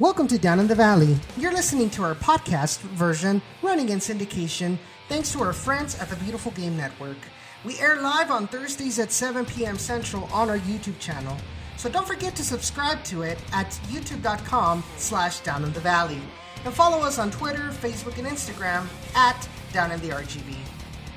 Welcome 0.00 0.28
to 0.28 0.38
Down 0.38 0.60
in 0.60 0.68
the 0.68 0.76
Valley. 0.76 1.16
You're 1.36 1.52
listening 1.52 1.90
to 1.90 2.04
our 2.04 2.14
podcast 2.14 2.78
version 2.78 3.42
running 3.62 3.88
in 3.88 3.98
syndication 3.98 4.78
thanks 5.08 5.32
to 5.32 5.42
our 5.42 5.52
friends 5.52 5.98
at 5.98 6.08
the 6.08 6.14
Beautiful 6.14 6.52
Game 6.52 6.76
Network. 6.76 7.16
We 7.64 7.76
air 7.80 8.00
live 8.00 8.30
on 8.30 8.46
Thursdays 8.46 9.00
at 9.00 9.10
7 9.10 9.44
p.m. 9.44 9.76
Central 9.76 10.28
on 10.32 10.50
our 10.50 10.58
YouTube 10.60 11.00
channel. 11.00 11.36
So 11.76 11.88
don't 11.88 12.06
forget 12.06 12.36
to 12.36 12.44
subscribe 12.44 13.02
to 13.06 13.22
it 13.22 13.38
at 13.52 13.72
youtube.com 13.88 14.84
slash 14.98 15.40
down 15.40 15.64
in 15.64 15.72
the 15.72 15.80
valley. 15.80 16.20
And 16.64 16.72
follow 16.72 16.98
us 17.04 17.18
on 17.18 17.32
Twitter, 17.32 17.70
Facebook, 17.70 18.18
and 18.18 18.28
Instagram 18.28 18.86
at 19.16 19.48
Down 19.72 19.90
in 19.90 19.98
the 19.98 20.10
RGV. 20.10 20.54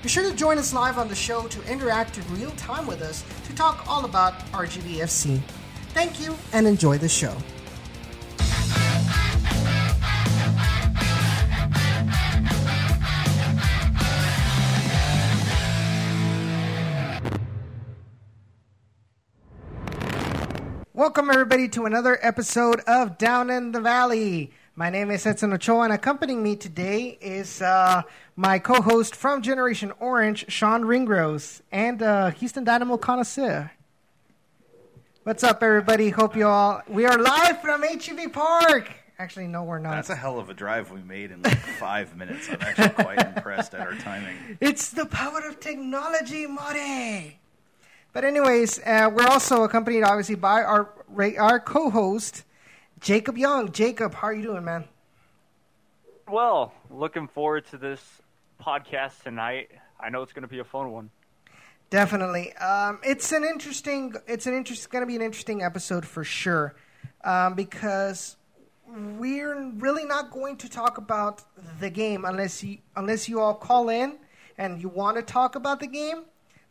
Be 0.02 0.10
sure 0.10 0.28
to 0.28 0.36
join 0.36 0.58
us 0.58 0.74
live 0.74 0.98
on 0.98 1.08
the 1.08 1.14
show 1.14 1.46
to 1.46 1.72
interact 1.72 2.18
in 2.18 2.34
real 2.34 2.52
time 2.52 2.88
with 2.88 3.04
us 3.04 3.24
to 3.46 3.54
talk 3.54 3.88
all 3.88 4.06
about 4.06 4.40
RGVFC. 4.54 5.40
Thank 5.94 6.20
you 6.20 6.36
and 6.52 6.66
enjoy 6.66 6.98
the 6.98 7.10
show. 7.10 7.38
Welcome, 21.02 21.32
everybody, 21.32 21.68
to 21.70 21.86
another 21.88 22.20
episode 22.22 22.82
of 22.82 23.18
Down 23.18 23.50
in 23.50 23.72
the 23.72 23.82
Valley. 23.82 24.52
My 24.76 24.92
name 24.92 25.10
is 25.10 25.26
Edson 25.26 25.52
Ochoa, 25.52 25.86
and 25.86 25.94
accompanying 25.94 26.44
me 26.44 26.56
today 26.56 27.18
is 27.20 27.60
uh, 27.60 28.04
my 28.36 28.60
co 28.60 28.84
host 28.84 29.16
from 29.16 29.42
Generation 29.42 29.94
Orange, 30.00 30.46
Sean 30.48 30.86
Ringrose, 30.86 31.64
and 31.72 32.04
uh, 32.04 32.30
Houston 32.30 32.64
Dynamo 32.64 32.98
connoisseur. 32.98 33.72
What's 35.24 35.44
up, 35.44 35.64
everybody? 35.64 36.12
Hope 36.12 36.36
you 36.36 36.46
all. 36.46 36.84
We 36.88 37.08
are 37.08 37.18
live 37.18 37.60
from 37.62 37.82
HEB 37.82 38.32
Park. 38.32 38.92
Actually, 39.18 39.48
no, 39.48 39.64
we're 39.64 39.80
not. 39.80 39.96
That's 39.96 40.12
a 40.12 40.16
hell 40.16 40.38
of 40.38 40.52
a 40.52 40.54
drive 40.54 40.92
we 40.92 41.02
made 41.02 41.32
in 41.32 41.42
like 41.42 41.58
five 41.80 42.16
minutes. 42.16 42.48
I'm 42.48 42.62
actually 42.62 42.90
quite 42.90 43.26
impressed 43.26 43.74
at 43.74 43.88
our 43.88 43.96
timing. 43.96 44.36
It's 44.62 44.92
the 44.92 45.08
power 45.08 45.40
of 45.48 45.60
technology, 45.60 46.46
Marty. 46.46 47.41
But 48.14 48.26
anyways, 48.26 48.80
uh, 48.80 49.10
we're 49.14 49.28
also 49.28 49.64
accompanied 49.64 50.04
obviously 50.04 50.36
by 50.36 50.64
our 50.64 50.90
our 51.40 51.60
co-host 51.60 52.44
Jacob 53.00 53.38
Young. 53.38 53.72
Jacob, 53.72 54.14
how 54.14 54.28
are 54.28 54.34
you 54.34 54.44
doing, 54.44 54.66
man? 54.66 54.86
Well, 56.30 56.74
looking 56.90 57.28
forward 57.28 57.66
to 57.68 57.78
this 57.78 58.02
podcast 58.62 59.24
tonight. 59.24 59.70
I 60.00 60.10
know 60.10 60.22
it's 60.24 60.34
going 60.34 60.44
to 60.44 60.50
be 60.50 60.60
a 60.60 60.64
fun 60.64 60.92
one. 60.92 61.10
Definitely, 61.90 62.54
um, 62.58 63.00
it's 63.04 63.32
an 63.32 63.44
interesting. 63.46 64.14
It's 64.28 64.46
an 64.46 64.54
interest. 64.56 64.90
Going 64.90 65.04
to 65.04 65.08
be 65.08 65.16
an 65.16 65.22
interesting 65.22 65.62
episode 65.62 66.06
for 66.06 66.24
sure, 66.26 66.76
um, 67.24 67.54
because 67.54 68.36
we're 68.88 69.72
really 69.78 70.04
not 70.04 70.32
going 70.32 70.58
to 70.58 70.70
talk 70.70 70.98
about 70.98 71.44
the 71.80 71.90
game 71.90 72.26
unless 72.26 72.62
you 72.62 72.80
unless 72.98 73.30
you 73.30 73.40
all 73.40 73.54
call 73.54 73.88
in 73.88 74.18
and 74.58 74.82
you 74.82 74.90
want 74.90 75.16
to 75.16 75.24
talk 75.24 75.56
about 75.56 75.80
the 75.80 75.88
game. 75.88 76.24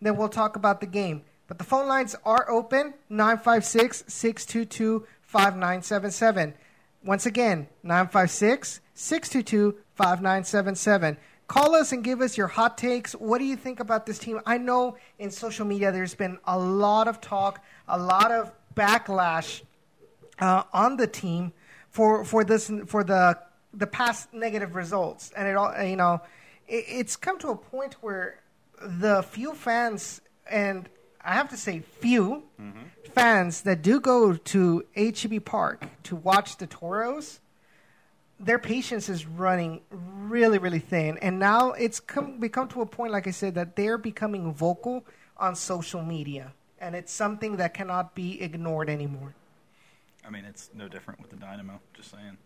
Then 0.02 0.16
we'll 0.16 0.28
talk 0.28 0.56
about 0.56 0.80
the 0.80 0.86
game. 0.86 1.22
But 1.50 1.58
the 1.58 1.64
phone 1.64 1.88
lines 1.88 2.14
are 2.24 2.48
open 2.48 2.94
956 3.08 4.04
622 4.06 5.04
5977. 5.22 6.54
Once 7.04 7.26
again, 7.26 7.66
956 7.82 8.80
622 8.94 9.76
5977. 9.96 11.16
Call 11.48 11.74
us 11.74 11.90
and 11.90 12.04
give 12.04 12.20
us 12.20 12.38
your 12.38 12.46
hot 12.46 12.78
takes. 12.78 13.14
What 13.14 13.38
do 13.38 13.44
you 13.44 13.56
think 13.56 13.80
about 13.80 14.06
this 14.06 14.16
team? 14.20 14.40
I 14.46 14.58
know 14.58 14.96
in 15.18 15.32
social 15.32 15.66
media 15.66 15.90
there's 15.90 16.14
been 16.14 16.38
a 16.44 16.56
lot 16.56 17.08
of 17.08 17.20
talk, 17.20 17.64
a 17.88 17.98
lot 17.98 18.30
of 18.30 18.52
backlash 18.76 19.62
uh, 20.38 20.62
on 20.72 20.98
the 20.98 21.08
team 21.08 21.52
for 21.88 22.24
for 22.24 22.44
this 22.44 22.70
for 22.86 23.02
the 23.02 23.36
the 23.74 23.88
past 23.88 24.32
negative 24.32 24.76
results, 24.76 25.32
and 25.36 25.48
it 25.48 25.56
all 25.56 25.82
you 25.82 25.96
know 25.96 26.22
it, 26.68 26.84
it's 26.86 27.16
come 27.16 27.40
to 27.40 27.48
a 27.48 27.56
point 27.56 27.94
where 27.94 28.38
the 28.80 29.24
few 29.24 29.52
fans 29.52 30.20
and 30.48 30.88
I 31.24 31.34
have 31.34 31.50
to 31.50 31.56
say 31.56 31.80
few 31.80 32.44
mm-hmm. 32.60 32.80
fans 33.12 33.62
that 33.62 33.82
do 33.82 34.00
go 34.00 34.34
to 34.34 34.84
HEB 34.96 35.44
Park 35.44 35.84
to 36.04 36.16
watch 36.16 36.56
the 36.56 36.66
Toros, 36.66 37.40
their 38.38 38.58
patience 38.58 39.08
is 39.08 39.26
running 39.26 39.82
really, 39.90 40.58
really 40.58 40.78
thin. 40.78 41.18
And 41.18 41.38
now 41.38 41.72
it's 41.72 42.00
come, 42.00 42.40
become 42.40 42.68
to 42.68 42.80
a 42.80 42.86
point, 42.86 43.12
like 43.12 43.26
I 43.26 43.32
said, 43.32 43.54
that 43.56 43.76
they're 43.76 43.98
becoming 43.98 44.52
vocal 44.52 45.04
on 45.36 45.54
social 45.54 46.02
media. 46.02 46.52
And 46.80 46.96
it's 46.96 47.12
something 47.12 47.56
that 47.56 47.74
cannot 47.74 48.14
be 48.14 48.40
ignored 48.40 48.88
anymore. 48.88 49.34
I 50.26 50.30
mean, 50.30 50.44
it's 50.46 50.70
no 50.74 50.88
different 50.88 51.20
with 51.20 51.30
the 51.30 51.36
Dynamo, 51.36 51.80
just 51.92 52.10
saying. 52.10 52.38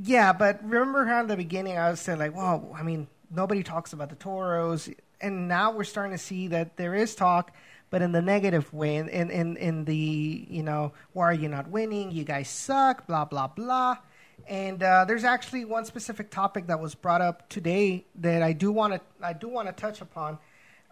Yeah, 0.00 0.32
but 0.32 0.62
remember 0.62 1.04
how 1.04 1.20
in 1.20 1.26
the 1.26 1.36
beginning 1.36 1.76
I 1.76 1.90
was 1.90 2.00
saying, 2.00 2.18
like, 2.18 2.34
well, 2.34 2.74
I 2.74 2.82
mean, 2.82 3.08
nobody 3.30 3.62
talks 3.62 3.92
about 3.92 4.08
the 4.08 4.16
Toros 4.16 4.88
and 5.20 5.48
now 5.48 5.72
we're 5.72 5.84
starting 5.84 6.12
to 6.12 6.22
see 6.22 6.48
that 6.48 6.76
there 6.76 6.94
is 6.94 7.14
talk, 7.14 7.52
but 7.90 8.02
in 8.02 8.12
the 8.12 8.22
negative 8.22 8.72
way, 8.72 8.96
in 8.96 9.08
in 9.08 9.56
in, 9.56 9.84
the 9.84 10.46
you 10.48 10.62
know 10.62 10.92
why 11.12 11.24
are 11.24 11.34
you 11.34 11.48
not 11.48 11.68
winning? 11.68 12.10
You 12.10 12.24
guys 12.24 12.48
suck. 12.48 13.06
Blah 13.06 13.24
blah 13.24 13.48
blah. 13.48 13.98
And 14.46 14.82
uh, 14.82 15.04
there's 15.04 15.24
actually 15.24 15.64
one 15.64 15.84
specific 15.84 16.30
topic 16.30 16.68
that 16.68 16.80
was 16.80 16.94
brought 16.94 17.20
up 17.20 17.48
today 17.48 18.06
that 18.16 18.42
I 18.42 18.52
do 18.52 18.70
want 18.70 18.94
to 18.94 19.00
I 19.22 19.32
do 19.32 19.48
want 19.48 19.68
to 19.68 19.72
touch 19.72 20.00
upon 20.00 20.38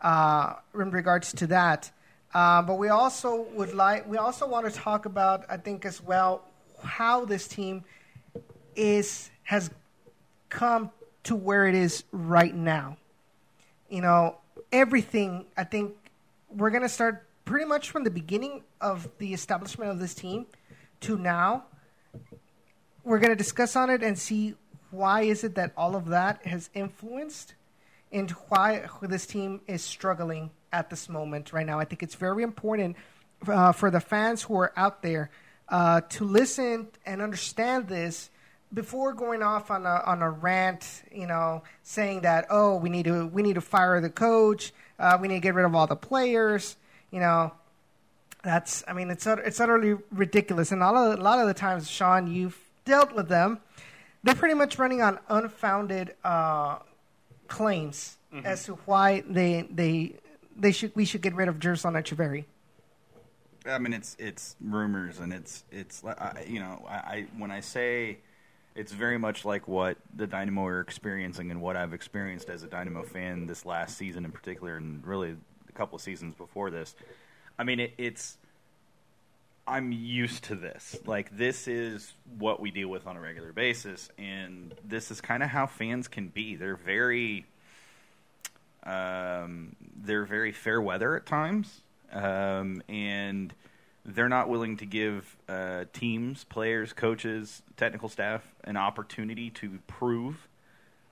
uh, 0.02 0.54
in 0.74 0.90
regards 0.90 1.32
to 1.34 1.46
that. 1.48 1.90
Uh, 2.34 2.62
but 2.62 2.74
we 2.74 2.88
also 2.88 3.42
would 3.52 3.74
like 3.74 4.08
we 4.08 4.16
also 4.16 4.46
want 4.46 4.66
to 4.66 4.72
talk 4.72 5.06
about 5.06 5.44
I 5.48 5.56
think 5.58 5.84
as 5.84 6.02
well 6.02 6.42
how 6.82 7.24
this 7.24 7.46
team 7.46 7.84
is 8.74 9.30
has 9.44 9.70
come 10.48 10.90
to 11.24 11.34
where 11.34 11.66
it 11.66 11.74
is 11.74 12.04
right 12.12 12.54
now 12.54 12.96
you 13.88 14.00
know, 14.00 14.36
everything, 14.72 15.46
I 15.56 15.64
think 15.64 15.94
we're 16.50 16.70
going 16.70 16.82
to 16.82 16.88
start 16.88 17.26
pretty 17.44 17.64
much 17.64 17.90
from 17.90 18.04
the 18.04 18.10
beginning 18.10 18.62
of 18.80 19.08
the 19.18 19.32
establishment 19.32 19.90
of 19.90 19.98
this 19.98 20.14
team 20.14 20.46
to 21.00 21.16
now. 21.16 21.64
We're 23.04 23.18
going 23.18 23.30
to 23.30 23.36
discuss 23.36 23.76
on 23.76 23.90
it 23.90 24.02
and 24.02 24.18
see 24.18 24.54
why 24.90 25.22
is 25.22 25.44
it 25.44 25.54
that 25.54 25.72
all 25.76 25.94
of 25.94 26.06
that 26.06 26.44
has 26.46 26.70
influenced 26.74 27.54
and 28.12 28.30
why 28.48 28.88
this 29.02 29.26
team 29.26 29.60
is 29.66 29.82
struggling 29.82 30.50
at 30.72 30.90
this 30.90 31.08
moment 31.08 31.52
right 31.52 31.66
now. 31.66 31.78
I 31.78 31.84
think 31.84 32.02
it's 32.02 32.14
very 32.14 32.42
important 32.42 32.96
uh, 33.46 33.72
for 33.72 33.90
the 33.90 34.00
fans 34.00 34.42
who 34.42 34.58
are 34.58 34.72
out 34.76 35.02
there 35.02 35.30
uh, 35.68 36.00
to 36.00 36.24
listen 36.24 36.88
and 37.04 37.20
understand 37.20 37.88
this 37.88 38.30
before 38.72 39.12
going 39.14 39.42
off 39.42 39.70
on 39.70 39.86
a 39.86 40.02
on 40.06 40.22
a 40.22 40.30
rant, 40.30 41.02
you 41.12 41.26
know, 41.26 41.62
saying 41.82 42.22
that 42.22 42.46
oh 42.50 42.76
we 42.76 42.88
need 42.88 43.04
to 43.04 43.26
we 43.28 43.42
need 43.42 43.54
to 43.54 43.60
fire 43.60 44.00
the 44.00 44.10
coach, 44.10 44.72
uh, 44.98 45.18
we 45.20 45.28
need 45.28 45.34
to 45.34 45.40
get 45.40 45.54
rid 45.54 45.64
of 45.64 45.74
all 45.74 45.86
the 45.86 45.96
players, 45.96 46.76
you 47.10 47.20
know, 47.20 47.52
that's 48.42 48.84
I 48.86 48.92
mean 48.92 49.10
it's 49.10 49.26
it's 49.26 49.60
utterly 49.60 49.96
ridiculous. 50.10 50.72
And 50.72 50.82
a 50.82 50.90
lot 50.90 51.12
of, 51.12 51.18
a 51.18 51.22
lot 51.22 51.38
of 51.38 51.46
the 51.46 51.54
times, 51.54 51.90
Sean, 51.90 52.26
you've 52.26 52.58
dealt 52.84 53.14
with 53.14 53.28
them. 53.28 53.60
They're 54.22 54.34
pretty 54.34 54.54
much 54.54 54.78
running 54.78 55.02
on 55.02 55.18
unfounded 55.28 56.14
uh, 56.24 56.78
claims 57.48 58.16
mm-hmm. 58.32 58.46
as 58.46 58.64
to 58.64 58.74
why 58.86 59.22
they 59.28 59.66
they 59.70 60.16
they 60.56 60.72
should 60.72 60.94
we 60.94 61.04
should 61.04 61.22
get 61.22 61.34
rid 61.34 61.48
of 61.48 61.60
Gerson 61.60 61.94
Echeverry. 61.94 62.44
I 63.66 63.78
mean, 63.78 63.92
it's 63.92 64.16
it's 64.18 64.56
rumors 64.60 65.18
and 65.18 65.32
it's 65.32 65.64
it's 65.70 66.02
you 66.46 66.60
know 66.60 66.84
I, 66.88 66.94
I 66.94 67.26
when 67.36 67.50
I 67.50 67.60
say 67.60 68.18
it's 68.76 68.92
very 68.92 69.18
much 69.18 69.44
like 69.44 69.66
what 69.66 69.96
the 70.14 70.26
Dynamo 70.26 70.66
are 70.66 70.80
experiencing 70.80 71.50
and 71.50 71.60
what 71.60 71.76
I've 71.76 71.94
experienced 71.94 72.50
as 72.50 72.62
a 72.62 72.66
Dynamo 72.66 73.02
fan 73.02 73.46
this 73.46 73.64
last 73.64 73.96
season 73.96 74.24
in 74.24 74.32
particular, 74.32 74.76
and 74.76 75.04
really 75.06 75.36
a 75.68 75.72
couple 75.72 75.96
of 75.96 76.02
seasons 76.02 76.34
before 76.34 76.70
this. 76.70 76.94
I 77.58 77.64
mean, 77.64 77.80
it, 77.80 77.94
it's 77.96 78.36
I'm 79.66 79.90
used 79.92 80.44
to 80.44 80.54
this. 80.54 80.96
Like 81.06 81.36
this 81.36 81.66
is 81.66 82.12
what 82.38 82.60
we 82.60 82.70
deal 82.70 82.88
with 82.88 83.06
on 83.06 83.16
a 83.16 83.20
regular 83.20 83.52
basis, 83.52 84.10
and 84.18 84.74
this 84.84 85.10
is 85.10 85.20
kind 85.20 85.42
of 85.42 85.48
how 85.48 85.66
fans 85.66 86.06
can 86.06 86.28
be. 86.28 86.54
They're 86.54 86.76
very, 86.76 87.46
um, 88.84 89.74
they're 90.04 90.26
very 90.26 90.52
fair 90.52 90.80
weather 90.80 91.16
at 91.16 91.26
times, 91.26 91.80
um, 92.12 92.82
and 92.88 93.52
they're 94.06 94.28
not 94.28 94.48
willing 94.48 94.76
to 94.76 94.86
give 94.86 95.36
uh, 95.48 95.84
teams, 95.92 96.44
players, 96.44 96.92
coaches, 96.92 97.62
technical 97.76 98.08
staff 98.08 98.42
an 98.64 98.76
opportunity 98.76 99.50
to 99.50 99.78
prove 99.88 100.48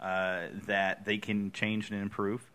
uh, 0.00 0.44
that 0.66 1.04
they 1.04 1.18
can 1.18 1.50
change 1.50 1.90
and 1.90 2.00
improve. 2.00 2.50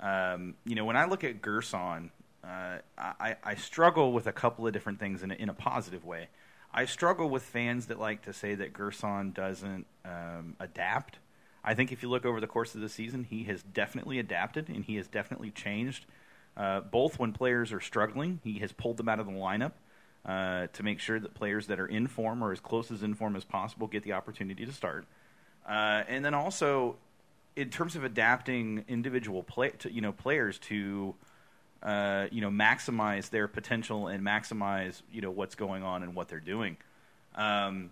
Um, 0.00 0.54
you 0.64 0.74
know, 0.74 0.84
when 0.84 0.96
I 0.96 1.04
look 1.04 1.22
at 1.22 1.42
Gerson, 1.42 2.10
uh, 2.42 2.78
I, 2.98 3.36
I, 3.42 3.54
struggle 3.54 4.12
with 4.12 4.26
a 4.26 4.32
couple 4.32 4.66
of 4.66 4.72
different 4.74 5.00
things 5.00 5.22
in 5.22 5.30
a, 5.30 5.34
in 5.34 5.48
a, 5.48 5.54
positive 5.54 6.04
way. 6.04 6.28
I 6.74 6.84
struggle 6.84 7.30
with 7.30 7.42
fans 7.42 7.86
that 7.86 7.98
like 7.98 8.22
to 8.22 8.34
say 8.34 8.54
that 8.54 8.74
Gerson 8.74 9.32
doesn't 9.32 9.86
um, 10.04 10.56
adapt. 10.60 11.18
I 11.64 11.72
think 11.72 11.90
if 11.90 12.02
you 12.02 12.10
look 12.10 12.26
over 12.26 12.40
the 12.40 12.46
course 12.46 12.74
of 12.74 12.82
the 12.82 12.90
season, 12.90 13.24
he 13.24 13.44
has 13.44 13.62
definitely 13.62 14.18
adapted 14.18 14.68
and 14.68 14.84
he 14.84 14.96
has 14.96 15.06
definitely 15.06 15.50
changed 15.50 16.04
uh, 16.56 16.80
both 16.80 17.18
when 17.18 17.32
players 17.32 17.72
are 17.72 17.80
struggling, 17.80 18.40
he 18.44 18.58
has 18.60 18.72
pulled 18.72 18.96
them 18.96 19.08
out 19.08 19.20
of 19.20 19.26
the 19.26 19.32
lineup. 19.32 19.72
uh, 20.24 20.68
to 20.72 20.82
make 20.82 21.00
sure 21.00 21.20
that 21.20 21.34
players 21.34 21.66
that 21.66 21.78
are 21.78 21.86
in 21.86 22.06
form 22.06 22.42
or 22.42 22.52
as 22.52 22.60
close 22.60 22.90
as 22.90 23.02
in 23.02 23.14
form 23.14 23.36
as 23.36 23.44
possible 23.44 23.86
get 23.86 24.02
the 24.02 24.12
opportunity 24.12 24.64
to 24.64 24.72
start. 24.72 25.04
Uh, 25.68 26.02
and 26.08 26.24
then 26.24 26.34
also, 26.34 26.96
in 27.56 27.70
terms 27.70 27.94
of 27.96 28.04
adapting 28.04 28.84
individual 28.88 29.42
play, 29.42 29.70
to, 29.78 29.92
you 29.92 30.00
know, 30.00 30.12
players 30.12 30.58
to 30.58 31.14
uh, 31.82 32.26
you 32.30 32.40
know 32.40 32.50
maximize 32.50 33.28
their 33.28 33.46
potential 33.46 34.08
and 34.08 34.24
maximize 34.24 35.02
you 35.12 35.20
know 35.20 35.30
what's 35.30 35.54
going 35.54 35.82
on 35.82 36.02
and 36.02 36.14
what 36.14 36.28
they're 36.28 36.40
doing. 36.40 36.78
Um, 37.34 37.90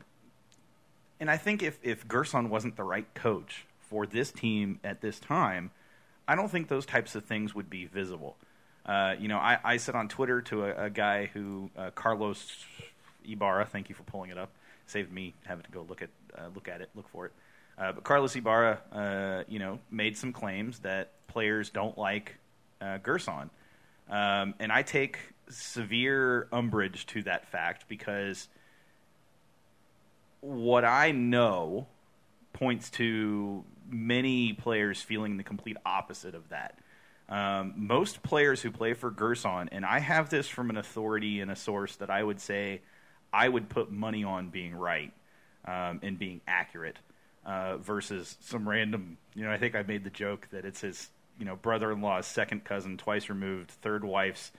and 1.21 1.31
I 1.31 1.37
think 1.37 1.63
if 1.63 1.79
if 1.83 2.09
Gerson 2.09 2.49
wasn't 2.49 2.77
the 2.77 2.85
right 2.85 3.13
coach 3.15 3.67
for 3.81 4.07
this 4.07 4.33
team 4.33 4.81
at 4.83 5.03
this 5.03 5.21
time, 5.21 5.71
I 6.27 6.35
don't 6.35 6.51
think 6.51 6.69
those 6.69 6.87
types 6.87 7.15
of 7.15 7.25
things 7.27 7.55
would 7.55 7.69
be 7.69 7.85
visible. 7.85 8.37
Uh, 8.85 9.15
you 9.19 9.29
know, 9.29 9.39
I, 9.39 9.59
I 9.63 9.77
said 9.77 9.95
on 9.95 10.09
Twitter 10.09 10.43
to 10.43 10.65
a, 10.65 10.87
a 10.87 10.91
guy 10.91 11.27
who 11.27 11.71
uh, 11.77 11.91
Carlos 11.95 12.65
Ibarra, 13.25 13.67
thank 13.67 13.89
you 13.89 13.95
for 13.95 14.03
pulling 14.03 14.31
it 14.31 14.39
up, 14.39 14.51
saved 14.87 15.13
me 15.13 15.35
having 15.45 15.65
to 15.65 15.71
go 15.71 15.87
look 15.89 16.03
at 16.03 16.11
uh, 16.37 16.49
look 16.55 16.69
at 16.69 16.81
it, 16.81 16.91
look 16.95 17.09
for 17.09 17.27
it. 17.27 17.33
Uh, 17.79 17.93
but 17.93 18.05
Carlos 18.05 18.35
Ibarra, 18.35 18.81
uh, 18.93 19.45
you 19.49 19.59
know, 19.59 19.79
made 19.91 20.17
some 20.17 20.33
claims 20.33 20.81
that 20.81 21.11
players 21.29 21.71
don't 21.71 21.97
like 21.97 22.37
Gerson, 23.03 23.49
um, 24.11 24.55
and 24.59 24.73
I 24.73 24.83
take 24.83 25.19
severe 25.49 26.49
umbrage 26.53 27.07
to 27.07 27.23
that 27.23 27.47
fact 27.47 27.89
because 27.89 28.49
what 30.41 30.85
I 30.85 31.13
know 31.13 31.87
points 32.53 32.91
to 32.91 33.65
many 33.89 34.53
players 34.53 35.01
feeling 35.01 35.37
the 35.37 35.43
complete 35.43 35.77
opposite 35.85 36.35
of 36.35 36.49
that. 36.51 36.79
Um, 37.33 37.73
most 37.77 38.23
players 38.23 38.61
who 38.61 38.71
play 38.71 38.93
for 38.93 39.11
Gerson, 39.11 39.71
and 39.73 39.87
I 39.87 40.01
have 40.01 40.29
this 40.29 40.49
from 40.49 40.69
an 40.69 40.77
authority 40.77 41.41
and 41.41 41.51
a 41.51 41.57
source 41.57 41.97
that 41.97 42.11
I 42.11 42.23
would 42.23 42.41
say 42.41 42.83
I 43.33 43.49
would 43.49 43.71
put 43.71 43.91
money 43.91 44.23
on 44.23 44.51
being 44.51 44.75
right 44.75 45.11
um, 45.65 46.01
and 46.03 46.19
being 46.19 46.43
accurate 46.47 46.99
uh, 47.47 47.79
versus 47.79 48.37
some 48.43 48.69
random. 48.69 49.17
You 49.35 49.45
know, 49.45 49.51
I 49.51 49.57
think 49.57 49.75
I 49.75 49.83
made 49.83 50.05
the 50.05 50.11
joke 50.11 50.47
that 50.53 50.67
it's 50.67 50.83
his, 50.83 51.09
you 51.39 51.47
know, 51.47 51.57
brother-in-law's 51.57 52.27
second 52.27 52.65
cousin, 52.65 52.99
twice 52.99 53.31
removed, 53.31 53.71
third 53.71 54.05
wife's 54.05 54.53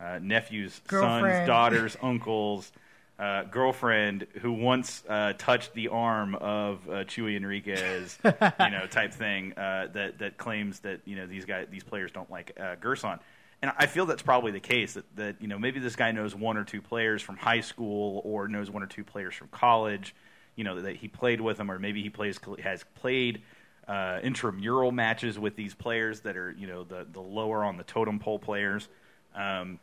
uh, 0.00 0.20
nephew's 0.22 0.80
Girlfriend. 0.86 1.34
sons, 1.34 1.46
daughters, 1.48 1.96
uncles. 2.00 2.70
Uh, 3.20 3.44
girlfriend 3.44 4.26
who 4.40 4.50
once 4.50 5.04
uh, 5.06 5.34
touched 5.36 5.74
the 5.74 5.88
arm 5.88 6.34
of 6.36 6.88
uh, 6.88 7.04
Chuy 7.04 7.36
Enriquez, 7.36 8.18
you 8.24 8.70
know, 8.70 8.86
type 8.90 9.12
thing 9.12 9.52
uh, 9.58 9.88
that 9.92 10.20
that 10.20 10.38
claims 10.38 10.80
that 10.80 11.02
you 11.04 11.16
know 11.16 11.26
these 11.26 11.44
guys, 11.44 11.66
these 11.70 11.84
players 11.84 12.10
don't 12.10 12.30
like 12.30 12.58
uh, 12.58 12.76
Gerson, 12.76 13.18
and 13.60 13.72
I 13.76 13.84
feel 13.84 14.06
that's 14.06 14.22
probably 14.22 14.52
the 14.52 14.60
case. 14.60 14.94
That, 14.94 15.16
that 15.16 15.42
you 15.42 15.48
know 15.48 15.58
maybe 15.58 15.80
this 15.80 15.96
guy 15.96 16.12
knows 16.12 16.34
one 16.34 16.56
or 16.56 16.64
two 16.64 16.80
players 16.80 17.20
from 17.20 17.36
high 17.36 17.60
school 17.60 18.22
or 18.24 18.48
knows 18.48 18.70
one 18.70 18.82
or 18.82 18.86
two 18.86 19.04
players 19.04 19.34
from 19.34 19.48
college, 19.48 20.14
you 20.56 20.64
know, 20.64 20.80
that 20.80 20.96
he 20.96 21.06
played 21.06 21.42
with 21.42 21.58
them, 21.58 21.70
or 21.70 21.78
maybe 21.78 22.02
he 22.02 22.08
plays 22.08 22.40
has 22.62 22.86
played 22.94 23.42
uh, 23.86 24.20
intramural 24.22 24.92
matches 24.92 25.38
with 25.38 25.56
these 25.56 25.74
players 25.74 26.20
that 26.20 26.38
are 26.38 26.52
you 26.52 26.66
know 26.66 26.84
the 26.84 27.06
the 27.12 27.20
lower 27.20 27.64
on 27.64 27.76
the 27.76 27.84
totem 27.84 28.18
pole 28.18 28.38
players. 28.38 28.88
Um, 29.34 29.78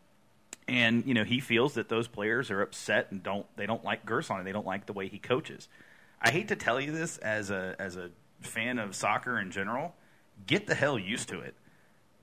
and 0.67 1.05
you 1.05 1.13
know 1.13 1.23
he 1.23 1.39
feels 1.39 1.75
that 1.75 1.89
those 1.89 2.07
players 2.07 2.51
are 2.51 2.61
upset 2.61 3.07
and 3.11 3.23
don't 3.23 3.45
they 3.55 3.65
don't 3.65 3.83
like 3.83 4.05
Gerson 4.05 4.37
and 4.37 4.47
they 4.47 4.51
don't 4.51 4.65
like 4.65 4.85
the 4.85 4.93
way 4.93 5.07
he 5.07 5.19
coaches. 5.19 5.67
I 6.21 6.31
hate 6.31 6.47
to 6.49 6.55
tell 6.55 6.81
you 6.81 6.91
this 6.91 7.17
as 7.19 7.51
a 7.51 7.75
as 7.79 7.95
a 7.95 8.09
fan 8.41 8.79
of 8.79 8.95
soccer 8.95 9.39
in 9.39 9.51
general. 9.51 9.95
Get 10.45 10.67
the 10.67 10.75
hell 10.75 10.99
used 10.99 11.29
to 11.29 11.39
it. 11.39 11.55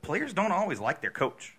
Players 0.02 0.32
don't 0.32 0.52
always 0.52 0.80
like 0.80 1.00
their 1.00 1.10
coach. 1.10 1.56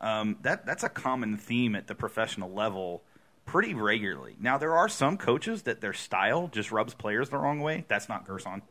Um, 0.00 0.36
that 0.42 0.66
that's 0.66 0.82
a 0.82 0.88
common 0.88 1.36
theme 1.36 1.74
at 1.76 1.86
the 1.86 1.94
professional 1.94 2.52
level 2.52 3.02
pretty 3.46 3.74
regularly. 3.74 4.36
Now 4.40 4.58
there 4.58 4.74
are 4.74 4.88
some 4.88 5.16
coaches 5.16 5.62
that 5.62 5.80
their 5.80 5.92
style 5.92 6.48
just 6.48 6.72
rubs 6.72 6.94
players 6.94 7.28
the 7.28 7.38
wrong 7.38 7.60
way. 7.60 7.84
That's 7.88 8.08
not 8.08 8.26
Gerson. 8.26 8.62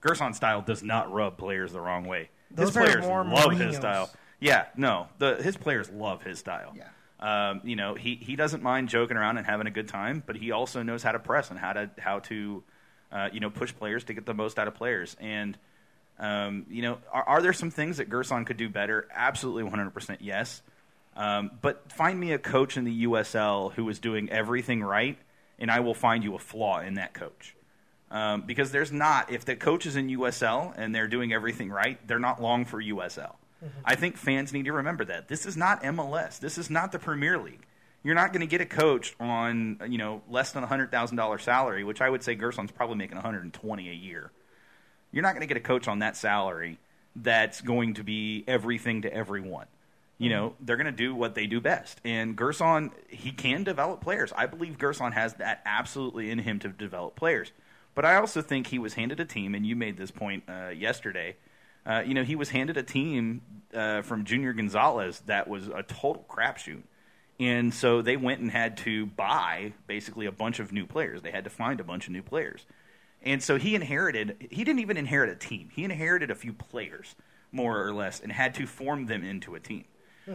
Gerson's 0.00 0.36
style 0.36 0.62
does 0.62 0.82
not 0.82 1.12
rub 1.12 1.38
players 1.38 1.72
the 1.72 1.80
wrong 1.80 2.04
way. 2.04 2.30
Those 2.50 2.74
his 2.74 2.76
players 2.76 3.04
love 3.06 3.52
his 3.52 3.76
style. 3.76 4.10
Yeah, 4.42 4.66
no, 4.76 5.06
the 5.18 5.36
his 5.36 5.56
players 5.56 5.88
love 5.90 6.22
his 6.22 6.40
style. 6.40 6.74
Yeah. 6.76 6.88
Um, 7.20 7.60
you 7.62 7.76
know, 7.76 7.94
he, 7.94 8.16
he 8.16 8.34
doesn't 8.34 8.64
mind 8.64 8.88
joking 8.88 9.16
around 9.16 9.38
and 9.38 9.46
having 9.46 9.68
a 9.68 9.70
good 9.70 9.86
time, 9.86 10.24
but 10.26 10.34
he 10.34 10.50
also 10.50 10.82
knows 10.82 11.04
how 11.04 11.12
to 11.12 11.20
press 11.20 11.50
and 11.50 11.58
how 11.58 11.72
to 11.72 11.90
how 11.96 12.18
to 12.20 12.64
uh, 13.12 13.28
you 13.32 13.38
know 13.38 13.50
push 13.50 13.72
players 13.72 14.02
to 14.04 14.14
get 14.14 14.26
the 14.26 14.34
most 14.34 14.58
out 14.58 14.66
of 14.66 14.74
players. 14.74 15.16
And 15.20 15.56
um, 16.18 16.66
you 16.68 16.82
know, 16.82 16.98
are, 17.12 17.22
are 17.22 17.42
there 17.42 17.52
some 17.52 17.70
things 17.70 17.98
that 17.98 18.10
Gerson 18.10 18.44
could 18.44 18.56
do 18.56 18.68
better? 18.68 19.06
Absolutely, 19.14 19.62
one 19.62 19.74
hundred 19.74 19.94
percent, 19.94 20.20
yes. 20.20 20.60
Um, 21.14 21.52
but 21.60 21.92
find 21.92 22.18
me 22.18 22.32
a 22.32 22.38
coach 22.38 22.76
in 22.76 22.82
the 22.84 23.04
USL 23.04 23.72
who 23.74 23.88
is 23.88 24.00
doing 24.00 24.28
everything 24.28 24.82
right, 24.82 25.18
and 25.60 25.70
I 25.70 25.80
will 25.80 25.94
find 25.94 26.24
you 26.24 26.34
a 26.34 26.40
flaw 26.40 26.80
in 26.80 26.94
that 26.94 27.14
coach. 27.14 27.54
Um, 28.10 28.42
because 28.42 28.72
there's 28.72 28.92
not, 28.92 29.32
if 29.32 29.44
the 29.44 29.56
coach 29.56 29.86
is 29.86 29.96
in 29.96 30.08
USL 30.08 30.74
and 30.76 30.94
they're 30.94 31.08
doing 31.08 31.32
everything 31.32 31.70
right, 31.70 31.98
they're 32.06 32.18
not 32.18 32.42
long 32.42 32.66
for 32.66 32.82
USL. 32.82 33.36
I 33.84 33.94
think 33.94 34.16
fans 34.16 34.52
need 34.52 34.64
to 34.64 34.72
remember 34.72 35.04
that. 35.06 35.28
This 35.28 35.46
is 35.46 35.56
not 35.56 35.82
MLS. 35.82 36.38
This 36.38 36.58
is 36.58 36.70
not 36.70 36.92
the 36.92 36.98
Premier 36.98 37.38
League. 37.38 37.66
You're 38.04 38.14
not 38.16 38.32
going 38.32 38.40
to 38.40 38.46
get 38.46 38.60
a 38.60 38.66
coach 38.66 39.14
on, 39.20 39.80
you 39.88 39.98
know, 39.98 40.22
less 40.28 40.52
than 40.52 40.64
a 40.64 40.66
$100,000 40.66 41.40
salary, 41.40 41.84
which 41.84 42.00
I 42.00 42.10
would 42.10 42.22
say 42.22 42.34
Gerson's 42.34 42.72
probably 42.72 42.96
making 42.96 43.16
120 43.16 43.88
a 43.88 43.92
year. 43.92 44.32
You're 45.12 45.22
not 45.22 45.34
going 45.34 45.42
to 45.42 45.46
get 45.46 45.56
a 45.56 45.60
coach 45.60 45.86
on 45.86 46.00
that 46.00 46.16
salary 46.16 46.78
that's 47.14 47.60
going 47.60 47.94
to 47.94 48.02
be 48.02 48.44
everything 48.48 49.02
to 49.02 49.12
everyone. 49.12 49.66
You 50.18 50.30
know, 50.30 50.54
they're 50.60 50.76
going 50.76 50.86
to 50.86 50.92
do 50.92 51.14
what 51.14 51.34
they 51.34 51.46
do 51.46 51.60
best. 51.60 52.00
And 52.04 52.36
Gerson, 52.36 52.92
he 53.08 53.32
can 53.32 53.64
develop 53.64 54.00
players. 54.00 54.32
I 54.36 54.46
believe 54.46 54.78
Gerson 54.78 55.12
has 55.12 55.34
that 55.34 55.62
absolutely 55.64 56.30
in 56.30 56.38
him 56.38 56.58
to 56.60 56.68
develop 56.68 57.16
players. 57.16 57.52
But 57.94 58.04
I 58.04 58.16
also 58.16 58.40
think 58.40 58.68
he 58.68 58.78
was 58.78 58.94
handed 58.94 59.20
a 59.20 59.24
team, 59.24 59.54
and 59.54 59.66
you 59.66 59.76
made 59.76 59.96
this 59.96 60.10
point 60.10 60.44
uh, 60.48 60.68
yesterday. 60.68 61.36
Uh, 61.84 62.02
you 62.06 62.14
know, 62.14 62.24
he 62.24 62.36
was 62.36 62.50
handed 62.50 62.76
a 62.76 62.82
team 62.82 63.42
uh, 63.74 64.02
from 64.02 64.24
Junior 64.24 64.52
Gonzalez 64.52 65.20
that 65.26 65.48
was 65.48 65.68
a 65.68 65.82
total 65.82 66.24
crapshoot. 66.28 66.82
And 67.40 67.74
so 67.74 68.02
they 68.02 68.16
went 68.16 68.40
and 68.40 68.50
had 68.50 68.76
to 68.78 69.06
buy 69.06 69.72
basically 69.86 70.26
a 70.26 70.32
bunch 70.32 70.60
of 70.60 70.72
new 70.72 70.86
players. 70.86 71.22
They 71.22 71.32
had 71.32 71.44
to 71.44 71.50
find 71.50 71.80
a 71.80 71.84
bunch 71.84 72.06
of 72.06 72.12
new 72.12 72.22
players. 72.22 72.66
And 73.22 73.42
so 73.42 73.56
he 73.56 73.74
inherited, 73.74 74.48
he 74.50 74.64
didn't 74.64 74.80
even 74.80 74.96
inherit 74.96 75.30
a 75.30 75.34
team. 75.34 75.70
He 75.74 75.84
inherited 75.84 76.30
a 76.30 76.34
few 76.34 76.52
players, 76.52 77.14
more 77.50 77.84
or 77.84 77.92
less, 77.92 78.20
and 78.20 78.30
had 78.30 78.54
to 78.54 78.66
form 78.66 79.06
them 79.06 79.24
into 79.24 79.54
a 79.54 79.60
team. 79.60 79.84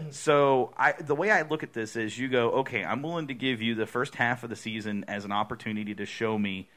So 0.10 0.74
I, 0.76 0.94
the 0.94 1.16
way 1.16 1.32
I 1.32 1.44
look 1.44 1.64
at 1.64 1.72
this 1.72 1.96
is 1.96 2.18
you 2.18 2.28
go, 2.28 2.52
okay, 2.52 2.84
I'm 2.84 3.02
willing 3.02 3.28
to 3.28 3.34
give 3.34 3.62
you 3.62 3.74
the 3.76 3.86
first 3.86 4.16
half 4.16 4.44
of 4.44 4.50
the 4.50 4.56
season 4.56 5.06
as 5.08 5.24
an 5.24 5.32
opportunity 5.32 5.96
to 5.96 6.06
show 6.06 6.38
me, 6.38 6.68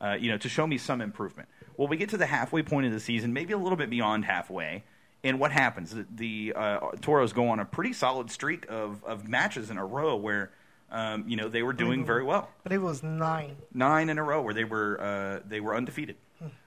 uh, 0.00 0.16
you 0.18 0.30
know, 0.30 0.38
to 0.38 0.48
show 0.48 0.66
me 0.66 0.78
some 0.78 1.00
improvement. 1.00 1.48
Well, 1.76 1.88
we 1.88 1.96
get 1.96 2.08
to 2.10 2.16
the 2.16 2.26
halfway 2.26 2.62
point 2.62 2.86
of 2.86 2.92
the 2.92 3.00
season, 3.00 3.32
maybe 3.32 3.52
a 3.52 3.58
little 3.58 3.76
bit 3.76 3.90
beyond 3.90 4.24
halfway, 4.24 4.84
and 5.24 5.38
what 5.40 5.52
happens? 5.52 5.92
The, 5.92 6.06
the 6.14 6.52
uh, 6.56 6.78
Toros 7.00 7.32
go 7.32 7.48
on 7.48 7.60
a 7.60 7.64
pretty 7.64 7.92
solid 7.92 8.30
streak 8.30 8.66
of, 8.68 9.02
of 9.04 9.28
matches 9.28 9.70
in 9.70 9.78
a 9.78 9.84
row 9.84 10.16
where, 10.16 10.50
um, 10.90 11.24
you 11.28 11.36
know, 11.36 11.48
they 11.48 11.62
were 11.62 11.72
doing 11.72 12.04
very 12.04 12.22
well 12.22 12.48
But 12.62 12.72
it 12.72 12.78
was 12.78 13.02
nine. 13.02 13.56
nine 13.74 14.08
in 14.08 14.18
a 14.18 14.22
row 14.22 14.42
where 14.42 14.54
they 14.54 14.64
were 14.64 15.00
uh, 15.00 15.40
they 15.48 15.60
were 15.60 15.74
undefeated. 15.74 16.16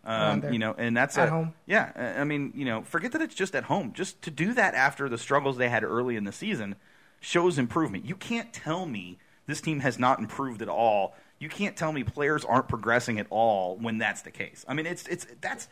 Um, 0.03 0.51
you 0.51 0.59
know, 0.59 0.75
and 0.77 0.97
that's 0.97 1.17
At 1.17 1.29
a, 1.29 1.31
home. 1.31 1.53
Yeah, 1.65 2.15
I 2.19 2.25
mean, 2.25 2.51
you 2.55 2.65
know, 2.65 2.81
forget 2.81 3.13
that 3.13 3.21
it's 3.21 3.33
just 3.35 3.55
at 3.55 3.63
home. 3.63 3.93
Just 3.93 4.21
to 4.23 4.31
do 4.31 4.53
that 4.53 4.75
after 4.75 5.07
the 5.07 5.17
struggles 5.17 5.55
they 5.57 5.69
had 5.69 5.83
early 5.85 6.17
in 6.17 6.25
the 6.25 6.33
season 6.33 6.75
shows 7.21 7.57
improvement. 7.57 8.03
You 8.05 8.15
can't 8.15 8.51
tell 8.51 8.85
me 8.85 9.17
this 9.47 9.61
team 9.61 9.79
has 9.79 9.97
not 9.97 10.19
improved 10.19 10.61
at 10.61 10.67
all. 10.67 11.15
You 11.41 11.49
can't 11.49 11.75
tell 11.75 11.91
me 11.91 12.03
players 12.03 12.45
aren't 12.45 12.67
progressing 12.67 13.19
at 13.19 13.25
all 13.31 13.75
when 13.75 13.97
that's 13.97 14.21
the 14.21 14.29
case. 14.29 14.63
I 14.67 14.75
mean, 14.75 14.85
it's 14.85 15.07
it's 15.07 15.25
that's 15.41 15.67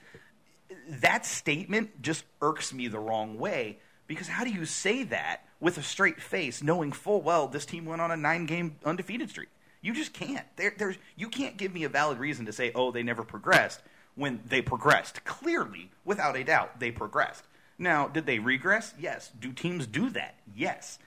that 0.88 1.28
statement 1.28 2.02
just 2.02 2.26
irks 2.42 2.74
me 2.74 2.88
the 2.88 2.98
wrong 2.98 3.38
way 3.38 3.78
because 4.08 4.28
how 4.28 4.44
do 4.44 4.50
you 4.50 4.66
say 4.66 5.04
that 5.04 5.42
with 5.60 5.78
a 5.78 5.84
straight 5.84 6.20
face, 6.20 6.64
knowing 6.64 6.92
full 6.92 7.22
well 7.22 7.48
this 7.48 7.68
team 7.68 7.86
went 7.86 8.02
on 8.02 8.10
a 8.10 8.18
nine-game 8.18 8.78
undefeated 8.84 9.30
streak? 9.30 9.50
You 9.82 9.94
just 9.94 10.12
can't. 10.12 10.46
There, 10.56 10.74
there's 10.76 10.98
you 11.16 11.30
can't 11.30 11.56
give 11.56 11.72
me 11.72 11.84
a 11.84 11.90
valid 11.90 12.18
reason 12.18 12.48
to 12.48 12.52
say, 12.52 12.72
oh, 12.74 12.90
they 12.90 13.04
never 13.04 13.24
progressed 13.24 13.80
when 14.16 14.42
they 14.48 14.64
progressed. 14.64 15.24
Clearly, 15.24 15.92
without 16.04 16.36
a 16.36 16.44
doubt, 16.44 16.80
they 16.80 16.90
progressed. 16.90 17.44
Now, 17.78 18.08
did 18.08 18.26
they 18.26 18.40
regress? 18.40 18.96
Yes. 19.00 19.30
Do 19.40 19.54
teams 19.54 19.86
do 19.86 20.10
that? 20.10 20.34
Yes. 20.56 20.98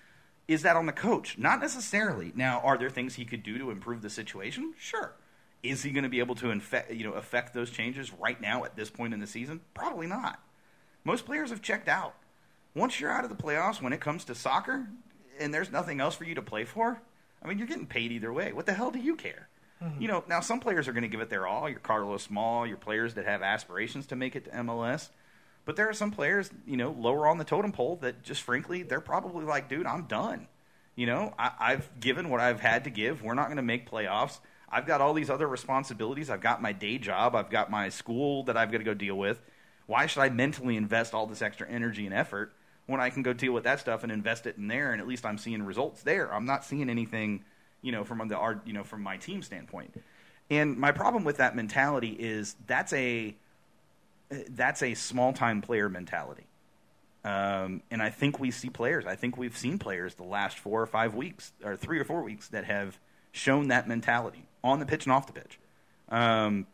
Is 0.49 0.63
that 0.63 0.77
on 0.77 0.87
the 0.87 0.93
coach? 0.93 1.39
Not 1.39 1.61
necessarily. 1.61 2.33
Now, 2.35 2.61
are 2.61 2.77
there 2.77 2.91
things 2.91 3.15
he 3.15 3.25
could 3.25 3.43
do 3.43 3.59
to 3.59 3.71
improve 3.71 4.03
the 4.03 4.11
situation? 4.11 4.75
Sure. 4.79 5.13
Is 5.63 5.83
he 5.83 5.91
going 5.91 6.03
to 6.03 6.11
be 6.11 6.19
able 6.19 6.35
to 6.37 6.51
infect, 6.51 6.93
you 6.93 7.05
know, 7.05 7.13
affect 7.13 7.55
those 7.55 7.71
changes 7.71 8.13
right 8.13 8.41
now 8.41 8.65
at 8.65 8.75
this 8.75 8.91
point 8.91 9.15
in 9.15 9.21
the 9.21 9.27
season? 9.27 9.61
Probably 9.75 10.07
not. 10.07 10.41
Most 11.05 11.25
players 11.25 11.51
have 11.51 11.63
checked 11.63 11.89
out. 11.89 12.15
Once 12.75 13.01
you're 13.01 13.11
out 13.11 13.25
of 13.25 13.31
the 13.31 13.41
playoffs 13.41 13.81
when 13.81 13.93
it 13.93 14.01
comes 14.01 14.25
to 14.25 14.35
soccer 14.35 14.87
and 15.39 15.53
there's 15.55 15.71
nothing 15.71 16.01
else 16.01 16.17
for 16.17 16.25
you 16.25 16.35
to 16.35 16.43
play 16.43 16.65
for, 16.65 17.01
I 17.43 17.49
mean, 17.49 17.59
you're 17.59 17.67
getting 17.67 17.87
paid 17.87 18.13
either 18.13 18.33
way. 18.33 18.53
What 18.53 18.67
the 18.67 18.73
hell 18.73 18.91
do 18.91 18.99
you 18.99 19.15
care? 19.15 19.49
Mm-hmm. 19.83 20.03
You 20.03 20.09
know, 20.09 20.25
now 20.29 20.41
some 20.41 20.61
players 20.61 20.89
are 20.89 20.93
going 20.93 21.03
to 21.03 21.09
give 21.09 21.21
it 21.21 21.31
their 21.31 21.47
all. 21.47 21.69
Your 21.69 21.81
Carlos 21.81 22.23
Small, 22.23 22.67
your 22.67 22.77
players 22.77 23.15
that 23.15 23.27
have 23.27 23.43
aspirations 23.43 24.07
to 24.07 24.17
make 24.17 24.37
it 24.37 24.45
to 24.45 24.51
MLS. 24.51 25.11
But 25.65 25.77
there 25.77 25.89
are 25.89 25.95
some 25.95 26.11
players, 26.11 26.51
you 26.67 26.77
know, 26.77 26.95
lower 26.99 27.27
on 27.27 27.39
the 27.39 27.45
totem 27.45 27.73
pole 27.73 27.97
that 28.03 28.23
just 28.23 28.43
frankly, 28.43 28.83
they're 28.83 29.01
probably 29.01 29.45
like, 29.45 29.69
dude, 29.69 29.87
I'm 29.87 30.05
done. 30.05 30.49
You 30.97 31.07
know, 31.07 31.35
I, 31.39 31.53
I've 31.59 32.01
given 32.01 32.29
what 32.29 32.41
I've 32.41 32.61
had 32.61 32.85
to 32.85 32.91
give. 32.91 33.23
We're 33.23 33.35
not 33.35 33.47
going 33.47 33.57
to 33.57 33.63
make 33.63 33.91
playoffs. 33.91 34.41
I've 34.71 34.87
got 34.87 35.01
all 35.01 35.15
these 35.15 35.31
other 35.31 35.47
responsibilities. 35.47 36.31
I've 36.31 36.41
got 36.41 36.61
my 36.61 36.73
day 36.73 36.99
job. 36.99 37.35
I've 37.35 37.51
got 37.51 37.71
my 37.71 37.89
school 37.91 38.43
that 38.45 38.57
I've 38.57 38.73
got 38.73 38.79
to 38.79 38.85
go 38.85 38.95
deal 38.95 39.17
with. 39.17 39.41
Why 39.87 40.07
should 40.07 40.21
I 40.21 40.31
mentally 40.31 40.77
invest 40.77 41.15
all 41.15 41.27
this 41.27 41.43
extra 41.43 41.69
energy 41.69 42.07
and 42.07 42.15
effort 42.15 42.53
when 42.87 43.01
I 43.01 43.11
can 43.11 43.23
go 43.23 43.33
deal 43.33 43.53
with 43.53 43.65
that 43.65 43.81
stuff 43.81 44.03
and 44.03 44.11
invest 44.11 44.47
it 44.47 44.57
in 44.57 44.69
there? 44.69 44.93
And 44.93 45.01
at 45.01 45.07
least 45.07 45.25
I'm 45.25 45.39
seeing 45.39 45.63
results 45.63 46.03
there. 46.03 46.33
I'm 46.33 46.47
not 46.47 46.65
seeing 46.65 46.89
anything, 46.89 47.45
you 47.83 47.93
know, 47.93 48.05
from 48.05 48.27
the 48.29 48.61
you 48.65 48.73
know, 48.73 48.85
from 48.85 49.03
my 49.03 49.17
team 49.17 49.43
standpoint. 49.43 49.95
And 50.51 50.77
my 50.77 50.93
problem 50.93 51.25
with 51.25 51.39
that 51.39 51.55
mentality 51.57 52.11
is 52.19 52.57
that's 52.67 52.93
a 52.93 53.35
that's 54.51 54.83
a 54.83 54.95
small 54.95 55.33
time 55.33 55.61
player 55.61 55.89
mentality. 55.89 56.47
Um, 57.25 57.83
and 57.91 58.03
I 58.03 58.11
think 58.11 58.41
we 58.41 58.51
see 58.51 58.69
players. 58.69 59.07
I 59.07 59.15
think 59.15 59.37
we've 59.37 59.57
seen 59.57 59.79
players 59.79 60.15
the 60.15 60.25
last 60.25 60.59
four 60.59 60.83
or 60.83 60.87
five 60.87 61.15
weeks, 61.15 61.53
or 61.65 61.77
three 61.77 61.99
or 61.99 62.05
four 62.05 62.23
weeks, 62.23 62.49
that 62.49 62.65
have 62.65 62.99
shown 63.31 63.69
that 63.69 63.87
mentality 63.87 64.47
on 64.65 64.81
the 64.81 64.87
pitch 64.87 65.07
and 65.07 65.13
off 65.13 65.27
the 65.27 65.33
pitch. 65.33 65.59
Um, 66.09 66.67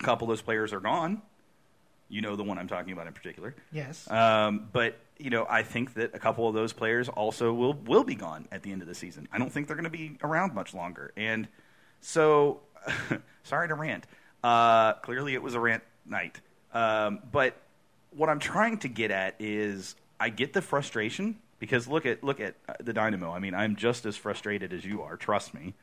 a 0.00 0.04
couple 0.04 0.26
of 0.26 0.28
those 0.28 0.42
players 0.42 0.72
are 0.72 0.80
gone. 0.80 1.22
You 2.08 2.20
know 2.20 2.36
the 2.36 2.44
one 2.44 2.58
I'm 2.58 2.68
talking 2.68 2.92
about 2.92 3.06
in 3.06 3.12
particular. 3.12 3.54
Yes. 3.72 4.08
Um, 4.10 4.68
but 4.72 4.98
you 5.18 5.30
know, 5.30 5.46
I 5.48 5.62
think 5.62 5.94
that 5.94 6.14
a 6.14 6.18
couple 6.18 6.46
of 6.46 6.54
those 6.54 6.72
players 6.72 7.08
also 7.08 7.52
will 7.52 7.72
will 7.72 8.04
be 8.04 8.14
gone 8.14 8.46
at 8.52 8.62
the 8.62 8.70
end 8.70 8.82
of 8.82 8.88
the 8.88 8.94
season. 8.94 9.28
I 9.32 9.38
don't 9.38 9.50
think 9.50 9.66
they're 9.66 9.76
going 9.76 9.84
to 9.84 9.90
be 9.90 10.18
around 10.22 10.54
much 10.54 10.74
longer. 10.74 11.12
And 11.16 11.48
so, 12.00 12.60
sorry 13.44 13.68
to 13.68 13.74
rant. 13.74 14.06
Uh, 14.44 14.94
clearly, 14.94 15.34
it 15.34 15.42
was 15.42 15.54
a 15.54 15.60
rant 15.60 15.82
night. 16.04 16.40
Um, 16.72 17.20
but 17.30 17.56
what 18.10 18.28
I'm 18.28 18.38
trying 18.38 18.78
to 18.78 18.88
get 18.88 19.10
at 19.10 19.36
is, 19.38 19.94
I 20.18 20.28
get 20.28 20.52
the 20.52 20.62
frustration 20.62 21.38
because 21.58 21.86
look 21.86 22.06
at 22.06 22.24
look 22.24 22.40
at 22.40 22.54
uh, 22.68 22.74
the 22.80 22.92
Dynamo. 22.92 23.30
I 23.30 23.38
mean, 23.38 23.54
I'm 23.54 23.76
just 23.76 24.06
as 24.06 24.16
frustrated 24.16 24.72
as 24.72 24.84
you 24.84 25.02
are. 25.02 25.16
Trust 25.16 25.54
me. 25.54 25.74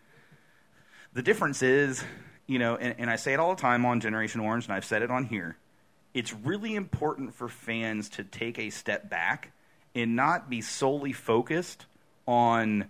The 1.14 1.22
difference 1.22 1.64
is, 1.64 2.04
you 2.48 2.60
know, 2.60 2.76
and, 2.76 2.96
and 3.00 3.10
I 3.10 3.16
say 3.16 3.34
it 3.34 3.40
all 3.40 3.56
the 3.56 3.62
time 3.62 3.86
on 3.86 4.00
Generation 4.00 4.42
Orange, 4.42 4.66
and 4.66 4.74
I've 4.74 4.86
said 4.86 5.02
it 5.02 5.10
on 5.10 5.26
here. 5.26 5.58
It's 6.14 6.34
really 6.34 6.76
important 6.76 7.34
for 7.36 7.48
fans 7.48 8.10
to 8.10 8.24
take 8.24 8.60
a 8.60 8.70
step 8.72 9.10
back 9.10 9.52
and 9.96 10.16
not 10.16 10.50
be 10.50 10.62
solely 10.62 11.14
focused 11.14 11.86
on 12.28 12.86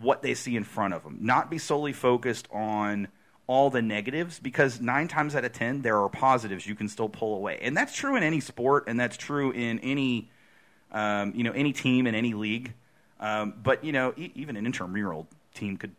what 0.00 0.22
they 0.22 0.34
see 0.34 0.54
in 0.54 0.64
front 0.64 0.94
of 0.94 1.02
them, 1.02 1.18
not 1.20 1.50
be 1.50 1.58
solely 1.58 1.92
focused 1.92 2.48
on 2.52 3.08
all 3.48 3.70
the 3.70 3.82
negatives 3.82 4.38
because 4.38 4.80
nine 4.80 5.08
times 5.08 5.34
out 5.34 5.44
of 5.44 5.52
ten 5.52 5.82
there 5.82 5.98
are 5.98 6.08
positives 6.08 6.66
you 6.66 6.76
can 6.76 6.88
still 6.88 7.08
pull 7.08 7.34
away. 7.34 7.58
And 7.60 7.76
that's 7.76 7.94
true 7.94 8.14
in 8.14 8.22
any 8.22 8.40
sport 8.40 8.84
and 8.86 9.00
that's 9.00 9.16
true 9.16 9.50
in 9.50 9.80
any 9.80 10.30
um, 10.92 11.32
you 11.34 11.42
know 11.42 11.52
any 11.52 11.72
team 11.72 12.06
in 12.06 12.14
any 12.14 12.34
league. 12.34 12.74
Um, 13.18 13.54
but 13.60 13.82
you 13.82 13.90
know 13.90 14.14
e- 14.16 14.30
even 14.36 14.56
an 14.56 14.66
intramural 14.66 15.26
team 15.54 15.76
could 15.76 15.96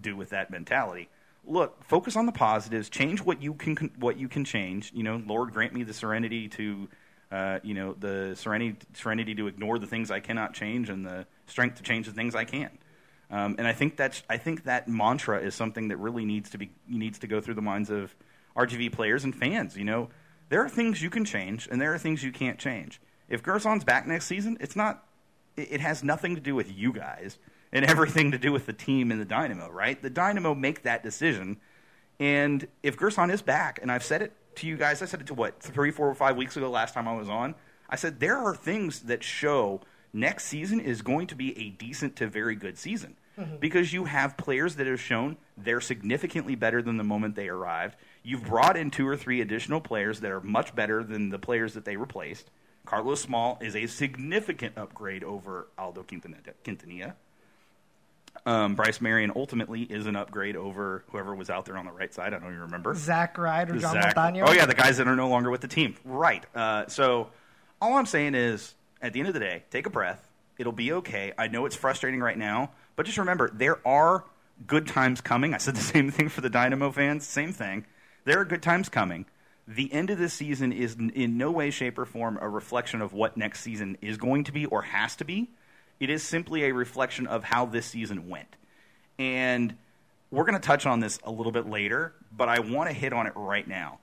do 0.00 0.14
with 0.14 0.30
that 0.30 0.50
mentality. 0.50 1.08
Look 1.44 1.82
focus 1.82 2.14
on 2.14 2.26
the 2.26 2.32
positives. 2.32 2.88
Change 2.88 3.22
what 3.22 3.42
you 3.42 3.54
can 3.54 3.90
what 3.98 4.18
you 4.18 4.28
can 4.28 4.44
change. 4.44 4.92
You 4.94 5.02
know 5.02 5.20
lord 5.26 5.52
grant 5.52 5.72
me 5.72 5.82
the 5.82 5.94
serenity 5.94 6.48
to 6.48 6.88
uh, 7.32 7.58
you 7.62 7.72
know 7.72 7.94
the 7.98 8.34
serenity 8.36 8.76
serenity 8.92 9.34
to 9.34 9.46
ignore 9.46 9.78
the 9.78 9.86
things 9.86 10.10
i 10.10 10.20
cannot 10.20 10.52
change 10.52 10.90
and 10.90 11.06
the 11.06 11.26
strength 11.46 11.78
to 11.78 11.82
change 11.82 12.04
the 12.06 12.12
things 12.12 12.34
i 12.34 12.44
can 12.44 12.70
um, 13.32 13.54
and 13.56 13.66
I 13.66 13.72
think 13.72 13.96
that's 13.96 14.22
I 14.28 14.36
think 14.36 14.64
that 14.64 14.86
mantra 14.88 15.40
is 15.40 15.54
something 15.54 15.88
that 15.88 15.96
really 15.96 16.26
needs 16.26 16.50
to 16.50 16.58
be 16.58 16.70
needs 16.86 17.18
to 17.20 17.26
go 17.26 17.40
through 17.40 17.54
the 17.54 17.62
minds 17.62 17.88
of 17.88 18.14
RGV 18.54 18.92
players 18.92 19.24
and 19.24 19.34
fans. 19.34 19.74
You 19.76 19.84
know, 19.84 20.10
there 20.50 20.62
are 20.62 20.68
things 20.68 21.02
you 21.02 21.08
can 21.08 21.24
change, 21.24 21.66
and 21.70 21.80
there 21.80 21.94
are 21.94 21.98
things 21.98 22.22
you 22.22 22.30
can't 22.30 22.58
change. 22.58 23.00
If 23.30 23.42
Gerson's 23.42 23.84
back 23.84 24.06
next 24.06 24.26
season, 24.26 24.58
it's 24.60 24.76
not. 24.76 25.04
It, 25.56 25.72
it 25.72 25.80
has 25.80 26.04
nothing 26.04 26.34
to 26.34 26.42
do 26.42 26.54
with 26.54 26.70
you 26.70 26.92
guys 26.92 27.38
and 27.72 27.84
everything 27.88 28.32
to 28.32 28.38
do 28.38 28.52
with 28.52 28.66
the 28.66 28.74
team 28.74 29.10
and 29.10 29.18
the 29.18 29.24
Dynamo. 29.24 29.70
Right? 29.70 30.00
The 30.00 30.10
Dynamo 30.10 30.54
make 30.54 30.82
that 30.82 31.02
decision, 31.02 31.58
and 32.20 32.68
if 32.82 32.98
Gerson 32.98 33.30
is 33.30 33.40
back, 33.40 33.78
and 33.80 33.90
I've 33.90 34.04
said 34.04 34.20
it 34.20 34.34
to 34.56 34.66
you 34.66 34.76
guys, 34.76 35.00
I 35.00 35.06
said 35.06 35.22
it 35.22 35.26
to 35.28 35.34
what 35.34 35.58
three, 35.58 35.90
four, 35.90 36.06
or 36.06 36.14
five 36.14 36.36
weeks 36.36 36.58
ago. 36.58 36.68
Last 36.68 36.92
time 36.92 37.08
I 37.08 37.16
was 37.16 37.30
on, 37.30 37.54
I 37.88 37.96
said 37.96 38.20
there 38.20 38.36
are 38.36 38.54
things 38.54 39.00
that 39.04 39.22
show 39.22 39.80
next 40.12 40.44
season 40.44 40.80
is 40.80 41.00
going 41.00 41.26
to 41.28 41.34
be 41.34 41.58
a 41.58 41.70
decent 41.70 42.14
to 42.16 42.26
very 42.26 42.54
good 42.54 42.76
season 42.76 43.16
mm-hmm. 43.38 43.56
because 43.56 43.92
you 43.92 44.04
have 44.04 44.36
players 44.36 44.76
that 44.76 44.86
have 44.86 45.00
shown 45.00 45.36
they're 45.56 45.80
significantly 45.80 46.54
better 46.54 46.82
than 46.82 46.96
the 46.96 47.04
moment 47.04 47.36
they 47.36 47.48
arrived. 47.48 47.96
You've 48.22 48.44
brought 48.44 48.76
in 48.76 48.90
two 48.90 49.06
or 49.06 49.16
three 49.16 49.40
additional 49.40 49.80
players 49.80 50.20
that 50.20 50.30
are 50.30 50.40
much 50.40 50.74
better 50.74 51.02
than 51.02 51.30
the 51.30 51.38
players 51.38 51.74
that 51.74 51.84
they 51.84 51.96
replaced. 51.96 52.50
Carlos 52.84 53.20
Small 53.20 53.58
is 53.60 53.76
a 53.76 53.86
significant 53.86 54.76
upgrade 54.76 55.22
over 55.24 55.68
Aldo 55.78 56.02
Quintanilla. 56.02 57.14
Um, 58.44 58.74
Bryce 58.74 59.00
Marion 59.00 59.32
ultimately 59.36 59.82
is 59.82 60.06
an 60.06 60.16
upgrade 60.16 60.56
over 60.56 61.04
whoever 61.10 61.34
was 61.34 61.50
out 61.50 61.64
there 61.66 61.76
on 61.76 61.84
the 61.84 61.92
right 61.92 62.12
side. 62.12 62.34
I 62.34 62.38
don't 62.38 62.48
even 62.48 62.60
remember. 62.60 62.94
Zach 62.94 63.38
Wright 63.38 63.70
or 63.70 63.78
John 63.78 63.94
Zach. 63.94 64.16
Montaño. 64.16 64.44
Oh, 64.46 64.52
yeah, 64.52 64.66
the 64.66 64.74
guys 64.74 64.96
that 64.96 65.06
are 65.06 65.14
no 65.14 65.28
longer 65.28 65.50
with 65.50 65.60
the 65.60 65.68
team. 65.68 65.94
Right. 66.04 66.44
Uh, 66.54 66.86
so 66.88 67.28
all 67.80 67.94
I'm 67.94 68.06
saying 68.06 68.34
is, 68.34 68.74
at 69.00 69.12
the 69.12 69.20
end 69.20 69.28
of 69.28 69.34
the 69.34 69.40
day, 69.40 69.64
take 69.70 69.86
a 69.86 69.90
breath. 69.90 70.26
It'll 70.58 70.72
be 70.72 70.92
okay. 70.92 71.32
I 71.38 71.48
know 71.48 71.66
it's 71.66 71.76
frustrating 71.76 72.20
right 72.20 72.38
now, 72.38 72.70
but 72.96 73.06
just 73.06 73.18
remember, 73.18 73.50
there 73.52 73.86
are 73.86 74.24
good 74.66 74.86
times 74.86 75.20
coming. 75.20 75.54
I 75.54 75.58
said 75.58 75.76
the 75.76 75.80
same 75.94 76.10
thing 76.10 76.28
for 76.28 76.40
the 76.40 76.50
Dynamo 76.50 76.90
fans, 76.90 77.26
same 77.26 77.52
thing. 77.52 77.86
There 78.24 78.40
are 78.40 78.44
good 78.44 78.62
times 78.62 78.88
coming. 78.88 79.26
The 79.66 79.92
end 79.92 80.10
of 80.10 80.18
this 80.18 80.34
season 80.34 80.72
is 80.72 80.96
in 80.96 81.38
no 81.38 81.50
way, 81.50 81.70
shape, 81.70 81.98
or 81.98 82.04
form 82.04 82.38
a 82.40 82.48
reflection 82.48 83.00
of 83.00 83.12
what 83.12 83.36
next 83.36 83.60
season 83.60 83.96
is 84.00 84.16
going 84.16 84.44
to 84.44 84.52
be 84.52 84.66
or 84.66 84.82
has 84.82 85.16
to 85.16 85.24
be. 85.24 85.50
It 86.00 86.10
is 86.10 86.22
simply 86.22 86.64
a 86.64 86.72
reflection 86.72 87.26
of 87.26 87.44
how 87.44 87.66
this 87.66 87.86
season 87.86 88.28
went. 88.28 88.56
And 89.18 89.76
we're 90.30 90.44
going 90.44 90.60
to 90.60 90.66
touch 90.66 90.84
on 90.84 91.00
this 91.00 91.20
a 91.22 91.30
little 91.30 91.52
bit 91.52 91.68
later, 91.68 92.14
but 92.36 92.48
I 92.48 92.58
want 92.58 92.90
to 92.90 92.94
hit 92.94 93.12
on 93.12 93.26
it 93.26 93.34
right 93.36 93.66
now. 93.66 94.00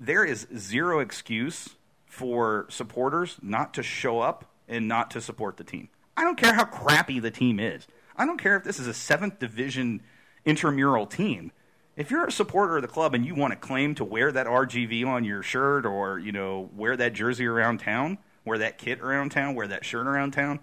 There 0.00 0.24
is 0.24 0.46
zero 0.56 0.98
excuse 0.98 1.70
for 2.06 2.66
supporters 2.68 3.36
not 3.40 3.74
to 3.74 3.82
show 3.82 4.20
up 4.20 4.46
and 4.66 4.88
not 4.88 5.12
to 5.12 5.20
support 5.20 5.56
the 5.56 5.64
team. 5.64 5.88
I 6.16 6.24
don't 6.24 6.36
care 6.36 6.54
how 6.54 6.64
crappy 6.64 7.20
the 7.20 7.30
team 7.30 7.60
is. 7.60 7.86
I 8.18 8.26
don't 8.26 8.40
care 8.40 8.56
if 8.56 8.64
this 8.64 8.80
is 8.80 8.88
a 8.88 8.94
seventh 8.94 9.38
division 9.38 10.02
intramural 10.44 11.06
team. 11.06 11.52
If 11.96 12.10
you're 12.10 12.26
a 12.26 12.32
supporter 12.32 12.76
of 12.76 12.82
the 12.82 12.88
club 12.88 13.14
and 13.14 13.24
you 13.24 13.34
want 13.34 13.52
to 13.52 13.58
claim 13.58 13.94
to 13.96 14.04
wear 14.04 14.30
that 14.32 14.46
RGV 14.46 15.06
on 15.06 15.24
your 15.24 15.42
shirt 15.42 15.86
or, 15.86 16.18
you 16.18 16.32
know, 16.32 16.68
wear 16.76 16.96
that 16.96 17.12
jersey 17.12 17.46
around 17.46 17.78
town, 17.78 18.18
wear 18.44 18.58
that 18.58 18.78
kit 18.78 19.00
around 19.00 19.30
town, 19.30 19.54
wear 19.54 19.68
that 19.68 19.84
shirt 19.84 20.06
around 20.06 20.32
town, 20.32 20.60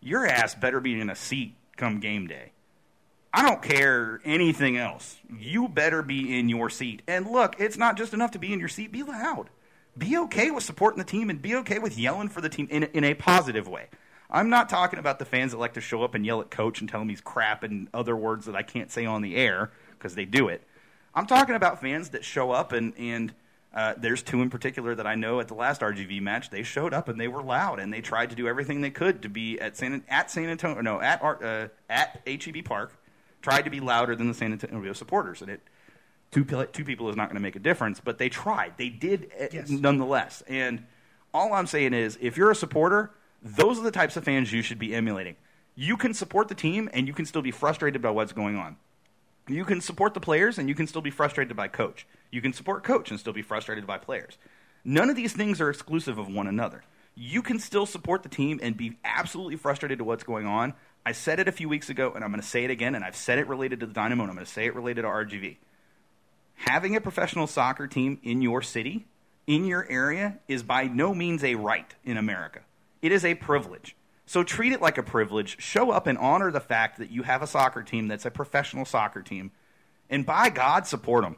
your 0.00 0.26
ass 0.26 0.54
better 0.54 0.80
be 0.80 1.00
in 1.00 1.10
a 1.10 1.16
seat 1.16 1.54
come 1.76 2.00
game 2.00 2.26
day. 2.26 2.52
I 3.32 3.42
don't 3.42 3.62
care 3.62 4.20
anything 4.24 4.76
else. 4.76 5.16
You 5.38 5.68
better 5.68 6.02
be 6.02 6.36
in 6.36 6.48
your 6.48 6.68
seat. 6.70 7.02
And 7.06 7.28
look, 7.28 7.56
it's 7.60 7.76
not 7.76 7.96
just 7.96 8.12
enough 8.12 8.32
to 8.32 8.38
be 8.38 8.52
in 8.52 8.58
your 8.58 8.68
seat, 8.68 8.90
be 8.90 9.04
loud. 9.04 9.50
Be 9.96 10.16
okay 10.18 10.50
with 10.50 10.64
supporting 10.64 10.98
the 10.98 11.04
team 11.04 11.30
and 11.30 11.40
be 11.40 11.54
okay 11.56 11.78
with 11.78 11.98
yelling 11.98 12.28
for 12.28 12.40
the 12.40 12.48
team 12.48 12.66
in, 12.70 12.84
in 12.84 13.04
a 13.04 13.14
positive 13.14 13.68
way. 13.68 13.86
I'm 14.30 14.48
not 14.48 14.68
talking 14.68 14.98
about 14.98 15.18
the 15.18 15.24
fans 15.24 15.52
that 15.52 15.58
like 15.58 15.74
to 15.74 15.80
show 15.80 16.02
up 16.02 16.14
and 16.14 16.24
yell 16.24 16.40
at 16.40 16.50
coach 16.50 16.80
and 16.80 16.88
tell 16.88 17.00
him 17.00 17.08
he's 17.08 17.20
crap 17.20 17.62
and 17.62 17.88
other 17.92 18.14
words 18.14 18.46
that 18.46 18.54
I 18.54 18.62
can't 18.62 18.90
say 18.90 19.04
on 19.04 19.22
the 19.22 19.36
air 19.36 19.70
because 19.98 20.14
they 20.14 20.24
do 20.24 20.48
it. 20.48 20.62
I'm 21.14 21.26
talking 21.26 21.56
about 21.56 21.80
fans 21.80 22.10
that 22.10 22.24
show 22.24 22.50
up 22.52 22.72
and 22.72 22.92
and 22.96 23.34
uh, 23.72 23.94
there's 23.96 24.22
two 24.22 24.42
in 24.42 24.50
particular 24.50 24.96
that 24.96 25.06
I 25.06 25.14
know 25.14 25.38
at 25.38 25.46
the 25.46 25.54
last 25.54 25.80
RGV 25.80 26.20
match. 26.20 26.50
They 26.50 26.64
showed 26.64 26.92
up 26.92 27.08
and 27.08 27.20
they 27.20 27.28
were 27.28 27.42
loud 27.42 27.78
and 27.78 27.92
they 27.92 28.00
tried 28.00 28.30
to 28.30 28.36
do 28.36 28.48
everything 28.48 28.80
they 28.80 28.90
could 28.90 29.22
to 29.22 29.28
be 29.28 29.60
at 29.60 29.76
San 29.76 30.02
at 30.08 30.30
San 30.30 30.48
Antonio, 30.48 30.80
no 30.80 31.00
at 31.00 31.22
uh, 31.22 31.68
at 31.88 32.20
HEB 32.26 32.64
Park, 32.64 32.96
tried 33.42 33.62
to 33.62 33.70
be 33.70 33.80
louder 33.80 34.16
than 34.16 34.28
the 34.28 34.34
San 34.34 34.52
Antonio 34.52 34.92
supporters. 34.92 35.40
And 35.42 35.50
it 35.50 35.60
two 36.30 36.44
two 36.72 36.84
people 36.84 37.08
is 37.10 37.16
not 37.16 37.28
going 37.28 37.36
to 37.36 37.42
make 37.42 37.56
a 37.56 37.60
difference, 37.60 38.00
but 38.00 38.18
they 38.18 38.28
tried. 38.28 38.74
They 38.76 38.88
did 38.88 39.30
uh, 39.40 39.46
yes. 39.52 39.70
nonetheless. 39.70 40.42
And 40.48 40.86
all 41.32 41.52
I'm 41.52 41.66
saying 41.66 41.94
is, 41.94 42.18
if 42.20 42.36
you're 42.36 42.50
a 42.50 42.56
supporter 42.56 43.12
those 43.42 43.78
are 43.78 43.82
the 43.82 43.90
types 43.90 44.16
of 44.16 44.24
fans 44.24 44.52
you 44.52 44.62
should 44.62 44.78
be 44.78 44.94
emulating. 44.94 45.36
You 45.74 45.96
can 45.96 46.12
support 46.12 46.48
the 46.48 46.54
team 46.54 46.90
and 46.92 47.06
you 47.06 47.14
can 47.14 47.24
still 47.24 47.42
be 47.42 47.50
frustrated 47.50 48.02
by 48.02 48.10
what's 48.10 48.32
going 48.32 48.56
on. 48.56 48.76
You 49.48 49.64
can 49.64 49.80
support 49.80 50.14
the 50.14 50.20
players 50.20 50.58
and 50.58 50.68
you 50.68 50.74
can 50.74 50.86
still 50.86 51.00
be 51.00 51.10
frustrated 51.10 51.56
by 51.56 51.68
coach. 51.68 52.06
You 52.30 52.40
can 52.40 52.52
support 52.52 52.84
coach 52.84 53.10
and 53.10 53.18
still 53.18 53.32
be 53.32 53.42
frustrated 53.42 53.86
by 53.86 53.98
players. 53.98 54.36
None 54.84 55.10
of 55.10 55.16
these 55.16 55.32
things 55.32 55.60
are 55.60 55.70
exclusive 55.70 56.18
of 56.18 56.28
one 56.28 56.46
another. 56.46 56.84
You 57.14 57.42
can 57.42 57.58
still 57.58 57.86
support 57.86 58.22
the 58.22 58.28
team 58.28 58.60
and 58.62 58.76
be 58.76 58.96
absolutely 59.04 59.56
frustrated 59.56 59.98
to 59.98 60.04
what's 60.04 60.22
going 60.22 60.46
on. 60.46 60.74
I 61.04 61.12
said 61.12 61.40
it 61.40 61.48
a 61.48 61.52
few 61.52 61.68
weeks 61.68 61.88
ago 61.88 62.12
and 62.14 62.22
I'm 62.22 62.30
going 62.30 62.42
to 62.42 62.46
say 62.46 62.64
it 62.64 62.70
again 62.70 62.94
and 62.94 63.04
I've 63.04 63.16
said 63.16 63.38
it 63.38 63.48
related 63.48 63.80
to 63.80 63.86
the 63.86 63.92
Dynamo 63.92 64.22
and 64.22 64.30
I'm 64.30 64.36
going 64.36 64.46
to 64.46 64.52
say 64.52 64.66
it 64.66 64.74
related 64.74 65.02
to 65.02 65.08
RGV. 65.08 65.56
Having 66.56 66.94
a 66.94 67.00
professional 67.00 67.46
soccer 67.46 67.86
team 67.86 68.18
in 68.22 68.42
your 68.42 68.60
city, 68.60 69.06
in 69.46 69.64
your 69.64 69.86
area, 69.90 70.38
is 70.46 70.62
by 70.62 70.84
no 70.84 71.14
means 71.14 71.42
a 71.42 71.54
right 71.54 71.94
in 72.04 72.18
America. 72.18 72.60
It 73.02 73.12
is 73.12 73.24
a 73.24 73.34
privilege. 73.34 73.96
So 74.26 74.44
treat 74.44 74.72
it 74.72 74.80
like 74.80 74.98
a 74.98 75.02
privilege. 75.02 75.60
Show 75.60 75.90
up 75.90 76.06
and 76.06 76.16
honor 76.16 76.50
the 76.50 76.60
fact 76.60 76.98
that 76.98 77.10
you 77.10 77.22
have 77.24 77.42
a 77.42 77.46
soccer 77.46 77.82
team 77.82 78.08
that's 78.08 78.26
a 78.26 78.30
professional 78.30 78.84
soccer 78.84 79.22
team. 79.22 79.50
And 80.08 80.24
by 80.24 80.50
God, 80.50 80.86
support 80.86 81.24
them. 81.24 81.36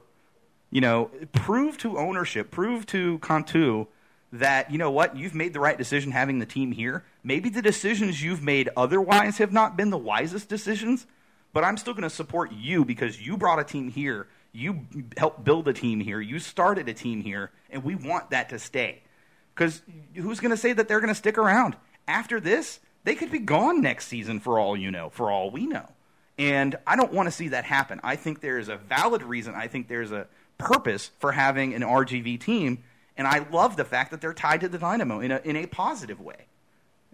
You 0.71 0.81
know, 0.81 1.11
prove 1.33 1.79
to 1.79 1.99
ownership, 1.99 2.51
prove 2.51 2.87
to 2.87 3.19
Cantu 3.19 3.87
that 4.33 4.71
you 4.71 4.79
know 4.79 4.91
what 4.91 5.17
you've 5.17 5.35
made 5.35 5.53
the 5.53 5.61
right 5.61 5.77
decision 5.77 6.11
having 6.11 6.39
the 6.39 6.47
team 6.47 6.73
here. 6.73 7.05
Maybe 7.23 7.51
the 7.51 7.63
decisions 7.63 8.23
you've 8.23 8.43
made 8.43 8.71
otherwise 8.77 9.39
have 9.39 9.53
not 9.53 9.77
been 9.77 9.91
the 9.91 9.99
wisest 9.99 10.49
decisions, 10.49 11.07
but 11.53 11.65
I'm 11.65 11.77
still 11.77 11.93
going 11.93 12.03
to 12.03 12.11
support 12.11 12.53
you 12.53 12.85
because 12.85 13.21
you 13.21 13.37
brought 13.37 13.59
a 13.59 13.65
team 13.65 13.91
here. 13.91 14.29
You 14.53 14.87
helped 15.17 15.45
build 15.45 15.69
a 15.69 15.73
team 15.73 16.01
here. 16.01 16.21
You 16.21 16.39
started 16.39 16.89
a 16.89 16.95
team 16.95 17.23
here, 17.23 17.51
and 17.71 17.85
we 17.85 17.95
want 17.95 18.31
that 18.31 18.49
to 18.51 18.59
stay. 18.59 19.03
Because 19.55 19.83
who's 20.15 20.41
going 20.41 20.51
to 20.51 20.57
say 20.57 20.73
that 20.73 20.89
they're 20.89 21.01
going 21.01 21.09
to 21.09 21.15
stick 21.15 21.39
around 21.39 21.77
after 22.09 22.41
this? 22.41 22.81
They 23.05 23.15
could 23.15 23.31
be 23.31 23.41
gone 23.41 23.81
next 23.81 24.07
season 24.07 24.41
for 24.41 24.59
all 24.59 24.77
you 24.77 24.91
know, 24.91 25.11
for 25.11 25.31
all 25.31 25.51
we 25.51 25.67
know. 25.67 25.89
And 26.39 26.77
I 26.87 26.97
don't 26.97 27.13
want 27.13 27.27
to 27.27 27.31
see 27.31 27.49
that 27.49 27.65
happen. 27.65 28.01
I 28.03 28.17
think 28.17 28.41
there 28.41 28.59
is 28.59 28.69
a 28.69 28.77
valid 28.77 29.23
reason. 29.23 29.55
I 29.55 29.67
think 29.67 29.89
there's 29.89 30.13
a 30.13 30.27
purpose 30.57 31.11
for 31.19 31.33
having 31.33 31.75
an 31.75 31.83
RGV 31.83 32.41
team 32.41 32.85
and 33.17 33.27
I 33.27 33.47
love 33.51 33.77
the 33.77 33.85
fact 33.85 34.11
that 34.11 34.21
they're 34.21 34.35
tied 34.35 34.61
to 34.61 34.69
the 34.69 34.79
Dynamo 34.79 35.21
in 35.21 35.33
a, 35.33 35.41
in 35.45 35.57
a 35.57 35.67
positive 35.67 36.21
way. 36.21 36.47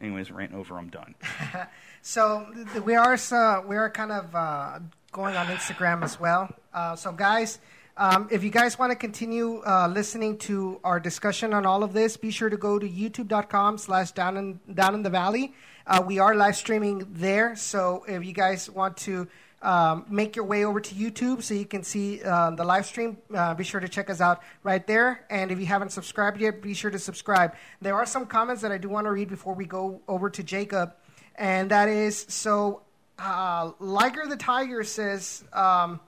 Anyways, 0.01 0.31
rant 0.31 0.55
over. 0.55 0.79
I'm 0.79 0.91
done. 0.91 1.15
so 2.03 2.47
we 2.85 2.95
are 2.95 3.19
uh, 3.33 3.63
we 3.67 3.77
are 3.77 3.91
kind 3.91 4.13
of 4.13 4.35
uh, 4.35 4.79
going 5.11 5.37
on 5.37 5.47
Instagram 5.47 6.05
as 6.05 6.21
well. 6.21 6.55
Uh, 6.73 6.95
so 6.95 7.11
guys, 7.11 7.59
um, 7.99 8.29
if 8.31 8.45
you 8.45 8.51
guys 8.51 8.79
want 8.79 8.93
to 8.93 8.97
continue 8.97 9.61
uh, 9.67 9.89
listening 9.89 10.39
to 10.39 10.81
our 10.85 11.01
discussion 11.01 11.53
on 11.53 11.67
all 11.67 11.83
of 11.83 11.93
this, 11.93 12.17
be 12.17 12.31
sure 12.31 12.49
to 12.49 12.57
go 12.57 12.79
to 12.79 12.89
youtube.com/slash 12.89 14.13
down 14.13 14.37
in 14.37 14.61
down 14.73 14.95
in 14.95 15.03
the 15.03 15.11
valley. 15.11 15.53
Uh, 15.85 16.01
we 16.07 16.21
are 16.21 16.37
live 16.37 16.55
streaming 16.55 17.05
there, 17.11 17.57
so 17.57 18.05
if 18.07 18.25
you 18.25 18.33
guys 18.33 18.71
want 18.71 18.97
to 18.99 19.27
um, 19.63 20.07
make 20.09 20.37
your 20.37 20.45
way 20.45 20.65
over 20.65 20.81
to 20.81 20.95
YouTube 20.95 21.43
so 21.43 21.55
you 21.55 21.65
can 21.65 21.83
see 21.83 22.23
uh, 22.23 22.51
the 22.51 22.65
live 22.65 22.87
stream. 22.87 23.19
Uh, 23.35 23.55
be 23.55 23.65
sure 23.65 23.81
to 23.81 23.89
check 23.89 24.09
us 24.11 24.21
out 24.21 24.43
right 24.63 24.87
there. 24.87 25.25
And 25.29 25.51
if 25.51 25.59
you 25.59 25.67
haven't 25.67 25.91
subscribed 25.91 26.41
yet, 26.41 26.63
be 26.63 26.75
sure 26.75 26.93
to 26.93 26.99
subscribe. 26.99 27.57
There 27.83 27.97
are 27.97 28.07
some 28.07 28.27
comments 28.27 28.63
that 28.63 28.71
I 28.71 28.79
do 28.79 28.89
want 28.89 29.07
to 29.07 29.11
read 29.11 29.29
before 29.29 29.55
we 29.55 29.67
go 29.67 30.01
over 30.07 30.31
to 30.31 30.43
Jacob. 30.45 30.95
And 31.35 31.71
that 31.73 31.89
is 31.89 32.27
so, 32.29 32.83
uh, 33.19 33.73
Liger 33.81 34.27
the 34.29 34.37
Tiger 34.37 34.85
says. 34.85 35.43
Um, 35.53 35.99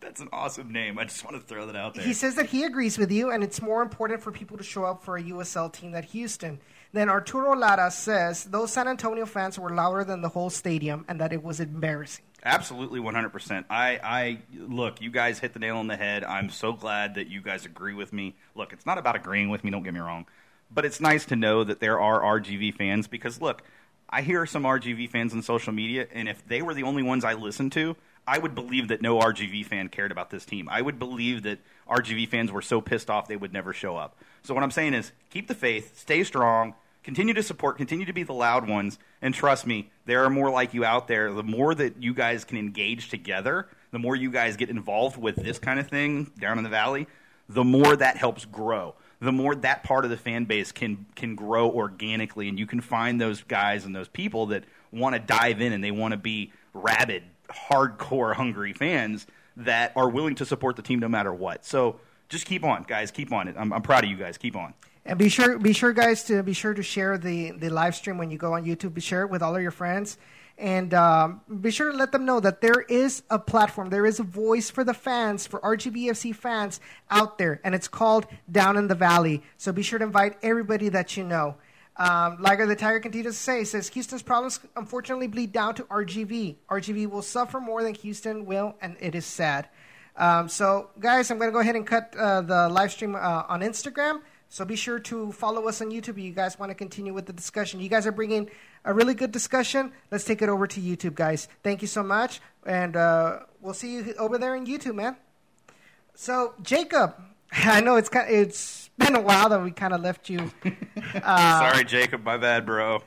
that's 0.00 0.20
an 0.20 0.28
awesome 0.32 0.72
name. 0.72 0.98
I 0.98 1.04
just 1.04 1.24
want 1.24 1.36
to 1.36 1.42
throw 1.42 1.66
that 1.66 1.76
out 1.76 1.94
there. 1.94 2.04
He 2.04 2.12
says 2.12 2.34
that 2.36 2.46
he 2.46 2.64
agrees 2.64 2.98
with 2.98 3.10
you, 3.10 3.30
and 3.30 3.42
it's 3.42 3.62
more 3.62 3.82
important 3.82 4.22
for 4.22 4.30
people 4.30 4.56
to 4.56 4.64
show 4.64 4.84
up 4.84 5.02
for 5.02 5.16
a 5.16 5.22
USL 5.22 5.72
team 5.72 5.92
than 5.92 6.02
Houston. 6.04 6.60
Then 6.92 7.08
Arturo 7.08 7.54
Lara 7.54 7.90
says 7.90 8.44
those 8.44 8.72
San 8.72 8.88
Antonio 8.88 9.26
fans 9.26 9.58
were 9.58 9.70
louder 9.70 10.04
than 10.04 10.22
the 10.22 10.28
whole 10.28 10.50
stadium, 10.50 11.04
and 11.08 11.20
that 11.20 11.32
it 11.32 11.42
was 11.42 11.60
embarrassing. 11.60 12.24
Absolutely, 12.44 13.00
100%. 13.00 13.64
I, 13.68 13.98
I 14.02 14.38
look, 14.54 15.00
you 15.00 15.10
guys 15.10 15.38
hit 15.38 15.52
the 15.52 15.58
nail 15.58 15.78
on 15.78 15.88
the 15.88 15.96
head. 15.96 16.22
I'm 16.22 16.48
so 16.50 16.72
glad 16.72 17.16
that 17.16 17.28
you 17.28 17.40
guys 17.40 17.66
agree 17.66 17.94
with 17.94 18.12
me. 18.12 18.36
Look, 18.54 18.72
it's 18.72 18.86
not 18.86 18.98
about 18.98 19.16
agreeing 19.16 19.48
with 19.48 19.64
me, 19.64 19.70
don't 19.70 19.82
get 19.82 19.94
me 19.94 20.00
wrong, 20.00 20.26
but 20.70 20.84
it's 20.84 21.00
nice 21.00 21.24
to 21.26 21.36
know 21.36 21.64
that 21.64 21.80
there 21.80 22.00
are 22.00 22.20
RGV 22.40 22.74
fans 22.74 23.08
because 23.08 23.40
look, 23.40 23.62
I 24.08 24.22
hear 24.22 24.46
some 24.46 24.62
RGV 24.62 25.10
fans 25.10 25.32
on 25.32 25.42
social 25.42 25.72
media, 25.72 26.06
and 26.12 26.28
if 26.28 26.46
they 26.46 26.62
were 26.62 26.74
the 26.74 26.84
only 26.84 27.02
ones 27.02 27.24
I 27.24 27.34
listened 27.34 27.72
to, 27.72 27.96
I 28.26 28.38
would 28.38 28.54
believe 28.54 28.88
that 28.88 29.00
no 29.00 29.18
RGV 29.18 29.66
fan 29.66 29.88
cared 29.88 30.10
about 30.10 30.30
this 30.30 30.44
team. 30.44 30.68
I 30.68 30.82
would 30.82 30.98
believe 30.98 31.44
that 31.44 31.58
RGV 31.88 32.28
fans 32.28 32.50
were 32.50 32.62
so 32.62 32.80
pissed 32.80 33.08
off 33.08 33.28
they 33.28 33.36
would 33.36 33.52
never 33.52 33.72
show 33.72 33.96
up. 33.96 34.18
So 34.42 34.54
what 34.54 34.62
I'm 34.62 34.70
saying 34.70 34.94
is 34.94 35.12
keep 35.30 35.48
the 35.48 35.54
faith, 35.54 35.98
stay 35.98 36.24
strong, 36.24 36.74
Continue 37.06 37.34
to 37.34 37.42
support, 37.44 37.76
continue 37.76 38.04
to 38.04 38.12
be 38.12 38.24
the 38.24 38.32
loud 38.32 38.68
ones, 38.68 38.98
and 39.22 39.32
trust 39.32 39.64
me, 39.64 39.90
there 40.06 40.24
are 40.24 40.28
more 40.28 40.50
like 40.50 40.74
you 40.74 40.84
out 40.84 41.06
there. 41.06 41.32
The 41.32 41.44
more 41.44 41.72
that 41.72 42.02
you 42.02 42.12
guys 42.12 42.44
can 42.44 42.58
engage 42.58 43.10
together, 43.10 43.68
the 43.92 44.00
more 44.00 44.16
you 44.16 44.28
guys 44.28 44.56
get 44.56 44.70
involved 44.70 45.16
with 45.16 45.36
this 45.36 45.60
kind 45.60 45.78
of 45.78 45.86
thing 45.86 46.32
down 46.40 46.58
in 46.58 46.64
the 46.64 46.68
valley, 46.68 47.06
the 47.48 47.62
more 47.62 47.94
that 47.94 48.16
helps 48.16 48.44
grow. 48.44 48.96
The 49.20 49.30
more 49.30 49.54
that 49.54 49.84
part 49.84 50.04
of 50.04 50.10
the 50.10 50.16
fan 50.16 50.46
base 50.46 50.72
can 50.72 51.06
can 51.14 51.36
grow 51.36 51.70
organically, 51.70 52.48
and 52.48 52.58
you 52.58 52.66
can 52.66 52.80
find 52.80 53.20
those 53.20 53.40
guys 53.44 53.84
and 53.84 53.94
those 53.94 54.08
people 54.08 54.46
that 54.46 54.64
want 54.90 55.14
to 55.14 55.20
dive 55.20 55.60
in 55.60 55.72
and 55.72 55.84
they 55.84 55.92
want 55.92 56.10
to 56.10 56.18
be 56.18 56.50
rabid, 56.74 57.22
hardcore, 57.48 58.34
hungry 58.34 58.72
fans 58.72 59.26
that 59.56 59.92
are 59.96 60.08
willing 60.08 60.34
to 60.36 60.44
support 60.44 60.76
the 60.76 60.82
team 60.82 60.98
no 60.98 61.08
matter 61.08 61.32
what. 61.32 61.64
So 61.64 62.00
just 62.28 62.46
keep 62.46 62.64
on, 62.64 62.84
guys. 62.84 63.10
Keep 63.10 63.32
on 63.32 63.48
it. 63.48 63.56
I'm, 63.58 63.72
I'm 63.72 63.82
proud 63.82 64.04
of 64.04 64.10
you 64.10 64.16
guys. 64.16 64.38
Keep 64.38 64.56
on. 64.56 64.74
And 65.04 65.18
be 65.18 65.28
sure, 65.28 65.58
be 65.58 65.72
sure, 65.72 65.92
guys, 65.92 66.24
to 66.24 66.42
be 66.42 66.52
sure 66.52 66.74
to 66.74 66.82
share 66.82 67.16
the, 67.16 67.52
the 67.52 67.68
live 67.68 67.94
stream 67.94 68.18
when 68.18 68.30
you 68.30 68.38
go 68.38 68.54
on 68.54 68.64
YouTube. 68.64 68.92
Be 68.92 69.00
share 69.00 69.22
it 69.22 69.30
with 69.30 69.40
all 69.40 69.54
of 69.54 69.62
your 69.62 69.70
friends, 69.70 70.18
and 70.58 70.92
um, 70.94 71.42
be 71.60 71.70
sure 71.70 71.92
to 71.92 71.96
let 71.96 72.10
them 72.10 72.24
know 72.24 72.40
that 72.40 72.60
there 72.60 72.80
is 72.88 73.22
a 73.30 73.38
platform, 73.38 73.90
there 73.90 74.04
is 74.04 74.18
a 74.18 74.24
voice 74.24 74.68
for 74.68 74.82
the 74.82 74.94
fans, 74.94 75.46
for 75.46 75.60
RGVFC 75.60 76.34
fans 76.34 76.80
out 77.08 77.38
there, 77.38 77.60
and 77.62 77.72
it's 77.72 77.86
called 77.86 78.26
Down 78.50 78.76
in 78.76 78.88
the 78.88 78.96
Valley. 78.96 79.44
So 79.58 79.70
be 79.70 79.82
sure 79.82 80.00
to 80.00 80.04
invite 80.04 80.38
everybody 80.42 80.88
that 80.88 81.16
you 81.16 81.22
know. 81.22 81.54
Um, 81.98 82.36
Liger 82.40 82.66
the 82.66 82.76
Tiger 82.76 83.00
continues 83.00 83.34
to 83.34 83.40
say, 83.40 83.64
says 83.64 83.88
Houston's 83.88 84.22
problems 84.22 84.60
unfortunately 84.76 85.28
bleed 85.28 85.52
down 85.52 85.74
to 85.76 85.84
RGV. 85.84 86.56
RGV 86.68 87.08
will 87.08 87.22
suffer 87.22 87.58
more 87.58 87.82
than 87.82 87.94
Houston 87.94 88.44
will, 88.44 88.74
and 88.82 88.96
it 89.00 89.14
is 89.14 89.24
sad. 89.24 89.68
Um, 90.16 90.48
so, 90.48 90.90
guys, 90.98 91.30
I'm 91.30 91.38
going 91.38 91.48
to 91.48 91.52
go 91.52 91.60
ahead 91.60 91.76
and 91.76 91.86
cut 91.86 92.14
uh, 92.16 92.42
the 92.42 92.68
live 92.68 92.92
stream 92.92 93.14
uh, 93.14 93.44
on 93.48 93.60
Instagram. 93.60 94.20
So 94.48 94.64
be 94.64 94.76
sure 94.76 94.98
to 95.00 95.32
follow 95.32 95.66
us 95.68 95.80
on 95.80 95.90
YouTube. 95.90 96.10
If 96.10 96.18
you 96.18 96.32
guys 96.32 96.58
want 96.58 96.70
to 96.70 96.74
continue 96.74 97.12
with 97.12 97.26
the 97.26 97.32
discussion. 97.32 97.80
You 97.80 97.88
guys 97.88 98.06
are 98.06 98.12
bringing 98.12 98.48
a 98.84 98.94
really 98.94 99.14
good 99.14 99.32
discussion. 99.32 99.92
Let's 100.10 100.24
take 100.24 100.40
it 100.40 100.48
over 100.48 100.66
to 100.66 100.80
YouTube, 100.80 101.14
guys. 101.14 101.48
Thank 101.62 101.82
you 101.82 101.88
so 101.88 102.02
much, 102.02 102.40
and 102.64 102.96
uh, 102.96 103.40
we'll 103.60 103.74
see 103.74 103.96
you 103.96 104.14
over 104.18 104.38
there 104.38 104.54
in 104.54 104.66
YouTube, 104.66 104.94
man. 104.94 105.16
So 106.14 106.54
Jacob, 106.62 107.14
I 107.52 107.80
know 107.80 107.96
it's 107.96 108.08
kind 108.08 108.28
of, 108.28 108.34
it's 108.34 108.90
been 108.98 109.14
a 109.14 109.20
while 109.20 109.48
that 109.48 109.62
we 109.62 109.70
kind 109.70 109.92
of 109.92 110.00
left 110.00 110.28
you. 110.28 110.50
Uh, 111.22 111.70
Sorry, 111.70 111.84
Jacob. 111.84 112.24
My 112.24 112.36
bad, 112.36 112.66
bro. 112.66 113.02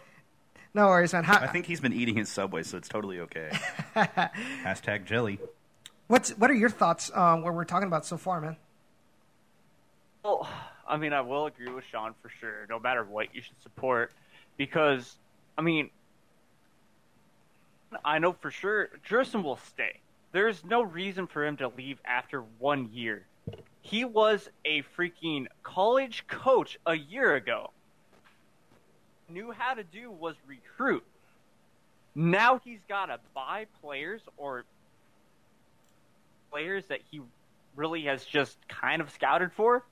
No 0.73 0.87
worries, 0.87 1.13
man. 1.13 1.23
How, 1.23 1.37
I 1.39 1.47
think 1.47 1.65
he's 1.65 1.79
been 1.79 1.93
eating 1.93 2.15
his 2.15 2.27
Subway, 2.29 2.63
so 2.63 2.77
it's 2.77 2.87
totally 2.87 3.19
okay. 3.19 3.49
Hashtag 3.95 5.05
jelly. 5.05 5.39
What's 6.07 6.31
what 6.31 6.49
are 6.49 6.55
your 6.55 6.69
thoughts 6.69 7.09
on 7.09 7.43
what 7.43 7.53
we're 7.53 7.65
talking 7.65 7.87
about 7.87 8.05
so 8.05 8.17
far, 8.17 8.41
man? 8.41 8.57
Well 10.23 10.49
I 10.89 10.97
mean, 10.97 11.13
I 11.13 11.21
will 11.21 11.45
agree 11.45 11.69
with 11.71 11.85
Sean 11.85 12.15
for 12.21 12.29
sure. 12.29 12.65
No 12.67 12.79
matter 12.79 13.03
what, 13.03 13.33
you 13.33 13.43
should 13.43 13.61
support 13.61 14.11
because, 14.57 15.15
I 15.55 15.61
mean, 15.61 15.91
I 18.03 18.17
know 18.17 18.33
for 18.33 18.49
sure 18.49 18.89
Gerson 19.07 19.43
will 19.43 19.57
stay. 19.57 19.99
There's 20.31 20.65
no 20.65 20.81
reason 20.81 21.27
for 21.27 21.45
him 21.45 21.57
to 21.57 21.67
leave 21.67 21.99
after 22.05 22.41
one 22.57 22.89
year. 22.91 23.25
He 23.81 24.05
was 24.05 24.49
a 24.65 24.83
freaking 24.97 25.47
college 25.63 26.25
coach 26.27 26.77
a 26.85 26.95
year 26.95 27.35
ago. 27.35 27.71
Knew 29.29 29.51
how 29.51 29.73
to 29.73 29.83
do 29.83 30.11
was 30.11 30.35
recruit. 30.47 31.03
Now 32.15 32.59
he's 32.63 32.79
got 32.87 33.07
to 33.07 33.19
buy 33.33 33.67
players 33.81 34.21
or 34.37 34.65
players 36.51 36.83
that 36.87 36.99
he 37.09 37.21
really 37.75 38.03
has 38.03 38.25
just 38.25 38.57
kind 38.67 39.01
of 39.01 39.09
scouted 39.11 39.53
for 39.53 39.83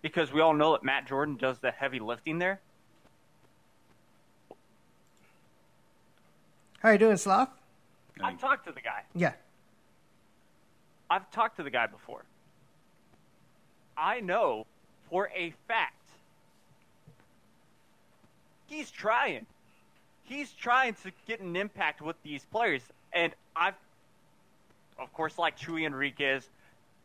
because 0.00 0.32
we 0.32 0.40
all 0.40 0.54
know 0.54 0.72
that 0.72 0.84
Matt 0.84 1.06
Jordan 1.06 1.36
does 1.36 1.58
the 1.58 1.70
heavy 1.70 1.98
lifting 1.98 2.38
there. 2.38 2.60
How 6.80 6.90
you 6.90 6.98
doing, 6.98 7.16
Sloth? 7.16 7.50
I've 8.20 8.38
talked 8.38 8.66
to 8.66 8.72
the 8.72 8.80
guy. 8.80 9.02
Yeah. 9.14 9.32
I've 11.10 11.30
talked 11.30 11.56
to 11.56 11.62
the 11.62 11.70
guy 11.70 11.86
before. 11.86 12.24
I 13.98 14.20
know 14.20 14.66
for 15.10 15.30
a 15.34 15.52
fact 15.66 15.94
he's 18.66 18.90
trying. 18.90 19.46
He's 20.24 20.52
trying 20.52 20.94
to 21.02 21.12
get 21.26 21.40
an 21.40 21.56
impact 21.56 22.02
with 22.02 22.16
these 22.22 22.44
players. 22.44 22.82
And 23.12 23.32
I've, 23.56 23.74
of 24.98 25.12
course, 25.14 25.38
like 25.38 25.58
Chuy 25.58 25.86
Enriquez 25.86 26.46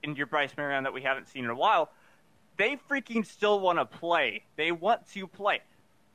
and 0.04 0.18
your 0.18 0.28
Bryce 0.28 0.52
Marion 0.58 0.84
that 0.84 0.94
we 0.94 1.02
haven't 1.02 1.30
seen 1.30 1.46
in 1.46 1.50
a 1.50 1.56
while– 1.56 1.90
they 2.58 2.78
freaking 2.90 3.26
still 3.26 3.60
want 3.60 3.80
to 3.80 3.86
play. 3.86 4.44
They 4.56 4.72
want 4.72 5.08
to 5.14 5.28
play. 5.28 5.62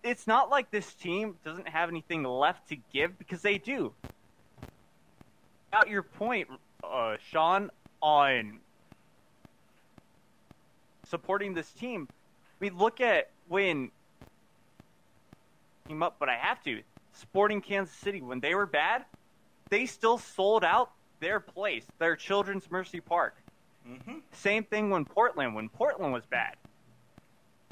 It's 0.02 0.26
not 0.26 0.50
like 0.50 0.70
this 0.70 0.92
team 0.94 1.36
doesn't 1.44 1.68
have 1.68 1.88
anything 1.88 2.22
left 2.22 2.68
to 2.68 2.76
give 2.92 3.18
because 3.18 3.42
they 3.42 3.58
do. 3.58 3.92
About 5.72 5.88
your 5.88 6.02
point, 6.02 6.48
uh, 6.84 7.16
Sean, 7.30 7.70
on 8.00 8.60
supporting 11.08 11.54
this 11.54 11.70
team, 11.72 12.08
we 12.60 12.70
look 12.70 13.00
at 13.00 13.30
when 13.48 13.90
came 15.88 16.02
up, 16.02 16.16
but 16.18 16.28
I 16.28 16.36
have 16.36 16.62
to. 16.64 16.82
Sporting 17.14 17.60
Kansas 17.60 17.94
City, 17.94 18.20
when 18.20 18.40
they 18.40 18.54
were 18.54 18.66
bad, 18.66 19.04
they 19.70 19.86
still 19.86 20.18
sold 20.18 20.64
out 20.64 20.90
their 21.20 21.40
place, 21.40 21.84
their 21.98 22.14
Children's 22.14 22.70
Mercy 22.70 23.00
Park. 23.00 23.36
Mm-hmm. 23.88 24.18
Same 24.32 24.64
thing 24.64 24.90
when 24.90 25.04
Portland, 25.04 25.54
when 25.54 25.68
Portland 25.68 26.12
was 26.12 26.24
bad. 26.26 26.56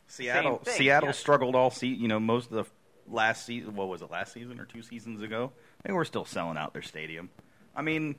Seattle, 0.08 0.62
Seattle 0.64 1.12
struggled 1.12 1.54
all 1.54 1.70
season. 1.70 2.00
You 2.00 2.08
know, 2.08 2.20
most 2.20 2.50
of 2.50 2.56
the 2.56 2.64
last 3.12 3.44
season. 3.44 3.74
What 3.74 3.88
was 3.88 4.02
it? 4.02 4.10
Last 4.10 4.32
season 4.32 4.58
or 4.60 4.64
two 4.64 4.82
seasons 4.82 5.20
ago? 5.20 5.52
They 5.84 5.92
were 5.92 6.04
still 6.04 6.24
selling 6.24 6.56
out 6.56 6.72
their 6.72 6.82
stadium. 6.82 7.28
I 7.74 7.82
mean, 7.82 8.16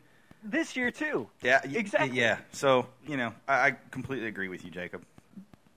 this 0.49 0.75
year 0.75 0.91
too. 0.91 1.27
Yeah, 1.41 1.61
exactly. 1.63 2.17
Yeah. 2.17 2.37
So 2.51 2.87
you 3.07 3.17
know, 3.17 3.33
I, 3.47 3.67
I 3.67 3.71
completely 3.91 4.27
agree 4.27 4.49
with 4.49 4.63
you, 4.65 4.71
Jacob. 4.71 5.03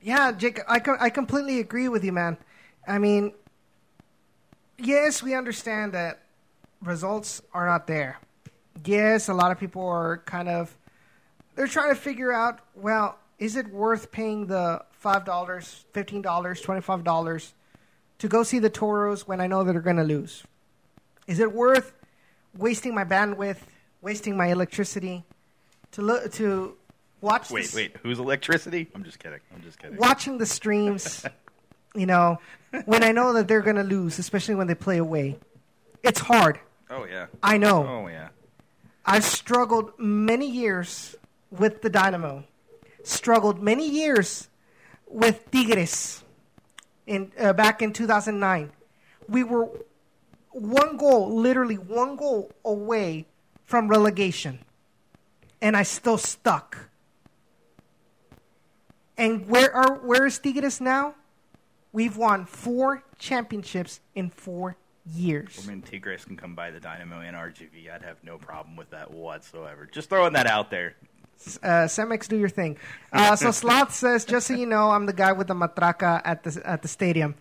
Yeah, 0.03 0.33
Jacob, 0.33 0.65
I, 0.67 0.79
co- 0.79 0.97
I 0.99 1.11
completely 1.11 1.61
agree 1.61 1.89
with 1.89 2.05
you, 2.05 2.13
man. 2.13 2.39
I 2.89 2.99
mean, 2.99 3.33
yes, 4.79 5.23
we 5.23 5.35
understand 5.35 5.93
that 5.93 6.21
results 6.81 7.43
are 7.53 7.67
not 7.67 7.87
there. 7.87 8.19
Yes, 8.85 9.29
a 9.29 9.35
lot 9.35 9.53
of 9.53 9.61
people 9.61 9.87
are 9.87 10.19
kind 10.25 10.49
of 10.49 10.75
they're 11.55 11.67
trying 11.67 11.91
to 11.91 12.01
figure 12.01 12.33
out, 12.33 12.61
well, 12.75 13.19
is 13.39 13.57
it 13.57 13.69
worth 13.69 14.11
paying 14.11 14.47
the 14.47 14.83
five 14.93 15.25
dollars, 15.25 15.85
fifteen 15.93 16.23
dollars, 16.23 16.61
twenty 16.61 16.81
five 16.81 17.05
dollars 17.05 17.53
to 18.19 18.29
go 18.29 18.43
see 18.43 18.59
the 18.59 18.71
Toros 18.71 19.29
when 19.29 19.41
I 19.41 19.47
know 19.47 19.65
that 19.65 19.73
they're 19.73 19.83
going 19.83 19.97
to 19.97 20.05
lose? 20.05 20.45
Is 21.27 21.41
it 21.41 21.53
worth 21.53 21.93
wasting 22.57 22.95
my 22.95 23.05
bandwidth, 23.05 23.59
wasting 24.03 24.37
my 24.37 24.47
electricity 24.49 25.25
to 25.93 26.03
look 26.03 26.33
to 26.35 26.77
watch? 27.21 27.51
Wait, 27.51 27.63
this- 27.63 27.75
wait. 27.75 27.97
Who's 28.03 28.19
electricity? 28.19 28.89
I'm 28.95 29.05
just 29.05 29.19
kidding. 29.19 29.41
I'm 29.55 29.63
just 29.63 29.79
kidding. 29.79 29.97
watching 29.97 30.39
the 30.39 30.47
streams, 30.47 31.25
you 31.95 32.07
know, 32.07 32.39
when 32.85 33.03
I 33.03 33.13
know 33.13 33.33
that 33.35 33.49
they're 33.49 33.63
going 33.63 33.77
to 33.77 33.83
lose, 33.85 34.19
especially 34.19 34.55
when 34.55 34.67
they 34.67 34.75
play 34.75 34.99
away. 34.99 35.39
It's 36.03 36.21
hard. 36.21 36.59
Oh 36.89 37.05
yeah. 37.05 37.27
I 37.43 37.59
know. 37.59 37.87
Oh 37.87 38.09
yeah. 38.09 38.29
I've 39.05 39.25
struggled 39.25 39.93
many 39.99 40.51
years 40.51 41.15
with 41.51 41.83
the 41.83 41.91
Dynamo. 41.91 42.45
Struggled 43.03 43.63
many 43.63 43.89
years 43.89 44.49
with 45.07 45.51
Tigres 45.51 46.23
in 47.07 47.33
uh, 47.39 47.53
back 47.53 47.83
in 47.83 47.93
2009. 47.93 48.71
We 49.29 49.45
were 49.45 49.69
one 50.53 50.97
goal, 50.97 51.35
literally 51.35 51.77
one 51.77 52.17
goal 52.17 52.51
away 52.65 53.27
from 53.71 53.87
relegation. 53.87 54.59
And 55.63 55.77
I 55.77 55.85
still 55.85 56.19
stuck. 56.19 56.91
And 59.17 59.47
where 59.49 59.73
are 59.75 59.95
where 59.99 60.27
is 60.27 60.39
Tigres 60.41 60.81
now? 60.81 61.15
We've 61.93 62.17
won 62.17 62.47
four 62.47 63.05
championships 63.19 64.01
in 64.15 64.31
four 64.31 64.77
years. 65.07 65.61
I 65.65 65.69
mean, 65.69 65.83
Tigres 65.83 66.25
can 66.25 66.37
come 66.37 66.55
by 66.57 66.71
the 66.73 66.81
Dynamo 66.81 67.21
and 67.21 67.37
RGV. 67.37 67.93
I'd 67.95 68.03
have 68.03 68.17
no 68.25 68.39
problem 68.39 68.77
with 68.77 68.91
that 68.91 69.11
whatsoever. 69.13 69.89
Just 69.91 70.09
throwing 70.09 70.33
that 70.33 70.47
out 70.47 70.71
there. 70.71 70.97
uh, 71.63 71.87
Cemex, 71.87 72.27
do 72.29 72.37
your 72.39 72.49
thing. 72.49 72.77
Uh, 73.13 73.37
so 73.37 73.51
Sloth 73.61 73.95
says, 73.95 74.25
just 74.25 74.47
so 74.49 74.55
you 74.55 74.67
know, 74.67 74.91
I'm 74.91 75.07
the 75.07 75.13
guy 75.13 75.33
with 75.33 75.47
the 75.49 75.55
matraca 75.55 76.23
at 76.25 76.43
the 76.43 76.61
at 76.65 76.83
the 76.83 76.89
stadium. 76.89 77.35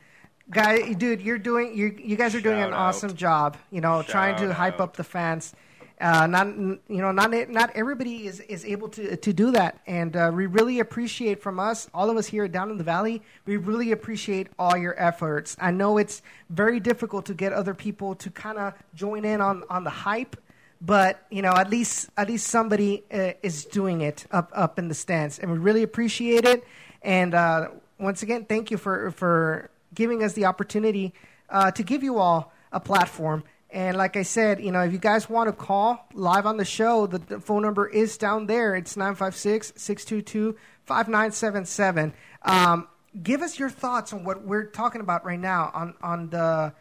Guy, 0.52 0.94
dude, 0.94 1.22
you're 1.22 1.38
doing 1.40 1.76
you 1.78 1.96
you 1.98 2.18
guys 2.18 2.36
are 2.36 2.42
doing 2.42 2.58
Shout 2.58 2.68
an 2.70 2.74
out. 2.74 2.80
awesome 2.80 3.16
job. 3.16 3.58
You 3.72 3.82
know, 3.82 4.04
trying 4.04 4.36
to 4.38 4.48
Shout 4.48 4.56
hype 4.56 4.74
out. 4.76 4.82
up 4.82 4.98
the 4.98 5.04
fans. 5.04 5.54
Uh, 6.00 6.26
not 6.28 6.48
you 6.56 6.80
know 6.88 7.12
not 7.12 7.30
not 7.50 7.70
everybody 7.76 8.26
is, 8.26 8.40
is 8.42 8.64
able 8.64 8.88
to 8.88 9.18
to 9.18 9.34
do 9.34 9.52
that, 9.52 9.82
and 9.86 10.16
uh, 10.16 10.32
we 10.34 10.46
really 10.46 10.80
appreciate 10.80 11.42
from 11.42 11.60
us 11.60 11.90
all 11.94 12.10
of 12.10 12.16
us 12.16 12.26
here 12.26 12.48
down 12.48 12.72
in 12.72 12.78
the 12.78 12.86
valley. 12.86 13.22
We 13.46 13.58
really 13.58 13.92
appreciate 13.92 14.48
all 14.58 14.78
your 14.78 14.98
efforts. 14.98 15.58
I 15.60 15.72
know 15.72 15.98
it's 15.98 16.22
very 16.50 16.80
difficult 16.80 17.26
to 17.26 17.34
get 17.34 17.52
other 17.52 17.74
people 17.74 18.16
to 18.16 18.30
kind 18.30 18.58
of 18.58 18.76
join 18.96 19.26
in 19.26 19.42
on 19.42 19.66
on 19.70 19.84
the 19.84 19.90
hype, 19.90 20.38
but 20.80 21.26
you 21.30 21.42
know 21.42 21.52
at 21.52 21.70
least 21.70 22.10
at 22.16 22.30
least 22.30 22.48
somebody 22.48 23.04
uh, 23.12 23.34
is 23.44 23.66
doing 23.66 24.00
it 24.00 24.26
up 24.32 24.52
up 24.56 24.80
in 24.80 24.88
the 24.88 24.96
stands, 24.96 25.38
and 25.38 25.52
we 25.52 25.58
really 25.58 25.84
appreciate 25.84 26.46
it. 26.46 26.64
And 27.02 27.34
uh, 27.34 27.72
once 28.00 28.24
again, 28.24 28.46
thank 28.46 28.72
you 28.72 28.78
for 28.78 29.12
for 29.12 29.70
giving 29.94 30.24
us 30.24 30.32
the 30.32 30.46
opportunity 30.46 31.14
uh, 31.50 31.72
to 31.72 31.84
give 31.84 32.04
you 32.04 32.20
all 32.20 32.54
a 32.72 32.80
platform. 32.80 33.44
And 33.72 33.98
like 33.98 34.18
I 34.18 34.24
said, 34.24 34.62
you 34.62 34.72
know, 34.72 34.82
if 34.82 34.92
you 34.92 34.98
guys 34.98 35.30
want 35.30 35.48
to 35.48 35.54
call 35.54 36.08
live 36.14 36.46
on 36.46 36.58
the 36.58 36.66
show, 36.66 37.06
the, 37.06 37.20
the 37.20 37.40
phone 37.40 37.62
number 37.62 37.88
is 37.88 38.18
down 38.18 38.48
there. 38.48 38.76
It's 38.76 38.98
956 38.98 39.74
622 39.76 40.58
5977. 40.86 42.14
Um, 42.44 42.88
Give 43.24 43.42
us 43.42 43.58
your 43.58 43.70
thoughts 43.70 44.14
on 44.14 44.24
what 44.24 44.44
we're 44.44 44.66
talking 44.66 45.02
about 45.02 45.26
right 45.26 45.40
now 45.40 45.72
on, 45.74 45.96
on 46.02 46.30
the, 46.30 46.74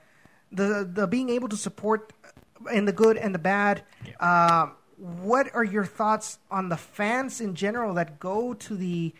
the, 0.52 0.88
the 0.90 1.06
being 1.06 1.30
able 1.30 1.48
to 1.48 1.56
support 1.56 2.12
in 2.72 2.84
the 2.84 2.92
good 2.92 3.16
and 3.16 3.34
the 3.34 3.38
bad. 3.38 3.82
Uh, 4.20 4.68
what 4.98 5.54
are 5.54 5.64
your 5.64 5.86
thoughts 5.86 6.38
on 6.50 6.68
the 6.68 6.76
fans 6.76 7.40
in 7.40 7.54
general 7.54 7.94
that 7.94 8.18
go 8.18 8.52
to 8.52 8.76
the 8.76 9.14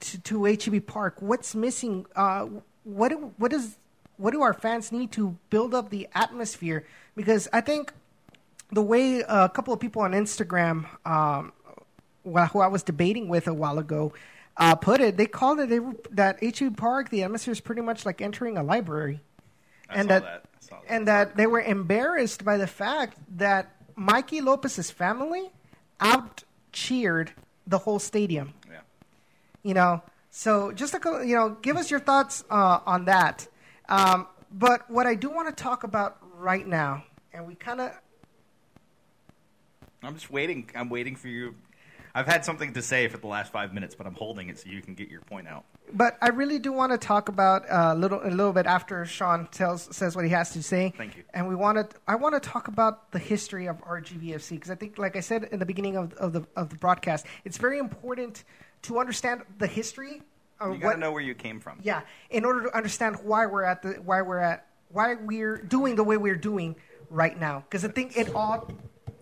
to, 0.00 0.20
to 0.20 0.44
HEB 0.44 0.86
Park? 0.86 1.16
What's 1.20 1.54
missing? 1.54 2.06
Uh, 2.16 2.46
what 2.84 3.12
what 3.38 3.50
does 3.50 3.76
what 4.16 4.32
do 4.32 4.42
our 4.42 4.54
fans 4.54 4.92
need 4.92 5.12
to 5.12 5.36
build 5.50 5.74
up 5.74 5.90
the 5.90 6.08
atmosphere? 6.14 6.86
Because 7.16 7.48
I 7.52 7.60
think 7.60 7.92
the 8.70 8.82
way 8.82 9.20
a 9.20 9.48
couple 9.48 9.72
of 9.74 9.80
people 9.80 10.02
on 10.02 10.12
Instagram, 10.12 10.86
um, 11.06 11.52
who 12.24 12.60
I 12.60 12.68
was 12.68 12.82
debating 12.82 13.28
with 13.28 13.46
a 13.46 13.54
while 13.54 13.78
ago, 13.78 14.12
uh, 14.56 14.74
put 14.74 15.00
it, 15.00 15.16
they 15.16 15.26
called 15.26 15.60
it 15.60 15.68
they, 15.68 15.80
that 16.12 16.42
HEB 16.42 16.76
Park. 16.76 17.10
The 17.10 17.22
atmosphere 17.24 17.52
is 17.52 17.60
pretty 17.60 17.82
much 17.82 18.06
like 18.06 18.20
entering 18.20 18.56
a 18.56 18.62
library 18.62 19.20
I 19.90 19.94
and 19.94 20.08
saw 20.08 20.08
that, 20.08 20.22
that. 20.22 20.44
I 20.44 20.60
saw 20.60 20.76
that. 20.76 20.84
and 20.88 21.08
that 21.08 21.36
they 21.36 21.46
were 21.46 21.60
embarrassed 21.60 22.44
by 22.44 22.56
the 22.56 22.66
fact 22.66 23.18
that 23.36 23.74
Mikey 23.96 24.40
Lopez's 24.40 24.90
family 24.90 25.50
out 26.00 26.44
cheered 26.72 27.32
the 27.66 27.78
whole 27.78 27.98
stadium. 27.98 28.54
Yeah. 28.70 28.80
You 29.62 29.74
know, 29.74 30.02
so 30.30 30.72
just 30.72 30.94
a, 30.94 31.22
you 31.24 31.34
know, 31.34 31.56
give 31.62 31.76
us 31.76 31.90
your 31.90 32.00
thoughts 32.00 32.44
uh, 32.50 32.80
on 32.86 33.06
that. 33.06 33.48
Um, 33.88 34.26
but 34.50 34.88
what 34.90 35.06
I 35.06 35.14
do 35.14 35.30
want 35.30 35.54
to 35.54 35.62
talk 35.62 35.84
about 35.84 36.18
right 36.36 36.66
now, 36.66 37.04
and 37.32 37.46
we 37.46 37.54
kind 37.54 37.80
of 37.80 37.92
I'm 40.02 40.14
just 40.14 40.30
waiting. 40.30 40.70
I'm 40.74 40.88
waiting 40.88 41.16
for 41.16 41.28
you. 41.28 41.54
I've 42.16 42.26
had 42.26 42.44
something 42.44 42.72
to 42.74 42.82
say 42.82 43.08
for 43.08 43.18
the 43.18 43.26
last 43.26 43.50
five 43.50 43.74
minutes, 43.74 43.96
but 43.96 44.06
I'm 44.06 44.14
holding 44.14 44.48
it 44.48 44.58
so 44.58 44.68
you 44.68 44.80
can 44.80 44.94
get 44.94 45.08
your 45.08 45.22
point 45.22 45.48
out. 45.48 45.64
But 45.92 46.16
I 46.22 46.28
really 46.28 46.60
do 46.60 46.72
want 46.72 46.92
to 46.92 46.98
talk 46.98 47.28
about 47.28 47.68
uh, 47.68 47.92
a 47.92 47.94
little 47.96 48.20
a 48.22 48.30
little 48.30 48.52
bit 48.52 48.66
after 48.66 49.04
Sean 49.04 49.48
tells 49.48 49.94
says 49.94 50.14
what 50.14 50.24
he 50.24 50.30
has 50.30 50.50
to 50.52 50.62
say. 50.62 50.92
Thank 50.96 51.16
you. 51.16 51.24
And 51.32 51.48
we 51.48 51.56
want 51.56 51.90
to 51.90 51.96
I 52.06 52.14
want 52.14 52.40
to 52.40 52.48
talk 52.48 52.68
about 52.68 53.10
the 53.10 53.18
history 53.18 53.66
of 53.66 53.82
RGVFC 53.84 54.50
because 54.50 54.70
I 54.70 54.76
think, 54.76 54.96
like 54.96 55.16
I 55.16 55.20
said 55.20 55.48
in 55.50 55.58
the 55.58 55.66
beginning 55.66 55.96
of, 55.96 56.12
of 56.14 56.32
the 56.32 56.46
of 56.54 56.70
the 56.70 56.76
broadcast, 56.76 57.26
it's 57.44 57.58
very 57.58 57.78
important 57.78 58.44
to 58.82 59.00
understand 59.00 59.42
the 59.58 59.66
history. 59.66 60.22
You 60.72 60.78
got 60.78 60.86
what, 60.86 60.92
to 60.94 61.00
know 61.00 61.12
where 61.12 61.22
you 61.22 61.34
came 61.34 61.60
from. 61.60 61.80
Yeah, 61.82 62.02
in 62.30 62.44
order 62.44 62.62
to 62.64 62.76
understand 62.76 63.16
why 63.22 63.46
we're 63.46 63.64
at 63.64 63.82
the 63.82 63.94
why 63.94 64.22
we're 64.22 64.38
at 64.38 64.66
why 64.88 65.14
we're 65.14 65.58
doing 65.58 65.96
the 65.96 66.04
way 66.04 66.16
we're 66.16 66.36
doing 66.36 66.76
right 67.10 67.38
now, 67.38 67.60
because 67.60 67.84
I 67.84 67.88
think 67.88 68.16
it 68.16 68.34
all 68.34 68.70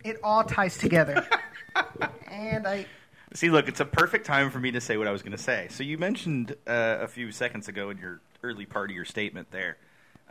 it 0.05 0.19
all 0.23 0.45
ties 0.45 0.79
together. 0.79 1.27
and 2.29 2.67
I 2.67 2.87
See, 3.35 3.49
look, 3.49 3.69
it's 3.69 3.81
a 3.81 3.87
perfect 3.87 4.27
time 4.27 4.51
for 4.51 4.61
me 4.61 4.73
to 4.73 4.81
say 4.81 4.99
what 4.99 5.09
I 5.09 5.11
was 5.11 5.23
going 5.23 5.33
to 5.33 5.43
say. 5.43 5.69
So 5.71 5.83
you 5.83 5.97
mentioned 5.97 6.55
uh, 6.67 6.99
a 7.01 7.09
few 7.09 7.33
seconds 7.33 7.67
ago 7.67 7.89
in 7.89 7.97
your 7.97 8.21
early 8.43 8.67
part 8.67 8.91
of 8.91 8.97
your 8.97 9.07
statement 9.07 9.51
there. 9.51 9.79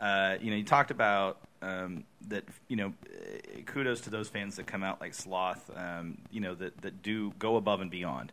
Uh, 0.00 0.36
you 0.40 0.50
know, 0.50 0.56
you 0.56 0.64
talked 0.64 0.90
about 0.90 1.38
um, 1.62 2.04
that. 2.28 2.44
You 2.68 2.76
know, 2.76 2.92
kudos 3.66 4.02
to 4.02 4.10
those 4.10 4.28
fans 4.28 4.56
that 4.56 4.66
come 4.66 4.82
out 4.82 5.00
like 5.00 5.14
Sloth. 5.14 5.70
Um, 5.76 6.18
you 6.30 6.40
know, 6.40 6.54
that 6.54 6.80
that 6.82 7.02
do 7.02 7.32
go 7.38 7.56
above 7.56 7.80
and 7.80 7.90
beyond. 7.90 8.32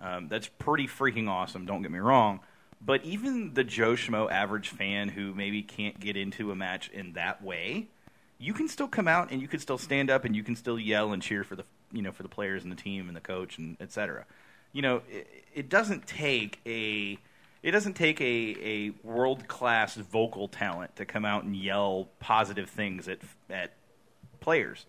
Um, 0.00 0.28
that's 0.28 0.48
pretty 0.48 0.86
freaking 0.86 1.28
awesome. 1.28 1.66
Don't 1.66 1.82
get 1.82 1.90
me 1.90 1.98
wrong. 1.98 2.40
But 2.80 3.04
even 3.04 3.52
the 3.54 3.64
Joe 3.64 3.92
Schmo 3.92 4.30
average 4.30 4.70
fan 4.70 5.08
who 5.10 5.34
maybe 5.34 5.62
can't 5.62 6.00
get 6.00 6.16
into 6.16 6.50
a 6.50 6.56
match 6.56 6.88
in 6.88 7.12
that 7.12 7.42
way, 7.42 7.88
you 8.38 8.54
can 8.54 8.68
still 8.68 8.88
come 8.88 9.06
out 9.06 9.30
and 9.30 9.42
you 9.42 9.48
can 9.48 9.60
still 9.60 9.76
stand 9.76 10.10
up 10.10 10.24
and 10.24 10.34
you 10.34 10.42
can 10.42 10.56
still 10.56 10.78
yell 10.78 11.12
and 11.12 11.22
cheer 11.22 11.44
for 11.44 11.56
the 11.56 11.64
you 11.92 12.00
know 12.00 12.12
for 12.12 12.22
the 12.22 12.28
players 12.28 12.62
and 12.62 12.72
the 12.72 12.76
team 12.76 13.08
and 13.08 13.16
the 13.16 13.20
coach 13.20 13.58
and 13.58 13.76
et 13.80 13.92
cetera. 13.92 14.24
You 14.72 14.82
know, 14.82 15.02
it, 15.10 15.28
it 15.54 15.68
doesn't 15.68 16.06
take 16.06 16.60
a 16.64 17.18
it 17.62 17.72
doesn't 17.72 17.94
take 17.94 18.18
a, 18.22 18.56
a 18.62 18.90
world 19.06 19.46
class 19.46 19.96
vocal 19.96 20.48
talent 20.48 20.96
to 20.96 21.04
come 21.04 21.26
out 21.26 21.44
and 21.44 21.54
yell 21.54 22.08
positive 22.18 22.70
things 22.70 23.08
at 23.08 23.18
at 23.50 23.72
players. 24.40 24.86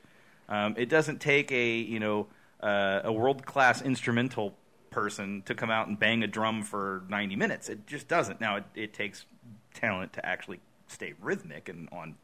Um, 0.48 0.76
it 0.78 0.88
doesn't 0.88 1.20
take 1.20 1.52
a 1.52 1.76
you 1.76 2.00
know 2.00 2.28
uh, 2.62 3.02
a 3.04 3.12
world 3.12 3.46
class 3.46 3.82
instrumental 3.82 4.54
person 4.92 5.42
to 5.46 5.56
come 5.56 5.72
out 5.72 5.88
and 5.88 5.98
bang 5.98 6.22
a 6.22 6.28
drum 6.28 6.62
for 6.62 7.04
90 7.10 7.36
minutes. 7.36 7.70
It 7.70 7.88
just 7.88 8.08
doesn't. 8.08 8.40
Now 8.40 8.58
it, 8.58 8.66
it 8.76 8.94
takes 8.94 9.26
talent 9.74 10.14
to 10.14 10.26
actually 10.26 10.60
stay 10.88 11.14
rhythmic 11.20 11.70
and 11.70 11.90
on 11.92 12.16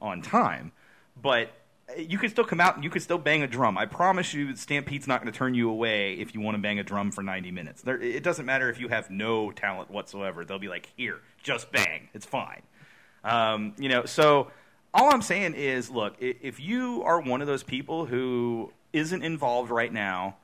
on 0.00 0.20
time, 0.20 0.72
but 1.20 1.50
you 1.96 2.18
can 2.18 2.28
still 2.28 2.44
come 2.44 2.60
out 2.60 2.74
and 2.74 2.82
you 2.82 2.90
can 2.90 3.00
still 3.00 3.18
bang 3.18 3.42
a 3.42 3.46
drum. 3.46 3.78
I 3.78 3.86
promise 3.86 4.34
you, 4.34 4.56
Stampede's 4.56 5.06
not 5.06 5.22
going 5.22 5.32
to 5.32 5.38
turn 5.38 5.54
you 5.54 5.70
away 5.70 6.14
if 6.14 6.34
you 6.34 6.40
want 6.40 6.56
to 6.56 6.60
bang 6.60 6.78
a 6.78 6.84
drum 6.84 7.12
for 7.12 7.22
90 7.22 7.50
minutes. 7.50 7.82
There, 7.82 8.00
it 8.00 8.22
doesn't 8.22 8.46
matter 8.46 8.68
if 8.68 8.80
you 8.80 8.88
have 8.88 9.10
no 9.10 9.52
talent 9.52 9.90
whatsoever. 9.90 10.44
They'll 10.44 10.58
be 10.58 10.68
like, 10.68 10.88
here, 10.96 11.20
just 11.42 11.70
bang. 11.70 12.08
It's 12.14 12.26
fine. 12.26 12.62
Um, 13.24 13.74
you 13.78 13.88
know, 13.88 14.04
so 14.04 14.50
all 14.94 15.12
I'm 15.12 15.22
saying 15.22 15.54
is, 15.54 15.90
look, 15.90 16.16
if 16.18 16.58
you 16.58 17.02
are 17.04 17.20
one 17.20 17.40
of 17.40 17.46
those 17.46 17.62
people 17.62 18.06
who 18.06 18.72
isn't 18.92 19.22
involved 19.22 19.70
right 19.70 19.92
now, 19.92 20.36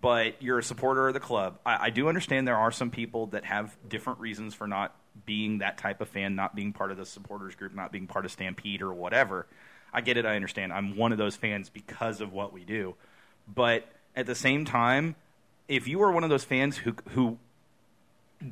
but 0.00 0.40
you're 0.40 0.58
a 0.58 0.62
supporter 0.62 1.08
of 1.08 1.14
the 1.14 1.20
club, 1.20 1.58
I, 1.64 1.86
I 1.86 1.90
do 1.90 2.08
understand 2.08 2.46
there 2.46 2.56
are 2.56 2.70
some 2.70 2.90
people 2.90 3.26
that 3.28 3.44
have 3.44 3.76
different 3.88 4.20
reasons 4.20 4.54
for 4.54 4.66
not 4.66 4.94
being 5.26 5.58
that 5.58 5.78
type 5.78 6.00
of 6.00 6.08
fan, 6.08 6.34
not 6.34 6.54
being 6.54 6.72
part 6.72 6.90
of 6.90 6.96
the 6.96 7.06
supporters 7.06 7.54
group, 7.54 7.74
not 7.74 7.92
being 7.92 8.06
part 8.06 8.24
of 8.24 8.30
Stampede 8.30 8.82
or 8.82 8.92
whatever. 8.92 9.46
I 9.92 10.00
get 10.00 10.16
it. 10.16 10.24
I 10.24 10.36
understand. 10.36 10.72
I'm 10.72 10.96
one 10.96 11.12
of 11.12 11.18
those 11.18 11.34
fans 11.34 11.68
because 11.68 12.20
of 12.20 12.32
what 12.32 12.52
we 12.52 12.64
do. 12.64 12.94
But 13.52 13.88
at 14.14 14.26
the 14.26 14.36
same 14.36 14.64
time, 14.64 15.16
if 15.66 15.88
you 15.88 16.02
are 16.02 16.12
one 16.12 16.22
of 16.22 16.30
those 16.30 16.44
fans 16.44 16.76
who 16.76 16.94
who 17.10 17.38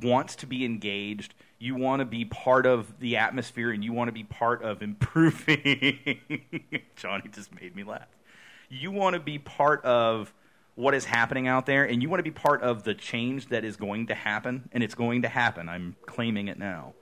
wants 0.03 0.37
to 0.37 0.47
be 0.47 0.65
engaged. 0.65 1.35
You 1.59 1.75
want 1.75 2.01
to 2.01 2.05
be 2.05 2.25
part 2.25 2.67
of 2.67 2.99
the 3.01 3.17
atmosphere, 3.17 3.71
and 3.71 3.83
you 3.83 3.93
want 3.93 4.09
to 4.09 4.13
be 4.13 4.25
part 4.25 4.63
of 4.63 4.83
improving. 4.83 6.21
Johnny 6.97 7.29
just 7.33 7.55
made 7.61 7.75
me 7.75 7.85
laugh. 7.85 8.09
You 8.69 8.91
want 8.91 9.15
to 9.15 9.21
be 9.21 9.39
part 9.39 9.85
of 9.85 10.33
what 10.79 10.95
is 10.95 11.05
happening 11.05 11.49
out 11.49 11.67
there, 11.67 11.85
and 11.85 12.01
you 12.01 12.09
want 12.09 12.21
to 12.21 12.25
be 12.25 12.31
part 12.31 12.63
of 12.63 12.85
the 12.85 12.95
change 12.95 13.49
that 13.49 13.65
is 13.65 13.75
going 13.75 14.07
to 14.07 14.15
happen, 14.15 14.69
and 14.71 14.85
it's 14.85 14.95
going 14.95 15.23
to 15.23 15.29
happen. 15.29 15.69
I'm 15.69 15.97
claiming 16.07 16.47
it 16.47 16.57
now. 16.57 16.95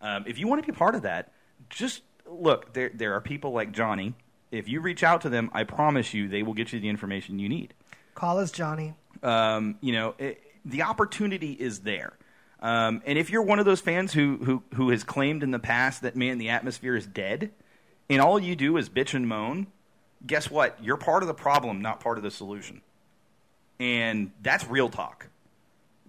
Um, 0.00 0.24
if 0.28 0.38
you 0.38 0.46
want 0.46 0.64
to 0.64 0.72
be 0.72 0.76
part 0.76 0.94
of 0.94 1.02
that, 1.02 1.32
just 1.68 2.02
look. 2.24 2.72
There, 2.72 2.92
there 2.94 3.14
are 3.14 3.20
people 3.20 3.50
like 3.50 3.72
Johnny. 3.72 4.14
If 4.52 4.68
you 4.68 4.80
reach 4.80 5.02
out 5.02 5.22
to 5.22 5.28
them, 5.28 5.50
I 5.52 5.64
promise 5.64 6.14
you, 6.14 6.28
they 6.28 6.44
will 6.44 6.54
get 6.54 6.72
you 6.72 6.78
the 6.78 6.88
information 6.88 7.40
you 7.40 7.48
need. 7.48 7.74
Call 8.14 8.38
us 8.38 8.52
Johnny. 8.52 8.94
Um, 9.24 9.74
you 9.80 9.92
know, 9.92 10.14
it, 10.18 10.40
the 10.64 10.82
opportunity 10.82 11.50
is 11.50 11.80
there. 11.80 12.16
Um, 12.60 13.02
and 13.06 13.18
if 13.18 13.28
you're 13.30 13.42
one 13.42 13.58
of 13.58 13.64
those 13.64 13.80
fans 13.80 14.12
who, 14.12 14.36
who 14.36 14.62
who 14.74 14.90
has 14.90 15.02
claimed 15.02 15.42
in 15.42 15.50
the 15.50 15.58
past 15.58 16.02
that 16.02 16.14
man, 16.14 16.38
the 16.38 16.50
atmosphere 16.50 16.94
is 16.94 17.08
dead, 17.08 17.50
and 18.08 18.20
all 18.20 18.38
you 18.38 18.54
do 18.54 18.76
is 18.76 18.88
bitch 18.88 19.14
and 19.14 19.26
moan, 19.26 19.66
guess 20.24 20.48
what? 20.48 20.78
You're 20.80 20.96
part 20.96 21.24
of 21.24 21.26
the 21.26 21.34
problem, 21.34 21.82
not 21.82 21.98
part 21.98 22.18
of 22.18 22.22
the 22.22 22.30
solution. 22.30 22.82
And 23.78 24.32
that's 24.42 24.66
real 24.66 24.88
talk. 24.88 25.28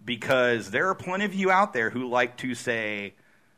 Because 0.05 0.71
there 0.71 0.87
are 0.87 0.95
plenty 0.95 1.25
of 1.25 1.33
you 1.33 1.51
out 1.51 1.73
there 1.73 1.89
who 1.89 2.07
like 2.07 2.37
to 2.37 2.55
say, 2.55 3.13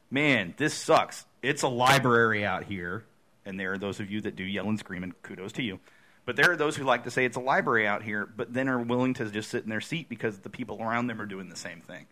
man, 0.09 0.55
this 0.57 0.73
sucks. 0.73 1.25
It's 1.43 1.61
a 1.61 1.67
library 1.67 2.45
out 2.45 2.63
here. 2.63 3.05
And 3.45 3.59
there 3.59 3.73
are 3.73 3.77
those 3.77 3.99
of 3.99 4.09
you 4.09 4.21
that 4.21 4.35
do 4.35 4.43
yell 4.43 4.67
and 4.67 4.77
scream, 4.77 5.03
and 5.03 5.19
kudos 5.21 5.53
to 5.53 5.63
you. 5.63 5.79
But 6.25 6.35
there 6.35 6.51
are 6.51 6.55
those 6.55 6.75
who 6.75 6.83
like 6.83 7.05
to 7.05 7.11
say 7.11 7.25
it's 7.25 7.37
a 7.37 7.39
library 7.41 7.87
out 7.87 8.03
here, 8.03 8.27
but 8.35 8.53
then 8.53 8.69
are 8.69 8.79
willing 8.79 9.15
to 9.15 9.25
just 9.31 9.49
sit 9.49 9.63
in 9.63 9.69
their 9.69 9.81
seat 9.81 10.09
because 10.09 10.39
the 10.39 10.49
people 10.49 10.79
around 10.79 11.07
them 11.07 11.19
are 11.19 11.25
doing 11.25 11.49
the 11.49 11.55
same 11.55 11.81
thing. 11.81 12.05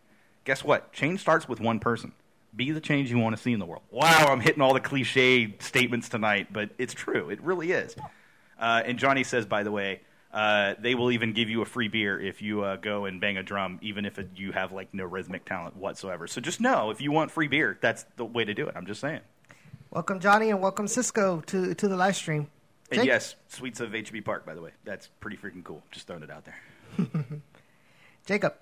Guess 0.44 0.64
what? 0.64 0.92
Change 0.94 1.20
starts 1.20 1.48
with 1.48 1.60
one 1.60 1.80
person. 1.80 2.14
Be 2.56 2.72
the 2.72 2.82
change 2.82 3.12
you 3.12 3.20
want 3.20 3.36
to 3.36 3.42
see 3.42 3.54
in 3.54 3.60
the 3.60 3.66
world. 3.66 3.84
Wow, 3.92 4.28
I'm 4.30 4.40
hitting 4.40 4.62
all 4.62 4.74
the 4.74 4.80
cliche 4.80 5.56
statements 5.60 6.10
tonight, 6.10 6.48
but 6.52 6.72
it's 6.80 6.96
true. 6.96 7.30
It 7.30 7.44
really 7.44 7.72
is. 7.72 7.96
Uh, 8.60 8.82
and 8.86 8.98
Johnny 8.98 9.24
says, 9.24 9.46
by 9.46 9.62
the 9.62 9.72
way, 9.72 10.02
uh, 10.38 10.76
they 10.78 10.94
will 10.94 11.12
even 11.12 11.34
give 11.34 11.50
you 11.50 11.64
a 11.64 11.66
free 11.66 11.88
beer 11.88 12.20
if 12.20 12.44
you 12.44 12.62
uh, 12.62 12.76
go 12.76 13.06
and 13.06 13.20
bang 13.20 13.38
a 13.38 13.44
drum, 13.44 13.80
even 13.82 14.06
if 14.06 14.20
it, 14.20 14.30
you 14.36 14.52
have 14.52 14.72
like 14.72 14.94
no 14.94 15.04
rhythmic 15.04 15.44
talent 15.46 15.76
whatsoever. 15.76 16.28
So 16.28 16.40
just 16.40 16.62
know 16.62 16.92
if 16.92 17.02
you 17.02 17.12
want 17.12 17.32
free 17.32 17.48
beer, 17.48 17.76
that's 17.82 18.06
the 18.18 18.26
way 18.26 18.46
to 18.46 18.54
do 18.54 18.68
it. 18.68 18.76
I'm 18.78 18.86
just 18.86 19.02
saying. 19.02 19.22
Welcome 19.90 20.20
Johnny 20.20 20.52
and 20.52 20.62
welcome 20.62 20.88
Cisco 20.88 21.42
to 21.48 21.74
to 21.74 21.88
the 21.88 21.96
live 21.96 22.16
stream. 22.16 22.52
And 22.92 23.00
Jake? 23.00 23.08
yes, 23.08 23.36
Sweets 23.48 23.80
of 23.80 23.94
HEB 23.94 24.24
Park, 24.24 24.46
by 24.46 24.54
the 24.54 24.62
way. 24.62 24.70
That's 24.86 25.10
pretty 25.22 25.38
freaking 25.38 25.64
cool. 25.64 25.82
Just 25.90 26.06
throwing 26.06 26.22
it 26.22 26.30
out 26.30 26.46
there. 26.46 27.08
Jacob. 28.28 28.54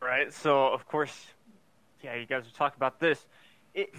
Right. 0.00 0.32
So 0.32 0.68
of 0.68 0.86
course, 0.86 1.26
yeah, 2.04 2.14
you 2.14 2.26
guys 2.26 2.44
were 2.44 2.56
talking 2.56 2.76
about 2.76 3.00
this. 3.00 3.26
It 3.74 3.92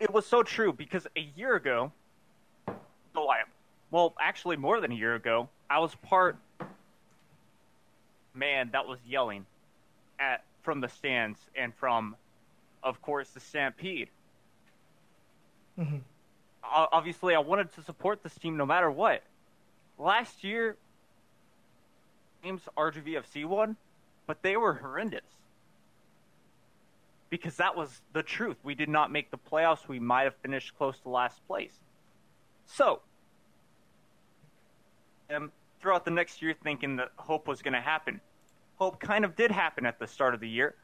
it 0.00 0.12
was 0.12 0.26
so 0.26 0.42
true 0.42 0.72
because 0.72 1.06
a 1.16 1.30
year 1.36 1.54
ago, 1.54 1.92
I 2.66 3.44
well, 3.92 4.14
actually 4.18 4.56
more 4.56 4.80
than 4.80 4.90
a 4.90 4.94
year 4.94 5.14
ago, 5.14 5.50
I 5.70 5.78
was 5.78 5.94
part 5.96 6.36
man 8.34 8.70
that 8.72 8.88
was 8.88 8.98
yelling 9.06 9.44
at 10.18 10.42
from 10.62 10.80
the 10.80 10.88
stands 10.88 11.38
and 11.54 11.74
from, 11.74 12.16
of 12.82 13.00
course, 13.02 13.28
the 13.30 13.40
Stampede. 13.40 14.08
hmm 15.78 15.98
Obviously, 16.64 17.34
I 17.34 17.40
wanted 17.40 17.72
to 17.74 17.82
support 17.82 18.22
this 18.22 18.34
team 18.36 18.56
no 18.56 18.64
matter 18.64 18.90
what. 18.90 19.22
Last 19.98 20.42
year, 20.42 20.76
teams 22.42 22.62
RGVFC 22.76 23.44
won, 23.44 23.76
but 24.26 24.42
they 24.42 24.56
were 24.56 24.74
horrendous. 24.74 25.26
Because 27.28 27.56
that 27.56 27.76
was 27.76 28.00
the 28.12 28.22
truth. 28.22 28.56
We 28.62 28.74
did 28.74 28.88
not 28.88 29.10
make 29.10 29.30
the 29.30 29.38
playoffs. 29.38 29.88
We 29.88 29.98
might 29.98 30.22
have 30.22 30.36
finished 30.36 30.78
close 30.78 30.98
to 31.00 31.10
last 31.10 31.46
place. 31.46 31.74
So, 32.64 33.00
um, 35.34 35.52
throughout 35.80 36.04
the 36.04 36.10
next 36.10 36.42
year, 36.42 36.54
thinking 36.62 36.96
that 36.96 37.10
hope 37.16 37.46
was 37.46 37.62
going 37.62 37.74
to 37.74 37.80
happen. 37.80 38.20
Hope 38.76 39.00
kind 39.00 39.24
of 39.24 39.36
did 39.36 39.50
happen 39.50 39.86
at 39.86 39.98
the 39.98 40.06
start 40.06 40.34
of 40.34 40.40
the 40.40 40.48
year. 40.48 40.74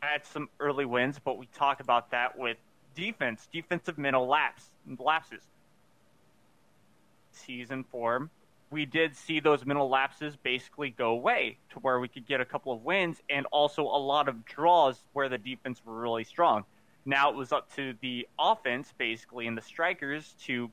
Had 0.00 0.24
some 0.24 0.48
early 0.60 0.84
wins, 0.84 1.18
but 1.22 1.38
we 1.38 1.46
talked 1.46 1.80
about 1.80 2.10
that 2.12 2.38
with 2.38 2.56
defense, 2.94 3.48
defensive 3.52 3.98
mental 3.98 4.26
lapse, 4.26 4.64
lapses. 4.98 5.42
Season 7.32 7.84
form, 7.84 8.30
we 8.70 8.84
did 8.84 9.16
see 9.16 9.40
those 9.40 9.64
mental 9.64 9.88
lapses 9.88 10.36
basically 10.36 10.90
go 10.90 11.10
away 11.10 11.56
to 11.70 11.78
where 11.78 12.00
we 12.00 12.08
could 12.08 12.26
get 12.26 12.40
a 12.40 12.44
couple 12.44 12.72
of 12.72 12.84
wins 12.84 13.22
and 13.30 13.46
also 13.46 13.82
a 13.82 14.00
lot 14.00 14.28
of 14.28 14.44
draws 14.44 15.02
where 15.12 15.28
the 15.28 15.38
defense 15.38 15.80
were 15.84 15.98
really 15.98 16.24
strong. 16.24 16.64
Now 17.04 17.30
it 17.30 17.36
was 17.36 17.52
up 17.52 17.74
to 17.76 17.94
the 18.02 18.28
offense, 18.38 18.92
basically, 18.98 19.46
and 19.46 19.56
the 19.56 19.62
strikers 19.62 20.34
to 20.44 20.70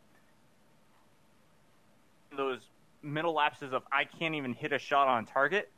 those 2.36 2.60
middle 3.02 3.34
lapses 3.34 3.74
of 3.74 3.84
I 3.92 4.06
can't 4.06 4.36
even 4.36 4.54
hit 4.54 4.74
a 4.74 4.80
shot 4.80 5.08
on 5.08 5.26
target, 5.26 5.72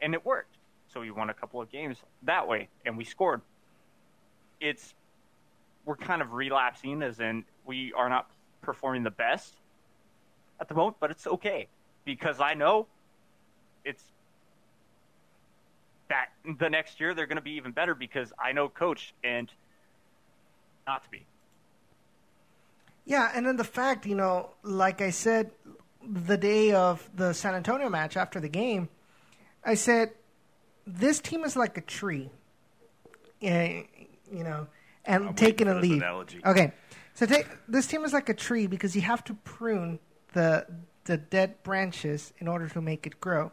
and 0.00 0.14
it 0.14 0.24
worked. 0.24 0.56
So 0.92 1.00
we 1.00 1.10
won 1.10 1.30
a 1.30 1.34
couple 1.34 1.60
of 1.60 1.70
games 1.70 1.98
that 2.22 2.46
way, 2.46 2.68
and 2.84 2.96
we 2.96 3.04
scored. 3.04 3.42
It's 4.60 4.94
we're 5.84 5.96
kind 5.96 6.22
of 6.22 6.32
relapsing, 6.32 7.02
as 7.02 7.20
in 7.20 7.44
we 7.64 7.92
are 7.92 8.08
not 8.08 8.30
performing 8.62 9.02
the 9.02 9.10
best 9.10 9.54
at 10.60 10.68
the 10.68 10.74
moment, 10.74 10.96
but 11.00 11.10
it's 11.10 11.26
okay 11.26 11.68
because 12.04 12.40
I 12.40 12.54
know 12.54 12.86
it's 13.84 14.02
that 16.08 16.28
the 16.58 16.70
next 16.70 17.00
year 17.00 17.14
they're 17.14 17.26
going 17.26 17.36
to 17.36 17.42
be 17.42 17.52
even 17.52 17.72
better 17.72 17.94
because 17.94 18.32
I 18.42 18.52
know 18.52 18.68
coach 18.68 19.14
and 19.24 19.50
not 20.86 21.04
to 21.04 21.10
be. 21.10 21.26
Yeah, 23.06 23.30
and 23.34 23.46
then 23.46 23.56
the 23.56 23.64
fact, 23.64 24.04
you 24.04 24.16
know, 24.16 24.50
like 24.62 25.00
I 25.00 25.10
said, 25.10 25.52
the 26.06 26.36
day 26.36 26.72
of 26.72 27.08
the 27.14 27.32
San 27.32 27.54
Antonio 27.54 27.88
match 27.88 28.16
after 28.16 28.40
the 28.40 28.48
game, 28.48 28.88
I 29.64 29.74
said, 29.74 30.10
this 30.86 31.20
team 31.20 31.44
is 31.44 31.56
like 31.56 31.78
a 31.78 31.80
tree, 31.82 32.30
Eh, 33.42 33.82
you 34.32 34.42
know, 34.44 34.66
and 35.04 35.28
I'm 35.28 35.34
taking 35.34 35.68
a 35.68 35.74
for 35.74 35.80
this 35.80 35.90
leaf. 35.90 36.02
analogy. 36.02 36.40
Okay, 36.44 36.72
so 37.14 37.26
take, 37.26 37.46
this 37.68 37.86
team 37.86 38.04
is 38.04 38.12
like 38.12 38.28
a 38.28 38.34
tree 38.34 38.66
because 38.66 38.94
you 38.96 39.02
have 39.02 39.22
to 39.24 39.34
prune 39.34 39.98
the 40.32 40.66
the 41.04 41.16
dead 41.16 41.62
branches 41.62 42.32
in 42.38 42.48
order 42.48 42.68
to 42.68 42.80
make 42.80 43.06
it 43.06 43.20
grow. 43.20 43.52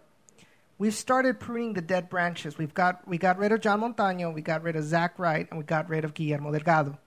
We've 0.79 0.93
started 0.95 1.39
pruning 1.39 1.73
the 1.73 1.81
dead 1.81 2.09
branches. 2.09 2.57
We've 2.57 2.73
got 2.73 3.07
we 3.07 3.17
got 3.17 3.37
rid 3.37 3.51
of 3.51 3.61
John 3.61 3.81
Montano, 3.81 4.31
we 4.31 4.41
got 4.41 4.63
rid 4.63 4.75
of 4.75 4.83
Zach 4.83 5.19
Wright, 5.19 5.47
and 5.49 5.59
we 5.59 5.65
got 5.65 5.89
rid 5.89 6.05
of 6.05 6.13
Guillermo 6.13 6.51
Delgado. 6.51 6.97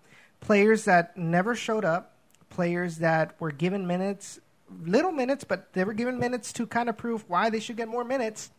Players 0.41 0.85
that 0.85 1.17
never 1.17 1.55
showed 1.55 1.85
up, 1.85 2.16
players 2.57 2.97
that 2.97 3.39
were 3.39 3.53
given 3.53 3.87
minutes, 3.87 4.41
little 4.83 5.13
minutes, 5.13 5.45
but 5.45 5.75
they 5.75 5.85
were 5.85 5.93
given 5.93 6.19
minutes 6.19 6.55
to 6.55 6.67
kind 6.67 6.89
of 6.89 6.97
prove 6.97 7.23
why 7.29 7.51
they 7.51 7.61
should 7.61 7.77
get 7.77 7.87
more 7.87 8.03
minutes, 8.03 8.51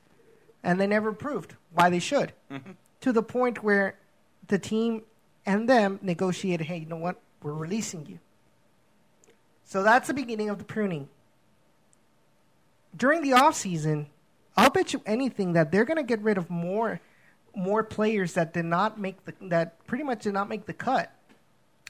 and 0.64 0.80
they 0.80 0.86
never 0.86 1.12
proved 1.12 1.56
why 1.74 1.90
they 1.90 1.98
should. 1.98 2.32
Mm-hmm. 2.52 2.72
To 3.02 3.12
the 3.12 3.24
point 3.24 3.64
where 3.64 3.98
the 4.48 4.60
team 4.60 5.02
and 5.48 5.68
them 5.68 6.00
negotiated, 6.04 6.68
hey, 6.68 6.78
you 6.78 6.86
know 6.86 6.98
what? 6.98 7.20
We're 7.42 7.54
releasing 7.54 8.06
you. 8.06 8.20
So 9.64 9.82
that's 9.82 10.08
the 10.08 10.14
beginning 10.14 10.52
of 10.52 10.60
the 10.60 10.64
pruning. 10.64 11.10
During 12.96 13.24
the 13.24 13.34
off 13.34 13.56
season, 13.56 14.08
I'll 14.56 14.70
bet 14.70 14.94
you 14.94 15.02
anything 15.08 15.54
that 15.54 15.72
they're 15.72 15.86
going 15.86 15.98
to 15.98 16.04
get 16.04 16.22
rid 16.22 16.38
of 16.38 16.50
more 16.50 17.02
more 17.56 17.84
players 17.84 18.34
that 18.34 18.54
did 18.54 18.66
not 18.66 19.00
make 19.00 19.26
the 19.26 19.34
that 19.50 19.84
pretty 19.88 20.04
much 20.04 20.22
did 20.22 20.34
not 20.34 20.48
make 20.48 20.68
the 20.68 20.74
cut. 20.74 21.12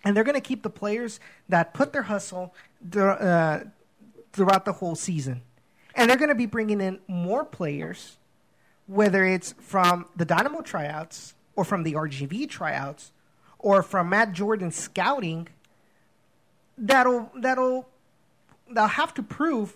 And 0.08 0.16
they're 0.16 0.24
going 0.24 0.36
to 0.36 0.42
keep 0.42 0.64
the 0.64 0.70
players 0.70 1.20
that 1.50 1.74
put 1.74 1.92
their 1.92 2.04
hustle 2.04 2.56
dur- 2.90 3.22
uh, 3.22 3.66
throughout 4.32 4.64
the 4.64 4.72
whole 4.72 4.96
season. 4.96 5.42
And 5.96 6.10
they're 6.10 6.16
going 6.16 6.30
to 6.30 6.36
be 6.36 6.46
bringing 6.46 6.80
in 6.80 7.00
more 7.10 7.44
players, 7.44 8.16
whether 8.86 9.26
it's 9.26 9.54
from 9.60 10.06
the 10.16 10.24
Dynamo 10.24 10.62
tryouts 10.62 11.34
or 11.58 11.66
from 11.66 11.84
the 11.84 11.96
RGV 11.96 12.50
tryouts 12.50 13.12
or 13.60 13.84
from 13.84 14.08
Matt 14.08 14.32
Jordan 14.32 14.72
scouting. 14.72 15.50
That'll 16.78 17.30
that'll 17.38 17.90
they'll 18.74 18.88
have 18.88 19.14
to 19.16 19.24
prove 19.24 19.76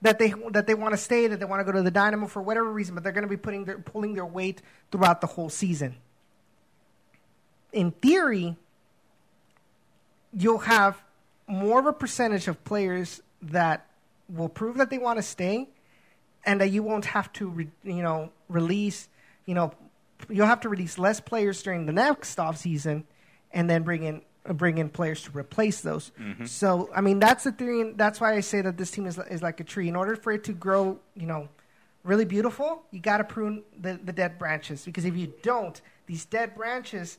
that 0.00 0.18
they 0.18 0.34
that 0.50 0.66
they 0.66 0.74
want 0.74 0.92
to 0.92 0.98
stay, 0.98 1.28
that 1.28 1.38
they 1.38 1.46
want 1.46 1.60
to 1.60 1.64
go 1.64 1.70
to 1.70 1.82
the 1.82 1.92
Dynamo 1.92 2.26
for 2.26 2.42
whatever 2.42 2.68
reason, 2.68 2.96
but 2.96 3.04
they're 3.04 3.12
going 3.12 3.22
to 3.22 3.30
be 3.30 3.36
putting 3.36 3.64
their 3.64 3.78
pulling 3.78 4.14
their 4.14 4.26
weight 4.26 4.60
throughout 4.90 5.20
the 5.20 5.28
whole 5.28 5.50
season. 5.50 5.94
In 7.72 7.92
theory, 7.92 8.56
you'll 10.36 10.58
have 10.58 11.02
more 11.46 11.78
of 11.78 11.86
a 11.86 11.92
percentage 11.92 12.48
of 12.48 12.62
players 12.64 13.20
that 13.42 13.86
will 14.28 14.48
prove 14.48 14.76
that 14.78 14.90
they 14.90 14.98
want 14.98 15.18
to 15.18 15.22
stay, 15.22 15.68
and 16.44 16.60
that 16.60 16.70
you 16.70 16.82
won't 16.82 17.04
have 17.04 17.32
to, 17.34 17.48
re, 17.48 17.68
you 17.84 18.02
know, 18.02 18.30
release, 18.48 19.08
you 19.46 19.54
know, 19.54 19.72
you'll 20.28 20.46
have 20.46 20.60
to 20.60 20.68
release 20.68 20.98
less 20.98 21.20
players 21.20 21.62
during 21.62 21.86
the 21.86 21.92
next 21.92 22.38
off 22.38 22.56
season, 22.56 23.04
and 23.52 23.68
then 23.68 23.82
bring 23.82 24.02
in 24.02 24.22
bring 24.54 24.78
in 24.78 24.88
players 24.88 25.22
to 25.22 25.30
replace 25.38 25.82
those. 25.82 26.10
Mm-hmm. 26.20 26.46
So, 26.46 26.90
I 26.92 27.00
mean, 27.00 27.20
that's 27.20 27.44
the 27.44 27.52
theory. 27.52 27.80
And 27.80 27.96
that's 27.96 28.20
why 28.20 28.34
I 28.34 28.40
say 28.40 28.60
that 28.60 28.76
this 28.76 28.90
team 28.90 29.06
is 29.06 29.18
is 29.18 29.42
like 29.42 29.60
a 29.60 29.64
tree. 29.64 29.88
In 29.88 29.96
order 29.96 30.16
for 30.16 30.32
it 30.32 30.44
to 30.44 30.52
grow, 30.52 30.98
you 31.14 31.26
know, 31.26 31.48
really 32.02 32.24
beautiful, 32.24 32.82
you 32.90 33.00
got 33.00 33.18
to 33.18 33.24
prune 33.24 33.62
the, 33.80 34.00
the 34.02 34.12
dead 34.12 34.38
branches 34.38 34.84
because 34.84 35.04
if 35.04 35.16
you 35.16 35.32
don't, 35.42 35.80
these 36.06 36.24
dead 36.24 36.54
branches 36.56 37.18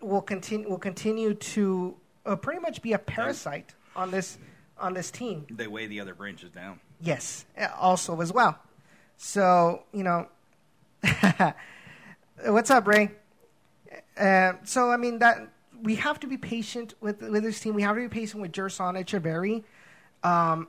will 0.00 0.20
continue 0.20 0.68
will 0.68 0.78
continue 0.78 1.34
to 1.34 1.96
uh, 2.26 2.36
pretty 2.36 2.60
much 2.60 2.82
be 2.82 2.92
a 2.92 2.98
parasite 2.98 3.74
on 3.96 4.10
this 4.10 4.38
on 4.78 4.94
this 4.94 5.10
team. 5.10 5.46
They 5.50 5.66
weigh 5.66 5.86
the 5.86 6.00
other 6.00 6.14
branches 6.14 6.50
down. 6.50 6.80
Yes, 7.00 7.44
uh, 7.58 7.68
also 7.78 8.20
as 8.20 8.32
well. 8.32 8.58
So 9.16 9.84
you 9.92 10.02
know, 10.02 10.28
what's 12.46 12.70
up, 12.70 12.86
Ray? 12.86 13.10
Uh, 14.18 14.54
so 14.64 14.90
I 14.90 14.96
mean 14.96 15.18
that 15.20 15.48
we 15.82 15.96
have 15.96 16.20
to 16.20 16.26
be 16.26 16.36
patient 16.36 16.94
with 17.00 17.20
with 17.20 17.42
this 17.42 17.60
team. 17.60 17.74
We 17.74 17.82
have 17.82 17.96
to 17.96 18.02
be 18.02 18.08
patient 18.08 18.42
with 18.42 18.52
Gerson 18.52 18.94
Echeverry. 18.94 19.64
Um, 20.22 20.68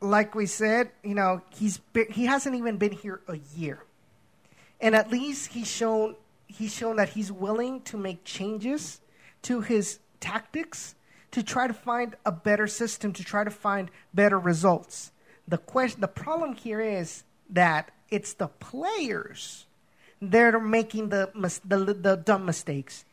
like 0.00 0.34
we 0.34 0.46
said, 0.46 0.90
you 1.02 1.14
know, 1.14 1.40
he's 1.50 1.78
been, 1.78 2.10
he 2.10 2.26
hasn't 2.26 2.54
even 2.54 2.76
been 2.76 2.92
here 2.92 3.20
a 3.28 3.38
year, 3.56 3.84
and 4.80 4.94
at 4.94 5.10
least 5.10 5.52
he's 5.52 5.70
shown 5.70 6.16
he's 6.46 6.74
shown 6.74 6.96
that 6.96 7.10
he's 7.10 7.32
willing 7.32 7.80
to 7.82 7.96
make 7.96 8.24
changes 8.24 9.00
to 9.42 9.60
his 9.60 9.98
tactics 10.24 10.94
to 11.30 11.42
try 11.42 11.66
to 11.66 11.74
find 11.74 12.16
a 12.24 12.32
better 12.32 12.66
system, 12.66 13.12
to 13.12 13.24
try 13.24 13.44
to 13.44 13.50
find 13.50 13.90
better 14.12 14.38
results. 14.38 15.12
The 15.46 15.58
question, 15.58 16.00
the 16.00 16.08
problem 16.08 16.54
here 16.54 16.80
is 16.80 17.24
that 17.50 17.90
it's 18.10 18.32
the 18.34 18.48
players 18.48 19.66
that 20.22 20.54
are 20.54 20.60
making 20.60 21.10
the 21.10 21.30
the, 21.64 21.78
the 21.92 22.16
dumb 22.16 22.46
mistakes. 22.46 23.04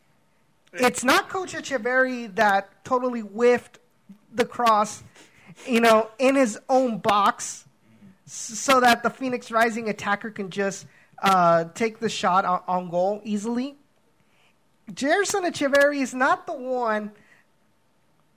It's 0.72 1.04
not 1.04 1.28
Coach 1.28 1.52
Echeverry 1.52 2.34
that 2.36 2.82
totally 2.82 3.20
whiffed 3.20 3.78
the 4.32 4.46
cross, 4.46 5.02
you 5.66 5.80
know, 5.80 6.08
in 6.18 6.34
his 6.34 6.58
own 6.68 6.98
box, 6.98 7.66
so 8.24 8.80
that 8.80 9.02
the 9.02 9.10
Phoenix 9.10 9.50
Rising 9.50 9.90
attacker 9.90 10.30
can 10.30 10.48
just 10.48 10.86
uh, 11.22 11.64
take 11.74 11.98
the 11.98 12.08
shot 12.08 12.46
on, 12.46 12.62
on 12.66 12.88
goal 12.88 13.20
easily. 13.24 13.76
Gerson 14.94 15.44
Echeverry 15.44 16.00
is 16.00 16.14
not 16.14 16.46
the 16.46 16.52
one 16.52 17.12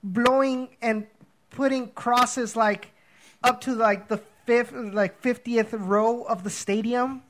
blowing 0.03 0.69
and 0.81 1.07
putting 1.49 1.89
crosses 1.89 2.55
like 2.55 2.91
up 3.43 3.61
to 3.61 3.73
like 3.73 4.07
the 4.07 4.17
fifth, 4.45 4.71
like 4.73 5.19
fiftieth 5.21 5.73
row 5.73 6.23
of 6.23 6.43
the 6.43 6.49
stadium. 6.49 7.23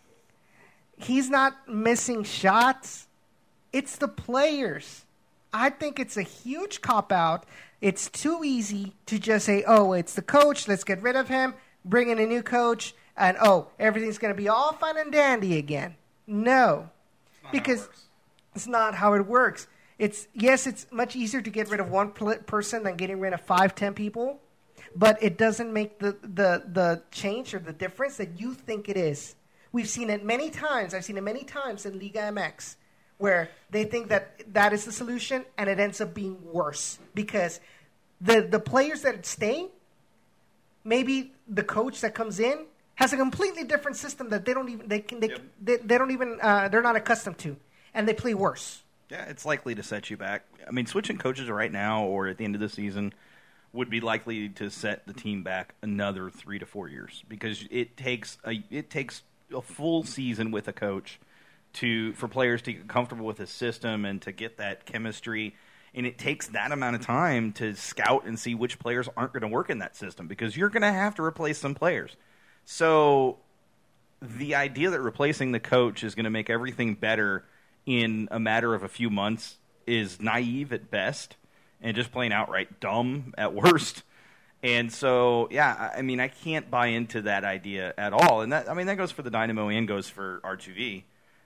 He's 0.98 1.30
not 1.30 1.68
missing 1.68 2.24
shots. 2.24 3.08
It's 3.74 3.98
the 3.98 4.08
players. 4.08 5.06
I 5.54 5.70
think 5.70 6.00
it's 6.00 6.18
a 6.18 6.22
huge 6.22 6.82
cop 6.82 7.12
out. 7.12 7.46
It's 7.82 8.10
too 8.10 8.44
easy 8.44 8.94
to 9.06 9.20
just 9.20 9.46
say, 9.46 9.64
"Oh, 9.66 9.94
it's 9.94 10.14
the 10.14 10.22
coach. 10.22 10.68
Let's 10.68 10.84
get 10.84 11.02
rid 11.02 11.16
of 11.16 11.28
him. 11.28 11.54
Bring 11.84 12.10
in 12.10 12.20
a 12.20 12.26
new 12.26 12.44
coach." 12.44 12.94
and 13.18 13.38
oh, 13.42 13.68
everything's 13.80 14.18
going 14.18 14.34
to 14.34 14.38
be 14.38 14.50
all 14.50 14.74
fun 14.74 14.98
and 14.98 15.12
dandy 15.12 15.58
again. 15.58 15.96
No, 16.28 16.90
because 17.52 17.88
it's 18.56 18.68
not 18.68 18.96
how 18.96 19.14
it 19.14 19.26
works. 19.26 19.68
It's 19.98 20.28
yes, 20.34 20.68
it's 20.68 20.88
much 20.92 21.16
easier 21.16 21.42
to 21.42 21.50
get 21.50 21.70
rid 21.70 21.80
of 21.80 21.90
one 21.90 22.12
person 22.12 22.84
than 22.84 22.96
getting 22.96 23.20
rid 23.20 23.34
of 23.34 23.42
five, 23.42 23.76
ten 23.76 23.94
people, 23.94 24.42
but 24.96 25.22
it 25.22 25.38
doesn't 25.38 25.72
make 25.72 26.00
the, 26.00 26.18
the, 26.22 26.64
the 26.68 27.04
change 27.12 27.54
or 27.54 27.60
the 27.60 27.74
difference 27.74 28.18
that 28.18 28.40
you 28.40 28.54
think 28.54 28.90
it 28.90 28.98
is. 28.98 29.36
We've 29.72 29.90
seen 29.90 30.10
it 30.10 30.24
many 30.24 30.50
times. 30.50 30.94
I've 30.94 31.06
seen 31.06 31.18
it 31.18 31.24
many 31.24 31.44
times 31.44 31.86
in 31.86 32.00
Liga 32.00 32.20
MX 32.20 32.76
where 33.18 33.50
they 33.70 33.86
think 33.86 34.10
that 34.10 34.54
that 34.54 34.74
is 34.74 34.86
the 34.86 34.92
solution 34.92 35.46
and 35.58 35.70
it 35.70 35.80
ends 35.80 36.02
up 36.02 36.14
being 36.14 36.38
worse 36.52 37.00
because 37.14 37.60
the, 38.20 38.42
the 38.42 38.60
players 38.60 39.02
that 39.04 39.26
stay, 39.26 39.68
maybe 40.84 41.34
the 41.48 41.64
coach 41.64 42.02
that 42.02 42.14
comes 42.14 42.40
in 42.40 42.66
has 42.96 43.14
a 43.14 43.18
completely 43.18 43.64
different 43.64 43.98
system 43.98 44.30
that 44.30 44.46
they 44.46 44.54
don't 44.54 44.70
even 44.70 44.88
they 44.88 45.00
can 45.00 45.20
they, 45.20 45.30
yep. 45.30 45.42
they, 45.62 45.78
they, 45.78 45.98
don't 45.98 46.12
even 46.12 46.40
uh, 46.42 46.68
they're 46.70 46.82
not 46.82 46.96
accustomed 46.96 47.38
to, 47.38 47.56
and 47.96 48.08
they 48.08 48.14
play 48.14 48.34
worse. 48.34 48.84
Yeah, 49.10 49.26
it's 49.26 49.46
likely 49.46 49.74
to 49.76 49.84
set 49.84 50.10
you 50.10 50.18
back. 50.18 50.46
I 50.68 50.72
mean, 50.72 50.86
switching 50.86 51.18
coaches 51.18 51.50
right 51.50 51.72
now 51.72 52.04
or 52.04 52.28
at 52.28 52.38
the 52.38 52.46
end 52.46 52.56
of 52.56 52.62
the 52.62 52.70
season 52.70 53.14
would 53.74 53.90
be 53.90 54.00
likely 54.00 54.50
to 54.50 54.70
set 54.70 55.06
the 55.06 55.14
team 55.14 55.44
back 55.44 55.76
another 55.82 56.30
three 56.30 56.60
to 56.60 56.66
four 56.66 56.88
years 56.90 57.24
because 57.28 57.66
it 57.70 57.98
takes 57.98 58.38
a 58.46 58.64
it 58.70 58.90
takes 58.90 59.24
a 59.54 59.62
full 59.62 60.04
season 60.04 60.50
with 60.52 60.68
a 60.68 60.74
coach 60.74 61.20
to 61.74 62.14
for 62.14 62.28
players 62.28 62.62
to 62.64 62.74
get 62.74 62.88
comfortable 62.88 63.26
with 63.26 63.38
his 63.38 63.50
system 63.50 64.06
and 64.06 64.22
to 64.22 64.32
get 64.32 64.58
that 64.58 64.86
chemistry 64.86 65.56
and 65.94 66.06
it 66.06 66.18
takes 66.18 66.48
that 66.48 66.72
amount 66.72 66.96
of 66.96 67.02
time 67.02 67.54
to 67.54 67.74
scout 67.74 68.26
and 68.26 68.38
see 68.38 68.54
which 68.54 68.80
players 68.80 69.08
aren't 69.16 69.32
going 69.32 69.42
to 69.42 69.48
work 69.48 69.70
in 69.70 69.80
that 69.80 69.96
system 69.96 70.28
because 70.28 70.56
you're 70.58 70.70
going 70.70 70.82
to 70.82 70.92
have 70.92 71.16
to 71.16 71.24
replace 71.24 71.58
some 71.58 71.74
players. 71.74 72.18
So 72.66 73.38
the 74.22 74.56
idea 74.56 74.90
that 74.90 75.00
replacing 75.00 75.54
the 75.54 75.60
coach 75.60 76.04
is 76.04 76.14
going 76.14 76.26
to 76.26 76.30
make 76.30 76.50
everything 76.50 76.96
better 76.96 77.46
in 77.86 78.28
a 78.32 78.40
matter 78.40 78.74
of 78.74 78.84
a 78.84 78.90
few 78.90 79.10
months 79.10 79.58
is 79.86 80.20
naive 80.20 80.74
at 80.74 80.90
best 80.90 81.36
and 81.82 81.96
just 81.96 82.12
plain 82.12 82.32
outright 82.32 82.80
dumb 82.80 83.34
at 83.38 83.54
worst. 83.54 84.04
And 84.64 84.92
so, 84.92 85.48
yeah, 85.52 85.92
I 85.96 86.02
mean, 86.02 86.20
I 86.20 86.28
can't 86.28 86.72
buy 86.72 86.88
into 86.88 87.22
that 87.24 87.44
idea 87.44 87.94
at 87.98 88.14
all. 88.14 88.42
And 88.42 88.52
that, 88.52 88.70
I 88.70 88.74
mean, 88.74 88.88
that 88.88 88.98
goes 88.98 89.12
for 89.12 89.22
the 89.22 89.30
Dynamo 89.30 89.70
and 89.70 89.88
goes 89.88 90.10
for 90.10 90.42
RGV. 90.44 91.04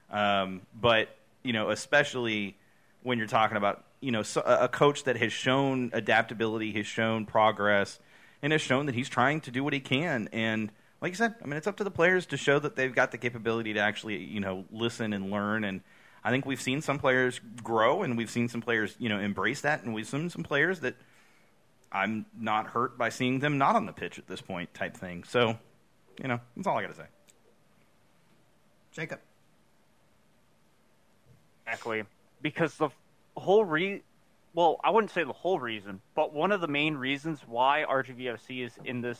Um, 0.09 0.61
but, 0.79 1.09
you 1.43 1.51
know, 1.51 1.69
especially 1.69 2.55
when 3.03 3.17
you're 3.17 3.27
talking 3.27 3.57
about, 3.57 3.83
you 3.99 4.11
know, 4.11 4.23
a 4.45 4.69
coach 4.69 5.03
that 5.03 5.17
has 5.17 5.33
shown 5.33 5.91
adaptability, 5.93 6.71
has 6.73 6.87
shown 6.87 7.25
progress, 7.25 7.99
and 8.41 8.53
has 8.53 8.61
shown 8.61 8.85
that 8.85 8.95
he's 8.95 9.09
trying 9.09 9.41
to 9.41 9.51
do 9.51 9.63
what 9.63 9.73
he 9.73 9.81
can. 9.81 10.29
And 10.31 10.71
like 11.01 11.11
you 11.11 11.17
said, 11.17 11.35
I 11.43 11.45
mean, 11.45 11.57
it's 11.57 11.67
up 11.67 11.77
to 11.77 11.83
the 11.83 11.91
players 11.91 12.25
to 12.27 12.37
show 12.37 12.59
that 12.59 12.77
they've 12.77 12.93
got 12.93 13.11
the 13.11 13.17
capability 13.17 13.73
to 13.73 13.79
actually, 13.81 14.23
you 14.23 14.39
know, 14.39 14.63
listen 14.71 15.11
and 15.11 15.29
learn. 15.29 15.65
And 15.65 15.81
I 16.23 16.31
think 16.31 16.45
we've 16.45 16.61
seen 16.61 16.81
some 16.81 16.99
players 16.99 17.39
grow, 17.63 18.03
and 18.03 18.17
we've 18.17 18.29
seen 18.29 18.49
some 18.49 18.61
players, 18.61 18.95
you 18.99 19.09
know, 19.09 19.19
embrace 19.19 19.61
that, 19.61 19.83
and 19.83 19.93
we've 19.93 20.07
seen 20.07 20.29
some 20.29 20.43
players 20.43 20.81
that 20.81 20.95
I'm 21.91 22.25
not 22.37 22.67
hurt 22.67 22.97
by 22.97 23.09
seeing 23.09 23.39
them 23.39 23.57
not 23.57 23.75
on 23.75 23.85
the 23.85 23.93
pitch 23.93 24.19
at 24.19 24.27
this 24.27 24.41
point, 24.41 24.73
type 24.73 24.95
thing. 24.95 25.23
So, 25.23 25.57
you 26.21 26.27
know, 26.27 26.39
that's 26.55 26.67
all 26.67 26.77
I 26.77 26.81
got 26.81 26.89
to 26.89 26.95
say. 26.95 27.07
Jacob. 28.91 29.19
Exactly, 31.65 32.03
because 32.41 32.75
the 32.75 32.89
whole 33.37 33.63
re 33.63 34.01
well, 34.53 34.79
I 34.83 34.89
wouldn't 34.89 35.11
say 35.11 35.23
the 35.23 35.31
whole 35.31 35.59
reason, 35.59 36.01
but 36.15 36.33
one 36.33 36.51
of 36.51 36.59
the 36.59 36.67
main 36.67 36.95
reasons 36.95 37.41
why 37.47 37.85
RGVFC 37.87 38.65
is 38.65 38.73
in 38.83 39.01
this 39.01 39.19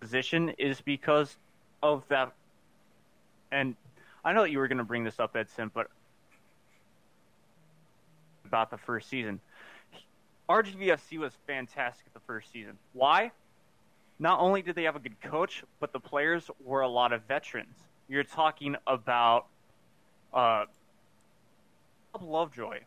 position 0.00 0.50
is 0.58 0.80
because 0.80 1.36
of 1.82 2.04
that. 2.08 2.32
And 3.52 3.76
I 4.24 4.32
know 4.32 4.42
that 4.42 4.50
you 4.50 4.58
were 4.58 4.68
going 4.68 4.78
to 4.78 4.84
bring 4.84 5.04
this 5.04 5.20
up, 5.20 5.36
Edson, 5.36 5.70
but 5.74 5.88
about 8.46 8.70
the 8.70 8.78
first 8.78 9.08
season. 9.08 9.40
RGVFC 10.48 11.18
was 11.18 11.32
fantastic 11.46 12.12
the 12.14 12.20
first 12.20 12.52
season. 12.52 12.78
Why? 12.92 13.32
Not 14.18 14.40
only 14.40 14.62
did 14.62 14.76
they 14.76 14.84
have 14.84 14.96
a 14.96 15.00
good 15.00 15.20
coach, 15.20 15.64
but 15.80 15.92
the 15.92 16.00
players 16.00 16.50
were 16.62 16.82
a 16.82 16.88
lot 16.88 17.12
of 17.12 17.22
veterans. 17.24 17.76
You're 18.08 18.24
talking 18.24 18.76
about 18.86 19.46
uh, 20.32 20.66
Lovejoy, 22.20 22.80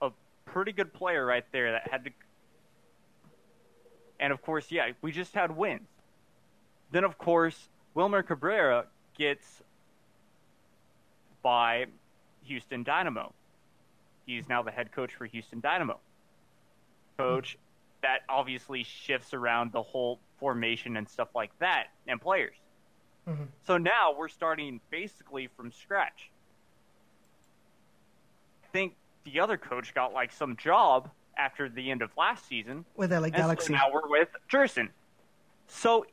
a 0.00 0.10
pretty 0.46 0.72
good 0.72 0.92
player 0.92 1.24
right 1.24 1.44
there 1.52 1.72
that 1.72 1.88
had 1.90 2.04
to. 2.04 2.10
And 4.20 4.32
of 4.32 4.40
course, 4.42 4.70
yeah, 4.70 4.90
we 5.02 5.12
just 5.12 5.34
had 5.34 5.54
wins. 5.54 5.88
Then, 6.92 7.04
of 7.04 7.18
course, 7.18 7.68
Wilmer 7.94 8.22
Cabrera 8.22 8.86
gets 9.18 9.62
by 11.44 11.86
Houston 12.42 12.82
Dynamo. 12.82 13.32
He's 14.26 14.48
now 14.48 14.62
the 14.62 14.72
head 14.72 14.90
coach 14.90 15.14
for 15.14 15.26
Houston 15.26 15.60
Dynamo. 15.60 16.00
Coach 17.16 17.56
that 18.02 18.20
obviously 18.28 18.82
shifts 18.82 19.32
around 19.32 19.70
the 19.70 19.82
whole 19.82 20.18
formation 20.40 20.96
and 20.96 21.08
stuff 21.08 21.28
like 21.34 21.56
that 21.60 21.86
and 22.08 22.20
players. 22.20 22.56
Mm-hmm. 23.28 23.44
So 23.66 23.78
now 23.78 24.14
we're 24.16 24.28
starting 24.28 24.80
basically 24.90 25.48
from 25.56 25.70
scratch. 25.70 26.30
I 28.64 28.66
think 28.72 28.96
the 29.24 29.40
other 29.40 29.56
coach 29.56 29.94
got 29.94 30.12
like 30.12 30.32
some 30.32 30.56
job 30.56 31.08
after 31.38 31.68
the 31.68 31.90
end 31.90 32.02
of 32.02 32.10
last 32.16 32.46
season. 32.48 32.84
With 32.96 33.12
LA 33.12 33.28
Galaxy. 33.28 33.68
So 33.68 33.72
now 33.74 33.90
we're 33.92 34.08
with 34.08 34.28
Gerson. 34.50 34.90
So 35.66 36.04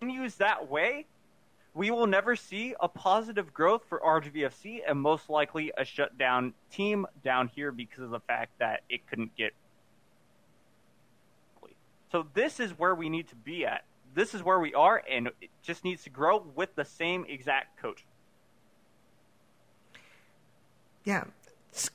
continues 0.00 0.34
that 0.36 0.70
way, 0.70 1.06
we 1.76 1.90
will 1.90 2.06
never 2.06 2.34
see 2.34 2.74
a 2.80 2.88
positive 2.88 3.52
growth 3.52 3.82
for 3.86 4.00
RGVFC 4.00 4.80
and 4.88 4.98
most 4.98 5.28
likely 5.28 5.72
a 5.76 5.84
shutdown 5.84 6.54
team 6.72 7.06
down 7.22 7.48
here 7.54 7.70
because 7.70 8.02
of 8.02 8.10
the 8.10 8.20
fact 8.20 8.52
that 8.58 8.80
it 8.88 9.06
couldn't 9.06 9.36
get. 9.36 9.52
So 12.10 12.26
this 12.32 12.60
is 12.60 12.70
where 12.78 12.94
we 12.94 13.10
need 13.10 13.28
to 13.28 13.36
be 13.36 13.66
at. 13.66 13.84
This 14.14 14.34
is 14.34 14.42
where 14.42 14.58
we 14.58 14.72
are, 14.72 15.02
and 15.10 15.26
it 15.42 15.50
just 15.62 15.84
needs 15.84 16.02
to 16.04 16.10
grow 16.10 16.42
with 16.54 16.74
the 16.76 16.84
same 16.86 17.26
exact 17.28 17.78
coach. 17.78 18.06
Yeah, 21.04 21.24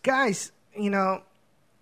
guys, 0.04 0.52
you 0.78 0.92
know, 0.92 1.24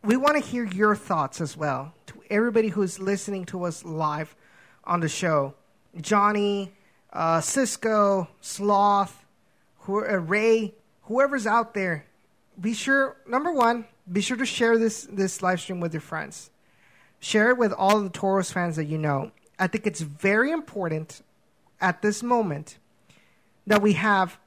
we 0.05 0.15
want 0.15 0.41
to 0.41 0.49
hear 0.49 0.63
your 0.63 0.95
thoughts 0.95 1.41
as 1.41 1.57
well. 1.57 1.93
To 2.07 2.23
everybody 2.29 2.69
who's 2.69 2.97
listening 2.97 3.43
to 3.47 3.65
us 3.65 3.83
live 3.83 4.37
on 4.85 5.01
the 5.01 5.09
show, 5.09 5.53
Johnny, 5.99 6.71
uh, 7.11 7.41
Cisco, 7.41 8.27
Sloth, 8.41 9.25
who, 9.79 10.05
uh, 10.05 10.17
Ray, 10.17 10.73
whoever's 11.03 11.47
out 11.47 11.73
there, 11.73 12.05
be 12.59 12.73
sure 12.73 13.17
number 13.27 13.51
one, 13.51 13.85
be 14.11 14.21
sure 14.21 14.37
to 14.37 14.45
share 14.45 14.77
this 14.77 15.07
this 15.11 15.41
live 15.41 15.61
stream 15.61 15.79
with 15.79 15.93
your 15.93 16.01
friends. 16.01 16.49
Share 17.19 17.49
it 17.51 17.57
with 17.57 17.73
all 17.73 18.01
the 18.01 18.09
Toros 18.09 18.51
fans 18.51 18.75
that 18.77 18.85
you 18.85 18.97
know. 18.97 19.31
I 19.57 19.67
think 19.67 19.85
it's 19.85 20.01
very 20.01 20.51
important 20.51 21.21
at 21.81 22.01
this 22.01 22.23
moment 22.23 22.77
that 23.67 23.81
we 23.81 23.93
have 23.93 24.39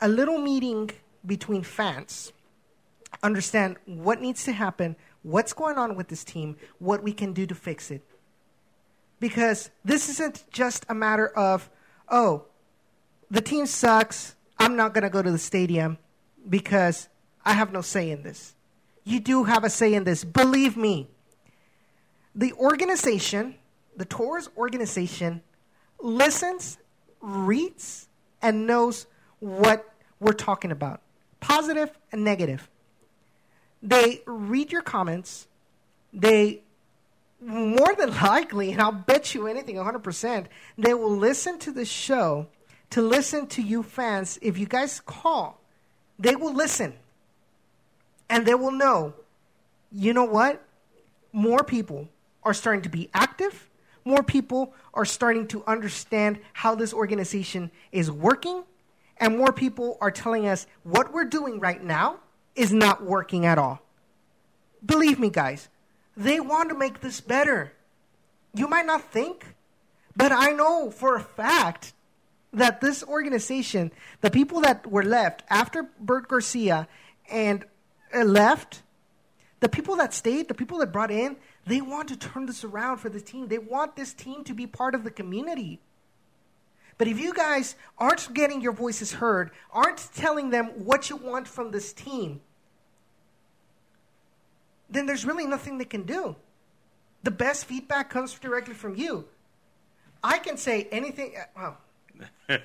a 0.00 0.08
little 0.08 0.38
meeting 0.38 0.90
between 1.24 1.62
fans, 1.62 2.32
understand 3.22 3.76
what 3.86 4.20
needs 4.20 4.44
to 4.44 4.52
happen, 4.52 4.96
what's 5.22 5.52
going 5.52 5.78
on 5.78 5.96
with 5.96 6.08
this 6.08 6.24
team, 6.24 6.56
what 6.78 7.02
we 7.02 7.12
can 7.12 7.32
do 7.32 7.46
to 7.46 7.54
fix 7.54 7.90
it. 7.90 8.02
Because 9.18 9.70
this 9.84 10.08
isn't 10.08 10.44
just 10.50 10.84
a 10.88 10.94
matter 10.94 11.28
of, 11.28 11.70
oh, 12.08 12.44
the 13.30 13.40
team 13.40 13.66
sucks, 13.66 14.36
I'm 14.58 14.76
not 14.76 14.94
going 14.94 15.04
to 15.04 15.10
go 15.10 15.22
to 15.22 15.30
the 15.30 15.38
stadium 15.38 15.98
because 16.48 17.08
I 17.44 17.52
have 17.52 17.72
no 17.72 17.80
say 17.80 18.10
in 18.10 18.22
this. 18.22 18.54
You 19.04 19.20
do 19.20 19.44
have 19.44 19.64
a 19.64 19.70
say 19.70 19.94
in 19.94 20.04
this. 20.04 20.24
Believe 20.24 20.76
me. 20.76 21.08
The 22.34 22.52
organization, 22.54 23.54
the 23.96 24.04
Toros 24.04 24.50
organization, 24.56 25.42
listens, 26.00 26.78
reads, 27.20 28.08
and 28.42 28.66
knows 28.66 29.06
what 29.38 29.88
we're 30.20 30.32
talking 30.32 30.70
about 30.70 31.02
positive 31.40 31.96
and 32.10 32.24
negative. 32.24 32.68
They 33.82 34.22
read 34.26 34.72
your 34.72 34.82
comments. 34.82 35.46
They 36.12 36.62
more 37.40 37.94
than 37.94 38.10
likely, 38.22 38.72
and 38.72 38.80
I'll 38.80 38.92
bet 38.92 39.34
you 39.34 39.46
anything, 39.46 39.76
100%, 39.76 40.46
they 40.78 40.94
will 40.94 41.16
listen 41.16 41.58
to 41.60 41.72
the 41.72 41.84
show 41.84 42.46
to 42.90 43.02
listen 43.02 43.46
to 43.48 43.62
you 43.62 43.82
fans. 43.82 44.38
If 44.42 44.58
you 44.58 44.66
guys 44.66 45.00
call, 45.00 45.60
they 46.18 46.36
will 46.36 46.54
listen. 46.54 46.94
And 48.28 48.46
they 48.46 48.54
will 48.54 48.72
know, 48.72 49.14
you 49.92 50.12
know 50.12 50.24
what? 50.24 50.62
More 51.32 51.62
people 51.62 52.08
are 52.42 52.54
starting 52.54 52.82
to 52.82 52.88
be 52.88 53.08
active. 53.14 53.68
More 54.04 54.22
people 54.22 54.74
are 54.94 55.04
starting 55.04 55.46
to 55.48 55.64
understand 55.66 56.38
how 56.52 56.74
this 56.74 56.92
organization 56.92 57.70
is 57.92 58.10
working. 58.10 58.64
And 59.18 59.36
more 59.36 59.52
people 59.52 59.96
are 60.00 60.10
telling 60.10 60.46
us 60.46 60.66
what 60.82 61.12
we're 61.12 61.24
doing 61.24 61.60
right 61.60 61.82
now 61.82 62.18
is 62.54 62.72
not 62.72 63.04
working 63.04 63.46
at 63.46 63.58
all. 63.58 63.80
Believe 64.84 65.18
me, 65.18 65.30
guys, 65.30 65.68
they 66.16 66.40
want 66.40 66.70
to 66.70 66.74
make 66.74 67.00
this 67.00 67.20
better. 67.20 67.72
You 68.54 68.68
might 68.68 68.86
not 68.86 69.12
think, 69.12 69.54
but 70.16 70.32
I 70.32 70.52
know 70.52 70.90
for 70.90 71.16
a 71.16 71.20
fact 71.20 71.92
that 72.52 72.80
this 72.80 73.02
organization, 73.04 73.92
the 74.22 74.30
people 74.30 74.62
that 74.62 74.86
were 74.90 75.04
left 75.04 75.42
after 75.50 75.88
Bert 76.00 76.28
Garcia 76.28 76.88
and 77.30 77.64
uh, 78.14 78.24
left, 78.24 78.82
the 79.60 79.68
people 79.68 79.96
that 79.96 80.14
stayed, 80.14 80.48
the 80.48 80.54
people 80.54 80.78
that 80.78 80.92
brought 80.92 81.10
in, 81.10 81.36
they 81.66 81.80
want 81.80 82.08
to 82.08 82.16
turn 82.16 82.46
this 82.46 82.64
around 82.64 82.98
for 82.98 83.10
the 83.10 83.20
team. 83.20 83.48
They 83.48 83.58
want 83.58 83.96
this 83.96 84.14
team 84.14 84.44
to 84.44 84.54
be 84.54 84.66
part 84.66 84.94
of 84.94 85.04
the 85.04 85.10
community. 85.10 85.80
But 86.98 87.08
if 87.08 87.18
you 87.18 87.34
guys 87.34 87.76
aren't 87.98 88.32
getting 88.32 88.62
your 88.62 88.72
voices 88.72 89.12
heard, 89.12 89.50
aren't 89.70 90.08
telling 90.14 90.50
them 90.50 90.66
what 90.84 91.10
you 91.10 91.16
want 91.16 91.46
from 91.46 91.70
this 91.70 91.92
team, 91.92 92.40
then 94.96 95.06
there's 95.06 95.24
really 95.24 95.46
nothing 95.46 95.78
they 95.78 95.84
can 95.84 96.02
do. 96.02 96.36
The 97.22 97.30
best 97.30 97.66
feedback 97.66 98.08
comes 98.08 98.32
directly 98.34 98.74
from 98.74 98.96
you. 98.96 99.26
I 100.22 100.38
can 100.38 100.56
say 100.56 100.88
anything. 100.90 101.34
Uh, 101.36 101.44
well, 101.56 101.78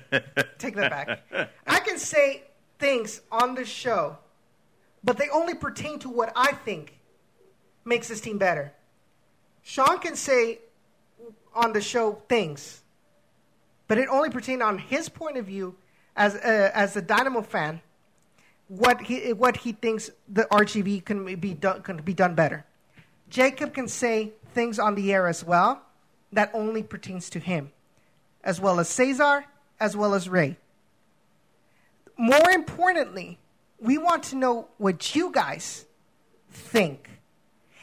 take 0.58 0.74
that 0.76 0.90
back. 0.90 1.50
I 1.66 1.80
can 1.80 1.98
say 1.98 2.44
things 2.78 3.20
on 3.30 3.54
the 3.54 3.64
show, 3.64 4.16
but 5.04 5.18
they 5.18 5.28
only 5.28 5.54
pertain 5.54 5.98
to 6.00 6.08
what 6.08 6.32
I 6.34 6.52
think 6.52 6.98
makes 7.84 8.08
this 8.08 8.20
team 8.20 8.38
better. 8.38 8.72
Sean 9.62 9.98
can 9.98 10.16
say 10.16 10.58
on 11.54 11.72
the 11.72 11.80
show 11.80 12.22
things, 12.28 12.82
but 13.88 13.98
it 13.98 14.08
only 14.08 14.30
pertains 14.30 14.62
on 14.62 14.78
his 14.78 15.08
point 15.08 15.36
of 15.36 15.46
view 15.46 15.76
as 16.16 16.34
a, 16.34 16.76
as 16.76 16.96
a 16.96 17.02
Dynamo 17.02 17.42
fan 17.42 17.80
what 18.78 19.02
he, 19.02 19.34
what 19.34 19.58
he 19.58 19.72
thinks 19.72 20.10
the 20.26 20.44
RGV 20.50 21.04
can 21.04 21.36
be, 21.36 21.52
done, 21.52 21.82
can 21.82 21.98
be 21.98 22.14
done 22.14 22.34
better. 22.34 22.64
Jacob 23.28 23.74
can 23.74 23.86
say 23.86 24.32
things 24.54 24.78
on 24.78 24.94
the 24.94 25.12
air 25.12 25.26
as 25.28 25.44
well 25.44 25.82
that 26.32 26.50
only 26.54 26.82
pertains 26.82 27.28
to 27.28 27.38
him, 27.38 27.70
as 28.42 28.62
well 28.62 28.80
as 28.80 28.88
Cesar, 28.88 29.44
as 29.78 29.94
well 29.94 30.14
as 30.14 30.26
Ray. 30.26 30.56
More 32.16 32.50
importantly, 32.50 33.38
we 33.78 33.98
want 33.98 34.22
to 34.24 34.36
know 34.36 34.68
what 34.78 35.14
you 35.14 35.30
guys 35.30 35.84
think. 36.50 37.10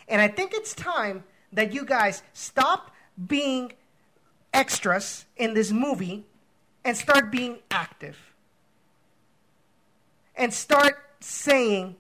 And 0.07 0.19
I 0.19 0.27
think 0.27 0.53
it's 0.55 0.73
time 0.73 1.23
that 1.53 1.71
you 1.71 1.85
guys 1.85 2.23
stop 2.33 2.89
being 3.27 3.73
extras 4.55 5.25
in 5.37 5.53
this 5.53 5.71
movie 5.71 6.25
and 6.83 6.97
start 6.97 7.31
being 7.31 7.59
active 7.69 8.28
and 10.39 10.53
start 10.53 10.97
saying 11.19 11.97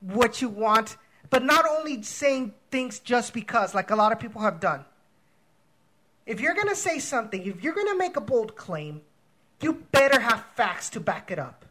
what 0.00 0.40
you 0.40 0.48
want, 0.48 0.98
but 1.30 1.42
not 1.42 1.64
only 1.66 2.02
saying 2.02 2.52
things 2.70 3.00
just 3.00 3.32
because, 3.32 3.74
like 3.74 3.90
a 3.90 3.96
lot 3.96 4.12
of 4.12 4.20
people 4.20 4.42
have 4.42 4.60
done. 4.60 4.84
If 6.26 6.40
you're 6.40 6.54
going 6.54 6.68
to 6.68 6.76
say 6.76 6.98
something, 6.98 7.44
if 7.44 7.64
you're 7.64 7.74
going 7.74 7.88
to 7.88 7.96
make 7.96 8.16
a 8.16 8.20
bold 8.20 8.54
claim, 8.54 9.00
you 9.62 9.82
better 9.92 10.20
have 10.20 10.44
facts 10.54 10.90
to 10.90 11.00
back 11.00 11.30
it 11.30 11.38
up. 11.38 11.64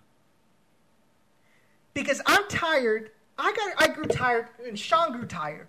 Because 1.94 2.22
I'm 2.26 2.48
tired, 2.50 3.12
I, 3.38 3.54
got, 3.54 3.74
I 3.78 3.94
grew 3.94 4.06
tired, 4.06 4.48
and 4.66 4.78
Sean 4.78 5.12
grew 5.12 5.26
tired 5.26 5.68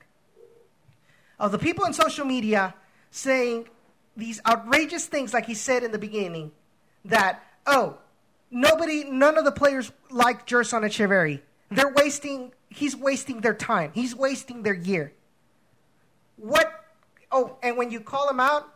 of 1.39 1.53
the 1.53 1.59
people 1.59 1.85
in 1.85 1.93
social 1.93 2.25
media 2.25 2.75
saying 3.11 3.69
these 4.17 4.41
outrageous 4.47 5.07
things, 5.07 5.35
like 5.35 5.47
he 5.47 5.55
said 5.55 5.83
in 5.83 5.93
the 5.93 5.99
beginning, 5.99 6.53
that, 7.05 7.43
oh, 7.67 7.99
nobody, 8.51 9.05
none 9.05 9.39
of 9.39 9.45
the 9.45 9.53
players 9.53 9.93
like 10.11 10.47
Gerson 10.47 10.83
Echeverry. 10.83 11.41
They're 11.71 11.93
wasting, 11.93 12.53
he's 12.69 12.97
wasting 12.97 13.41
their 13.41 13.55
time. 13.55 13.93
He's 13.95 14.15
wasting 14.15 14.63
their 14.63 14.75
year. 14.75 15.13
What, 16.37 16.73
oh, 17.31 17.57
and 17.63 17.77
when 17.77 17.91
you 17.91 18.01
call 18.01 18.29
him 18.29 18.41
out, 18.41 18.73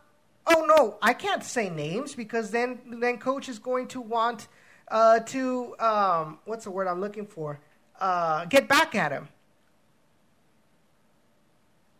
oh 0.47 0.65
no, 0.65 0.97
I 1.01 1.13
can't 1.13 1.43
say 1.43 1.69
names 1.69 2.15
because 2.15 2.51
then, 2.51 2.79
then 3.01 3.17
coach 3.17 3.49
is 3.49 3.59
going 3.59 3.87
to 3.89 4.01
want 4.01 4.47
uh, 4.87 5.19
to, 5.19 5.75
um, 5.79 6.39
what's 6.45 6.63
the 6.63 6.71
word 6.71 6.87
I'm 6.87 7.01
looking 7.01 7.25
for? 7.25 7.59
Uh, 7.99 8.45
get 8.45 8.67
back 8.67 8.95
at 8.95 9.11
him. 9.11 9.27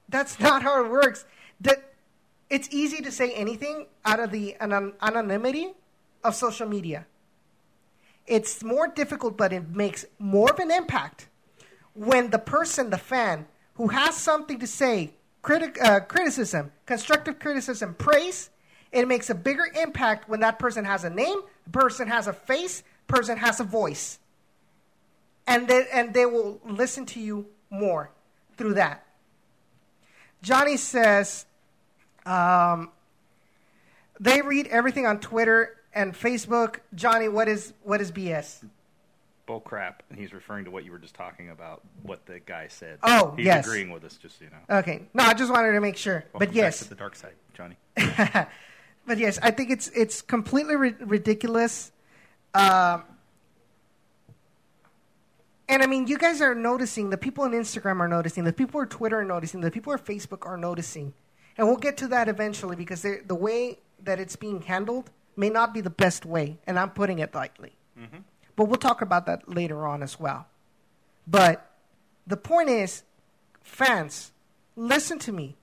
That's 0.10 0.40
not 0.40 0.64
how 0.64 0.84
it 0.84 0.90
works. 0.90 1.26
That 1.62 1.94
it's 2.50 2.70
easy 2.72 3.02
to 3.02 3.12
say 3.12 3.32
anything 3.34 3.88
out 4.06 4.20
of 4.20 4.32
the 4.32 4.56
anonymity 4.62 5.74
of 6.24 6.36
social 6.36 6.68
media. 6.68 7.06
It's 8.28 8.64
more 8.64 8.88
difficult, 8.88 9.38
but 9.38 9.54
it 9.54 9.70
makes 9.70 10.06
more 10.18 10.52
of 10.52 10.60
an 10.60 10.72
impact 10.72 11.28
when 11.94 12.30
the 12.30 12.40
person, 12.40 12.90
the 12.90 12.98
fan, 12.98 13.48
who 13.76 13.88
has 13.90 14.16
something 14.16 14.60
to 14.60 14.68
say, 14.68 15.12
criti- 15.44 15.82
uh, 15.82 16.02
criticism, 16.02 16.72
constructive 16.86 17.40
criticism, 17.40 17.94
praise, 17.96 18.50
it 18.92 19.08
makes 19.08 19.30
a 19.30 19.36
bigger 19.36 19.66
impact 19.82 20.28
when 20.30 20.40
that 20.40 20.60
person 20.60 20.86
has 20.86 21.04
a 21.04 21.10
name, 21.10 21.42
person 21.72 22.08
has 22.08 22.28
a 22.28 22.34
face, 22.34 22.84
person 23.08 23.38
has 23.38 23.60
a 23.60 23.64
voice. 23.64 24.20
And 25.48 25.68
they, 25.68 25.86
and 25.94 26.14
they 26.14 26.26
will 26.26 26.60
listen 26.66 27.06
to 27.08 27.20
you 27.20 27.48
more 27.70 28.10
through 28.58 28.76
that. 28.76 29.06
Johnny 30.42 30.78
says, 30.78 31.46
um, 32.26 32.90
they 34.20 34.42
read 34.42 34.68
everything 34.68 35.06
on 35.06 35.20
Twitter 35.20 35.78
and 35.96 36.14
Facebook, 36.14 36.80
Johnny, 36.94 37.30
what 37.30 37.48
is 37.48 37.74
what 37.84 38.02
is 38.02 38.12
BS? 38.12 38.64
Bull 39.48 39.62
crap. 39.62 40.04
And 40.10 40.20
he's 40.20 40.34
referring 40.34 40.66
to 40.66 40.72
what 40.72 40.84
you 40.84 40.92
were 40.92 41.00
just 41.00 41.16
talking 41.16 41.50
about, 41.50 41.82
what 42.04 42.26
the 42.26 42.40
guy 42.40 42.68
said. 42.68 43.00
Oh, 43.04 43.34
he's 43.38 43.46
yes. 43.46 43.66
agreeing 43.66 43.92
with 43.92 44.04
us, 44.04 44.18
just 44.18 44.40
so 44.40 44.46
you 44.46 44.52
know. 44.52 44.78
Okay. 44.80 45.04
No, 45.14 45.24
I 45.24 45.34
just 45.34 45.52
wanted 45.52 45.72
to 45.72 45.82
make 45.82 45.98
sure. 45.98 46.26
Welcome 46.34 46.48
but 46.48 46.54
yes. 46.54 46.80
to 46.80 46.90
the 46.90 46.96
dark 46.96 47.16
side, 47.16 47.34
Johnny. 47.54 47.78
but 47.96 49.18
yes, 49.18 49.40
I 49.42 49.52
think 49.52 49.72
it's 49.72 49.88
it's 49.90 50.22
completely 50.22 50.76
ri- 50.76 50.96
ridiculous. 51.00 51.92
Um, 52.54 53.04
and 55.68 55.82
I 55.82 55.88
mean, 55.88 56.08
you 56.08 56.18
guys 56.18 56.42
are 56.42 56.56
noticing. 56.56 57.10
The 57.10 57.18
people 57.18 57.44
on 57.44 57.52
Instagram 57.52 58.00
are 58.00 58.08
noticing. 58.08 58.44
The 58.44 58.54
people 58.54 58.82
on 58.82 58.88
Twitter 58.88 59.20
are 59.20 59.26
noticing. 59.26 59.62
The 59.62 59.72
people 59.72 59.94
on 59.94 60.00
Facebook 60.00 60.46
are 60.46 60.58
noticing. 60.58 61.14
And 61.58 61.68
we'll 61.68 61.78
get 61.78 61.98
to 61.98 62.08
that 62.10 62.28
eventually 62.28 62.76
because 62.76 63.04
the 63.04 63.36
way 63.36 63.80
that 64.04 64.20
it's 64.20 64.36
being 64.36 64.62
handled 64.62 65.10
may 65.36 65.50
not 65.50 65.74
be 65.74 65.82
the 65.82 65.90
best 65.90 66.26
way, 66.26 66.58
and 66.66 66.80
I'm 66.80 66.92
putting 66.92 67.20
it 67.20 67.34
lightly. 67.34 67.74
Mm-hmm. 68.00 68.20
But 68.56 68.66
we'll 68.66 68.78
talk 68.78 69.02
about 69.02 69.26
that 69.26 69.54
later 69.54 69.86
on 69.86 70.02
as 70.02 70.20
well. 70.20 70.48
But 71.28 71.70
the 72.28 72.38
point 72.38 72.70
is, 72.70 73.04
fans, 73.62 74.32
listen 74.76 75.20
to 75.20 75.32
me. 75.32 75.56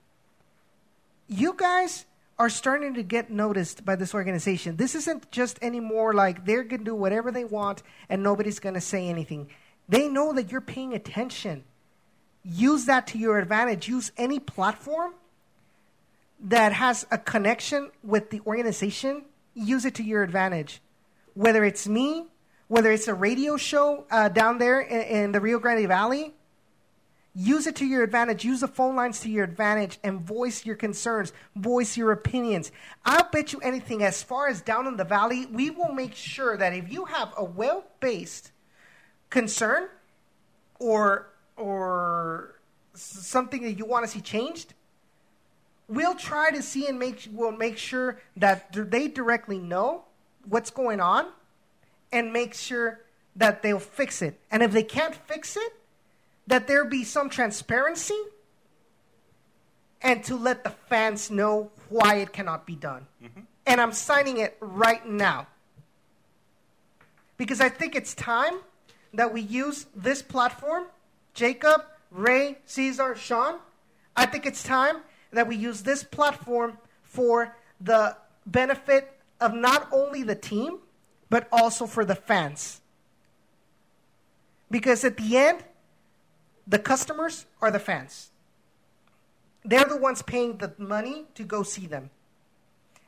You 1.29 1.55
guys 1.57 2.05
are 2.39 2.51
starting 2.51 2.95
to 2.95 3.03
get 3.03 3.31
noticed 3.31 3.85
by 3.85 3.97
this 3.97 4.14
organization. 4.14 4.77
This 4.77 4.95
isn't 4.95 5.31
just 5.31 5.59
anymore 5.62 6.12
like 6.12 6.45
they're 6.45 6.64
going 6.64 6.81
to 6.81 6.85
do 6.85 6.95
whatever 6.95 7.31
they 7.31 7.45
want 7.45 7.83
and 8.09 8.23
nobody's 8.23 8.59
going 8.59 8.75
to 8.75 8.81
say 8.81 9.09
anything. 9.09 9.49
They 9.89 10.09
know 10.09 10.33
that 10.33 10.51
you're 10.51 10.61
paying 10.61 10.95
attention. 10.95 11.64
Use 12.43 12.87
that 12.87 13.07
to 13.09 13.18
your 13.18 13.39
advantage. 13.39 13.89
Use 13.89 14.11
any 14.16 14.41
platform 14.41 15.14
that 16.41 16.73
has 16.73 17.07
a 17.11 17.18
connection 17.18 17.91
with 18.03 18.31
the 18.31 18.41
organization, 18.47 19.25
use 19.55 19.84
it 19.84 19.94
to 19.96 20.03
your 20.03 20.22
advantage. 20.22 20.80
Whether 21.34 21.64
it's 21.64 21.88
me, 21.88 22.26
whether 22.68 22.90
it's 22.90 23.09
a 23.09 23.14
radio 23.14 23.57
show 23.57 24.07
uh, 24.11 24.28
down 24.28 24.59
there 24.59 24.80
in, 24.80 25.03
in 25.03 25.32
the 25.32 25.40
Rio 25.40 25.59
Grande 25.59 25.88
Valley, 25.88 26.34
use 27.34 27.66
it 27.66 27.76
to 27.76 27.86
your 27.86 28.03
advantage. 28.03 28.44
Use 28.44 28.61
the 28.61 28.68
phone 28.68 28.96
lines 28.96 29.20
to 29.20 29.30
your 29.30 29.44
advantage 29.44 29.98
and 30.03 30.20
voice 30.20 30.64
your 30.64 30.76
concerns, 30.76 31.32
voice 31.57 31.96
your 31.96 32.12
opinions. 32.12 32.72
I'll 33.05 33.28
bet 33.30 33.53
you 33.53 33.61
anything, 33.61 34.03
as 34.03 34.22
far 34.22 34.48
as 34.48 34.61
down 34.61 34.86
in 34.86 34.96
the 34.96 35.05
valley, 35.05 35.46
we 35.46 35.70
will 35.70 35.92
make 35.92 36.14
sure 36.14 36.57
that 36.57 36.72
if 36.72 36.92
you 36.92 37.07
have 37.07 37.32
a 37.36 37.44
well 37.44 37.84
based 38.00 38.53
concern 39.30 39.88
or, 40.78 41.30
or 41.57 42.61
something 42.94 43.62
that 43.62 43.72
you 43.72 43.86
want 43.86 44.05
to 44.05 44.11
see 44.11 44.20
changed, 44.20 44.74
we'll 45.93 46.14
try 46.14 46.51
to 46.51 46.62
see 46.62 46.86
and 46.86 46.99
make 46.99 47.28
we'll 47.32 47.53
make 47.53 47.76
sure 47.76 48.18
that 48.36 48.72
they 48.72 49.09
directly 49.09 49.59
know 49.59 50.05
what's 50.49 50.70
going 50.70 51.01
on 51.01 51.26
and 52.11 52.32
make 52.32 52.55
sure 52.55 53.01
that 53.36 53.62
they'll 53.62 53.78
fix 53.78 54.22
it. 54.22 54.40
And 54.51 54.62
if 54.62 54.72
they 54.72 54.82
can't 54.82 55.14
fix 55.14 55.57
it, 55.57 55.72
that 56.47 56.66
there 56.66 56.84
be 56.84 57.05
some 57.05 57.28
transparency 57.28 58.18
and 60.01 60.24
to 60.24 60.36
let 60.36 60.64
the 60.64 60.70
fans 60.70 61.30
know 61.30 61.70
why 61.88 62.16
it 62.16 62.32
cannot 62.32 62.66
be 62.66 62.74
done. 62.74 63.07
Mm-hmm. 63.22 63.40
And 63.66 63.80
I'm 63.80 63.93
signing 63.93 64.38
it 64.38 64.57
right 64.61 65.07
now. 65.07 65.47
Because 67.36 67.61
I 67.61 67.68
think 67.68 67.95
it's 67.95 68.14
time 68.14 68.55
that 69.14 69.32
we 69.32 69.40
use 69.40 69.86
this 69.95 70.22
platform, 70.22 70.86
Jacob, 71.34 71.84
Ray, 72.11 72.59
Caesar, 72.66 73.14
Sean. 73.14 73.59
I 74.16 74.26
think 74.26 74.47
it's 74.47 74.62
time 74.62 74.97
that 75.33 75.49
we 75.49 75.57
use 75.57 75.83
this 75.83 76.05
platform 76.05 76.78
for 77.03 77.57
the 77.80 78.16
benefit 78.47 79.18
of 79.41 79.55
not 79.55 79.89
only 79.93 80.22
the 80.22 80.35
team, 80.35 80.78
but 81.28 81.49
also 81.51 81.87
for 81.87 82.05
the 82.05 82.14
fans. 82.14 82.80
Because 84.70 85.05
at 85.05 85.16
the 85.16 85.37
end, 85.37 85.64
the 86.66 86.78
customers 86.78 87.47
are 87.61 87.70
the 87.70 87.78
fans. 87.78 88.30
They're 89.64 89.85
the 89.85 89.97
ones 89.97 90.22
paying 90.22 90.59
the 90.59 90.72
money 90.78 91.24
to 91.35 91.45
go 91.45 91.62
see 91.62 91.87
them. 91.87 92.11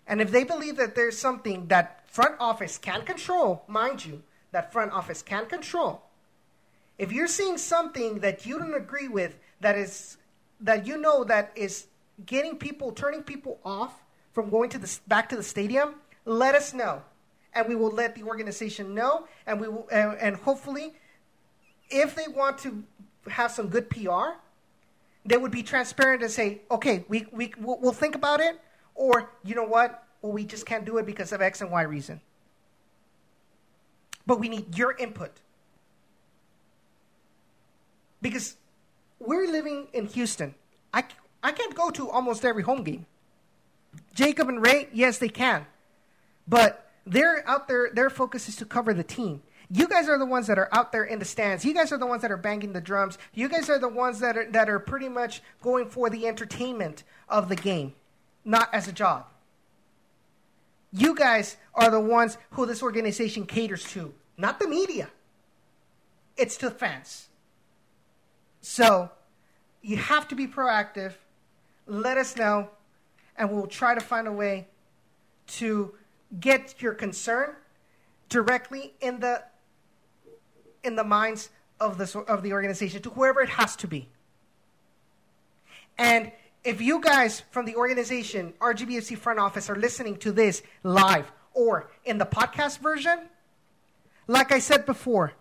And 0.06 0.20
if 0.20 0.30
they 0.30 0.44
believe 0.44 0.76
that 0.76 0.94
there's 0.94 1.18
something 1.18 1.66
that 1.68 2.08
front 2.08 2.36
office 2.38 2.78
can 2.78 3.02
control, 3.02 3.64
mind 3.66 4.04
you, 4.04 4.22
that 4.52 4.72
front 4.72 4.92
office 4.92 5.22
can 5.22 5.46
control, 5.46 6.02
if 6.98 7.10
you're 7.12 7.26
seeing 7.26 7.58
something 7.58 8.20
that 8.20 8.46
you 8.46 8.58
don't 8.58 8.74
agree 8.74 9.08
with 9.08 9.36
that 9.60 9.76
is 9.76 10.16
that 10.60 10.86
you 10.86 10.96
know 10.96 11.24
that 11.24 11.50
is 11.56 11.86
getting 12.26 12.56
people, 12.56 12.92
turning 12.92 13.22
people 13.22 13.60
off 13.64 14.02
from 14.32 14.50
going 14.50 14.70
to 14.70 14.78
the 14.78 14.98
back 15.06 15.28
to 15.28 15.36
the 15.36 15.42
stadium, 15.42 15.94
let 16.24 16.54
us 16.54 16.72
know, 16.72 17.02
and 17.54 17.68
we 17.68 17.74
will 17.74 17.90
let 17.90 18.14
the 18.14 18.22
organization 18.22 18.94
know, 18.94 19.26
and 19.46 19.60
we 19.60 19.68
will, 19.68 19.88
and, 19.90 20.16
and 20.18 20.36
hopefully, 20.36 20.94
if 21.90 22.14
they 22.14 22.26
want 22.28 22.58
to 22.58 22.82
have 23.28 23.50
some 23.50 23.68
good 23.68 23.88
PR, 23.90 24.38
they 25.24 25.36
would 25.36 25.52
be 25.52 25.62
transparent 25.62 26.22
and 26.22 26.30
say, 26.30 26.60
okay, 26.70 27.04
we, 27.08 27.26
we, 27.32 27.52
we'll, 27.58 27.78
we'll 27.80 27.92
think 27.92 28.14
about 28.14 28.40
it, 28.40 28.60
or 28.94 29.30
you 29.44 29.54
know 29.54 29.64
what, 29.64 30.04
well, 30.22 30.32
we 30.32 30.44
just 30.44 30.66
can't 30.66 30.84
do 30.84 30.98
it 30.98 31.06
because 31.06 31.32
of 31.32 31.42
X 31.42 31.60
and 31.60 31.70
Y 31.70 31.82
reason. 31.82 32.20
But 34.26 34.40
we 34.40 34.48
need 34.48 34.76
your 34.76 34.96
input. 34.96 35.32
Because 38.22 38.56
we're 39.18 39.46
living 39.46 39.88
in 39.92 40.06
Houston. 40.06 40.54
I, 40.94 41.04
I 41.44 41.52
can't 41.52 41.74
go 41.74 41.90
to 41.90 42.08
almost 42.08 42.42
every 42.44 42.62
home 42.62 42.82
game. 42.82 43.04
Jacob 44.14 44.48
and 44.48 44.64
Ray, 44.64 44.88
yes, 44.92 45.18
they 45.18 45.28
can. 45.28 45.66
But 46.48 46.90
they're 47.06 47.46
out 47.46 47.68
there, 47.68 47.90
their 47.92 48.08
focus 48.08 48.48
is 48.48 48.56
to 48.56 48.64
cover 48.64 48.94
the 48.94 49.04
team. 49.04 49.42
You 49.70 49.86
guys 49.86 50.08
are 50.08 50.18
the 50.18 50.26
ones 50.26 50.46
that 50.46 50.58
are 50.58 50.70
out 50.72 50.90
there 50.90 51.04
in 51.04 51.18
the 51.18 51.24
stands. 51.26 51.64
You 51.64 51.74
guys 51.74 51.92
are 51.92 51.98
the 51.98 52.06
ones 52.06 52.22
that 52.22 52.32
are 52.32 52.38
banging 52.38 52.72
the 52.72 52.80
drums. 52.80 53.18
You 53.34 53.48
guys 53.48 53.68
are 53.68 53.78
the 53.78 53.88
ones 53.88 54.20
that 54.20 54.38
are, 54.38 54.50
that 54.52 54.70
are 54.70 54.78
pretty 54.78 55.08
much 55.08 55.42
going 55.62 55.90
for 55.90 56.08
the 56.08 56.26
entertainment 56.26 57.02
of 57.28 57.50
the 57.50 57.56
game, 57.56 57.94
not 58.44 58.72
as 58.72 58.88
a 58.88 58.92
job. 58.92 59.26
You 60.92 61.14
guys 61.14 61.56
are 61.74 61.90
the 61.90 62.00
ones 62.00 62.38
who 62.52 62.64
this 62.64 62.82
organization 62.82 63.44
caters 63.44 63.84
to, 63.92 64.14
not 64.38 64.58
the 64.58 64.68
media. 64.68 65.10
It's 66.36 66.56
to 66.58 66.70
the 66.70 66.74
fans. 66.74 67.28
So 68.62 69.10
you 69.82 69.98
have 69.98 70.26
to 70.28 70.34
be 70.34 70.46
proactive 70.46 71.12
let 71.86 72.18
us 72.18 72.36
know, 72.36 72.70
and 73.36 73.50
we'll 73.50 73.66
try 73.66 73.94
to 73.94 74.00
find 74.00 74.26
a 74.26 74.32
way 74.32 74.68
to 75.46 75.94
get 76.40 76.80
your 76.80 76.94
concern 76.94 77.54
directly 78.28 78.94
in 79.00 79.20
the 79.20 79.42
in 80.82 80.96
the 80.96 81.04
minds 81.04 81.50
of 81.80 81.98
the 81.98 82.18
of 82.20 82.42
the 82.42 82.52
organization 82.52 83.02
to 83.02 83.10
whoever 83.10 83.40
it 83.40 83.50
has 83.50 83.76
to 83.76 83.86
be. 83.86 84.08
And 85.98 86.32
if 86.64 86.80
you 86.80 87.00
guys 87.00 87.42
from 87.50 87.66
the 87.66 87.76
organization 87.76 88.54
RGVFC 88.60 89.16
front 89.18 89.38
office 89.38 89.68
are 89.68 89.76
listening 89.76 90.16
to 90.18 90.32
this 90.32 90.62
live 90.82 91.30
or 91.52 91.90
in 92.04 92.18
the 92.18 92.26
podcast 92.26 92.78
version, 92.78 93.28
like 94.26 94.50
I 94.50 94.58
said 94.58 94.86
before, 94.86 95.32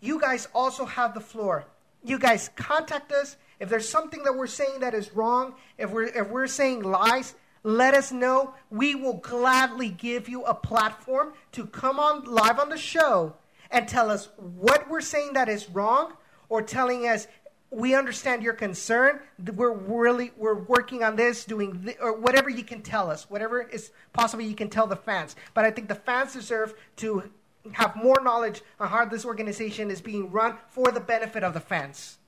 you 0.00 0.20
guys 0.20 0.48
also 0.54 0.86
have 0.86 1.14
the 1.14 1.20
floor. 1.20 1.66
You 2.02 2.18
guys 2.18 2.50
contact 2.56 3.12
us 3.12 3.36
if 3.60 3.68
there's 3.68 3.88
something 3.88 4.22
that 4.24 4.36
we're 4.36 4.46
saying 4.46 4.80
that 4.80 4.94
is 4.94 5.14
wrong, 5.14 5.54
if 5.76 5.90
we're, 5.90 6.04
if 6.04 6.28
we're 6.28 6.46
saying 6.46 6.82
lies, 6.82 7.34
let 7.62 7.94
us 7.94 8.12
know. 8.12 8.54
We 8.70 8.94
will 8.94 9.14
gladly 9.14 9.88
give 9.88 10.28
you 10.28 10.44
a 10.44 10.54
platform 10.54 11.32
to 11.52 11.66
come 11.66 11.98
on 11.98 12.24
live 12.24 12.58
on 12.58 12.68
the 12.68 12.78
show 12.78 13.34
and 13.70 13.88
tell 13.88 14.10
us 14.10 14.28
what 14.36 14.88
we're 14.88 15.00
saying 15.00 15.34
that 15.34 15.48
is 15.48 15.68
wrong 15.68 16.14
or 16.48 16.62
telling 16.62 17.06
us 17.06 17.26
we 17.70 17.94
understand 17.94 18.42
your 18.42 18.54
concern. 18.54 19.20
We're 19.54 19.74
really 19.74 20.32
we're 20.36 20.54
working 20.54 21.02
on 21.02 21.16
this, 21.16 21.44
doing 21.44 21.82
th- 21.84 21.98
or 22.00 22.18
whatever 22.18 22.48
you 22.48 22.64
can 22.64 22.80
tell 22.80 23.10
us, 23.10 23.28
whatever 23.28 23.60
is 23.60 23.90
possible 24.12 24.42
you 24.42 24.54
can 24.54 24.70
tell 24.70 24.86
the 24.86 24.96
fans. 24.96 25.36
But 25.52 25.64
I 25.64 25.70
think 25.70 25.88
the 25.88 25.94
fans 25.94 26.32
deserve 26.32 26.74
to 26.96 27.30
have 27.72 27.96
more 27.96 28.20
knowledge 28.22 28.62
on 28.80 28.88
how 28.88 29.04
this 29.04 29.24
organization 29.24 29.90
is 29.90 30.00
being 30.00 30.30
run 30.30 30.56
for 30.70 30.90
the 30.90 31.00
benefit 31.00 31.44
of 31.44 31.52
the 31.52 31.60
fans. 31.60 32.18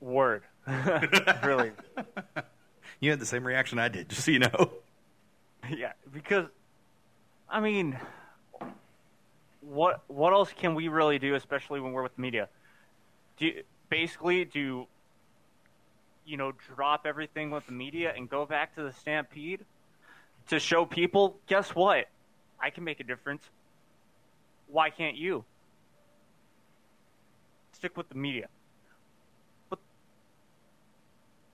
Word. 0.00 0.42
really. 1.44 1.72
You 3.00 3.10
had 3.10 3.20
the 3.20 3.26
same 3.26 3.44
reaction 3.44 3.78
I 3.78 3.88
did, 3.88 4.08
just 4.08 4.24
so 4.24 4.30
you 4.30 4.38
know. 4.38 4.72
Yeah, 5.70 5.92
because 6.12 6.46
I 7.48 7.60
mean, 7.60 7.96
what 9.60 10.02
what 10.08 10.32
else 10.32 10.52
can 10.52 10.74
we 10.74 10.88
really 10.88 11.20
do, 11.20 11.36
especially 11.36 11.78
when 11.78 11.92
we're 11.92 12.02
with 12.02 12.18
media? 12.18 12.48
Do 13.36 13.46
you, 13.46 13.62
basically 13.88 14.44
do 14.44 14.88
you 16.26 16.36
know 16.36 16.50
drop 16.74 17.06
everything 17.06 17.52
with 17.52 17.64
the 17.66 17.72
media 17.72 18.12
and 18.16 18.28
go 18.28 18.44
back 18.44 18.74
to 18.74 18.82
the 18.82 18.92
Stampede 18.92 19.60
to 20.48 20.58
show 20.58 20.84
people? 20.84 21.38
Guess 21.46 21.76
what? 21.76 22.08
I 22.60 22.70
can 22.70 22.82
make 22.82 22.98
a 22.98 23.04
difference. 23.04 23.44
Why 24.66 24.90
can't 24.90 25.16
you? 25.16 25.44
Stick 27.72 27.96
with 27.96 28.08
the 28.08 28.16
media 28.16 28.48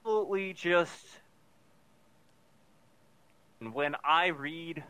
absolutely 0.08 0.54
just 0.54 1.04
when 3.72 3.94
I 4.02 4.28
read 4.28 4.82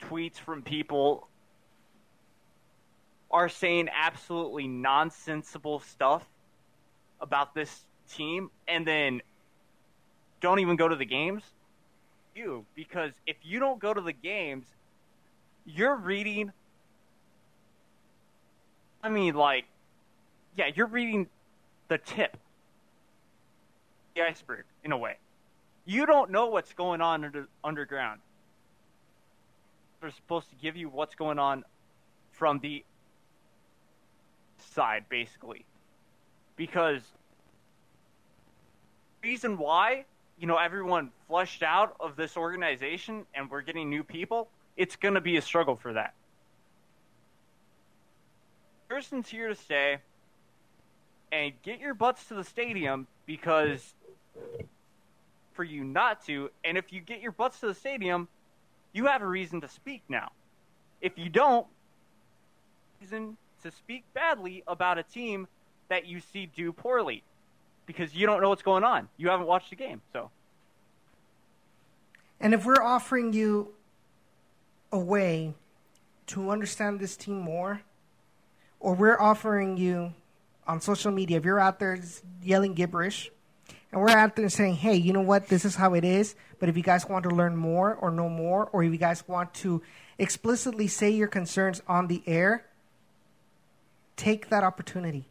tweets 0.00 0.36
from 0.36 0.62
people 0.62 1.26
are 3.28 3.48
saying 3.48 3.88
absolutely 3.92 4.68
nonsensical 4.68 5.80
stuff 5.80 6.24
about 7.20 7.56
this 7.56 7.86
team 8.08 8.50
and 8.68 8.86
then 8.86 9.20
don't 10.40 10.60
even 10.60 10.76
go 10.76 10.86
to 10.86 10.94
the 10.94 11.04
games 11.04 11.42
you 12.36 12.64
because 12.76 13.10
if 13.26 13.36
you 13.42 13.58
don't 13.58 13.80
go 13.80 13.92
to 13.92 14.00
the 14.00 14.12
games 14.12 14.66
you're 15.66 15.96
reading 15.96 16.52
I 19.02 19.08
mean 19.08 19.34
like 19.34 19.64
yeah 20.56 20.70
you're 20.72 20.86
reading 20.86 21.26
the 21.88 21.98
tip 21.98 22.36
the 24.14 24.22
iceberg 24.22 24.64
in 24.84 24.92
a 24.92 24.98
way. 24.98 25.16
You 25.84 26.06
don't 26.06 26.30
know 26.30 26.46
what's 26.46 26.72
going 26.72 27.00
on 27.00 27.24
under, 27.24 27.48
underground. 27.64 28.20
They're 30.00 30.10
supposed 30.10 30.48
to 30.50 30.56
give 30.56 30.76
you 30.76 30.88
what's 30.88 31.14
going 31.14 31.38
on 31.38 31.64
from 32.32 32.58
the 32.60 32.84
side, 34.58 35.04
basically. 35.08 35.64
Because 36.56 37.02
reason 39.22 39.58
why 39.58 40.04
you 40.38 40.46
know 40.46 40.56
everyone 40.56 41.10
flushed 41.28 41.62
out 41.62 41.96
of 42.00 42.16
this 42.16 42.36
organization 42.36 43.26
and 43.34 43.50
we're 43.50 43.62
getting 43.62 43.90
new 43.90 44.02
people, 44.02 44.48
it's 44.76 44.96
going 44.96 45.14
to 45.14 45.20
be 45.20 45.36
a 45.36 45.42
struggle 45.42 45.76
for 45.76 45.92
that. 45.92 46.14
Person's 48.88 49.28
here 49.28 49.48
to 49.48 49.54
stay, 49.54 49.98
and 51.32 51.52
get 51.62 51.80
your 51.80 51.94
butts 51.94 52.24
to 52.26 52.34
the 52.34 52.44
stadium 52.44 53.06
because 53.26 53.94
for 55.52 55.64
you 55.64 55.84
not 55.84 56.24
to, 56.26 56.50
and 56.64 56.78
if 56.78 56.92
you 56.92 57.00
get 57.00 57.20
your 57.20 57.32
butts 57.32 57.60
to 57.60 57.66
the 57.66 57.74
stadium, 57.74 58.28
you 58.92 59.06
have 59.06 59.22
a 59.22 59.26
reason 59.26 59.60
to 59.60 59.68
speak 59.68 60.02
now. 60.08 60.30
If 61.00 61.18
you 61.18 61.28
don't, 61.28 61.66
reason 63.00 63.36
to 63.62 63.70
speak 63.70 64.04
badly 64.14 64.62
about 64.66 64.98
a 64.98 65.02
team 65.02 65.46
that 65.88 66.06
you 66.06 66.20
see 66.20 66.46
do 66.46 66.72
poorly 66.72 67.22
because 67.86 68.14
you 68.14 68.26
don't 68.26 68.40
know 68.40 68.48
what's 68.48 68.62
going 68.62 68.84
on. 68.84 69.08
You 69.16 69.28
haven't 69.28 69.46
watched 69.46 69.70
the 69.70 69.76
game, 69.76 70.00
so. 70.12 70.30
And 72.40 72.54
if 72.54 72.64
we're 72.64 72.82
offering 72.82 73.32
you 73.32 73.74
a 74.92 74.98
way 74.98 75.54
to 76.28 76.50
understand 76.50 77.00
this 77.00 77.16
team 77.16 77.38
more, 77.40 77.82
or 78.78 78.94
we're 78.94 79.20
offering 79.20 79.76
you 79.76 80.14
on 80.66 80.80
social 80.80 81.10
media, 81.12 81.36
if 81.36 81.44
you're 81.44 81.60
out 81.60 81.78
there 81.78 81.98
yelling 82.42 82.74
gibberish, 82.74 83.30
and 83.92 84.00
we're 84.00 84.10
out 84.10 84.36
there 84.36 84.48
saying, 84.48 84.76
hey, 84.76 84.94
you 84.94 85.12
know 85.12 85.20
what, 85.20 85.48
this 85.48 85.64
is 85.64 85.74
how 85.74 85.94
it 85.94 86.04
is, 86.04 86.36
but 86.58 86.68
if 86.68 86.76
you 86.76 86.82
guys 86.82 87.08
want 87.08 87.24
to 87.24 87.30
learn 87.30 87.56
more 87.56 87.94
or 87.94 88.10
know 88.10 88.28
more, 88.28 88.68
or 88.72 88.84
if 88.84 88.92
you 88.92 88.98
guys 88.98 89.26
want 89.26 89.52
to 89.54 89.82
explicitly 90.18 90.86
say 90.86 91.10
your 91.10 91.26
concerns 91.26 91.82
on 91.88 92.06
the 92.06 92.22
air, 92.26 92.64
take 94.16 94.48
that 94.50 94.62
opportunity. 94.62 95.24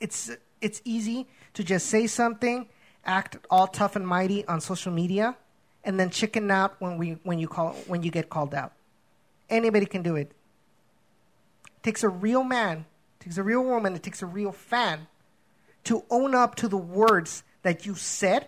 It's, 0.00 0.30
it's 0.62 0.80
easy 0.84 1.26
to 1.54 1.62
just 1.62 1.86
say 1.86 2.06
something, 2.06 2.68
act 3.04 3.36
all 3.50 3.66
tough 3.66 3.94
and 3.94 4.06
mighty 4.06 4.46
on 4.46 4.60
social 4.60 4.92
media, 4.92 5.36
and 5.84 6.00
then 6.00 6.08
chicken 6.08 6.50
out 6.50 6.76
when, 6.78 6.96
we, 6.96 7.18
when, 7.22 7.38
you, 7.38 7.48
call, 7.48 7.72
when 7.86 8.02
you 8.02 8.10
get 8.10 8.30
called 8.30 8.54
out. 8.54 8.72
Anybody 9.50 9.84
can 9.84 10.02
do 10.02 10.16
it. 10.16 10.32
It 11.66 11.82
takes 11.82 12.02
a 12.02 12.08
real 12.08 12.44
man, 12.44 12.86
it 13.20 13.24
takes 13.24 13.36
a 13.36 13.42
real 13.42 13.62
woman, 13.62 13.94
it 13.94 14.02
takes 14.02 14.22
a 14.22 14.26
real 14.26 14.52
fan 14.52 15.06
to 15.84 16.04
own 16.10 16.34
up 16.34 16.54
to 16.56 16.68
the 16.68 16.76
words 16.76 17.42
that 17.62 17.86
you 17.86 17.94
said 17.94 18.46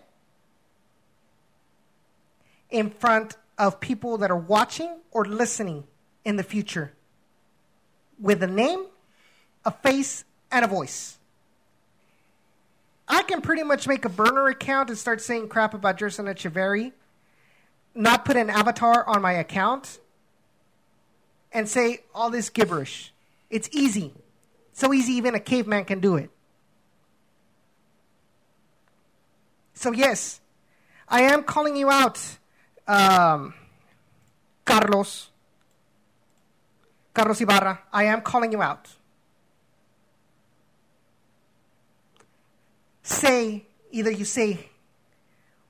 in 2.71 2.91
front 2.91 3.37
of 3.59 3.81
people 3.81 4.19
that 4.19 4.31
are 4.31 4.37
watching 4.37 4.97
or 5.11 5.25
listening 5.25 5.85
in 6.25 6.37
the 6.37 6.43
future 6.43 6.93
with 8.19 8.43
a 8.43 8.47
name, 8.47 8.87
a 9.65 9.71
face, 9.71 10.25
and 10.51 10.65
a 10.65 10.69
voice. 10.69 11.19
I 13.09 13.23
can 13.23 13.41
pretty 13.41 13.65
much 13.65 13.89
make 13.89 14.05
a 14.05 14.09
burner 14.09 14.47
account 14.47 14.89
and 14.89 14.99
start 14.99 15.21
saying 15.21 15.49
crap 15.49 15.75
about 15.75 15.99
Gerson 15.99 16.27
Echeverry, 16.27 16.93
not 17.95 18.25
put 18.25 18.37
an 18.37 18.49
avatar 18.49 19.05
on 19.07 19.21
my 19.21 19.33
account, 19.33 19.99
and 21.53 21.69
say 21.69 22.03
all 22.15 22.31
this 22.31 22.51
gibberish. 22.51 23.13
It's 23.51 23.69
easy. 23.73 24.13
So 24.73 24.95
easy, 24.95 25.15
even 25.15 25.35
a 25.35 25.41
caveman 25.41 25.85
can 25.85 26.01
do 26.01 26.17
it. 26.17 26.31
So, 29.81 29.93
yes, 29.93 30.43
I 31.09 31.23
am 31.23 31.43
calling 31.43 31.75
you 31.75 31.89
out, 31.89 32.21
um, 32.87 33.55
Carlos. 34.63 35.31
Carlos 37.15 37.41
Ibarra, 37.41 37.81
I 37.91 38.05
am 38.05 38.21
calling 38.21 38.53
you 38.53 38.61
out. 38.61 38.91
Say, 43.03 43.65
either 43.91 44.11
you 44.11 44.27
say 44.27 44.69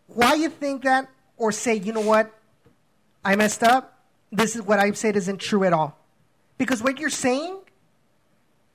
why 0.08 0.34
you 0.34 0.48
think 0.48 0.82
that, 0.82 1.08
or 1.36 1.52
say, 1.52 1.76
you 1.76 1.92
know 1.92 2.00
what, 2.00 2.36
I 3.24 3.36
messed 3.36 3.62
up. 3.62 3.96
This 4.32 4.56
is 4.56 4.62
what 4.62 4.80
I've 4.80 4.98
said 4.98 5.14
isn't 5.14 5.38
true 5.38 5.62
at 5.62 5.72
all. 5.72 5.96
Because 6.58 6.82
what 6.82 6.98
you're 6.98 7.10
saying, 7.10 7.58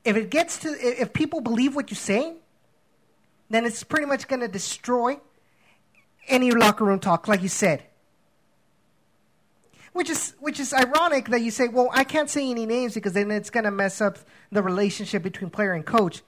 if 0.06 0.16
it 0.16 0.30
gets 0.30 0.60
to, 0.60 0.70
if 0.70 1.12
people 1.12 1.42
believe 1.42 1.76
what 1.76 1.92
you're 1.92 1.98
saying, 1.98 2.38
then 3.50 3.66
it's 3.66 3.84
pretty 3.84 4.06
much 4.06 4.28
going 4.28 4.40
to 4.42 4.48
destroy 4.48 5.20
any 6.28 6.52
locker 6.52 6.84
room 6.84 7.00
talk, 7.00 7.28
like 7.28 7.42
you 7.42 7.50
said. 7.50 7.84
Which 9.94 10.10
is, 10.10 10.34
which 10.40 10.60
is 10.60 10.74
ironic 10.74 11.30
that 11.30 11.42
you 11.42 11.52
say, 11.52 11.68
well, 11.68 11.90
I 11.94 12.04
can't 12.04 12.30
say 12.30 12.50
any 12.50 12.66
names 12.66 12.96
because 12.96 13.14
then 13.14 13.32
it's 13.32 13.50
going 13.50 13.64
to 13.64 13.72
mess 13.72 14.02
up 14.02 14.18
the 14.52 14.62
relationship 14.62 15.24
between 15.24 15.50
player 15.50 15.74
and 15.74 15.86
coach. 15.86 16.22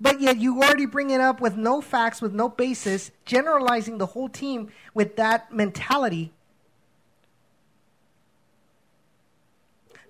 But 0.00 0.20
yet 0.20 0.38
you 0.38 0.62
already 0.62 0.86
bring 0.86 1.10
it 1.10 1.20
up 1.20 1.40
with 1.40 1.56
no 1.56 1.80
facts, 1.80 2.22
with 2.22 2.32
no 2.32 2.48
basis, 2.48 3.10
generalizing 3.24 3.98
the 3.98 4.06
whole 4.06 4.28
team 4.28 4.70
with 4.94 5.16
that 5.16 5.52
mentality. 5.52 6.32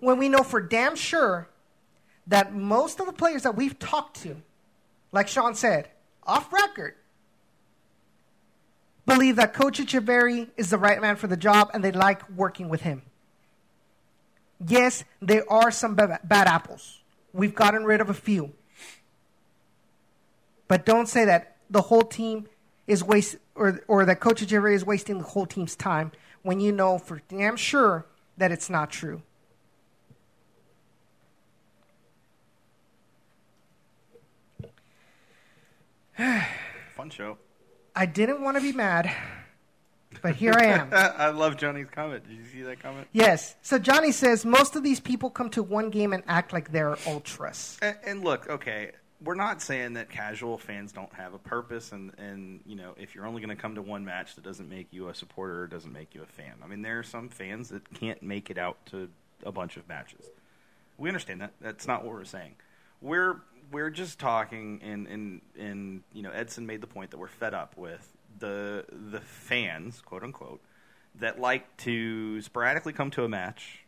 When 0.00 0.18
we 0.18 0.28
know 0.28 0.42
for 0.42 0.60
damn 0.60 0.96
sure 0.96 1.48
that 2.26 2.54
most 2.54 3.00
of 3.00 3.06
the 3.06 3.12
players 3.12 3.42
that 3.42 3.56
we've 3.56 3.78
talked 3.78 4.22
to, 4.22 4.36
like 5.10 5.28
Sean 5.28 5.54
said, 5.54 5.88
off 6.24 6.52
record, 6.52 6.94
believe 9.06 9.36
that 9.36 9.52
Coach 9.52 9.78
Echeverry 9.78 10.48
is 10.56 10.70
the 10.70 10.78
right 10.78 11.00
man 11.00 11.16
for 11.16 11.26
the 11.26 11.36
job 11.36 11.70
and 11.74 11.82
they 11.82 11.92
like 11.92 12.28
working 12.30 12.68
with 12.68 12.82
him. 12.82 13.02
Yes, 14.66 15.04
there 15.20 15.50
are 15.50 15.70
some 15.70 15.96
bad 15.96 16.20
apples. 16.24 17.00
We've 17.32 17.54
gotten 17.54 17.84
rid 17.84 18.00
of 18.00 18.10
a 18.10 18.14
few. 18.14 18.52
But 20.68 20.86
don't 20.86 21.06
say 21.06 21.24
that 21.24 21.56
the 21.68 21.82
whole 21.82 22.02
team 22.02 22.46
is 22.86 23.02
waste 23.02 23.36
or 23.54 23.80
or 23.88 24.04
that 24.04 24.20
Coach 24.20 24.42
Echeverry 24.42 24.74
is 24.74 24.84
wasting 24.84 25.18
the 25.18 25.24
whole 25.24 25.46
team's 25.46 25.76
time 25.76 26.12
when 26.42 26.60
you 26.60 26.72
know 26.72 26.98
for 26.98 27.22
damn 27.28 27.56
sure 27.56 28.06
that 28.36 28.52
it's 28.52 28.70
not 28.70 28.90
true. 28.90 29.22
Fun 36.96 37.10
show. 37.10 37.38
I 37.94 38.06
didn't 38.06 38.42
want 38.42 38.56
to 38.56 38.62
be 38.62 38.72
mad, 38.72 39.14
but 40.22 40.34
here 40.34 40.54
I 40.56 40.64
am. 40.66 40.88
I 40.92 41.28
love 41.28 41.56
Johnny's 41.56 41.88
comment. 41.90 42.26
Did 42.26 42.36
you 42.36 42.44
see 42.44 42.62
that 42.62 42.80
comment? 42.80 43.08
Yes. 43.12 43.56
So 43.62 43.78
Johnny 43.78 44.12
says 44.12 44.44
most 44.44 44.76
of 44.76 44.82
these 44.82 45.00
people 45.00 45.30
come 45.30 45.50
to 45.50 45.62
one 45.62 45.90
game 45.90 46.12
and 46.12 46.22
act 46.26 46.52
like 46.52 46.72
they're 46.72 46.96
ultras. 47.06 47.78
And, 47.82 47.96
and 48.04 48.24
look, 48.24 48.48
okay, 48.48 48.92
we're 49.24 49.34
not 49.34 49.62
saying 49.62 49.94
that 49.94 50.10
casual 50.10 50.58
fans 50.58 50.92
don't 50.92 51.12
have 51.14 51.34
a 51.34 51.38
purpose, 51.38 51.92
and 51.92 52.12
and 52.18 52.60
you 52.66 52.76
know, 52.76 52.94
if 52.96 53.14
you're 53.14 53.26
only 53.26 53.40
going 53.40 53.54
to 53.54 53.60
come 53.60 53.74
to 53.74 53.82
one 53.82 54.04
match, 54.04 54.34
that 54.34 54.44
doesn't 54.44 54.68
make 54.68 54.88
you 54.90 55.08
a 55.08 55.14
supporter 55.14 55.62
or 55.62 55.66
doesn't 55.66 55.92
make 55.92 56.14
you 56.14 56.22
a 56.22 56.26
fan. 56.26 56.54
I 56.62 56.66
mean, 56.66 56.82
there 56.82 56.98
are 56.98 57.04
some 57.04 57.28
fans 57.28 57.68
that 57.70 57.92
can't 57.94 58.22
make 58.22 58.50
it 58.50 58.58
out 58.58 58.84
to 58.86 59.08
a 59.44 59.52
bunch 59.52 59.76
of 59.76 59.88
matches. 59.88 60.30
We 60.98 61.08
understand 61.08 61.40
that. 61.40 61.52
That's 61.60 61.86
not 61.86 62.04
what 62.04 62.14
we're 62.14 62.24
saying. 62.24 62.54
We're 63.00 63.40
we're 63.72 63.90
just 63.90 64.18
talking, 64.18 64.80
and 64.84 65.06
and 65.08 65.40
and 65.58 66.02
you 66.12 66.22
know, 66.22 66.30
Edson 66.30 66.66
made 66.66 66.80
the 66.80 66.86
point 66.86 67.10
that 67.10 67.18
we're 67.18 67.26
fed 67.26 67.54
up 67.54 67.76
with 67.76 68.06
the 68.38 68.84
the 68.90 69.20
fans, 69.20 70.00
quote 70.00 70.22
unquote, 70.22 70.60
that 71.16 71.40
like 71.40 71.76
to 71.78 72.40
sporadically 72.42 72.92
come 72.92 73.10
to 73.12 73.24
a 73.24 73.28
match. 73.28 73.80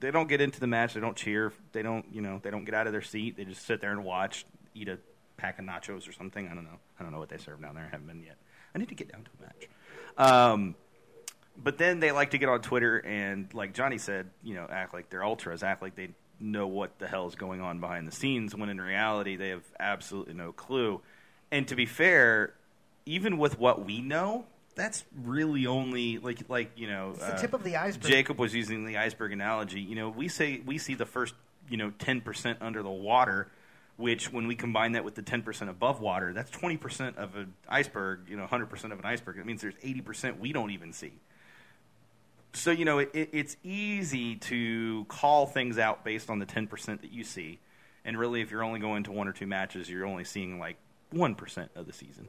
They 0.00 0.10
don't 0.10 0.28
get 0.28 0.40
into 0.40 0.60
the 0.60 0.66
match. 0.66 0.94
They 0.94 1.00
don't 1.00 1.16
cheer. 1.16 1.52
They 1.72 1.82
don't, 1.82 2.06
you 2.10 2.22
know, 2.22 2.40
they 2.42 2.50
don't 2.50 2.64
get 2.64 2.74
out 2.74 2.86
of 2.86 2.92
their 2.92 3.02
seat. 3.02 3.36
They 3.36 3.44
just 3.44 3.66
sit 3.66 3.82
there 3.82 3.92
and 3.92 4.02
watch, 4.02 4.46
eat 4.74 4.88
a 4.88 4.98
pack 5.36 5.58
of 5.58 5.66
nachos 5.66 6.08
or 6.08 6.12
something. 6.12 6.48
I 6.48 6.54
don't 6.54 6.64
know. 6.64 6.78
I 6.98 7.02
don't 7.02 7.12
know 7.12 7.18
what 7.18 7.28
they 7.28 7.36
serve 7.36 7.60
down 7.60 7.74
there. 7.74 7.84
I 7.84 7.88
haven't 7.90 8.06
been 8.06 8.22
yet. 8.22 8.36
I 8.74 8.78
need 8.78 8.88
to 8.88 8.94
get 8.94 9.12
down 9.12 9.24
to 9.24 9.30
a 9.38 9.42
match. 9.42 9.68
Um, 10.16 10.74
but 11.62 11.76
then 11.76 12.00
they 12.00 12.12
like 12.12 12.30
to 12.30 12.38
get 12.38 12.48
on 12.48 12.62
Twitter 12.62 12.96
and, 12.98 13.52
like 13.52 13.74
Johnny 13.74 13.98
said, 13.98 14.30
you 14.42 14.54
know, 14.54 14.66
act 14.70 14.94
like 14.94 15.10
they're 15.10 15.24
ultras, 15.24 15.62
act 15.62 15.82
like 15.82 15.96
they 15.96 16.08
know 16.40 16.66
what 16.66 16.98
the 16.98 17.06
hell 17.06 17.26
is 17.26 17.34
going 17.34 17.60
on 17.60 17.80
behind 17.80 18.08
the 18.08 18.12
scenes, 18.12 18.54
when 18.54 18.68
in 18.68 18.80
reality 18.80 19.36
they 19.36 19.50
have 19.50 19.64
absolutely 19.78 20.34
no 20.34 20.52
clue. 20.52 21.00
And 21.50 21.66
to 21.68 21.76
be 21.76 21.86
fair, 21.86 22.54
even 23.06 23.38
with 23.38 23.58
what 23.58 23.84
we 23.84 24.00
know, 24.00 24.44
that's 24.74 25.04
really 25.24 25.66
only 25.66 26.18
like 26.18 26.48
like 26.48 26.70
you 26.76 26.88
know 26.88 27.10
It's 27.10 27.20
the 27.20 27.34
uh, 27.34 27.38
tip 27.38 27.52
of 27.52 27.64
the 27.64 27.76
iceberg. 27.76 28.10
Jacob 28.10 28.38
was 28.38 28.54
using 28.54 28.84
the 28.84 28.96
iceberg 28.96 29.32
analogy. 29.32 29.80
You 29.80 29.94
know, 29.94 30.08
we 30.08 30.28
say 30.28 30.62
we 30.64 30.78
see 30.78 30.94
the 30.94 31.06
first 31.06 31.34
you 31.68 31.76
know 31.76 31.90
ten 31.98 32.20
percent 32.20 32.58
under 32.60 32.82
the 32.82 32.90
water, 32.90 33.48
which 33.96 34.32
when 34.32 34.46
we 34.46 34.54
combine 34.54 34.92
that 34.92 35.04
with 35.04 35.14
the 35.14 35.22
ten 35.22 35.42
percent 35.42 35.70
above 35.70 36.00
water, 36.00 36.32
that's 36.32 36.50
twenty 36.50 36.76
percent 36.76 37.18
of 37.18 37.36
an 37.36 37.54
iceberg. 37.68 38.20
You 38.28 38.36
know, 38.36 38.46
hundred 38.46 38.70
percent 38.70 38.92
of 38.92 38.98
an 38.98 39.04
iceberg. 39.04 39.38
It 39.38 39.46
means 39.46 39.60
there's 39.60 39.74
eighty 39.82 40.00
percent 40.00 40.40
we 40.40 40.52
don't 40.52 40.70
even 40.70 40.92
see. 40.92 41.12
So 42.52 42.70
you 42.70 42.84
know, 42.84 42.98
it, 42.98 43.10
it, 43.14 43.30
it's 43.32 43.56
easy 43.62 44.36
to 44.36 45.04
call 45.08 45.46
things 45.46 45.78
out 45.78 46.04
based 46.04 46.30
on 46.30 46.38
the 46.38 46.46
ten 46.46 46.66
percent 46.66 47.02
that 47.02 47.12
you 47.12 47.24
see, 47.24 47.58
and 48.04 48.18
really, 48.18 48.40
if 48.40 48.50
you're 48.50 48.64
only 48.64 48.80
going 48.80 49.04
to 49.04 49.12
one 49.12 49.28
or 49.28 49.32
two 49.32 49.46
matches, 49.46 49.88
you're 49.88 50.06
only 50.06 50.24
seeing 50.24 50.58
like 50.58 50.76
one 51.10 51.34
percent 51.34 51.70
of 51.74 51.86
the 51.86 51.92
season. 51.92 52.28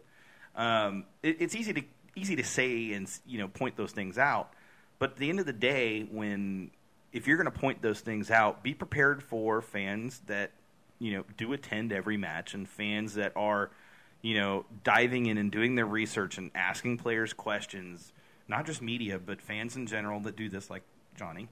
Um, 0.55 1.05
it, 1.23 1.37
it's 1.39 1.55
easy 1.55 1.73
to 1.73 1.83
easy 2.15 2.35
to 2.35 2.43
say 2.43 2.93
and 2.93 3.09
you 3.25 3.39
know 3.39 3.47
point 3.47 3.77
those 3.77 3.91
things 3.91 4.17
out, 4.17 4.53
but 4.99 5.11
at 5.11 5.17
the 5.17 5.29
end 5.29 5.39
of 5.39 5.45
the 5.45 5.53
day, 5.53 6.03
when 6.03 6.71
if 7.11 7.27
you're 7.27 7.37
going 7.37 7.51
to 7.51 7.59
point 7.59 7.81
those 7.81 7.99
things 7.99 8.29
out, 8.29 8.63
be 8.63 8.73
prepared 8.73 9.23
for 9.23 9.61
fans 9.61 10.21
that 10.27 10.51
you 10.99 11.13
know 11.13 11.25
do 11.37 11.51
attend 11.53 11.91
every 11.91 12.17
match 12.17 12.53
and 12.53 12.69
fans 12.69 13.15
that 13.15 13.33
are 13.35 13.71
you 14.21 14.35
know, 14.35 14.65
diving 14.83 15.25
in 15.25 15.37
and 15.37 15.51
doing 15.51 15.75
their 15.75 15.85
research 15.85 16.37
and 16.37 16.51
asking 16.53 16.97
players 16.97 17.33
questions, 17.33 18.13
not 18.51 18.65
just 18.65 18.81
media, 18.81 19.17
but 19.17 19.41
fans 19.41 19.75
in 19.77 19.87
general 19.87 20.19
that 20.19 20.35
do 20.35 20.49
this, 20.49 20.69
like 20.69 20.83
Johnny. 21.17 21.47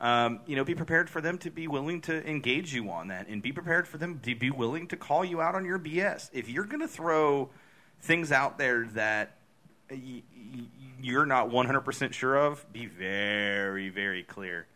Um, 0.00 0.40
you 0.46 0.56
know, 0.56 0.64
be 0.64 0.74
prepared 0.74 1.10
for 1.10 1.20
them 1.20 1.36
to 1.38 1.50
be 1.50 1.68
willing 1.68 2.00
to 2.02 2.26
engage 2.28 2.72
you 2.72 2.90
on 2.90 3.08
that, 3.08 3.28
and 3.28 3.42
be 3.42 3.52
prepared 3.52 3.86
for 3.86 3.98
them 3.98 4.20
to 4.22 4.34
be 4.34 4.50
willing 4.50 4.86
to 4.88 4.96
call 4.96 5.24
you 5.24 5.40
out 5.40 5.54
on 5.54 5.64
your 5.64 5.78
BS. 5.78 6.30
If 6.32 6.48
you're 6.48 6.64
going 6.64 6.80
to 6.80 6.88
throw 6.88 7.50
things 8.00 8.32
out 8.32 8.56
there 8.56 8.86
that 8.94 9.36
y- 9.90 10.22
y- 10.32 10.62
you're 11.02 11.26
not 11.26 11.50
100% 11.50 12.12
sure 12.12 12.36
of, 12.36 12.64
be 12.72 12.86
very, 12.86 13.88
very 13.88 14.22
clear. 14.22 14.66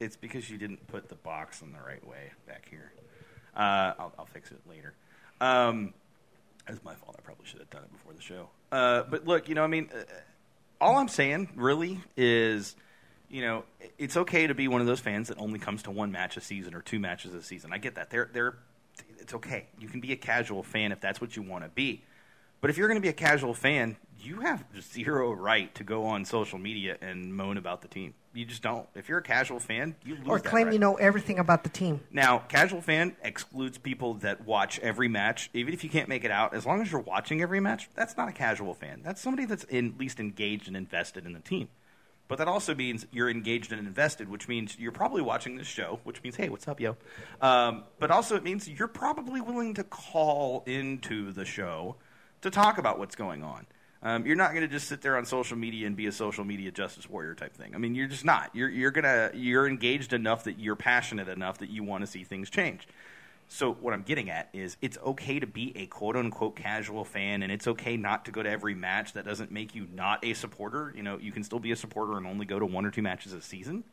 It's 0.00 0.16
because 0.16 0.48
you 0.48 0.58
didn't 0.58 0.86
put 0.86 1.08
the 1.08 1.16
box 1.16 1.60
in 1.60 1.72
the 1.72 1.80
right 1.80 2.06
way 2.06 2.30
back 2.46 2.66
here. 2.70 2.92
Uh, 3.56 3.94
I'll, 3.98 4.12
I'll 4.20 4.26
fix 4.26 4.52
it 4.52 4.60
later. 4.68 4.94
Um, 5.40 5.92
it's 6.68 6.82
my 6.84 6.94
fault. 6.94 7.16
I 7.18 7.22
probably 7.22 7.46
should 7.46 7.60
have 7.60 7.70
done 7.70 7.82
it 7.82 7.92
before 7.92 8.12
the 8.12 8.22
show. 8.22 8.48
Uh, 8.70 9.02
but 9.08 9.26
look, 9.26 9.48
you 9.48 9.54
know, 9.54 9.64
I 9.64 9.68
mean, 9.68 9.88
uh, 9.92 10.02
all 10.80 10.96
I'm 10.96 11.08
saying 11.08 11.48
really 11.56 12.00
is, 12.16 12.76
you 13.28 13.42
know, 13.42 13.64
it's 13.98 14.16
okay 14.16 14.46
to 14.46 14.54
be 14.54 14.68
one 14.68 14.80
of 14.80 14.86
those 14.86 15.00
fans 15.00 15.28
that 15.28 15.38
only 15.38 15.58
comes 15.58 15.82
to 15.84 15.90
one 15.90 16.12
match 16.12 16.36
a 16.36 16.40
season 16.40 16.74
or 16.74 16.82
two 16.82 16.98
matches 16.98 17.34
a 17.34 17.42
season. 17.42 17.72
I 17.72 17.78
get 17.78 17.96
that. 17.96 18.10
They're, 18.10 18.30
they're, 18.32 18.54
it's 19.18 19.34
okay. 19.34 19.66
You 19.78 19.88
can 19.88 20.00
be 20.00 20.12
a 20.12 20.16
casual 20.16 20.62
fan 20.62 20.92
if 20.92 21.00
that's 21.00 21.20
what 21.20 21.36
you 21.36 21.42
want 21.42 21.64
to 21.64 21.70
be. 21.70 22.02
But 22.60 22.70
if 22.70 22.76
you're 22.76 22.88
going 22.88 23.00
to 23.00 23.02
be 23.02 23.08
a 23.08 23.12
casual 23.12 23.54
fan, 23.54 23.96
you 24.20 24.40
have 24.40 24.64
zero 24.80 25.32
right 25.32 25.72
to 25.76 25.84
go 25.84 26.04
on 26.04 26.24
social 26.24 26.58
media 26.58 26.96
and 27.00 27.34
moan 27.34 27.56
about 27.56 27.82
the 27.82 27.88
team. 27.88 28.14
You 28.34 28.44
just 28.44 28.62
don't. 28.62 28.86
If 28.94 29.08
you're 29.08 29.18
a 29.18 29.22
casual 29.22 29.60
fan, 29.60 29.94
you 30.04 30.16
lose 30.16 30.26
Or 30.26 30.38
claim 30.38 30.66
right. 30.66 30.72
you 30.72 30.78
know 30.78 30.96
everything 30.96 31.38
about 31.38 31.62
the 31.62 31.70
team. 31.70 32.00
Now, 32.10 32.38
casual 32.38 32.80
fan 32.80 33.16
excludes 33.22 33.78
people 33.78 34.14
that 34.14 34.44
watch 34.44 34.78
every 34.80 35.08
match, 35.08 35.50
even 35.54 35.72
if 35.72 35.82
you 35.84 35.90
can't 35.90 36.08
make 36.08 36.24
it 36.24 36.30
out. 36.30 36.52
As 36.54 36.66
long 36.66 36.82
as 36.82 36.90
you're 36.90 37.00
watching 37.00 37.42
every 37.42 37.60
match, 37.60 37.88
that's 37.94 38.16
not 38.16 38.28
a 38.28 38.32
casual 38.32 38.74
fan. 38.74 39.00
That's 39.04 39.20
somebody 39.20 39.44
that's 39.44 39.64
in, 39.64 39.92
at 39.94 39.98
least 39.98 40.20
engaged 40.20 40.68
and 40.68 40.76
invested 40.76 41.24
in 41.24 41.32
the 41.32 41.40
team. 41.40 41.68
But 42.26 42.38
that 42.38 42.48
also 42.48 42.74
means 42.74 43.06
you're 43.10 43.30
engaged 43.30 43.72
and 43.72 43.80
invested, 43.80 44.28
which 44.28 44.48
means 44.48 44.78
you're 44.78 44.92
probably 44.92 45.22
watching 45.22 45.56
this 45.56 45.66
show, 45.66 46.00
which 46.04 46.22
means, 46.22 46.36
hey, 46.36 46.50
what's 46.50 46.68
up, 46.68 46.78
yo? 46.78 46.96
Um, 47.40 47.84
but 47.98 48.10
also, 48.10 48.36
it 48.36 48.44
means 48.44 48.68
you're 48.68 48.86
probably 48.86 49.40
willing 49.40 49.74
to 49.74 49.84
call 49.84 50.62
into 50.66 51.32
the 51.32 51.46
show 51.46 51.96
to 52.42 52.50
talk 52.50 52.78
about 52.78 52.98
what's 52.98 53.16
going 53.16 53.42
on. 53.42 53.66
Um, 54.00 54.26
you're 54.26 54.36
not 54.36 54.50
going 54.50 54.62
to 54.62 54.68
just 54.68 54.86
sit 54.86 55.02
there 55.02 55.16
on 55.16 55.24
social 55.24 55.56
media 55.56 55.86
and 55.86 55.96
be 55.96 56.06
a 56.06 56.12
social 56.12 56.44
media 56.44 56.70
justice 56.70 57.10
warrior 57.10 57.34
type 57.34 57.54
thing. 57.54 57.74
I 57.74 57.78
mean, 57.78 57.94
you're 57.94 58.06
just 58.06 58.24
not. 58.24 58.50
You're 58.54 58.68
you're 58.68 58.92
gonna 58.92 59.32
you're 59.34 59.66
engaged 59.66 60.12
enough 60.12 60.44
that 60.44 60.58
you're 60.58 60.76
passionate 60.76 61.28
enough 61.28 61.58
that 61.58 61.70
you 61.70 61.82
want 61.82 62.02
to 62.02 62.06
see 62.06 62.22
things 62.22 62.48
change. 62.48 62.86
So 63.48 63.72
what 63.72 63.94
I'm 63.94 64.02
getting 64.02 64.30
at 64.30 64.50
is 64.52 64.76
it's 64.82 64.98
okay 64.98 65.40
to 65.40 65.46
be 65.46 65.72
a 65.74 65.86
quote 65.86 66.16
unquote 66.16 66.54
casual 66.54 67.04
fan, 67.04 67.42
and 67.42 67.50
it's 67.50 67.66
okay 67.66 67.96
not 67.96 68.26
to 68.26 68.30
go 68.30 68.42
to 68.42 68.48
every 68.48 68.74
match. 68.74 69.14
That 69.14 69.24
doesn't 69.24 69.50
make 69.50 69.74
you 69.74 69.88
not 69.92 70.24
a 70.24 70.34
supporter. 70.34 70.92
You 70.94 71.02
know, 71.02 71.18
you 71.18 71.32
can 71.32 71.42
still 71.42 71.58
be 71.58 71.72
a 71.72 71.76
supporter 71.76 72.16
and 72.16 72.26
only 72.26 72.46
go 72.46 72.58
to 72.58 72.66
one 72.66 72.84
or 72.84 72.90
two 72.90 73.02
matches 73.02 73.32
a 73.32 73.40
season. 73.40 73.84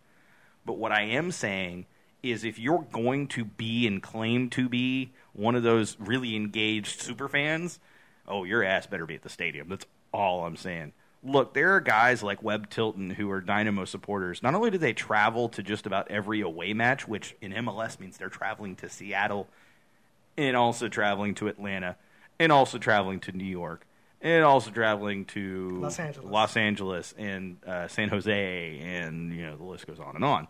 But 0.65 0.77
what 0.77 0.91
I 0.91 1.03
am 1.03 1.31
saying 1.31 1.85
is 2.21 2.43
if 2.43 2.59
you're 2.59 2.85
going 2.91 3.27
to 3.29 3.45
be 3.45 3.87
and 3.87 4.03
claim 4.03 4.49
to 4.51 4.67
be 4.67 5.13
one 5.33 5.55
of 5.55 5.63
those 5.63 5.95
really 5.99 6.35
engaged 6.35 7.01
super 7.01 7.29
fans, 7.29 7.79
oh, 8.27 8.43
your 8.43 8.63
ass 8.63 8.87
better 8.87 9.05
be 9.05 9.15
at 9.15 9.23
the 9.23 9.29
stadium. 9.29 9.69
That's 9.69 9.85
all 10.13 10.45
I'm 10.45 10.55
saying. 10.55 10.93
Look, 11.23 11.53
there 11.53 11.75
are 11.75 11.79
guys 11.79 12.21
like 12.21 12.43
Webb 12.43 12.69
Tilton 12.69 13.09
who 13.09 13.31
are 13.31 13.41
Dynamo 13.41 13.85
supporters. 13.85 14.43
Not 14.43 14.53
only 14.53 14.69
do 14.69 14.77
they 14.77 14.93
travel 14.93 15.49
to 15.49 15.63
just 15.63 15.87
about 15.87 16.11
every 16.11 16.41
away 16.41 16.73
match, 16.73 17.07
which 17.07 17.35
in 17.41 17.51
MLS 17.51 17.99
means 17.99 18.17
they're 18.17 18.29
traveling 18.29 18.75
to 18.77 18.89
Seattle 18.89 19.47
and 20.37 20.55
also 20.55 20.87
traveling 20.87 21.33
to 21.35 21.47
Atlanta 21.47 21.95
and 22.39 22.51
also 22.51 22.77
traveling 22.77 23.19
to 23.21 23.31
New 23.31 23.45
York 23.45 23.87
and 24.21 24.43
also 24.43 24.71
traveling 24.71 25.25
to 25.25 25.77
Los 25.79 25.99
Angeles. 25.99 26.31
Los 26.31 26.57
Angeles 26.57 27.13
and 27.17 27.57
uh, 27.65 27.87
San 27.87 28.09
Jose, 28.09 28.79
and 28.79 29.33
you 29.33 29.45
know 29.45 29.55
the 29.55 29.63
list 29.63 29.87
goes 29.87 29.99
on 29.99 30.15
and 30.15 30.25
on. 30.25 30.47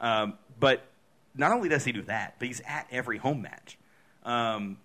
Um, 0.00 0.34
but 0.58 0.82
not 1.34 1.52
only 1.52 1.68
does 1.68 1.84
he 1.84 1.92
do 1.92 2.02
that, 2.02 2.36
but 2.38 2.48
he's 2.48 2.62
at 2.66 2.86
every 2.90 3.18
home 3.18 3.42
match. 3.42 3.78
Um, 4.24 4.78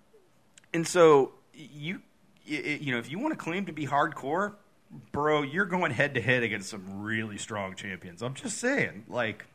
and 0.74 0.88
so 0.88 1.32
you 1.54 2.02
you 2.46 2.92
know 2.92 3.00
if 3.00 3.10
you 3.10 3.20
want 3.20 3.34
to 3.34 3.38
claim 3.38 3.66
to 3.66 3.74
be 3.74 3.88
hardcore, 3.88 4.54
bro, 5.12 5.42
you're 5.42 5.66
going 5.66 5.92
head 5.92 6.14
to 6.14 6.22
head 6.22 6.44
against 6.44 6.70
some 6.70 7.02
really 7.02 7.38
strong 7.38 7.76
champions. 7.76 8.22
I'm 8.22 8.34
just 8.34 8.58
saying, 8.60 9.06
like 9.10 9.46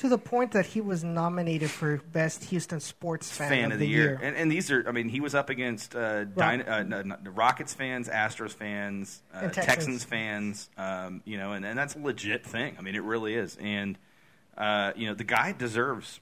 To 0.00 0.08
the 0.08 0.16
point 0.16 0.52
that 0.52 0.64
he 0.64 0.80
was 0.80 1.04
nominated 1.04 1.70
for 1.70 1.98
Best 1.98 2.44
Houston 2.44 2.80
Sports 2.80 3.30
Fan, 3.30 3.50
fan, 3.50 3.72
of 3.72 3.78
the, 3.78 3.86
year. 3.86 4.18
And, 4.22 4.34
and 4.34 4.50
these 4.50 4.70
are, 4.70 4.82
I 4.88 4.92
mean, 4.92 5.10
he 5.10 5.20
was 5.20 5.34
up 5.34 5.50
against 5.50 5.94
uh, 5.94 6.24
Dyna- 6.24 6.64
uh, 6.64 6.82
no, 6.84 7.02
no, 7.02 7.16
the 7.22 7.30
Rockets 7.30 7.74
fans, 7.74 8.08
Astros 8.08 8.52
fans, 8.52 9.20
uh, 9.34 9.42
Texans. 9.42 9.66
Texans. 9.66 10.04
fans, 10.04 10.70
um, 10.78 11.20
you 11.26 11.36
know, 11.36 11.52
and, 11.52 11.66
and 11.66 11.78
that's 11.78 11.96
a 11.96 11.98
legit 11.98 12.46
thing. 12.46 12.76
I 12.78 12.80
mean, 12.82 12.94
it 12.94 13.02
really 13.02 13.34
is. 13.34 13.58
And, 13.60 13.98
uh, 14.56 14.92
you 14.96 15.06
know, 15.06 15.12
the 15.12 15.24
guy 15.24 15.52
deserves 15.52 16.18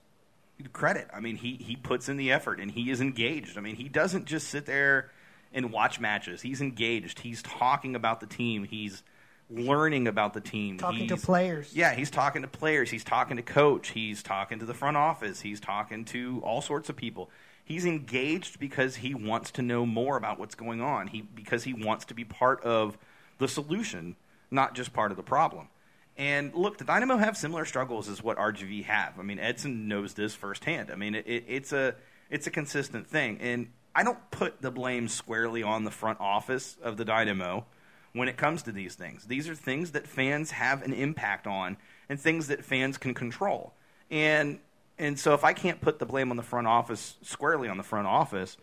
credit. 0.72 1.06
I 1.14 1.20
mean, 1.20 1.36
he, 1.36 1.54
he 1.54 1.76
puts 1.76 2.08
in 2.08 2.16
the 2.16 2.32
effort 2.32 2.58
and 2.58 2.72
he 2.72 2.90
is 2.90 3.00
engaged. 3.00 3.56
I 3.56 3.60
mean, 3.60 3.76
he 3.76 3.88
doesn't 3.88 4.24
just 4.24 4.48
sit 4.48 4.66
there 4.66 5.12
and 5.52 5.72
watch 5.72 6.00
matches. 6.00 6.42
He's 6.42 6.60
engaged. 6.60 7.20
He's 7.20 7.42
talking 7.42 7.94
about 7.94 8.20
the 8.20 8.26
team. 8.26 8.64
He's 8.64 9.02
learning 9.50 10.06
about 10.08 10.34
the 10.34 10.40
team. 10.40 10.78
Talking 10.78 11.08
to 11.08 11.16
players. 11.16 11.74
Yeah, 11.74 11.94
he's 11.94 12.10
talking 12.10 12.42
to 12.42 12.48
players. 12.48 12.90
He's 12.90 13.04
talking 13.04 13.36
to 13.36 13.42
coach. 13.42 13.88
He's 13.90 14.22
talking 14.22 14.58
to 14.58 14.66
the 14.66 14.74
front 14.74 14.96
office. 14.96 15.40
He's 15.40 15.60
talking 15.60 16.04
to 16.06 16.40
all 16.44 16.60
sorts 16.60 16.88
of 16.88 16.96
people. 16.96 17.30
He's 17.64 17.84
engaged 17.84 18.58
because 18.58 18.96
he 18.96 19.14
wants 19.14 19.50
to 19.52 19.62
know 19.62 19.84
more 19.84 20.16
about 20.16 20.38
what's 20.38 20.54
going 20.54 20.80
on. 20.80 21.08
He 21.08 21.22
because 21.22 21.64
he 21.64 21.74
wants 21.74 22.06
to 22.06 22.14
be 22.14 22.24
part 22.24 22.62
of 22.62 22.96
the 23.38 23.48
solution, 23.48 24.16
not 24.50 24.74
just 24.74 24.92
part 24.92 25.10
of 25.10 25.16
the 25.16 25.22
problem. 25.22 25.68
And 26.16 26.52
look, 26.54 26.78
the 26.78 26.84
Dynamo 26.84 27.16
have 27.16 27.36
similar 27.36 27.64
struggles 27.64 28.08
as 28.08 28.22
what 28.22 28.38
RGV 28.38 28.84
have. 28.84 29.20
I 29.20 29.22
mean, 29.22 29.38
Edson 29.38 29.86
knows 29.86 30.14
this 30.14 30.34
firsthand. 30.34 30.90
I 30.90 30.96
mean, 30.96 31.14
it, 31.14 31.26
it, 31.26 31.44
it's 31.46 31.72
a 31.72 31.94
it's 32.30 32.46
a 32.46 32.50
consistent 32.50 33.06
thing, 33.06 33.38
and 33.40 33.68
I 33.98 34.04
don't 34.04 34.30
put 34.30 34.62
the 34.62 34.70
blame 34.70 35.08
squarely 35.08 35.64
on 35.64 35.82
the 35.82 35.90
front 35.90 36.20
office 36.20 36.76
of 36.80 36.96
the 36.98 37.04
Dynamo 37.04 37.66
when 38.12 38.28
it 38.28 38.36
comes 38.36 38.62
to 38.62 38.70
these 38.70 38.94
things. 38.94 39.24
These 39.24 39.48
are 39.48 39.56
things 39.56 39.90
that 39.90 40.06
fans 40.06 40.52
have 40.52 40.82
an 40.82 40.92
impact 40.92 41.48
on, 41.48 41.76
and 42.08 42.20
things 42.20 42.46
that 42.46 42.64
fans 42.64 42.96
can 42.96 43.12
control. 43.12 43.72
And 44.08 44.60
and 45.00 45.18
so, 45.18 45.34
if 45.34 45.42
I 45.42 45.52
can't 45.52 45.80
put 45.80 45.98
the 45.98 46.06
blame 46.06 46.30
on 46.30 46.36
the 46.36 46.44
front 46.44 46.68
office 46.68 47.16
squarely 47.22 47.68
on 47.68 47.76
the 47.76 47.82
front 47.82 48.06
office, 48.06 48.56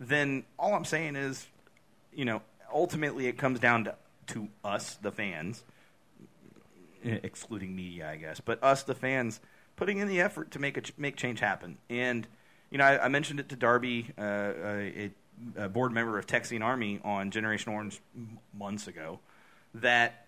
then 0.00 0.42
all 0.58 0.74
I'm 0.74 0.84
saying 0.84 1.14
is, 1.14 1.46
you 2.12 2.24
know, 2.24 2.42
ultimately 2.74 3.28
it 3.28 3.38
comes 3.38 3.60
down 3.60 3.84
to 3.84 3.94
to 4.26 4.48
us, 4.64 4.96
the 4.96 5.12
fans, 5.12 5.62
eh, 7.04 7.20
excluding 7.22 7.76
media, 7.76 8.10
I 8.10 8.16
guess, 8.16 8.40
but 8.40 8.60
us, 8.60 8.82
the 8.82 8.96
fans, 8.96 9.38
putting 9.76 9.98
in 9.98 10.08
the 10.08 10.20
effort 10.20 10.50
to 10.50 10.58
make 10.58 10.76
a 10.76 10.82
make 10.98 11.14
change 11.14 11.38
happen. 11.38 11.78
And 11.88 12.26
you 12.70 12.78
know, 12.78 12.84
I, 12.84 13.04
I 13.04 13.08
mentioned 13.08 13.40
it 13.40 13.48
to 13.50 13.56
Darby, 13.56 14.06
uh, 14.18 14.22
a, 14.22 15.10
a 15.56 15.68
board 15.68 15.92
member 15.92 16.18
of 16.18 16.26
Texian 16.26 16.62
Army 16.62 17.00
on 17.04 17.30
Generation 17.30 17.72
Orange 17.72 18.00
months 18.56 18.86
ago, 18.86 19.20
that 19.74 20.26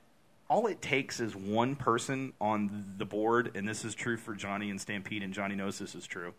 all 0.48 0.66
it 0.66 0.82
takes 0.82 1.20
is 1.20 1.34
one 1.34 1.76
person 1.76 2.32
on 2.40 2.94
the 2.98 3.04
board, 3.04 3.52
and 3.54 3.66
this 3.66 3.84
is 3.84 3.94
true 3.94 4.16
for 4.16 4.34
Johnny 4.34 4.70
and 4.70 4.80
Stampede, 4.80 5.22
and 5.22 5.32
Johnny 5.32 5.54
knows 5.54 5.78
this 5.78 5.94
is 5.94 6.06
true. 6.06 6.34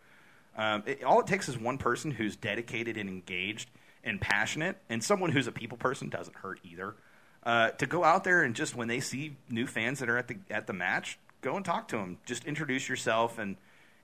Um, 0.56 0.84
it, 0.86 1.04
all 1.04 1.20
it 1.20 1.28
takes 1.28 1.50
is 1.50 1.58
one 1.58 1.78
person 1.78 2.12
who's 2.12 2.36
dedicated 2.36 2.98
and 2.98 3.10
engaged 3.10 3.70
and 4.04 4.22
passionate, 4.22 4.78
and 4.90 5.04
someone 5.04 5.32
who's 5.32 5.48
a 5.48 5.52
people 5.52 5.78
person 5.78 6.10
doesn't 6.10 6.36
hurt 6.38 6.60
either. 6.64 6.96
Uh, 7.44 7.70
to 7.72 7.86
go 7.86 8.04
out 8.04 8.24
there 8.24 8.44
and 8.44 8.56
just 8.56 8.76
when 8.76 8.88
they 8.88 9.00
see 9.00 9.36
new 9.50 9.68
fans 9.68 10.00
that 10.00 10.10
are 10.10 10.18
at 10.18 10.28
the 10.28 10.38
at 10.50 10.68
the 10.68 10.74
match, 10.74 11.20
go 11.42 11.56
and 11.56 11.66
talk 11.66 11.88
to 11.90 11.98
them. 11.98 12.18
Just 12.26 12.46
introduce 12.46 12.88
yourself 12.88 13.38
and 13.38 13.58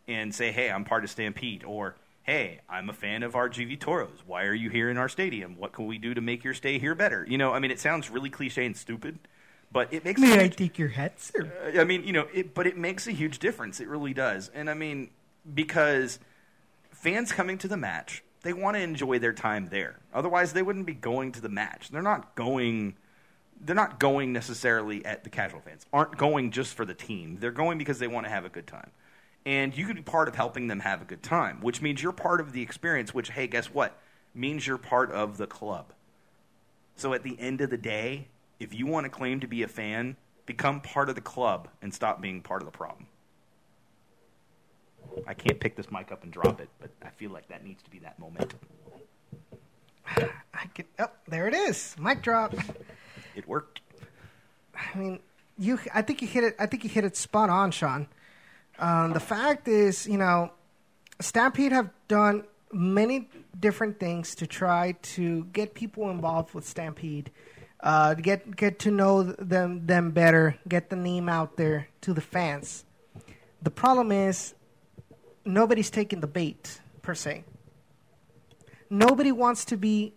and 0.09 0.33
say, 0.33 0.51
"Hey, 0.51 0.69
I'm 0.71 0.83
part 0.83 1.03
of 1.03 1.09
Stampede," 1.09 1.63
or 1.63 1.95
"Hey, 2.23 2.59
I'm 2.67 2.89
a 2.89 2.93
fan 2.93 3.23
of 3.23 3.33
RGV 3.35 3.79
Toros. 3.79 4.23
Why 4.25 4.43
are 4.45 4.53
you 4.53 4.69
here 4.69 4.89
in 4.89 4.97
our 4.97 5.07
stadium? 5.07 5.55
What 5.57 5.71
can 5.71 5.85
we 5.85 5.97
do 5.97 6.13
to 6.13 6.21
make 6.21 6.43
your 6.43 6.53
stay 6.53 6.79
here 6.79 6.95
better?" 6.95 7.25
You 7.29 7.37
know, 7.37 7.53
I 7.53 7.59
mean, 7.59 7.71
it 7.71 7.79
sounds 7.79 8.09
really 8.09 8.29
cliche 8.29 8.65
and 8.65 8.75
stupid, 8.75 9.19
but 9.71 9.93
it 9.93 10.03
makes 10.03 10.19
a 10.19 10.25
May 10.25 10.39
I 10.39 10.43
huge- 10.43 10.55
take 10.55 10.79
your 10.79 10.89
hat, 10.89 11.19
sir? 11.21 11.51
Uh, 11.75 11.79
I 11.79 11.83
mean, 11.83 12.03
you 12.03 12.11
know, 12.13 12.27
it, 12.33 12.53
but 12.53 12.65
it 12.67 12.75
makes 12.77 13.07
a 13.07 13.11
huge 13.11 13.39
difference. 13.39 13.79
It 13.79 13.87
really 13.87 14.13
does. 14.13 14.49
And 14.53 14.69
I 14.69 14.73
mean, 14.73 15.11
because 15.53 16.19
fans 16.91 17.31
coming 17.31 17.57
to 17.59 17.67
the 17.67 17.77
match, 17.77 18.23
they 18.41 18.53
want 18.53 18.75
to 18.77 18.81
enjoy 18.81 19.19
their 19.19 19.33
time 19.33 19.67
there. 19.67 19.99
Otherwise, 20.13 20.53
they 20.53 20.61
wouldn't 20.63 20.85
be 20.85 20.93
going 20.93 21.31
to 21.33 21.41
the 21.41 21.49
match. 21.49 21.89
They're 21.89 22.01
not 22.01 22.35
going. 22.35 22.95
They're 23.61 23.75
not 23.75 23.99
going 23.99 24.31
necessarily 24.31 25.03
at 25.05 25.25
the 25.25 25.29
casual 25.29 25.59
fans. 25.59 25.85
Aren't 25.91 26.15
going 26.17 26.51
just 26.51 26.73
for 26.75 26.85
the 26.85 26.93
team. 26.93 27.37
They're 27.41 27.51
going 27.51 27.77
because 27.77 27.99
they 27.99 28.07
want 28.07 28.25
to 28.25 28.29
have 28.31 28.45
a 28.45 28.49
good 28.49 28.65
time. 28.65 28.89
And 29.49 29.75
you 29.75 29.87
could 29.87 29.95
be 29.95 30.03
part 30.03 30.27
of 30.27 30.35
helping 30.35 30.67
them 30.67 30.79
have 30.81 31.01
a 31.01 31.05
good 31.05 31.23
time, 31.23 31.59
which 31.61 31.81
means 31.81 32.03
you're 32.03 32.11
part 32.11 32.39
of 32.39 32.51
the 32.51 32.61
experience. 32.61 33.15
Which, 33.15 33.31
hey, 33.31 33.47
guess 33.47 33.65
what? 33.65 33.99
Means 34.35 34.67
you're 34.67 34.77
part 34.77 35.11
of 35.11 35.37
the 35.37 35.47
club. 35.47 35.91
So 36.95 37.15
at 37.15 37.23
the 37.23 37.35
end 37.39 37.59
of 37.61 37.71
the 37.71 37.77
day, 37.77 38.27
if 38.59 38.75
you 38.75 38.85
want 38.85 39.05
to 39.05 39.09
claim 39.09 39.39
to 39.39 39.47
be 39.47 39.63
a 39.63 39.67
fan, 39.67 40.17
become 40.45 40.81
part 40.81 41.09
of 41.09 41.15
the 41.15 41.21
club 41.21 41.67
and 41.81 41.91
stop 41.91 42.21
being 42.21 42.43
part 42.43 42.61
of 42.61 42.67
the 42.67 42.77
problem. 42.77 43.07
I 45.25 45.33
can't 45.33 45.59
pick 45.59 45.75
this 45.75 45.89
mic 45.89 46.11
up 46.11 46.21
and 46.21 46.31
drop 46.31 46.61
it, 46.61 46.69
but 46.79 46.91
I 47.01 47.09
feel 47.09 47.31
like 47.31 47.47
that 47.47 47.65
needs 47.65 47.81
to 47.81 47.89
be 47.89 47.97
that 47.99 48.19
momentum. 48.19 48.59
I 50.15 50.67
can, 50.75 50.85
oh, 50.99 51.09
there 51.27 51.47
it 51.47 51.55
is. 51.55 51.95
Mic 51.99 52.21
drop. 52.21 52.53
It 53.35 53.47
worked. 53.47 53.79
I 54.75 54.95
mean, 54.95 55.19
you. 55.57 55.79
I 55.91 56.03
think 56.03 56.21
you 56.21 56.27
hit 56.27 56.43
it. 56.43 56.55
I 56.59 56.67
think 56.67 56.83
you 56.83 56.89
hit 56.91 57.03
it 57.03 57.17
spot 57.17 57.49
on, 57.49 57.71
Sean. 57.71 58.07
Um, 58.79 59.11
the 59.11 59.19
fact 59.19 59.67
is, 59.67 60.07
you 60.07 60.17
know, 60.17 60.51
Stampede 61.19 61.73
have 61.73 61.89
done 62.07 62.45
many 62.71 63.29
different 63.59 63.99
things 63.99 64.35
to 64.35 64.47
try 64.47 64.93
to 65.01 65.43
get 65.45 65.73
people 65.73 66.09
involved 66.09 66.53
with 66.53 66.65
Stampede, 66.65 67.29
uh, 67.81 68.13
get 68.13 68.55
get 68.55 68.79
to 68.79 68.91
know 68.91 69.23
them 69.23 69.85
them 69.85 70.11
better, 70.11 70.57
get 70.67 70.89
the 70.89 70.95
name 70.95 71.27
out 71.27 71.57
there 71.57 71.89
to 72.01 72.13
the 72.13 72.21
fans. 72.21 72.85
The 73.61 73.71
problem 73.71 74.11
is, 74.13 74.55
nobody's 75.43 75.89
taking 75.89 76.21
the 76.21 76.27
bait 76.27 76.79
per 77.01 77.13
se. 77.13 77.43
Nobody 78.89 79.33
wants 79.33 79.65
to 79.65 79.77
be 79.77 80.13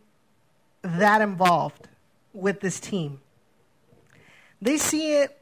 that 0.83 1.21
involved 1.21 1.89
with 2.33 2.61
this 2.61 2.79
team. 2.79 3.21
They 4.61 4.79
see 4.79 5.15
it. 5.15 5.37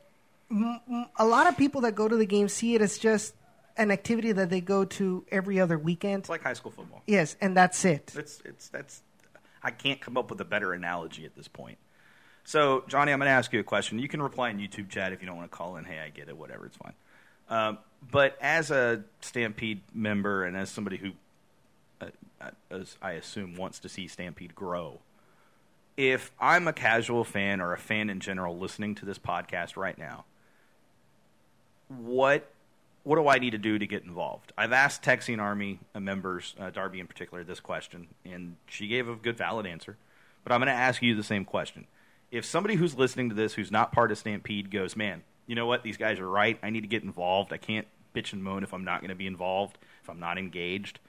A 0.51 1.25
lot 1.25 1.47
of 1.47 1.57
people 1.57 1.83
that 1.83 1.95
go 1.95 2.09
to 2.09 2.17
the 2.17 2.27
game 2.27 2.49
see 2.49 2.75
it 2.75 2.83
as 2.83 2.99
just 2.99 3.35
an 3.77 3.91
activity 3.91 4.33
that 4.33 4.51
they 4.51 4.61
go 4.61 4.85
to 4.85 5.25
every 5.31 5.61
other 5.61 5.79
weekend. 5.79 6.21
It's 6.21 6.29
like 6.29 6.43
high 6.43 6.55
school 6.55 6.73
football. 6.73 7.03
Yes, 7.07 7.37
and 7.41 7.57
that's 7.57 7.85
it. 7.85 8.13
It's 8.17 8.43
it's 8.45 8.69
that's 8.69 9.03
I 9.63 9.71
can't 9.71 10.01
come 10.01 10.17
up 10.17 10.31
with 10.31 10.41
a 10.41 10.45
better 10.45 10.73
analogy 10.73 11.25
at 11.25 11.37
this 11.37 11.49
point. 11.49 11.79
So, 12.45 12.85
Johnny, 12.89 13.13
I'm 13.13 13.19
going 13.19 13.29
to 13.29 13.33
ask 13.33 13.53
you 13.53 13.61
a 13.61 13.65
question. 13.65 13.99
You 13.99 14.09
can 14.09 14.23
reply 14.23 14.51
in 14.51 14.59
YouTube 14.59 14.89
chat 14.89 15.13
if 15.13 15.21
you 15.21 15.27
don't 15.27 15.37
want 15.37 15.51
to 15.51 15.57
call 15.57 15.77
in. 15.77 15.85
Hey, 15.85 16.01
I 16.01 16.09
get 16.09 16.29
it. 16.29 16.37
Whatever, 16.37 16.67
it's 16.67 16.77
fine. 16.77 16.95
Um, 17.49 17.79
but 18.11 18.39
as 18.41 18.71
a 18.71 19.05
Stampede 19.21 19.83
member 19.93 20.45
and 20.45 20.57
as 20.57 20.71
somebody 20.71 20.97
who, 20.97 21.11
uh, 22.01 22.07
uh, 22.41 22.51
as 22.71 22.97
I 23.03 23.13
assume, 23.13 23.55
wants 23.57 23.79
to 23.81 23.89
see 23.89 24.09
Stampede 24.09 24.55
grow, 24.55 25.01
if 25.97 26.33
I'm 26.41 26.67
a 26.67 26.73
casual 26.73 27.25
fan 27.25 27.61
or 27.61 27.73
a 27.73 27.79
fan 27.79 28.09
in 28.09 28.21
general 28.21 28.59
listening 28.59 28.95
to 28.97 29.05
this 29.05 29.19
podcast 29.19 29.77
right 29.77 29.99
now, 29.99 30.25
what 31.91 32.51
what 33.03 33.17
do 33.17 33.29
I 33.29 33.39
need 33.39 33.51
to 33.51 33.59
do 33.59 33.79
to 33.79 33.87
get 33.87 34.05
involved? 34.05 34.53
I've 34.59 34.73
asked 34.73 35.03
Texian 35.03 35.41
Army 35.41 35.81
members, 35.99 36.55
uh, 36.61 36.71
Darby 36.71 37.01
in 37.01 37.07
particular, 37.07 37.45
this 37.45 37.61
question, 37.61 38.09
and 38.27 38.57
she 38.67 38.89
gave 38.89 39.09
a 39.09 39.17
good, 39.17 39.39
valid 39.39 39.67
answer. 39.67 39.97
But 40.45 40.53
I'm 40.53 40.61
going 40.61 40.69
to 40.69 40.73
ask 40.73 41.01
you 41.01 41.15
the 41.15 41.23
same 41.23 41.45
question. 41.47 41.87
If 42.31 42.45
somebody 42.45 42.75
who's 42.75 42.97
listening 42.97 43.31
to 43.31 43.35
this, 43.35 43.55
who's 43.55 43.71
not 43.71 43.93
part 43.93 44.13
of 44.13 44.19
Stampede, 44.19 44.71
goes, 44.71 44.97
man, 44.97 45.23
you 45.47 45.55
know 45.55 45.67
what? 45.67 45.83
These 45.83 45.97
guys 45.97 46.21
are 46.21 46.29
right. 46.29 46.59
I 46.63 46.71
need 46.71 46.83
to 46.83 46.87
get 46.89 47.03
involved. 47.03 47.53
I 47.53 47.57
can't 47.57 47.87
bitch 48.15 48.33
and 48.33 48.45
moan 48.45 48.63
if 48.63 48.75
I'm 48.75 48.85
not 48.85 49.01
going 49.01 49.09
to 49.09 49.17
be 49.17 49.27
involved, 49.27 49.79
if 50.03 50.11
I'm 50.11 50.21
not 50.21 50.39
engaged. 50.39 51.01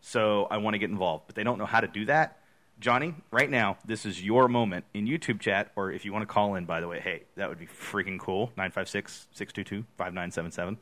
So 0.00 0.46
I 0.50 0.58
want 0.58 0.74
to 0.74 0.78
get 0.78 0.90
involved. 0.90 1.24
But 1.26 1.34
they 1.34 1.42
don't 1.44 1.58
know 1.58 1.66
how 1.66 1.80
to 1.80 1.88
do 1.88 2.06
that. 2.06 2.38
Johnny, 2.80 3.14
right 3.30 3.50
now, 3.50 3.76
this 3.84 4.06
is 4.06 4.24
your 4.24 4.48
moment 4.48 4.86
in 4.94 5.06
YouTube 5.06 5.38
chat, 5.38 5.70
or 5.76 5.92
if 5.92 6.06
you 6.06 6.14
want 6.14 6.22
to 6.22 6.26
call 6.26 6.54
in, 6.54 6.64
by 6.64 6.80
the 6.80 6.88
way, 6.88 6.98
hey, 6.98 7.24
that 7.36 7.48
would 7.50 7.58
be 7.58 7.66
freaking 7.66 8.18
cool. 8.18 8.46
956 8.56 9.28
622 9.32 9.86
5977. 9.98 10.78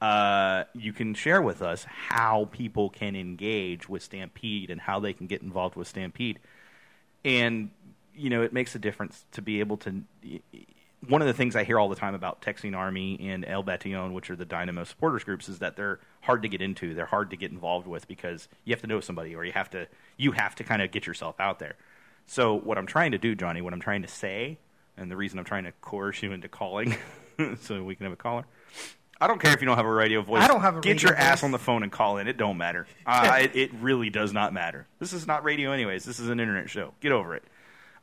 Uh, 0.00 0.64
you 0.74 0.92
can 0.92 1.14
share 1.14 1.40
with 1.40 1.62
us 1.62 1.84
how 1.84 2.48
people 2.52 2.90
can 2.90 3.16
engage 3.16 3.88
with 3.88 4.02
Stampede 4.02 4.70
and 4.70 4.78
how 4.82 5.00
they 5.00 5.14
can 5.14 5.26
get 5.26 5.40
involved 5.40 5.74
with 5.74 5.88
Stampede. 5.88 6.38
And, 7.24 7.70
you 8.14 8.28
know, 8.28 8.42
it 8.42 8.52
makes 8.52 8.74
a 8.74 8.78
difference 8.78 9.24
to 9.32 9.40
be 9.40 9.60
able 9.60 9.78
to. 9.78 10.02
One 11.08 11.22
of 11.22 11.28
the 11.28 11.34
things 11.34 11.56
I 11.56 11.64
hear 11.64 11.78
all 11.78 11.88
the 11.88 11.96
time 11.96 12.14
about 12.14 12.42
Texian 12.42 12.76
Army 12.76 13.18
and 13.22 13.44
El 13.46 13.64
Batallon, 13.64 14.12
which 14.12 14.30
are 14.30 14.36
the 14.36 14.44
Dynamo 14.44 14.84
supporters 14.84 15.24
groups, 15.24 15.48
is 15.48 15.60
that 15.60 15.76
they're 15.76 15.98
hard 16.20 16.42
to 16.42 16.48
get 16.48 16.60
into. 16.60 16.94
They're 16.94 17.06
hard 17.06 17.30
to 17.30 17.36
get 17.36 17.50
involved 17.50 17.86
with 17.86 18.08
because 18.08 18.48
you 18.64 18.74
have 18.74 18.82
to 18.82 18.86
know 18.86 19.00
somebody 19.00 19.34
or 19.34 19.44
you 19.44 19.52
have 19.52 19.70
to 19.70 19.86
you 20.16 20.32
have 20.32 20.54
to 20.56 20.64
kind 20.64 20.82
of 20.82 20.90
get 20.90 21.06
yourself 21.06 21.38
out 21.40 21.58
there. 21.58 21.76
So 22.26 22.54
what 22.54 22.76
I'm 22.76 22.86
trying 22.86 23.12
to 23.12 23.18
do, 23.18 23.34
Johnny, 23.34 23.62
what 23.62 23.72
I'm 23.72 23.80
trying 23.80 24.02
to 24.02 24.08
say, 24.08 24.58
and 24.96 25.10
the 25.10 25.16
reason 25.16 25.38
I'm 25.38 25.44
trying 25.44 25.64
to 25.64 25.72
coerce 25.80 26.22
you 26.22 26.32
into 26.32 26.48
calling 26.48 26.96
so 27.60 27.82
we 27.82 27.94
can 27.94 28.04
have 28.04 28.12
a 28.12 28.16
caller. 28.16 28.44
I 29.20 29.26
don't 29.26 29.40
care 29.40 29.52
if 29.52 29.60
you 29.60 29.66
don't 29.66 29.76
have 29.76 29.86
a 29.86 29.92
radio 29.92 30.22
voice. 30.22 30.42
I 30.42 30.46
don't 30.46 30.60
have 30.60 30.76
a 30.76 30.80
Get 30.80 31.02
your 31.02 31.14
ass 31.14 31.42
on 31.42 31.50
the 31.50 31.58
phone 31.58 31.82
and 31.82 31.90
call 31.90 32.18
in. 32.18 32.28
It 32.28 32.36
don't 32.36 32.56
matter. 32.56 32.86
Uh, 33.06 33.38
it, 33.40 33.56
it 33.56 33.70
really 33.80 34.10
does 34.10 34.34
not 34.34 34.52
matter. 34.52 34.86
This 34.98 35.14
is 35.14 35.26
not 35.26 35.42
radio, 35.42 35.72
anyways. 35.72 36.04
This 36.04 36.20
is 36.20 36.28
an 36.28 36.40
internet 36.40 36.68
show. 36.68 36.92
Get 37.00 37.10
over 37.10 37.34
it. 37.34 37.42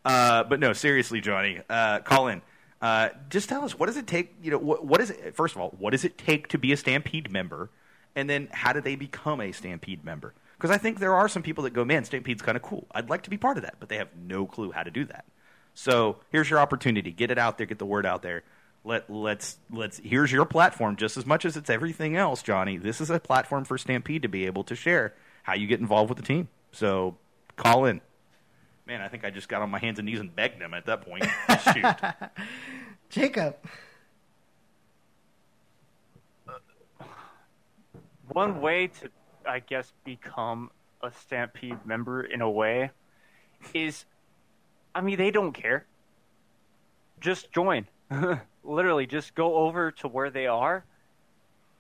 Uh, 0.04 0.44
but 0.44 0.60
no, 0.60 0.74
seriously, 0.74 1.22
Johnny, 1.22 1.62
uh, 1.70 2.00
call 2.00 2.28
in. 2.28 2.42
Uh, 2.82 3.10
just 3.30 3.48
tell 3.48 3.64
us 3.64 3.78
what 3.78 3.86
does 3.86 3.98
it 3.98 4.08
take. 4.08 4.34
You 4.42 4.52
know, 4.52 4.58
what, 4.58 4.84
what 4.84 5.00
is 5.02 5.12
it? 5.12 5.36
First 5.36 5.56
of 5.56 5.62
all, 5.62 5.76
what 5.78 5.92
does 5.92 6.06
it 6.06 6.18
take 6.18 6.48
to 6.50 6.58
be 6.58 6.72
a 6.72 6.78
Stampede 6.78 7.32
member, 7.32 7.70
and 8.16 8.30
then 8.30 8.48
how 8.52 8.74
do 8.74 8.82
they 8.82 8.96
become 8.96 9.42
a 9.42 9.52
Stampede 9.52 10.04
member? 10.04 10.34
Because 10.58 10.72
I 10.72 10.78
think 10.78 11.00
there 11.00 11.14
are 11.14 11.28
some 11.28 11.44
people 11.44 11.66
that 11.66 11.74
go, 11.74 11.84
man, 11.84 12.06
Stampede's 12.06 12.42
kind 12.42 12.56
of 12.56 12.62
cool. 12.62 12.88
I'd 12.92 13.10
like 13.10 13.24
to 13.24 13.30
be 13.30 13.38
part 13.38 13.58
of 13.58 13.64
that, 13.64 13.76
but 13.80 13.90
they 13.90 13.98
have 13.98 14.10
no 14.16 14.46
clue 14.46 14.72
how 14.72 14.84
to 14.84 14.92
do 14.92 15.06
that. 15.06 15.26
So 15.74 16.18
here's 16.32 16.50
your 16.50 16.60
opportunity. 16.60 17.12
Get 17.12 17.32
it 17.32 17.38
out 17.38 17.58
there. 17.58 17.68
Get 17.68 17.80
the 17.80 17.86
word 17.86 18.06
out 18.06 18.22
there. 18.22 18.44
Let 18.86 19.10
let's 19.10 19.58
let's. 19.72 19.98
Here's 19.98 20.32
your 20.32 20.46
platform. 20.46 20.96
Just 20.96 21.18
as 21.18 21.26
much 21.26 21.44
as 21.44 21.58
it's 21.58 21.70
everything 21.70 22.16
else, 22.16 22.42
Johnny. 22.42 22.78
This 22.78 23.02
is 23.02 23.10
a 23.10 23.20
platform 23.20 23.66
for 23.66 23.78
Stampede 23.78 24.22
to 24.22 24.30
be 24.30 24.46
able 24.46 24.64
to 24.66 24.76
share 24.76 25.14
how 25.44 25.54
you 25.56 25.68
get 25.68 25.80
involved 25.80 26.10
with 26.10 26.18
the 26.18 26.24
team. 26.24 26.48
So 26.72 27.18
call 27.58 27.86
in. 27.86 28.00
Man, 28.86 29.02
I 29.02 29.08
think 29.08 29.26
I 29.26 29.32
just 29.32 29.50
got 29.50 29.62
on 29.62 29.70
my 29.70 29.80
hands 29.80 30.00
and 30.00 30.06
knees 30.06 30.20
and 30.20 30.34
begged 30.34 30.62
them 30.62 30.74
at 30.74 30.86
that 30.86 31.02
point. 31.02 31.26
Shoot. 31.74 31.86
Jacob. 33.10 33.58
One 38.30 38.62
way 38.62 38.88
to, 38.88 39.10
I 39.48 39.60
guess, 39.60 39.94
become 40.04 40.72
a 41.02 41.12
Stampede 41.12 41.86
member 41.86 42.24
in 42.24 42.42
a 42.42 42.50
way 42.50 42.92
is, 43.74 44.06
I 44.94 45.02
mean, 45.02 45.18
they 45.18 45.32
don't 45.32 45.54
care. 45.54 45.86
Just 47.22 47.52
join. 47.52 47.88
Literally, 48.64 49.06
just 49.06 49.36
go 49.36 49.56
over 49.56 49.92
to 49.92 50.08
where 50.08 50.30
they 50.30 50.48
are. 50.48 50.84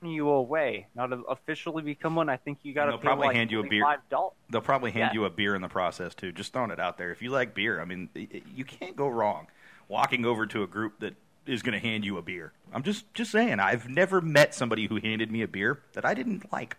You 0.01 0.29
away. 0.29 0.85
Now 0.95 1.07
to 1.07 1.15
officially 1.23 1.81
become 1.81 2.15
one, 2.15 2.29
I 2.29 2.37
think 2.37 2.59
you 2.61 2.73
got 2.73 2.85
to 2.85 2.97
probably 2.99 3.27
like 3.27 3.35
hand 3.35 3.49
you 3.51 3.59
a 3.61 3.67
beer. 3.67 3.83
$25. 4.11 4.31
They'll 4.51 4.61
probably 4.61 4.91
hand 4.91 5.11
Yeah. 5.13 5.19
you 5.21 5.25
a 5.25 5.29
beer 5.31 5.55
in 5.55 5.63
the 5.63 5.67
process 5.67 6.13
too. 6.13 6.31
Just 6.31 6.53
throwing 6.53 6.69
it 6.69 6.79
out 6.79 6.97
there. 6.99 7.11
If 7.11 7.23
you 7.23 7.31
like 7.31 7.55
beer, 7.55 7.81
I 7.81 7.85
mean, 7.85 8.09
you 8.13 8.65
can't 8.65 8.95
go 8.95 9.07
wrong 9.07 9.47
walking 9.87 10.25
over 10.25 10.45
to 10.47 10.61
a 10.63 10.67
group 10.67 10.99
that 10.99 11.15
is 11.45 11.61
going 11.61 11.79
to 11.79 11.85
hand 11.87 12.03
you 12.05 12.17
a 12.17 12.21
beer. 12.21 12.53
I'm 12.73 12.83
just 12.83 13.11
just 13.13 13.31
saying. 13.31 13.59
I've 13.59 13.87
never 13.89 14.21
met 14.21 14.53
somebody 14.55 14.87
who 14.87 14.97
handed 14.97 15.31
me 15.31 15.41
a 15.41 15.47
beer 15.47 15.81
that 15.93 16.05
I 16.05 16.13
didn't 16.13 16.51
like. 16.51 16.77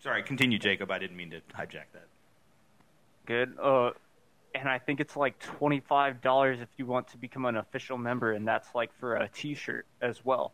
Sorry, 0.00 0.22
continue, 0.22 0.58
Jacob. 0.58 0.90
I 0.90 0.98
didn't 0.98 1.16
mean 1.16 1.30
to 1.30 1.40
hijack 1.56 1.86
that. 1.92 2.08
good. 3.26 3.56
Uh, 3.60 3.90
and 4.54 4.68
I 4.68 4.78
think 4.78 5.00
it's 5.00 5.16
like 5.16 5.38
twenty 5.38 5.80
five 5.80 6.20
dollars 6.20 6.60
if 6.60 6.68
you 6.76 6.86
want 6.86 7.08
to 7.08 7.16
become 7.18 7.44
an 7.46 7.56
official 7.56 7.96
member, 7.96 8.32
and 8.32 8.46
that's 8.46 8.74
like 8.74 8.90
for 8.98 9.16
a 9.16 9.28
T 9.28 9.54
shirt 9.54 9.86
as 10.00 10.24
well. 10.24 10.52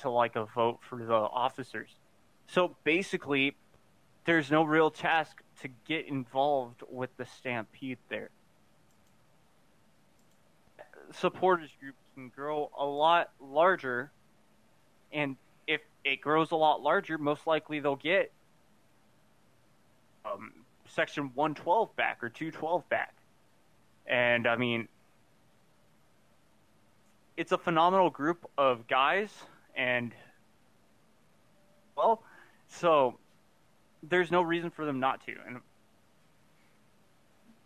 To 0.00 0.10
like 0.10 0.36
a 0.36 0.46
vote 0.46 0.78
for 0.82 1.04
the 1.04 1.14
officers. 1.14 1.90
So 2.48 2.76
basically, 2.84 3.54
there's 4.24 4.50
no 4.50 4.64
real 4.64 4.90
task 4.90 5.42
to 5.62 5.68
get 5.86 6.06
involved 6.08 6.82
with 6.90 7.10
the 7.16 7.26
stampede 7.26 7.98
there. 8.08 8.30
Supporters 11.12 11.70
group 11.80 11.94
can 12.14 12.28
grow 12.28 12.70
a 12.78 12.84
lot 12.84 13.30
larger, 13.40 14.10
and 15.12 15.36
if 15.66 15.80
it 16.04 16.20
grows 16.20 16.50
a 16.50 16.56
lot 16.56 16.82
larger, 16.82 17.18
most 17.18 17.46
likely 17.46 17.80
they'll 17.80 17.96
get 17.96 18.32
um, 20.24 20.52
section 20.88 21.30
112 21.34 21.94
back 21.96 22.22
or 22.22 22.28
212 22.28 22.88
back. 22.88 23.14
And 24.06 24.46
I 24.46 24.56
mean, 24.56 24.88
it's 27.36 27.52
a 27.52 27.58
phenomenal 27.58 28.10
group 28.10 28.48
of 28.58 28.86
guys, 28.86 29.30
and 29.76 30.12
well, 31.96 32.22
so 32.68 33.18
there's 34.02 34.30
no 34.30 34.42
reason 34.42 34.70
for 34.70 34.84
them 34.84 35.00
not 35.00 35.24
to. 35.26 35.32
And 35.46 35.60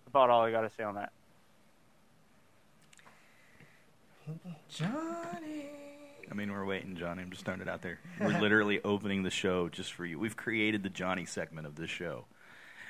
about 0.06 0.30
all 0.30 0.42
I 0.42 0.50
got 0.50 0.62
to 0.62 0.70
say 0.70 0.84
on 0.84 0.94
that. 0.94 1.12
Johnny. 4.68 5.66
I 6.30 6.34
mean, 6.34 6.52
we're 6.52 6.64
waiting, 6.64 6.96
Johnny. 6.96 7.22
I'm 7.22 7.30
just 7.30 7.44
throwing 7.44 7.60
it 7.60 7.68
out 7.68 7.82
there. 7.82 7.98
We're 8.20 8.40
literally 8.40 8.80
opening 8.84 9.22
the 9.22 9.30
show 9.30 9.68
just 9.68 9.92
for 9.92 10.04
you. 10.04 10.18
We've 10.18 10.36
created 10.36 10.82
the 10.82 10.88
Johnny 10.88 11.26
segment 11.26 11.66
of 11.66 11.76
this 11.76 11.90
show, 11.90 12.24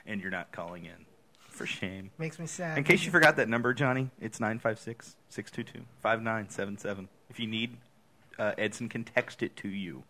and 0.07 0.21
you're 0.21 0.31
not 0.31 0.53
calling 0.53 0.85
in. 0.85 1.07
For 1.49 1.67
shame. 1.67 2.11
Makes 2.19 2.41
me 2.41 2.47
sad. 2.47 2.79
In 2.79 2.83
case 2.83 3.05
you 3.05 3.13
forgot 3.13 3.37
that 3.37 3.49
number, 3.49 3.73
Johnny, 3.75 4.11
it's 4.21 4.41
956 4.41 5.15
622 5.29 5.87
5977. 6.01 7.09
If 7.31 7.39
you 7.39 7.47
need, 7.47 7.77
uh, 8.39 8.53
Edson 8.59 8.89
can 8.89 9.05
text 9.05 9.41
it 9.43 9.57
to 9.59 9.69
you 9.69 10.03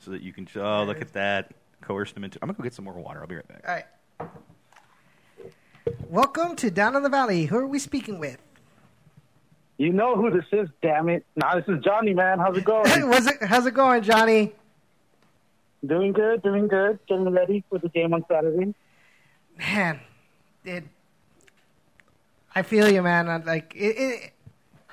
so 0.00 0.10
that 0.10 0.22
you 0.22 0.32
can, 0.32 0.48
oh, 0.56 0.82
look 0.84 1.00
at 1.00 1.12
that. 1.12 1.52
Coerce 1.82 2.12
them 2.12 2.24
into. 2.24 2.40
I'm 2.42 2.48
going 2.48 2.56
to 2.56 2.58
go 2.58 2.64
get 2.64 2.74
some 2.74 2.84
more 2.84 2.94
water. 2.94 3.20
I'll 3.20 3.28
be 3.28 3.36
right 3.36 3.46
back. 3.46 3.64
All 3.68 3.74
right. 3.74 4.30
Welcome 6.08 6.56
to 6.56 6.70
Down 6.70 6.96
in 6.96 7.04
the 7.04 7.08
Valley. 7.08 7.46
Who 7.46 7.58
are 7.58 7.66
we 7.66 7.78
speaking 7.78 8.18
with? 8.18 8.38
You 9.78 9.92
know 9.92 10.16
who 10.16 10.30
this 10.30 10.44
is, 10.52 10.68
damn 10.82 11.08
it. 11.08 11.24
Nah, 11.36 11.54
this 11.54 11.64
is 11.68 11.82
Johnny, 11.84 12.12
man. 12.12 12.38
How's 12.40 12.56
it 12.58 12.64
going? 12.64 13.08
Was 13.08 13.26
it, 13.28 13.36
how's 13.42 13.64
it 13.66 13.74
going, 13.74 14.02
Johnny? 14.02 14.52
doing 15.86 16.12
good, 16.12 16.42
doing 16.42 16.66
good. 16.66 16.98
Getting 17.08 17.30
ready 17.30 17.62
for 17.70 17.78
the 17.78 17.88
game 17.88 18.12
on 18.12 18.24
Saturday. 18.28 18.74
man, 19.56 20.00
it. 20.64 20.82
I 22.54 22.62
feel 22.62 22.90
you, 22.90 23.02
man. 23.02 23.28
I- 23.28 23.36
Like 23.36 23.72
it, 23.76 23.96
it, 23.96 24.32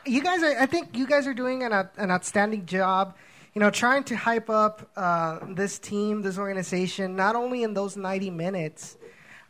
you 0.05 0.21
guys 0.21 0.43
are. 0.43 0.59
I 0.59 0.67
think 0.67 0.95
you 0.95 1.07
guys 1.07 1.25
are 1.25 1.33
doing 1.33 1.63
an 1.63 1.73
an 1.97 2.11
outstanding 2.11 2.67
job. 2.67 3.15
You 3.55 3.61
know, 3.61 3.71
trying 3.71 4.03
to 4.05 4.15
hype 4.15 4.49
up 4.49 4.87
uh, 4.95 5.39
this 5.55 5.79
team, 5.79 6.21
this 6.21 6.37
organization, 6.37 7.15
not 7.15 7.35
only 7.35 7.63
in 7.63 7.73
those 7.73 7.97
ninety 7.97 8.29
minutes, 8.29 8.97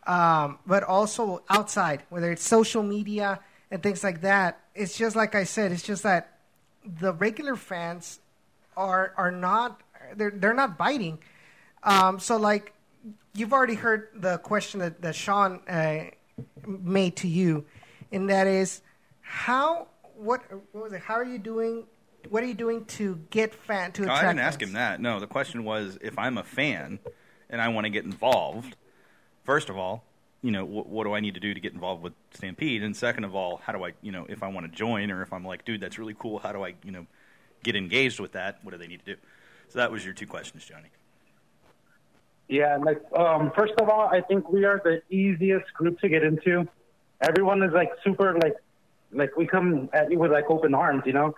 um, 0.08 0.60
but 0.66 0.84
also 0.84 1.44
outside, 1.50 2.04
whether 2.10 2.32
it's 2.32 2.44
social 2.46 2.84
media 2.84 3.40
and 3.76 3.84
things 3.84 4.06
like 4.06 4.22
that. 4.22 4.62
It's 4.74 4.98
just 4.98 5.18
like 5.18 5.36
I 5.36 5.44
said. 5.44 5.74
It's 5.74 5.84
just 5.84 6.04
that 6.04 6.38
the 6.86 7.12
regular 7.12 7.58
fans 7.58 8.20
are 8.78 9.14
are 9.18 9.32
not 9.32 9.82
they're 10.16 10.32
they're 10.32 10.54
not 10.54 10.78
biting. 10.78 11.20
Um, 11.84 12.22
so 12.22 12.38
like 12.38 12.74
you've 13.34 13.52
already 13.52 13.76
heard 13.76 14.08
the 14.16 14.38
question 14.38 14.80
that, 14.80 15.02
that 15.02 15.14
Sean 15.14 15.60
uh, 15.68 16.06
made 16.66 17.18
to 17.18 17.28
you, 17.28 17.66
and 18.14 18.30
that 18.30 18.48
is 18.48 18.82
how 19.20 19.88
what 20.16 20.42
what 20.72 20.86
was 20.86 20.94
it? 20.94 21.02
How 21.02 21.16
are 21.16 21.26
you 21.26 21.38
doing? 21.38 21.84
What 22.30 22.44
are 22.44 22.48
you 22.48 22.54
doing 22.54 22.86
to 22.86 23.20
get 23.30 23.54
fan 23.54 23.92
to 23.92 24.04
attract? 24.04 24.24
I 24.24 24.28
didn't 24.28 24.40
ask 24.40 24.60
fans? 24.62 24.70
him 24.70 24.76
that. 24.76 25.02
No, 25.02 25.20
the 25.20 25.28
question 25.28 25.66
was 25.66 26.00
if 26.02 26.18
I'm 26.18 26.38
a 26.38 26.44
fan 26.44 27.00
and 27.50 27.62
I 27.62 27.68
want 27.68 27.84
to 27.84 27.90
get 27.90 28.06
involved. 28.06 28.78
First 29.44 29.70
of 29.70 29.78
all, 29.78 30.06
you 30.42 30.52
know, 30.52 30.66
wh- 30.66 30.90
what 30.90 31.06
do 31.06 31.14
I 31.14 31.20
need 31.20 31.34
to 31.36 31.40
do 31.40 31.54
to 31.54 31.60
get 31.60 31.74
involved 31.74 32.04
with 32.04 32.14
Stampede? 32.34 32.84
And 32.84 32.96
second 32.96 33.24
of 33.24 33.36
all, 33.36 33.58
how 33.58 33.74
do 33.74 33.84
I, 33.84 33.94
you 34.02 34.12
know, 34.12 34.26
if 34.30 34.44
I 34.44 34.48
want 34.48 34.70
to 34.70 34.78
join 34.78 35.12
or 35.12 35.22
if 35.22 35.34
I'm 35.34 35.46
like, 35.46 35.66
dude, 35.66 35.82
that's 35.82 35.98
really 35.98 36.16
cool. 36.18 36.40
How 36.40 36.52
do 36.52 36.64
I, 36.64 36.76
you 36.84 36.92
know, 36.92 37.06
get 37.64 37.76
engaged 37.76 38.20
with 38.20 38.34
that? 38.34 38.60
What 38.64 38.72
do 38.72 38.78
they 38.78 38.88
need 38.88 39.00
to 39.06 39.16
do? 39.16 39.22
So 39.70 39.80
that 39.80 39.92
was 39.92 40.06
your 40.06 40.14
two 40.14 40.28
questions, 40.28 40.66
Johnny. 40.66 40.90
Yeah, 42.48 42.78
like 42.78 43.02
um, 43.18 43.52
first 43.56 43.74
of 43.80 43.90
all, 43.90 44.08
I 44.08 44.22
think 44.22 44.50
we 44.50 44.66
are 44.66 44.80
the 44.84 45.02
easiest 45.10 45.74
group 45.74 46.00
to 46.02 46.10
get 46.10 46.24
into. 46.24 46.68
Everyone 47.22 47.64
is 47.64 47.74
like 47.74 47.92
super 48.04 48.38
like 48.38 48.56
like 49.12 49.36
we 49.36 49.48
come 49.48 49.90
at 49.94 50.12
you 50.12 50.20
with 50.20 50.32
like 50.32 50.50
open 50.50 50.76
arms, 50.76 51.04
you 51.06 51.14
know. 51.14 51.34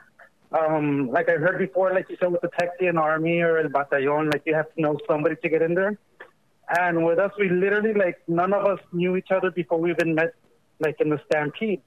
Um, 0.52 1.10
like 1.10 1.30
I 1.30 1.34
heard 1.34 1.60
before, 1.60 1.94
like 1.94 2.10
you 2.10 2.18
said 2.20 2.32
with 2.32 2.42
the 2.42 2.50
Texian 2.50 2.98
army 2.98 3.40
or 3.40 3.58
El 3.58 3.70
Batallon, 3.70 4.32
like 4.32 4.44
you 4.46 4.54
have 4.54 4.74
to 4.76 4.82
know 4.82 4.98
somebody 5.08 5.36
to 5.36 5.50
get 5.50 5.62
in 5.62 5.76
there. 5.76 5.98
And 6.70 7.06
with 7.06 7.20
us, 7.20 7.32
we 7.40 7.50
literally 7.50 7.94
like 7.94 8.20
none 8.28 8.54
of 8.54 8.66
us 8.66 8.80
knew 8.92 9.16
each 9.16 9.32
other 9.32 9.52
before 9.52 9.80
we 9.80 9.92
even 9.92 10.16
met, 10.16 10.34
like 10.80 11.00
in 11.00 11.10
the 11.10 11.20
Stampede. 11.26 11.82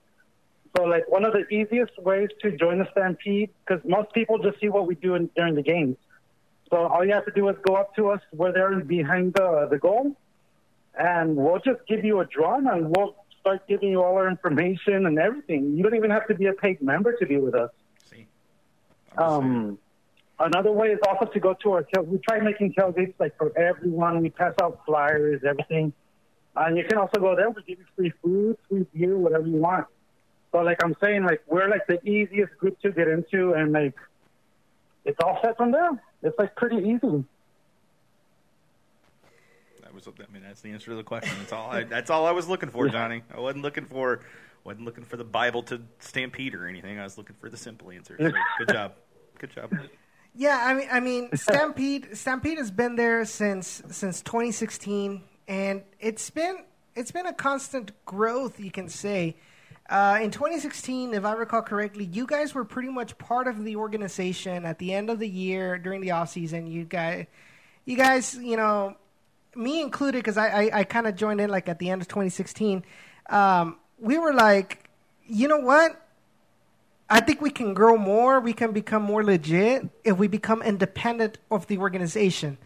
So 0.76 0.84
like 0.84 1.08
one 1.08 1.24
of 1.24 1.32
the 1.32 1.46
easiest 1.48 1.98
ways 1.98 2.28
to 2.42 2.56
join 2.56 2.78
the 2.78 2.88
Stampede, 2.92 3.50
because 3.66 3.84
most 3.84 4.12
people 4.12 4.38
just 4.38 4.60
see 4.60 4.68
what 4.68 4.86
we 4.86 4.94
do 4.94 5.16
in, 5.16 5.28
during 5.36 5.54
the 5.54 5.62
games. 5.62 5.96
So 6.70 6.76
all 6.76 7.04
you 7.04 7.12
have 7.12 7.26
to 7.26 7.32
do 7.32 7.48
is 7.48 7.56
go 7.66 7.74
up 7.74 7.94
to 7.96 8.10
us. 8.10 8.20
We're 8.32 8.52
there 8.52 8.78
behind 8.80 9.34
the 9.34 9.66
the 9.68 9.78
goal, 9.78 10.16
and 10.94 11.36
we'll 11.36 11.58
just 11.58 11.80
give 11.88 12.04
you 12.04 12.20
a 12.20 12.24
drum, 12.24 12.68
and 12.68 12.94
we'll 12.96 13.16
start 13.40 13.66
giving 13.66 13.90
you 13.90 14.02
all 14.02 14.14
our 14.14 14.28
information 14.28 15.06
and 15.06 15.18
everything. 15.18 15.76
You 15.76 15.82
don't 15.82 15.96
even 15.96 16.10
have 16.10 16.28
to 16.28 16.34
be 16.34 16.46
a 16.46 16.52
paid 16.52 16.80
member 16.80 17.16
to 17.16 17.26
be 17.26 17.38
with 17.38 17.54
us. 17.54 17.70
See? 18.08 18.26
Um, 19.18 19.78
another 20.40 20.72
way 20.72 20.88
is 20.88 20.98
also 21.06 21.26
to 21.26 21.40
go 21.40 21.54
to 21.62 21.72
our 21.72 21.82
tail. 21.82 22.02
We 22.02 22.18
try 22.18 22.40
making 22.40 22.74
tailgates 22.74 23.14
like 23.18 23.36
for 23.36 23.56
everyone. 23.56 24.20
We 24.22 24.30
pass 24.30 24.54
out 24.62 24.80
flyers, 24.84 25.42
everything. 25.46 25.92
And 26.56 26.76
you 26.76 26.84
can 26.84 26.98
also 26.98 27.20
go 27.20 27.36
there. 27.36 27.48
We 27.50 27.62
give 27.62 27.78
you 27.78 27.84
free 27.96 28.12
food, 28.22 28.56
free 28.68 28.86
beer, 28.92 29.16
whatever 29.16 29.46
you 29.46 29.56
want. 29.56 29.86
So 30.52 30.58
like 30.58 30.82
I'm 30.82 30.96
saying, 31.00 31.24
like 31.24 31.42
we're 31.46 31.68
like 31.68 31.86
the 31.86 32.04
easiest 32.08 32.56
group 32.58 32.80
to 32.80 32.90
get 32.90 33.06
into, 33.06 33.52
and 33.52 33.72
like 33.72 33.94
it's 35.04 35.18
all 35.22 35.38
set 35.42 35.56
from 35.56 35.70
there. 35.70 35.90
It's 36.22 36.36
like 36.38 36.56
pretty 36.56 36.78
easy. 36.78 37.24
That 39.82 39.94
was, 39.94 40.08
I 40.08 40.32
mean, 40.32 40.42
that's 40.42 40.60
the 40.60 40.70
answer 40.70 40.90
to 40.90 40.96
the 40.96 41.04
question. 41.04 41.36
That's 41.38 41.52
all. 41.52 41.70
I, 41.70 41.84
that's 41.84 42.10
all 42.10 42.26
I 42.26 42.32
was 42.32 42.48
looking 42.48 42.68
for, 42.68 42.88
Johnny. 42.88 43.22
I 43.32 43.40
wasn't 43.40 43.62
looking 43.62 43.84
for, 43.84 44.20
wasn't 44.64 44.84
looking 44.84 45.04
for 45.04 45.16
the 45.16 45.24
Bible 45.24 45.62
to 45.64 45.80
stampede 46.00 46.54
or 46.54 46.66
anything. 46.66 46.98
I 46.98 47.04
was 47.04 47.16
looking 47.16 47.36
for 47.40 47.48
the 47.48 47.56
simple 47.56 47.90
answer. 47.90 48.16
So 48.18 48.30
good 48.58 48.68
job, 48.72 48.94
good 49.38 49.50
job. 49.50 49.72
Yeah, 50.34 50.60
I 50.62 50.74
mean, 50.74 50.88
I 50.90 51.00
mean, 51.00 51.28
Stampede, 51.34 52.16
Stampede 52.16 52.58
has 52.58 52.70
been 52.70 52.96
there 52.96 53.24
since 53.24 53.82
since 53.90 54.22
2016, 54.22 55.22
and 55.48 55.82
it's 55.98 56.30
been 56.30 56.64
it's 56.94 57.10
been 57.10 57.26
a 57.26 57.32
constant 57.32 57.92
growth, 58.04 58.60
you 58.60 58.70
can 58.70 58.88
say. 58.88 59.36
Uh, 59.88 60.20
in 60.22 60.30
2016, 60.30 61.14
if 61.14 61.24
I 61.24 61.32
recall 61.32 61.62
correctly, 61.62 62.04
you 62.04 62.24
guys 62.24 62.54
were 62.54 62.64
pretty 62.64 62.90
much 62.90 63.18
part 63.18 63.48
of 63.48 63.64
the 63.64 63.74
organization 63.74 64.64
at 64.64 64.78
the 64.78 64.94
end 64.94 65.10
of 65.10 65.18
the 65.18 65.28
year 65.28 65.78
during 65.78 66.00
the 66.00 66.12
off 66.12 66.30
season. 66.30 66.68
You 66.68 66.84
guys, 66.84 67.26
you 67.84 67.96
guys, 67.96 68.36
you 68.36 68.56
know, 68.56 68.96
me 69.56 69.82
included, 69.82 70.18
because 70.18 70.36
I, 70.36 70.46
I, 70.48 70.70
I 70.80 70.84
kind 70.84 71.08
of 71.08 71.16
joined 71.16 71.40
in 71.40 71.50
like 71.50 71.68
at 71.68 71.80
the 71.80 71.90
end 71.90 72.02
of 72.02 72.06
2016. 72.08 72.84
Um, 73.30 73.78
we 73.98 74.16
were 74.16 74.32
like, 74.32 74.88
you 75.26 75.48
know 75.48 75.58
what? 75.58 76.00
I 77.12 77.20
think 77.20 77.40
we 77.40 77.50
can 77.50 77.74
grow 77.74 77.96
more. 77.96 78.38
We 78.38 78.52
can 78.52 78.70
become 78.70 79.02
more 79.02 79.24
legit 79.24 79.88
if 80.04 80.16
we 80.16 80.28
become 80.28 80.62
independent 80.62 81.38
of 81.50 81.66
the 81.66 81.78
organization. 81.78 82.56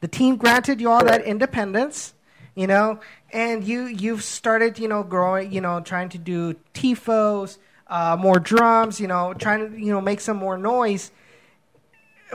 The 0.00 0.08
team 0.08 0.36
granted 0.36 0.80
you 0.80 0.90
all 0.90 1.04
that 1.04 1.22
independence, 1.22 2.12
you 2.56 2.66
know, 2.66 2.98
and 3.32 3.62
you 3.62 3.84
you've 3.84 4.24
started, 4.24 4.80
you 4.80 4.88
know, 4.88 5.04
growing, 5.04 5.52
you 5.52 5.60
know, 5.60 5.80
trying 5.80 6.08
to 6.10 6.18
do 6.18 6.56
tifos, 6.74 7.58
uh, 7.86 8.16
more 8.18 8.40
drums, 8.40 9.00
you 9.00 9.06
know, 9.06 9.34
trying 9.34 9.70
to 9.70 9.78
you 9.78 9.92
know 9.92 10.00
make 10.00 10.20
some 10.20 10.36
more 10.36 10.58
noise. 10.58 11.12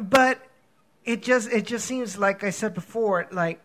But 0.02 0.40
it 1.04 1.22
just 1.22 1.52
it 1.52 1.66
just 1.66 1.86
seems 1.86 2.18
like 2.18 2.46
I 2.46 2.52
said 2.52 2.74
before, 2.74 3.28
like 3.30 3.60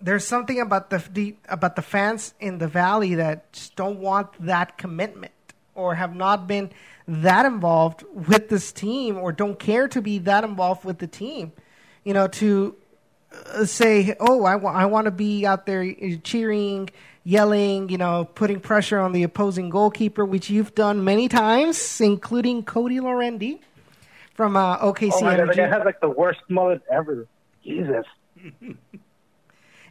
there's 0.00 0.24
something 0.24 0.60
about 0.60 0.90
the, 0.90 1.02
the 1.12 1.34
about 1.48 1.74
the 1.74 1.82
fans 1.82 2.34
in 2.38 2.58
the 2.58 2.68
valley 2.68 3.16
that 3.16 3.52
just 3.52 3.74
don't 3.74 3.98
want 3.98 4.28
that 4.46 4.78
commitment 4.78 5.32
or 5.74 5.94
have 5.94 6.14
not 6.14 6.46
been 6.46 6.70
that 7.08 7.46
involved 7.46 8.04
with 8.12 8.48
this 8.50 8.70
team 8.70 9.16
or 9.16 9.32
don't 9.32 9.58
care 9.58 9.88
to 9.88 10.02
be 10.02 10.18
that 10.18 10.44
involved 10.44 10.84
with 10.84 10.98
the 10.98 11.06
team 11.06 11.52
you 12.04 12.12
know 12.12 12.28
to 12.28 12.76
uh, 13.46 13.64
say 13.64 14.14
oh 14.20 14.44
I 14.44 14.56
wa- 14.56 14.72
I 14.72 14.84
want 14.86 15.06
to 15.06 15.10
be 15.10 15.46
out 15.46 15.64
there 15.66 15.90
cheering 16.22 16.90
yelling 17.24 17.88
you 17.88 17.96
know 17.98 18.26
putting 18.34 18.60
pressure 18.60 18.98
on 18.98 19.12
the 19.12 19.22
opposing 19.22 19.70
goalkeeper 19.70 20.24
which 20.24 20.50
you've 20.50 20.74
done 20.74 21.02
many 21.02 21.28
times 21.28 22.00
including 22.00 22.62
Cody 22.62 23.00
Laurendi 23.00 23.60
from 24.34 24.56
uh, 24.56 24.78
OKC 24.78 25.12
Oh 25.14 25.20
my 25.22 25.36
god, 25.36 25.48
that 25.48 25.56
guy 25.56 25.66
has 25.66 25.82
like 25.84 26.00
the 26.00 26.10
worst 26.10 26.40
mullet 26.48 26.82
ever. 26.90 27.26
Jesus. 27.64 28.04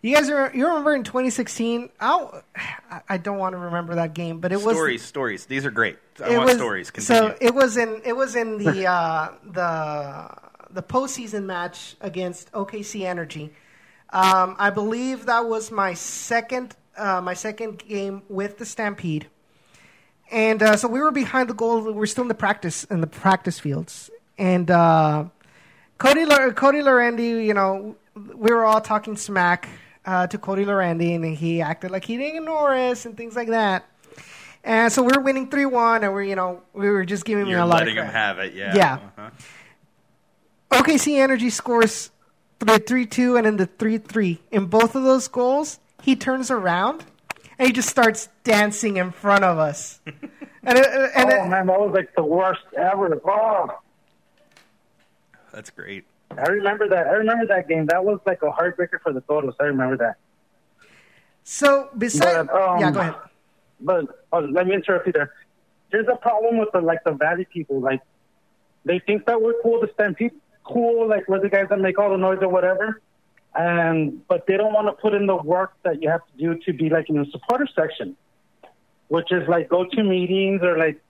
You 0.01 0.15
guys 0.15 0.29
are 0.29 0.51
you 0.53 0.67
remember 0.67 0.95
in 0.95 1.03
2016? 1.03 1.89
I'll, 1.99 2.43
I 2.55 3.01
I 3.09 3.17
don't 3.17 3.37
want 3.37 3.53
to 3.53 3.57
remember 3.57 3.95
that 3.95 4.13
game, 4.13 4.39
but 4.39 4.51
it 4.51 4.61
was 4.61 4.75
stories, 4.75 5.03
stories. 5.03 5.45
These 5.45 5.65
are 5.65 5.71
great. 5.71 5.97
I 6.23 6.37
want 6.37 6.45
was, 6.45 6.55
stories. 6.55 6.91
Continue. 6.91 7.29
So 7.29 7.37
it 7.41 7.53
was 7.53 7.77
in 7.77 8.01
it 8.05 8.15
was 8.15 8.35
in 8.35 8.57
the 8.57 8.85
uh, 8.85 9.31
the 9.43 10.29
the 10.69 10.83
postseason 10.83 11.45
match 11.45 11.95
against 12.01 12.51
OKC 12.51 13.05
Energy. 13.05 13.51
Um, 14.11 14.55
I 14.59 14.69
believe 14.69 15.25
that 15.25 15.45
was 15.45 15.71
my 15.71 15.93
second 15.95 16.75
uh, 16.95 17.21
my 17.21 17.33
second 17.33 17.79
game 17.79 18.21
with 18.29 18.59
the 18.59 18.65
Stampede, 18.65 19.27
and 20.31 20.61
uh, 20.61 20.77
so 20.77 20.87
we 20.87 20.99
were 20.99 21.11
behind 21.11 21.49
the 21.49 21.55
goal. 21.55 21.81
We 21.81 21.91
were 21.91 22.07
still 22.07 22.23
in 22.23 22.27
the 22.27 22.35
practice 22.35 22.83
in 22.85 23.01
the 23.01 23.07
practice 23.07 23.59
fields, 23.59 24.11
and 24.37 24.69
uh, 24.69 25.25
Cody 25.97 26.25
Cody 26.53 26.81
Laurendi, 26.81 27.43
you 27.43 27.55
know, 27.55 27.95
we 28.15 28.51
were 28.51 28.63
all 28.63 28.81
talking 28.81 29.17
smack 29.17 29.67
uh, 30.07 30.25
to 30.25 30.37
Cody 30.37 30.63
Laurendi, 30.65 31.15
and 31.15 31.25
he 31.25 31.61
acted 31.61 31.91
like 31.91 32.05
he 32.05 32.17
didn't 32.17 32.37
ignore 32.37 32.73
us 32.73 33.05
and 33.05 33.15
things 33.15 33.35
like 33.35 33.49
that. 33.49 33.85
And 34.63 34.91
so 34.91 35.03
we 35.03 35.11
were 35.15 35.21
winning 35.21 35.49
three 35.49 35.65
one, 35.65 36.03
and 36.03 36.13
we're 36.13 36.23
you 36.23 36.35
know 36.35 36.63
we 36.73 36.89
were 36.89 37.05
just 37.05 37.25
giving 37.25 37.45
You're 37.45 37.57
me 37.57 37.63
a 37.63 37.65
lot 37.65 37.79
letting 37.79 37.97
of 37.97 38.05
him 38.05 38.11
crap. 38.11 38.37
have 38.37 38.39
it. 38.39 38.53
Yeah. 38.55 38.75
Yeah. 38.75 38.93
Uh-huh. 39.17 39.29
OKC 40.71 41.19
Energy 41.19 41.49
scores 41.49 42.09
the 42.59 42.79
three 42.79 43.05
two 43.05 43.35
and 43.35 43.45
then 43.45 43.57
the 43.57 43.65
three 43.67 43.97
three. 43.97 44.39
In 44.49 44.65
both 44.65 44.95
of 44.95 45.03
those 45.03 45.27
goals, 45.27 45.79
he 46.01 46.15
turns 46.15 46.49
around 46.49 47.03
and 47.59 47.67
he 47.67 47.73
just 47.73 47.89
starts 47.89 48.29
dancing 48.43 48.97
in 48.97 49.11
front 49.11 49.43
of 49.43 49.57
us. 49.57 49.99
and 50.05 50.77
it, 50.77 50.87
and 51.15 51.31
oh 51.31 51.45
it, 51.45 51.49
man, 51.49 51.67
that 51.67 51.79
was 51.79 51.93
like 51.93 52.15
the 52.15 52.23
worst 52.23 52.61
ever. 52.77 53.21
Oh, 53.25 53.69
That's 55.51 55.69
great. 55.69 56.05
I 56.31 56.47
remember 56.49 56.87
that. 56.89 57.07
I 57.07 57.11
remember 57.11 57.45
that 57.47 57.67
game. 57.67 57.85
That 57.87 58.03
was 58.03 58.19
like 58.25 58.41
a 58.43 58.51
heartbreaker 58.51 59.01
for 59.01 59.13
the 59.13 59.21
Toros. 59.21 59.55
I 59.59 59.65
remember 59.65 59.97
that. 59.97 60.17
so 61.43 61.89
besides, 61.97 62.49
But, 62.51 62.61
um, 62.61 62.79
yeah, 62.79 62.91
go 62.91 62.99
ahead. 62.99 63.15
But 63.79 64.05
oh, 64.31 64.39
let 64.39 64.67
me 64.67 64.75
interrupt 64.75 65.07
you 65.07 65.13
there. 65.13 65.31
There's 65.91 66.07
a 66.11 66.17
problem 66.17 66.57
with 66.57 66.69
the 66.73 66.81
like 66.81 67.03
the 67.03 67.13
valley 67.13 67.47
people. 67.51 67.79
Like 67.79 68.01
they 68.85 68.99
think 68.99 69.25
that 69.25 69.41
we're 69.41 69.53
cool, 69.61 69.79
the 69.79 69.89
stampede 69.93 70.31
cool, 70.63 71.07
like 71.07 71.27
we're 71.27 71.39
the 71.39 71.49
guys 71.49 71.67
that 71.69 71.79
make 71.79 71.97
all 71.97 72.09
the 72.09 72.17
noise 72.17 72.39
or 72.41 72.49
whatever. 72.49 73.01
And 73.55 74.27
but 74.27 74.45
they 74.47 74.57
don't 74.57 74.73
want 74.73 74.87
to 74.87 74.93
put 74.93 75.13
in 75.13 75.25
the 75.25 75.35
work 75.35 75.73
that 75.83 76.01
you 76.01 76.09
have 76.09 76.21
to 76.27 76.37
do 76.37 76.59
to 76.65 76.73
be 76.73 76.89
like 76.89 77.09
in 77.09 77.15
the 77.15 77.25
supporter 77.31 77.67
section, 77.73 78.15
which 79.07 79.31
is 79.31 79.47
like 79.47 79.69
go 79.69 79.85
to 79.85 80.03
meetings 80.03 80.61
or 80.61 80.77
like 80.77 81.01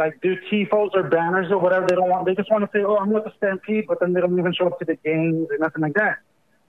like 0.00 0.18
do 0.22 0.34
tifos 0.50 0.90
or 0.94 1.04
banners 1.04 1.52
or 1.52 1.58
whatever. 1.58 1.86
They 1.86 1.94
don't 1.94 2.08
want. 2.08 2.24
They 2.26 2.34
just 2.34 2.50
want 2.50 2.64
to 2.64 2.70
say, 2.76 2.82
"Oh, 2.82 2.96
I'm 2.96 3.10
with 3.10 3.24
the 3.24 3.32
Stampede," 3.36 3.84
but 3.86 4.00
then 4.00 4.14
they 4.14 4.20
don't 4.20 4.36
even 4.36 4.54
show 4.54 4.66
up 4.66 4.78
to 4.78 4.84
the 4.86 4.96
games 4.96 5.48
or 5.50 5.58
nothing 5.58 5.82
like 5.82 5.94
that. 5.94 6.18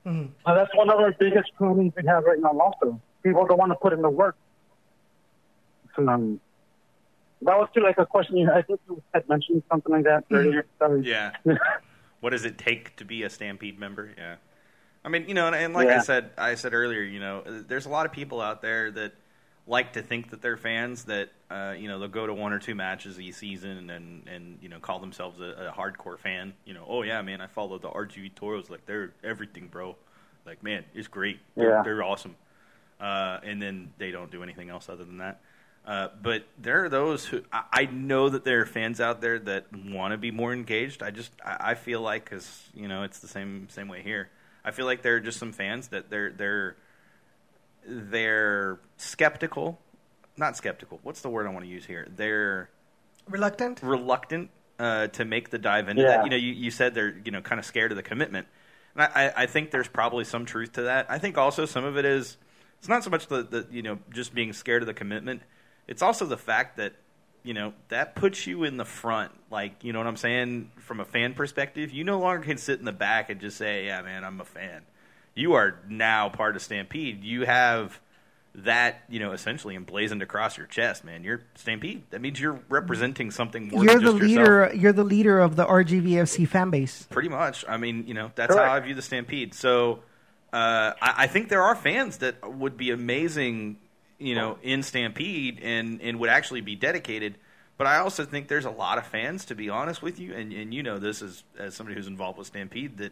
Mhm. 0.06 0.30
Uh, 0.46 0.54
that's 0.54 0.76
one 0.76 0.90
of 0.90 1.00
our 1.00 1.14
biggest 1.14 1.56
problems 1.56 1.94
we 1.96 2.06
have 2.08 2.26
right 2.26 2.40
now, 2.40 2.52
also. 2.60 3.00
people 3.24 3.46
don't 3.46 3.60
want 3.60 3.72
to 3.72 3.76
put 3.76 3.94
in 3.94 4.02
the 4.02 4.10
work. 4.10 4.36
So, 5.96 6.08
um, 6.10 6.42
that 7.44 7.56
was 7.56 7.70
too 7.74 7.82
like 7.82 8.00
a 8.00 8.06
question. 8.06 8.36
You, 8.36 8.52
I 8.52 8.64
think 8.64 8.80
you 8.90 9.02
had 9.14 9.30
mentioned 9.30 9.62
something 9.70 9.94
like 9.94 10.06
that 10.06 10.24
earlier. 10.32 10.66
Sorry. 10.80 11.04
Yeah. 11.04 11.34
what 12.20 12.32
does 12.32 12.46
it 12.46 12.58
take 12.58 12.96
to 12.96 13.06
be 13.06 13.22
a 13.22 13.30
Stampede 13.30 13.80
member? 13.80 14.10
Yeah. 14.18 14.38
I 15.06 15.10
mean, 15.10 15.26
you 15.28 15.36
know, 15.36 15.46
and, 15.46 15.56
and 15.56 15.74
like 15.76 15.90
I 15.90 16.00
said, 16.00 16.32
I 16.36 16.56
said 16.56 16.74
earlier, 16.74 17.02
you 17.02 17.20
know, 17.20 17.44
there's 17.68 17.86
a 17.86 17.90
lot 17.90 18.08
of 18.08 18.12
people 18.12 18.42
out 18.42 18.64
there 18.64 18.90
that 18.92 19.14
like 19.68 19.94
to 19.94 20.02
think 20.02 20.32
that 20.32 20.42
they're 20.42 20.58
fans 20.58 21.06
that 21.06 21.30
uh, 21.50 21.74
you 21.78 21.88
know 21.88 22.00
they'll 22.00 22.08
go 22.08 22.26
to 22.28 22.34
one 22.34 22.52
or 22.54 22.60
two 22.60 22.76
matches 22.76 23.20
a 23.20 23.32
season 23.32 23.90
and 23.90 24.28
and 24.28 24.58
you 24.62 24.70
know 24.70 24.80
call 24.80 25.00
themselves 25.00 25.40
a, 25.40 25.70
a 25.70 25.72
hardcore 25.72 26.18
fan. 26.20 26.54
You 26.66 26.74
know, 26.74 26.86
oh 26.88 27.04
yeah, 27.04 27.22
man, 27.22 27.42
I 27.42 27.48
follow 27.48 27.78
the 27.78 27.90
RGV 27.90 28.36
Toros 28.36 28.70
like 28.70 28.86
they're 28.86 29.14
everything, 29.24 29.68
bro. 29.68 29.96
Like 30.46 30.64
man, 30.64 30.84
it's 30.94 31.08
great. 31.08 31.40
They're, 31.56 31.70
Yeah. 31.70 31.84
they're 31.84 32.04
awesome. 32.04 32.36
Uh, 33.00 33.40
and 33.44 33.62
then 33.62 33.94
they 33.98 34.12
don't 34.12 34.32
do 34.32 34.44
anything 34.44 34.70
else 34.70 34.88
other 34.90 35.04
than 35.04 35.18
that. 35.20 35.42
Uh, 35.86 36.10
but 36.22 36.44
there 36.60 36.84
are 36.86 36.90
those 36.90 37.26
who 37.26 37.42
I, 37.52 37.64
I 37.74 37.86
know 37.86 38.30
that 38.30 38.44
there 38.44 38.62
are 38.62 38.66
fans 38.68 39.02
out 39.02 39.22
there 39.22 39.40
that 39.40 39.66
want 39.74 40.12
to 40.12 40.18
be 40.18 40.30
more 40.32 40.54
engaged. 40.54 41.02
I 41.02 41.10
just 41.12 41.32
I, 41.44 41.72
I 41.72 41.74
feel 41.76 42.02
like 42.02 42.24
because 42.26 42.64
you 42.76 42.88
know 42.88 43.04
it's 43.04 43.20
the 43.20 43.28
same 43.28 43.68
same 43.70 43.88
way 43.88 44.02
here. 44.04 44.30
I 44.64 44.70
feel 44.72 44.86
like 44.86 45.02
there 45.02 45.16
are 45.16 45.20
just 45.20 45.40
some 45.40 45.52
fans 45.54 45.88
that 45.88 46.10
they're 46.12 46.32
they're 46.32 46.76
they're 47.86 48.80
skeptical, 48.98 49.80
not 50.38 50.56
skeptical. 50.58 51.00
What's 51.04 51.22
the 51.22 51.30
word 51.30 51.48
I 51.48 51.50
want 51.50 51.66
to 51.66 51.70
use 51.72 51.86
here? 51.86 52.08
They're 52.16 52.70
Reluctant? 53.30 53.80
reluctant 53.84 54.50
uh, 54.80 55.08
to 55.08 55.26
make 55.26 55.50
the 55.52 55.58
dive 55.58 55.90
into 55.90 56.02
Yeah. 56.02 56.18
that. 56.18 56.24
You 56.26 56.30
know, 56.32 56.36
you, 56.38 56.54
you 56.54 56.72
said 56.72 56.94
they're 56.96 57.16
you 57.24 57.32
know 57.32 57.42
kind 57.42 57.60
of 57.60 57.66
scared 57.66 57.92
of 57.92 57.96
the 57.98 58.04
commitment, 58.04 58.48
and 58.96 59.04
I, 59.04 59.26
I- 59.28 59.44
I 59.44 59.46
think 59.46 59.72
there's 59.72 59.88
probably 59.88 60.24
some 60.24 60.46
truth 60.46 60.74
to 60.74 60.84
that. 60.84 61.06
I 61.10 61.18
think 61.20 61.38
also 61.38 61.66
some 61.66 61.84
of 61.86 61.98
it 61.98 62.06
is 62.06 62.38
it's 62.80 62.90
not 62.90 63.04
so 63.04 63.10
much 63.12 63.28
the, 63.28 63.44
the 63.44 63.68
you 63.72 63.82
know 63.84 64.00
just 64.12 64.34
being 64.34 64.54
scared 64.54 64.82
of 64.82 64.88
the 64.88 64.94
commitment. 64.94 65.44
It's 65.88 66.02
also 66.02 66.26
the 66.26 66.38
fact 66.38 66.78
that 66.78 66.94
you 67.44 67.54
know 67.54 67.74
that 67.90 68.16
puts 68.16 68.48
you 68.48 68.64
in 68.64 68.78
the 68.78 68.86
front. 68.86 69.32
Like 69.52 69.84
you 69.84 69.94
know 69.94 70.00
what 70.00 70.08
I'm 70.08 70.18
saying 70.18 70.72
from 70.78 71.00
a 71.00 71.06
fan 71.06 71.34
perspective. 71.36 71.92
You 71.92 72.04
no 72.04 72.20
longer 72.20 72.44
can 72.46 72.58
sit 72.58 72.80
in 72.80 72.86
the 72.86 72.92
back 72.92 73.30
and 73.30 73.40
just 73.40 73.58
say, 73.58 73.86
"Yeah, 73.86 74.02
man, 74.02 74.24
I'm 74.24 74.42
a 74.42 74.46
fan." 74.46 74.82
You 75.36 75.54
are 75.54 75.80
now 75.88 76.30
part 76.30 76.56
of 76.56 76.62
Stampede. 76.62 77.24
You 77.24 77.46
have 77.46 78.00
that 78.54 79.04
you 79.08 79.20
know 79.20 79.32
essentially 79.32 79.76
emblazoned 79.76 80.22
across 80.22 80.58
your 80.58 80.68
chest, 80.68 81.04
man. 81.06 81.24
You're 81.24 81.42
Stampede. 81.56 82.04
That 82.10 82.22
means 82.22 82.40
you're 82.40 82.60
representing 82.68 83.32
something 83.32 83.70
more 83.70 83.84
You're 83.84 83.96
than 83.96 84.04
the 84.04 84.12
just 84.12 84.24
leader. 84.24 84.42
yourself. 84.42 84.82
You're 84.82 84.94
the 84.94 85.04
leader 85.04 85.40
of 85.40 85.56
the 85.56 85.66
RGVFC 85.66 86.48
fan 86.48 86.70
base. 86.70 87.08
Pretty 87.10 87.30
much. 87.30 87.64
I 87.68 87.78
mean, 87.78 88.06
you 88.08 88.14
know, 88.14 88.32
that's 88.36 88.54
Correct. 88.54 88.68
how 88.68 88.76
I 88.76 88.80
view 88.82 88.94
the 88.94 89.02
Stampede. 89.02 89.54
So 89.54 90.00
uh, 90.52 90.94
I, 91.02 91.14
I 91.18 91.28
think 91.28 91.50
there 91.50 91.64
are 91.64 91.76
fans 91.76 92.18
that 92.18 92.58
would 92.58 92.76
be 92.76 92.92
amazing, 92.92 93.78
you 94.20 94.36
know, 94.36 94.58
in 94.62 94.84
Stampede 94.84 95.60
and, 95.64 96.02
and 96.02 96.20
would 96.20 96.30
actually 96.30 96.62
be 96.62 96.76
dedicated. 96.76 97.36
But 97.78 97.88
I 97.88 97.98
also 97.98 98.26
think 98.26 98.48
there's 98.48 98.66
a 98.66 98.72
lot 98.72 98.98
of 98.98 99.08
fans, 99.08 99.46
to 99.46 99.56
be 99.56 99.70
honest 99.70 100.02
with 100.04 100.20
you, 100.20 100.36
and, 100.36 100.52
and 100.54 100.74
you 100.74 100.84
know 100.84 101.00
this 101.00 101.22
as, 101.22 101.44
as 101.58 101.74
somebody 101.74 101.96
who's 101.96 102.06
involved 102.08 102.38
with 102.38 102.48
Stampede, 102.48 102.98
that, 102.98 103.12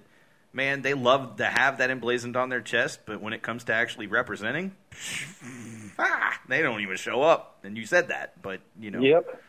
man, 0.53 0.81
they 0.81 0.93
love 0.93 1.37
to 1.37 1.45
have 1.45 1.77
that 1.77 1.89
emblazoned 1.89 2.35
on 2.35 2.49
their 2.49 2.61
chest, 2.61 3.01
but 3.05 3.21
when 3.21 3.33
it 3.33 3.41
comes 3.41 3.63
to 3.65 3.73
actually 3.73 4.07
representing, 4.07 4.75
ah, 5.99 6.39
they 6.47 6.61
don't 6.61 6.81
even 6.81 6.97
show 6.97 7.21
up. 7.21 7.59
And 7.63 7.77
you 7.77 7.85
said 7.85 8.09
that, 8.09 8.41
but, 8.41 8.61
you 8.79 8.91
know. 8.91 9.01
Yep. 9.01 9.41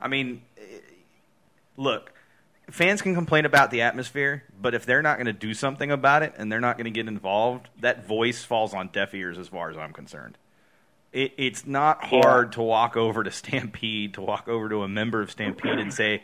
I 0.00 0.08
mean, 0.08 0.42
eh, 0.58 0.62
look, 1.76 2.12
fans 2.70 3.02
can 3.02 3.14
complain 3.14 3.44
about 3.44 3.70
the 3.70 3.82
atmosphere, 3.82 4.44
but 4.60 4.74
if 4.74 4.86
they're 4.86 5.02
not 5.02 5.16
going 5.16 5.26
to 5.26 5.32
do 5.32 5.54
something 5.54 5.90
about 5.90 6.22
it 6.22 6.34
and 6.36 6.50
they're 6.50 6.60
not 6.60 6.76
going 6.76 6.86
to 6.86 6.90
get 6.90 7.06
involved, 7.08 7.68
that 7.80 8.06
voice 8.06 8.44
falls 8.44 8.74
on 8.74 8.88
deaf 8.88 9.14
ears 9.14 9.38
as 9.38 9.48
far 9.48 9.70
as 9.70 9.76
I'm 9.76 9.92
concerned. 9.92 10.36
It, 11.12 11.32
it's 11.38 11.66
not 11.66 11.98
Yeah. 12.02 12.22
hard 12.22 12.52
to 12.52 12.62
walk 12.62 12.96
over 12.96 13.22
to 13.24 13.30
Stampede, 13.32 14.14
to 14.14 14.20
walk 14.22 14.48
over 14.48 14.68
to 14.68 14.82
a 14.82 14.88
member 14.88 15.20
of 15.20 15.30
Stampede 15.30 15.78
and 15.78 15.92
say, 15.92 16.22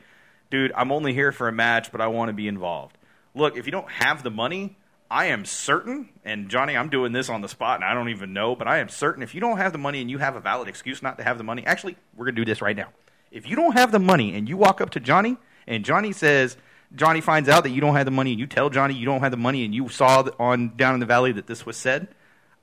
dude, 0.51 0.73
I'm 0.75 0.91
only 0.93 1.13
here 1.13 1.33
for 1.33 1.49
a 1.49 1.53
match, 1.53 1.91
but 1.93 2.01
I 2.01 2.07
want 2.09 2.29
to 2.29 2.33
be 2.33 2.49
involved. 2.49 2.97
Look, 3.37 3.57
if 3.57 3.67
you 3.67 3.73
don't 3.73 3.89
have 3.89 4.23
the 4.23 4.31
money, 4.31 4.77
I 5.11 5.27
am 5.27 5.45
certain, 5.45 6.09
and 6.25 6.49
Johnny, 6.49 6.77
I'm 6.77 6.89
doing 6.89 7.13
this 7.13 7.29
on 7.29 7.43
the 7.43 7.49
spot 7.49 7.77
and 7.77 7.85
I 7.85 7.95
don't 7.95 8.09
even 8.09 8.33
know, 8.33 8.57
but 8.57 8.67
I 8.67 8.79
am 8.79 8.89
certain 8.89 9.23
if 9.23 9.35
you 9.35 9.41
don't 9.41 9.59
have 9.59 9.71
the 9.73 9.79
money 9.79 10.01
and 10.01 10.11
you 10.11 10.19
have 10.19 10.35
a 10.35 10.41
valid 10.41 10.69
excuse 10.69 11.03
not 11.03 11.19
to 11.19 11.25
have 11.25 11.39
the 11.39 11.45
money, 11.45 11.65
actually, 11.65 11.97
we're 12.17 12.25
going 12.25 12.35
to 12.35 12.41
do 12.41 12.51
this 12.51 12.61
right 12.61 12.77
now. 12.77 12.89
If 13.31 13.49
you 13.49 13.55
don't 13.55 13.75
have 13.75 13.93
the 13.93 13.99
money 13.99 14.35
and 14.35 14.49
you 14.49 14.57
walk 14.57 14.81
up 14.81 14.91
to 14.91 15.01
Johnny 15.01 15.37
and 15.67 15.85
Johnny 15.85 16.13
says, 16.13 16.57
Johnny 16.95 17.21
finds 17.21 17.49
out 17.49 17.63
that 17.65 17.71
you 17.71 17.81
don't 17.81 17.95
have 17.95 18.07
the 18.07 18.11
money 18.11 18.33
and 18.33 18.41
you 18.41 18.47
tell 18.47 18.71
Johnny 18.71 18.95
you 18.95 19.07
don't 19.07 19.21
have 19.21 19.31
the 19.31 19.37
money 19.37 19.65
and 19.65 19.75
you 19.75 19.89
saw 19.89 20.29
on 20.41 20.75
down 20.77 20.95
in 20.95 21.01
the 21.01 21.07
valley 21.07 21.33
that 21.33 21.47
this 21.47 21.65
was 21.65 21.77
said, 21.77 22.09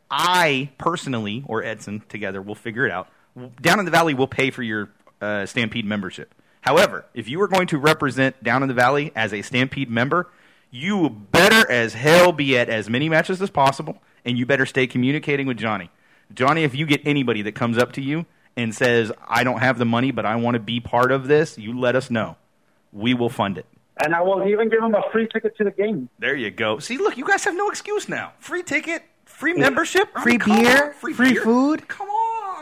I 0.10 0.70
personally, 0.78 1.44
or 1.48 1.64
Edson 1.64 2.04
together, 2.08 2.42
will 2.42 2.56
figure 2.56 2.86
it 2.86 2.92
out. 2.92 3.10
Down 3.62 3.80
in 3.80 3.86
the 3.86 3.92
Valley 3.92 4.14
will 4.14 4.28
pay 4.28 4.52
for 4.52 4.62
your 4.62 4.90
uh, 5.20 5.48
Stampede 5.48 5.86
membership. 5.86 6.36
However, 6.62 7.06
if 7.16 7.28
you 7.28 7.42
are 7.42 7.48
going 7.48 7.66
to 7.68 7.80
represent 7.80 8.44
Down 8.44 8.62
in 8.62 8.70
the 8.70 8.76
Valley 8.76 9.12
as 9.16 9.34
a 9.34 9.42
Stampede 9.42 9.90
member, 9.90 10.30
you 10.74 11.10
better 11.10 11.70
as 11.70 11.94
hell 11.94 12.32
be 12.32 12.58
at 12.58 12.68
as 12.68 12.90
many 12.90 13.08
matches 13.08 13.42
as 13.42 13.52
possible, 13.52 14.02
and 14.26 14.38
you 14.38 14.46
better 14.46 14.66
stay 14.66 14.88
communicating 14.88 15.46
with 15.46 15.58
Johnny. 15.58 15.92
Johnny, 16.34 16.64
if 16.64 16.74
you 16.74 16.88
get 16.88 17.02
anybody 17.06 17.44
that 17.44 17.54
comes 17.54 17.78
up 17.78 17.92
to 17.94 18.02
you 18.02 18.26
and 18.58 18.74
says, 18.74 19.12
I 19.28 19.44
don't 19.44 19.60
have 19.60 19.78
the 19.78 19.86
money, 19.86 20.10
but 20.10 20.26
I 20.26 20.36
want 20.36 20.56
to 20.56 20.60
be 20.60 20.80
part 20.80 21.12
of 21.12 21.28
this, 21.28 21.60
you 21.60 21.78
let 21.80 21.96
us 21.96 22.10
know. 22.10 22.38
We 22.92 23.14
will 23.14 23.30
fund 23.30 23.60
it. 23.60 23.68
And 24.04 24.16
I 24.16 24.22
will 24.22 24.48
even 24.48 24.70
give 24.70 24.82
them 24.82 24.96
a 24.96 25.04
free 25.12 25.28
ticket 25.32 25.56
to 25.58 25.64
the 25.64 25.72
game. 25.72 26.10
There 26.18 26.36
you 26.36 26.50
go. 26.50 26.80
See, 26.80 26.98
look, 26.98 27.18
you 27.18 27.26
guys 27.26 27.44
have 27.44 27.56
no 27.56 27.70
excuse 27.70 28.10
now. 28.10 28.34
Free 28.40 28.64
ticket, 28.64 29.04
free 29.26 29.54
membership, 29.54 30.10
I 30.16 30.24
Free 30.24 30.38
mean, 30.40 30.64
beer, 30.64 30.86
on, 30.86 30.94
free, 30.94 31.14
free 31.14 31.34
beer. 31.34 31.44
food. 31.44 31.88
Come 31.88 32.10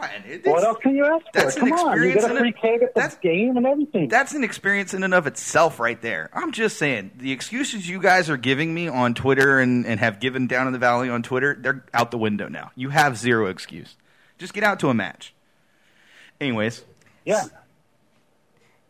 on. 0.02 0.10
It- 0.28 0.46
What 0.46 0.64
else 0.64 0.78
can 0.82 0.96
you 0.96 1.06
ask 1.06 1.24
for? 1.26 1.32
that's 1.34 1.56
an 1.56 1.62
Come 1.70 1.74
on, 1.74 1.80
you 2.02 2.10
experience 2.10 2.22
get 2.22 2.32
in 2.32 2.38
a 2.38 2.40
it. 2.40 2.40
free 2.40 2.52
cake 2.54 2.82
at 2.84 2.94
the 2.94 3.00
That's- 3.00 3.18
game 3.22 3.58
and 3.58 3.66
everything. 3.66 4.08
That's 4.10 4.34
an 4.34 4.44
experience 4.44 4.94
in 4.94 5.04
and 5.04 5.14
of 5.14 5.28
itself 5.28 5.80
right 5.80 6.02
there. 6.02 6.30
I'm 6.34 6.52
just 6.52 6.78
saying, 6.78 7.12
the 7.18 7.32
excuses 7.32 7.88
you 7.90 8.00
guys 8.02 8.30
are 8.30 8.38
giving 8.38 8.74
me 8.74 8.88
on 8.88 9.14
Twitter 9.14 9.60
and, 9.60 9.86
and 9.86 10.00
have 10.00 10.20
given 10.20 10.48
down 10.48 10.68
in 10.68 10.74
the 10.74 10.80
valley 10.80 11.10
on 11.10 11.24
Twitter, 11.24 11.58
they're 11.60 11.86
out 11.94 12.12
the 12.12 12.18
window 12.18 12.48
now. 12.48 12.72
You 12.76 12.90
have 12.90 13.18
zero 13.18 13.48
excuse. 13.48 13.96
Just 14.38 14.54
get 14.54 14.64
out 14.64 14.80
to 14.80 14.90
a 14.90 14.94
match. 14.94 15.34
Anyways, 16.40 16.84
yeah. 17.26 17.44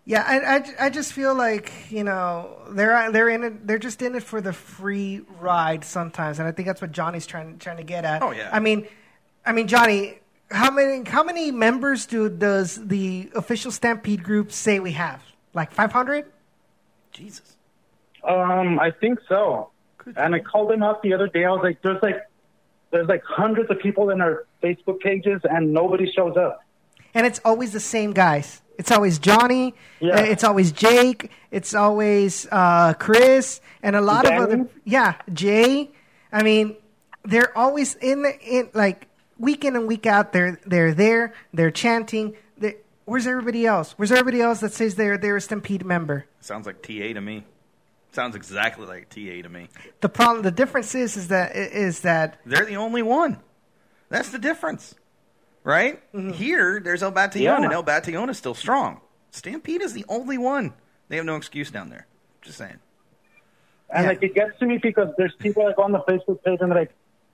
Yeah, 0.04 0.24
I, 0.26 0.40
I, 0.58 0.86
I 0.86 0.90
just 0.90 1.14
feel 1.14 1.36
like 1.36 1.72
you 1.92 2.04
know 2.04 2.58
they're 2.70 3.12
they're 3.12 3.30
in 3.30 3.44
it. 3.44 3.68
They're 3.68 3.78
just 3.78 4.02
in 4.02 4.16
it 4.16 4.24
for 4.24 4.42
the 4.42 4.52
free 4.52 5.22
ride 5.40 5.84
sometimes, 5.86 6.40
and 6.40 6.48
I 6.48 6.52
think 6.52 6.66
that's 6.68 6.82
what 6.82 6.92
Johnny's 6.92 7.28
trying 7.28 7.60
trying 7.60 7.78
to 7.78 7.84
get 7.84 8.04
at. 8.04 8.24
Oh, 8.24 8.32
yeah. 8.32 8.50
I 8.52 8.60
mean, 8.60 8.88
I 9.46 9.52
mean 9.52 9.68
Johnny, 9.68 10.18
how 10.52 10.72
many 10.72 11.10
how 11.10 11.24
many 11.24 11.52
members 11.52 12.06
do 12.06 12.30
does 12.30 12.76
the 12.88 13.30
official 13.36 13.72
Stampede 13.72 14.24
group 14.24 14.52
say 14.52 14.80
we 14.80 14.92
have? 14.94 15.22
Like 15.54 15.72
five 15.72 15.92
hundred? 15.92 16.26
Jesus. 17.12 17.58
Um, 18.24 18.80
I 18.80 18.92
think 18.92 19.20
so. 19.28 19.70
Good. 19.98 20.18
And 20.18 20.36
I 20.36 20.40
called 20.40 20.70
them 20.70 20.84
up 20.84 21.02
the 21.02 21.14
other 21.14 21.28
day. 21.28 21.46
I 21.46 21.52
was 21.52 21.62
like, 21.64 21.82
"There's 21.82 22.02
like, 22.02 22.22
there's 22.92 23.08
like 23.08 23.24
hundreds 23.24 23.70
of 23.70 23.80
people 23.80 24.10
in 24.10 24.22
our 24.22 24.46
Facebook 24.64 25.00
pages, 25.00 25.42
and 25.44 25.74
nobody 25.74 26.12
shows 26.12 26.38
up." 26.38 26.64
And 27.14 27.26
it's 27.26 27.42
always 27.44 27.74
the 27.74 27.80
same 27.80 28.14
guys. 28.14 28.62
It's 28.78 28.92
always 28.92 29.20
Johnny. 29.20 29.76
Yeah. 30.00 30.16
uh, 30.16 30.24
It's 30.24 30.44
always 30.44 30.72
Jake. 30.72 31.30
It's 31.52 31.76
always 31.76 32.48
uh, 32.52 32.94
Chris, 32.94 33.62
and 33.84 33.96
a 33.96 34.02
lot 34.02 34.26
of 34.26 34.32
other. 34.34 34.68
Yeah, 34.86 35.16
Jay. 35.34 35.92
I 36.32 36.44
mean, 36.44 36.78
they're 37.24 37.56
always 37.58 37.96
in 37.96 38.22
the 38.24 38.40
in 38.40 38.70
like 38.74 39.08
week 39.42 39.66
in 39.66 39.76
and 39.76 39.88
week 39.88 40.06
out. 40.06 40.32
They're 40.32 40.60
they're 40.66 40.94
there. 40.94 41.34
They're 41.54 41.72
chanting. 41.72 42.36
They, 42.58 42.76
where's 43.06 43.28
everybody 43.28 43.66
else? 43.66 43.94
Where's 43.98 44.12
everybody 44.12 44.42
else 44.42 44.60
that 44.62 44.72
says 44.74 44.96
they're 44.96 45.18
they're 45.18 45.38
a 45.38 45.42
Stampede 45.42 45.86
member? 45.86 46.26
Sounds 46.40 46.66
like 46.66 46.82
TA 46.82 47.14
to 47.14 47.22
me. 47.22 47.44
Sounds 48.14 48.36
exactly 48.36 48.86
like 48.86 49.10
TA 49.10 49.42
to 49.42 49.50
me. 49.50 49.70
The 50.02 50.10
problem, 50.10 50.44
the 50.44 50.52
difference 50.52 50.96
is, 50.96 51.16
is 51.18 51.30
that 51.30 51.56
is 51.56 52.02
that 52.02 52.40
They're 52.46 52.66
the 52.66 52.78
only 52.78 53.02
one. 53.02 53.38
That's 54.10 54.30
the 54.30 54.40
difference. 54.40 54.96
Right? 55.64 56.02
Mm-hmm. 56.14 56.32
Here, 56.32 56.80
there's 56.84 57.04
El 57.04 57.12
Batallon, 57.12 57.42
Yeah. 57.42 57.62
and 57.62 57.72
El 57.72 57.84
Batallon 57.84 58.30
is 58.30 58.38
still 58.38 58.56
strong. 58.56 59.00
Stampede 59.30 59.82
is 59.82 59.94
the 59.94 60.04
only 60.10 60.38
one. 60.38 60.74
They 61.08 61.18
have 61.18 61.26
no 61.26 61.36
excuse 61.36 61.70
down 61.72 61.90
there. 61.90 62.08
Just 62.42 62.58
saying. 62.58 62.80
And 63.94 64.04
Yeah. 64.04 64.10
like 64.10 64.24
it 64.24 64.34
gets 64.34 64.58
to 64.60 64.66
me 64.66 64.78
because 64.80 65.10
there's 65.18 65.36
people 65.36 65.64
like 65.64 65.78
on 65.78 65.92
the 65.92 66.00
Facebook 66.00 66.44
page 66.44 66.58
and 66.62 66.72
they're 66.72 66.80
like, 66.80 66.92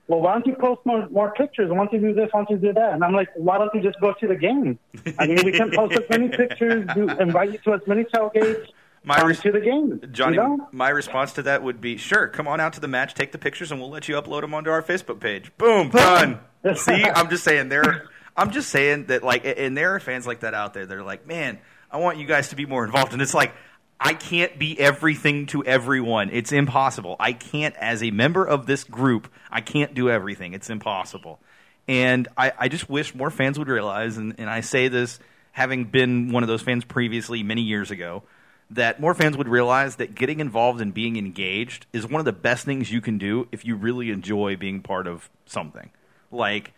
"Well, 0.08 0.20
why 0.20 0.32
don't 0.32 0.46
you 0.46 0.54
post 0.54 0.80
more 0.84 1.08
more 1.10 1.32
pictures? 1.32 1.70
Why 1.70 1.76
don't 1.76 1.92
you 1.92 2.00
do 2.00 2.12
this? 2.14 2.28
Why 2.32 2.40
don't 2.40 2.50
you 2.50 2.56
do 2.56 2.72
that?" 2.72 2.92
And 2.92 3.04
I'm 3.04 3.12
like, 3.12 3.28
"Why 3.36 3.58
don't 3.58 3.72
you 3.74 3.80
just 3.80 4.00
go 4.00 4.12
to 4.12 4.26
the 4.26 4.34
game? 4.34 4.78
I 5.18 5.26
mean, 5.26 5.38
we 5.44 5.52
can 5.52 5.70
post 5.70 5.94
as 5.96 6.08
many 6.10 6.28
pictures, 6.36 6.88
do, 6.94 7.08
invite 7.20 7.52
you 7.52 7.58
to 7.58 7.74
as 7.74 7.80
many 7.86 8.04
tailgates, 8.04 8.66
My 9.04 9.18
um, 9.18 9.28
res- 9.28 9.40
to 9.40 9.52
the 9.52 9.60
game." 9.60 10.00
Johnny, 10.12 10.36
you 10.36 10.42
know? 10.42 10.68
my 10.72 10.88
response 10.88 11.32
to 11.34 11.42
that 11.42 11.62
would 11.62 11.80
be, 11.80 11.96
sure, 11.96 12.26
come 12.28 12.48
on 12.48 12.58
out 12.60 12.72
to 12.74 12.80
the 12.80 12.88
match, 12.88 13.14
take 13.14 13.32
the 13.32 13.38
pictures, 13.38 13.70
and 13.70 13.80
we'll 13.80 13.90
let 13.90 14.08
you 14.08 14.16
upload 14.16 14.40
them 14.40 14.54
onto 14.54 14.70
our 14.70 14.82
Facebook 14.82 15.20
page. 15.20 15.52
Boom, 15.58 15.90
done. 15.90 16.40
See, 16.74 17.04
I'm 17.04 17.30
just 17.30 17.44
saying 17.44 17.68
there. 17.68 18.08
I'm 18.36 18.50
just 18.50 18.70
saying 18.70 19.06
that, 19.06 19.22
like, 19.22 19.42
and 19.44 19.76
there 19.76 19.94
are 19.94 20.00
fans 20.00 20.26
like 20.26 20.40
that 20.40 20.54
out 20.54 20.74
there. 20.74 20.86
They're 20.86 21.02
like, 21.02 21.26
man, 21.26 21.58
I 21.90 21.98
want 21.98 22.18
you 22.18 22.26
guys 22.26 22.48
to 22.48 22.56
be 22.56 22.66
more 22.66 22.84
involved, 22.84 23.12
and 23.12 23.22
it's 23.22 23.34
like. 23.34 23.52
I 24.00 24.14
can't 24.14 24.58
be 24.58 24.78
everything 24.78 25.46
to 25.46 25.64
everyone. 25.64 26.30
It's 26.32 26.52
impossible. 26.52 27.16
I 27.18 27.32
can't, 27.32 27.74
as 27.76 28.02
a 28.02 28.10
member 28.10 28.46
of 28.46 28.66
this 28.66 28.84
group, 28.84 29.28
I 29.50 29.60
can't 29.60 29.92
do 29.94 30.08
everything. 30.08 30.54
It's 30.54 30.70
impossible. 30.70 31.40
And 31.88 32.28
I, 32.36 32.52
I 32.56 32.68
just 32.68 32.88
wish 32.88 33.14
more 33.14 33.30
fans 33.30 33.58
would 33.58 33.68
realize, 33.68 34.16
and, 34.16 34.34
and 34.38 34.48
I 34.48 34.60
say 34.60 34.88
this 34.88 35.18
having 35.52 35.84
been 35.86 36.30
one 36.30 36.44
of 36.44 36.48
those 36.48 36.62
fans 36.62 36.84
previously 36.84 37.42
many 37.42 37.62
years 37.62 37.90
ago, 37.90 38.22
that 38.70 39.00
more 39.00 39.14
fans 39.14 39.36
would 39.36 39.48
realize 39.48 39.96
that 39.96 40.14
getting 40.14 40.40
involved 40.40 40.80
and 40.80 40.92
being 40.94 41.16
engaged 41.16 41.86
is 41.92 42.06
one 42.06 42.20
of 42.20 42.26
the 42.26 42.32
best 42.32 42.64
things 42.64 42.92
you 42.92 43.00
can 43.00 43.18
do 43.18 43.48
if 43.50 43.64
you 43.64 43.74
really 43.74 44.10
enjoy 44.10 44.54
being 44.56 44.80
part 44.82 45.06
of 45.06 45.28
something. 45.46 45.90
Like, 46.30 46.72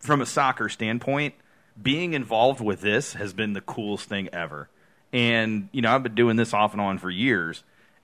from 0.00 0.20
a 0.20 0.26
soccer 0.26 0.68
standpoint, 0.68 1.34
being 1.80 2.12
involved 2.12 2.60
with 2.60 2.80
this 2.80 3.14
has 3.14 3.32
been 3.32 3.52
the 3.52 3.60
coolest 3.60 4.08
thing 4.08 4.28
ever. 4.32 4.68
And, 5.12 5.68
you 5.72 5.82
know, 5.82 5.94
I've 5.94 6.02
been 6.02 6.14
doing 6.14 6.36
this 6.36 6.52
off 6.52 6.72
and 6.72 6.80
on 6.80 6.98
for 6.98 7.10
years. 7.10 7.62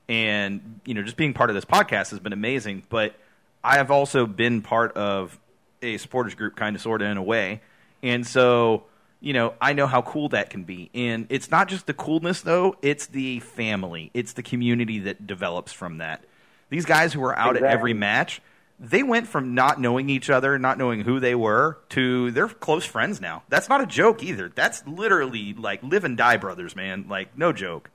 And, 0.09 0.81
you 0.85 0.94
know, 0.94 1.02
just 1.02 1.16
being 1.16 1.35
part 1.35 1.51
of 1.51 1.55
this 1.55 1.64
podcast 1.64 2.10
has 2.10 2.18
been 2.18 2.32
amazing. 2.32 2.85
But 2.89 3.14
I 3.62 3.76
have 3.76 3.90
also 3.90 4.26
been 4.26 4.62
part 4.62 4.93
of 4.97 5.39
a 5.82 5.98
supporters 5.98 6.35
group, 6.35 6.56
kind 6.56 6.76
of, 6.76 6.82
sort 6.82 7.02
of, 7.02 7.09
in 7.09 7.16
a 7.16 7.22
way. 7.22 7.60
And 8.02 8.26
so, 8.26 8.85
you 9.20 9.32
know, 9.32 9.55
I 9.60 9.72
know 9.72 9.86
how 9.86 10.02
cool 10.02 10.28
that 10.31 10.51
can 10.51 10.64
be. 10.64 10.90
And 10.94 11.26
it's 11.31 11.51
not 11.51 11.68
just 11.68 11.86
the 11.86 11.94
coolness, 11.94 12.43
though, 12.43 12.76
it's 12.82 13.06
the 13.06 13.40
family, 13.40 14.10
it's 14.14 14.35
the 14.35 14.43
community 14.43 14.98
that 15.01 15.26
develops 15.26 15.72
from 15.72 15.98
that. 15.98 16.24
These 16.70 16.85
guys 16.85 17.12
who 17.12 17.22
are 17.24 17.36
out 17.39 17.56
Exactly. 17.56 17.68
at 17.68 17.74
every 17.74 17.94
match, 17.94 18.43
they 18.78 19.02
went 19.02 19.28
from 19.28 19.55
not 19.55 19.80
knowing 19.80 20.10
each 20.10 20.30
other, 20.30 20.59
not 20.59 20.78
knowing 20.78 21.01
who 21.01 21.20
they 21.20 21.34
were, 21.34 21.78
to 21.90 22.30
they're 22.32 22.48
close 22.48 22.84
friends 22.84 23.20
now. 23.20 23.42
That's 23.48 23.68
not 23.68 23.80
a 23.80 23.86
joke 23.86 24.22
either. 24.22 24.51
That's 24.55 24.86
literally 24.86 25.55
like 25.55 25.82
live 25.82 26.05
and 26.05 26.16
die 26.16 26.36
brothers, 26.36 26.74
man. 26.74 27.06
Like, 27.09 27.36
no 27.38 27.52
joke. 27.52 27.90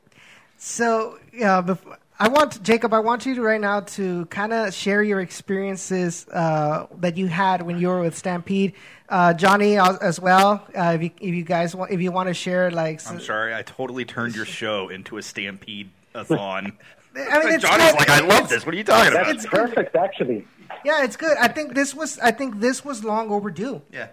So, 0.57 1.18
yeah, 1.34 1.61
bef- 1.61 1.97
I 2.22 2.27
want 2.27 2.61
Jacob. 2.64 2.93
I 2.93 2.99
want 2.99 3.26
you 3.26 3.35
to 3.35 3.41
right 3.41 3.61
now 3.61 3.80
to 3.81 4.26
kind 4.26 4.51
of 4.51 4.73
share 4.73 5.01
your 5.01 5.22
experiences 5.22 6.27
uh, 6.27 6.88
that 6.97 7.15
you 7.15 7.27
had 7.27 7.61
when 7.61 7.80
you 7.80 7.88
were 7.88 8.01
with 8.01 8.18
Stampede, 8.18 8.73
uh, 9.07 9.34
Johnny 9.34 9.77
as, 9.77 9.97
as 9.99 10.19
well. 10.19 10.65
Uh, 10.77 10.97
if 10.99 11.03
you 11.03 11.11
if 11.22 11.34
you 11.35 11.43
guys 11.43 11.73
want, 11.76 11.91
if 11.91 12.01
you 12.01 12.11
want 12.11 12.27
to 12.27 12.34
share, 12.34 12.72
like, 12.72 12.99
I'm 13.07 13.22
sorry, 13.22 13.56
I 13.56 13.61
totally 13.61 14.03
turned 14.03 14.35
your 14.35 14.45
show 14.45 14.89
into 14.89 15.18
a 15.18 15.22
stampede 15.22 15.91
a 16.14 16.26
thon. 16.26 16.77
I 17.15 17.39
mean, 17.39 17.53
it's 17.53 17.64
Johnny's 17.64 17.91
good. 17.91 17.99
like, 17.99 18.10
I 18.10 18.19
love 18.19 18.49
this. 18.49 18.65
What 18.65 18.76
are 18.76 18.77
you 18.77 18.84
talking 18.84 19.14
about? 19.14 19.27
That's 19.27 19.45
perfect, 19.45 19.95
actually. 19.95 20.45
Yeah, 20.84 21.03
it's 21.03 21.15
good. 21.15 21.38
I 21.38 21.47
think 21.47 21.76
this 21.76 21.93
was. 21.93 22.19
I 22.19 22.31
think 22.31 22.60
this 22.60 22.84
was 22.84 23.03
long 23.03 23.31
overdue. 23.31 23.81
Yeah. 23.91 24.07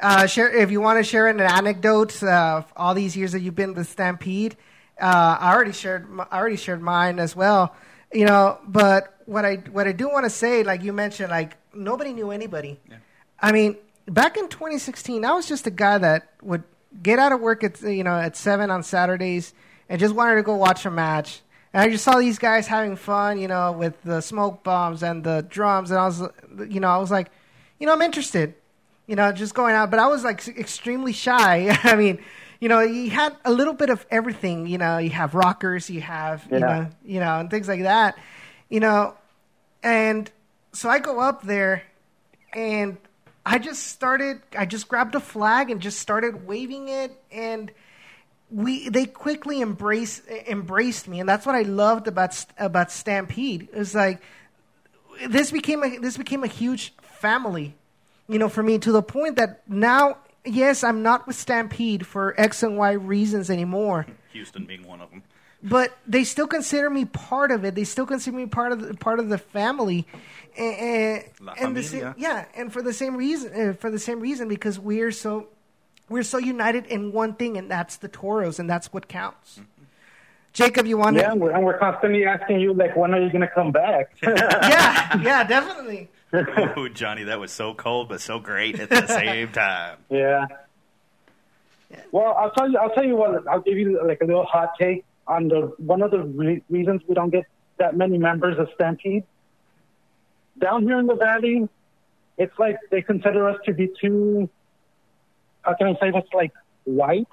Uh, 0.00 0.26
share 0.26 0.54
if 0.54 0.70
you 0.70 0.80
want 0.80 0.98
to 0.98 1.04
share 1.04 1.28
an 1.28 1.40
anecdote. 1.40 2.22
Uh, 2.22 2.62
all 2.76 2.94
these 2.94 3.16
years 3.16 3.32
that 3.32 3.40
you've 3.40 3.54
been 3.54 3.74
with 3.74 3.88
Stampede, 3.88 4.56
uh, 5.00 5.36
I 5.38 5.52
already 5.54 5.72
shared. 5.72 6.08
I 6.30 6.38
already 6.38 6.56
shared 6.56 6.82
mine 6.82 7.18
as 7.18 7.36
well. 7.36 7.74
You 8.12 8.26
know, 8.26 8.58
but 8.66 9.22
what 9.26 9.44
I 9.44 9.56
what 9.70 9.86
I 9.86 9.92
do 9.92 10.08
want 10.08 10.24
to 10.24 10.30
say, 10.30 10.64
like 10.64 10.82
you 10.82 10.92
mentioned, 10.92 11.30
like 11.30 11.56
nobody 11.74 12.12
knew 12.12 12.30
anybody. 12.30 12.80
Yeah. 12.90 12.96
I 13.40 13.52
mean, 13.52 13.76
back 14.06 14.36
in 14.36 14.48
2016, 14.48 15.24
I 15.24 15.32
was 15.32 15.48
just 15.48 15.66
a 15.66 15.70
guy 15.70 15.98
that 15.98 16.28
would 16.42 16.64
get 17.02 17.18
out 17.18 17.32
of 17.32 17.40
work 17.40 17.64
at 17.64 17.80
you 17.82 18.04
know 18.04 18.18
at 18.18 18.36
seven 18.36 18.70
on 18.70 18.82
Saturdays 18.82 19.54
and 19.88 20.00
just 20.00 20.14
wanted 20.14 20.36
to 20.36 20.42
go 20.42 20.56
watch 20.56 20.84
a 20.84 20.90
match. 20.90 21.42
And 21.72 21.82
I 21.82 21.88
just 21.88 22.04
saw 22.04 22.18
these 22.18 22.38
guys 22.38 22.66
having 22.66 22.96
fun, 22.96 23.38
you 23.38 23.48
know, 23.48 23.72
with 23.72 24.00
the 24.02 24.20
smoke 24.20 24.62
bombs 24.62 25.02
and 25.02 25.24
the 25.24 25.46
drums, 25.48 25.90
and 25.90 25.98
I 25.98 26.04
was, 26.06 26.22
you 26.68 26.80
know, 26.80 26.88
I 26.88 26.98
was 26.98 27.10
like, 27.10 27.30
you 27.78 27.86
know, 27.86 27.92
I'm 27.92 28.02
interested 28.02 28.54
you 29.06 29.16
know, 29.16 29.32
just 29.32 29.54
going 29.54 29.74
out. 29.74 29.90
But 29.90 30.00
I 30.00 30.06
was 30.06 30.24
like 30.24 30.46
extremely 30.48 31.12
shy. 31.12 31.76
I 31.84 31.96
mean, 31.96 32.18
you 32.60 32.68
know, 32.68 32.80
you 32.80 33.10
had 33.10 33.36
a 33.44 33.52
little 33.52 33.74
bit 33.74 33.90
of 33.90 34.06
everything. 34.10 34.66
You 34.66 34.78
know, 34.78 34.98
you 34.98 35.10
have 35.10 35.34
rockers, 35.34 35.90
you 35.90 36.00
have, 36.00 36.46
you 36.50 36.60
know, 36.60 36.88
you 37.04 37.20
know, 37.20 37.40
and 37.40 37.50
things 37.50 37.68
like 37.68 37.82
that. 37.82 38.16
You 38.68 38.80
know, 38.80 39.14
and 39.82 40.30
so 40.72 40.88
I 40.88 40.98
go 40.98 41.20
up 41.20 41.42
there, 41.42 41.82
and 42.54 42.96
I 43.44 43.58
just 43.58 43.88
started. 43.88 44.40
I 44.56 44.64
just 44.66 44.88
grabbed 44.88 45.14
a 45.14 45.20
flag 45.20 45.70
and 45.70 45.80
just 45.80 45.98
started 45.98 46.46
waving 46.46 46.88
it, 46.88 47.12
and 47.30 47.70
we 48.52 48.88
they 48.90 49.06
quickly 49.06 49.60
embrace 49.60 50.22
embraced 50.46 51.08
me, 51.08 51.20
and 51.20 51.28
that's 51.28 51.46
what 51.46 51.54
I 51.54 51.62
loved 51.62 52.06
about 52.06 52.44
about 52.58 52.92
Stampede. 52.92 53.68
It 53.72 53.78
was 53.78 53.94
like 53.94 54.20
this 55.28 55.50
became 55.50 55.82
a 55.82 55.98
this 55.98 56.16
became 56.16 56.44
a 56.44 56.48
huge 56.48 56.94
family, 57.00 57.74
you 58.28 58.38
know, 58.38 58.48
for 58.48 58.62
me 58.62 58.78
to 58.78 58.92
the 58.92 59.02
point 59.02 59.36
that 59.36 59.62
now, 59.68 60.18
yes, 60.44 60.84
I'm 60.84 61.02
not 61.02 61.26
with 61.26 61.36
Stampede 61.36 62.06
for 62.06 62.34
X 62.38 62.62
and 62.62 62.76
Y 62.76 62.92
reasons 62.92 63.48
anymore, 63.50 64.06
Houston 64.32 64.66
being 64.66 64.86
one 64.86 65.00
of 65.00 65.10
them. 65.10 65.22
but 65.62 65.96
they 66.06 66.24
still 66.24 66.46
consider 66.46 66.90
me 66.90 67.04
part 67.04 67.50
of 67.50 67.64
it. 67.64 67.74
They 67.74 67.84
still 67.84 68.06
consider 68.06 68.36
me 68.36 68.46
part 68.46 68.72
of 68.72 68.80
the, 68.80 68.94
part 68.94 69.18
of 69.20 69.28
the 69.28 69.38
family, 69.38 70.06
and, 70.58 71.24
and 71.58 71.76
the 71.76 71.82
same, 71.82 72.14
yeah, 72.18 72.44
and 72.54 72.72
for 72.72 72.82
the 72.82 72.92
same 72.92 73.16
reason, 73.16 73.70
uh, 73.70 73.72
for 73.74 73.90
the 73.90 73.98
same 73.98 74.20
reason, 74.20 74.48
because 74.48 74.78
we're 74.78 75.12
so 75.12 75.48
we're 76.08 76.22
so 76.22 76.38
united 76.38 76.86
in 76.86 77.12
one 77.12 77.34
thing, 77.34 77.56
and 77.56 77.70
that's 77.70 77.96
the 77.96 78.08
Toros, 78.08 78.58
and 78.58 78.68
that's 78.68 78.92
what 78.92 79.08
counts. 79.08 79.54
Mm-hmm. 79.54 79.64
Jacob, 80.52 80.86
you 80.86 80.98
want 80.98 81.16
Yeah, 81.16 81.30
to? 81.30 81.36
we're, 81.36 81.50
and 81.52 81.64
we're 81.64 81.78
constantly 81.78 82.26
asking 82.26 82.60
you, 82.60 82.74
like, 82.74 82.94
when 82.94 83.14
are 83.14 83.20
you 83.22 83.30
going 83.30 83.40
to 83.40 83.48
come 83.48 83.72
back? 83.72 84.10
Yeah, 84.22 85.20
yeah, 85.22 85.44
definitely. 85.44 86.10
oh, 86.34 86.88
Johnny, 86.88 87.24
that 87.24 87.40
was 87.40 87.50
so 87.52 87.72
cold 87.74 88.08
but 88.08 88.20
so 88.20 88.38
great 88.38 88.78
at 88.80 88.90
the 88.90 89.06
same 89.06 89.48
time. 89.52 89.98
yeah. 90.10 90.46
Well, 92.10 92.32
I'll 92.38 92.50
tell 92.52 92.70
you. 92.70 92.78
I'll 92.78 92.88
tell 92.90 93.04
you 93.04 93.16
what. 93.16 93.46
I'll 93.46 93.60
give 93.60 93.76
you 93.76 94.00
like 94.06 94.22
a 94.22 94.24
little 94.24 94.46
hot 94.46 94.70
take 94.80 95.04
on 95.26 95.48
the 95.48 95.74
one 95.76 96.00
of 96.00 96.10
the 96.10 96.20
re- 96.22 96.62
reasons 96.70 97.02
we 97.06 97.14
don't 97.14 97.28
get 97.28 97.44
that 97.78 97.94
many 97.96 98.16
members 98.16 98.58
of 98.58 98.68
Stampede. 98.74 99.24
Down 100.58 100.84
here 100.84 100.98
in 100.98 101.06
the 101.06 101.16
valley, 101.16 101.68
it's 102.38 102.58
like 102.58 102.78
they 102.90 103.02
consider 103.02 103.46
us 103.48 103.58
to 103.66 103.74
be 103.74 103.90
too. 104.00 104.48
How 105.62 105.74
can 105.74 105.88
I 105.88 105.94
say 106.00 106.10
this? 106.10 106.24
Like 106.32 106.52
white 106.84 107.28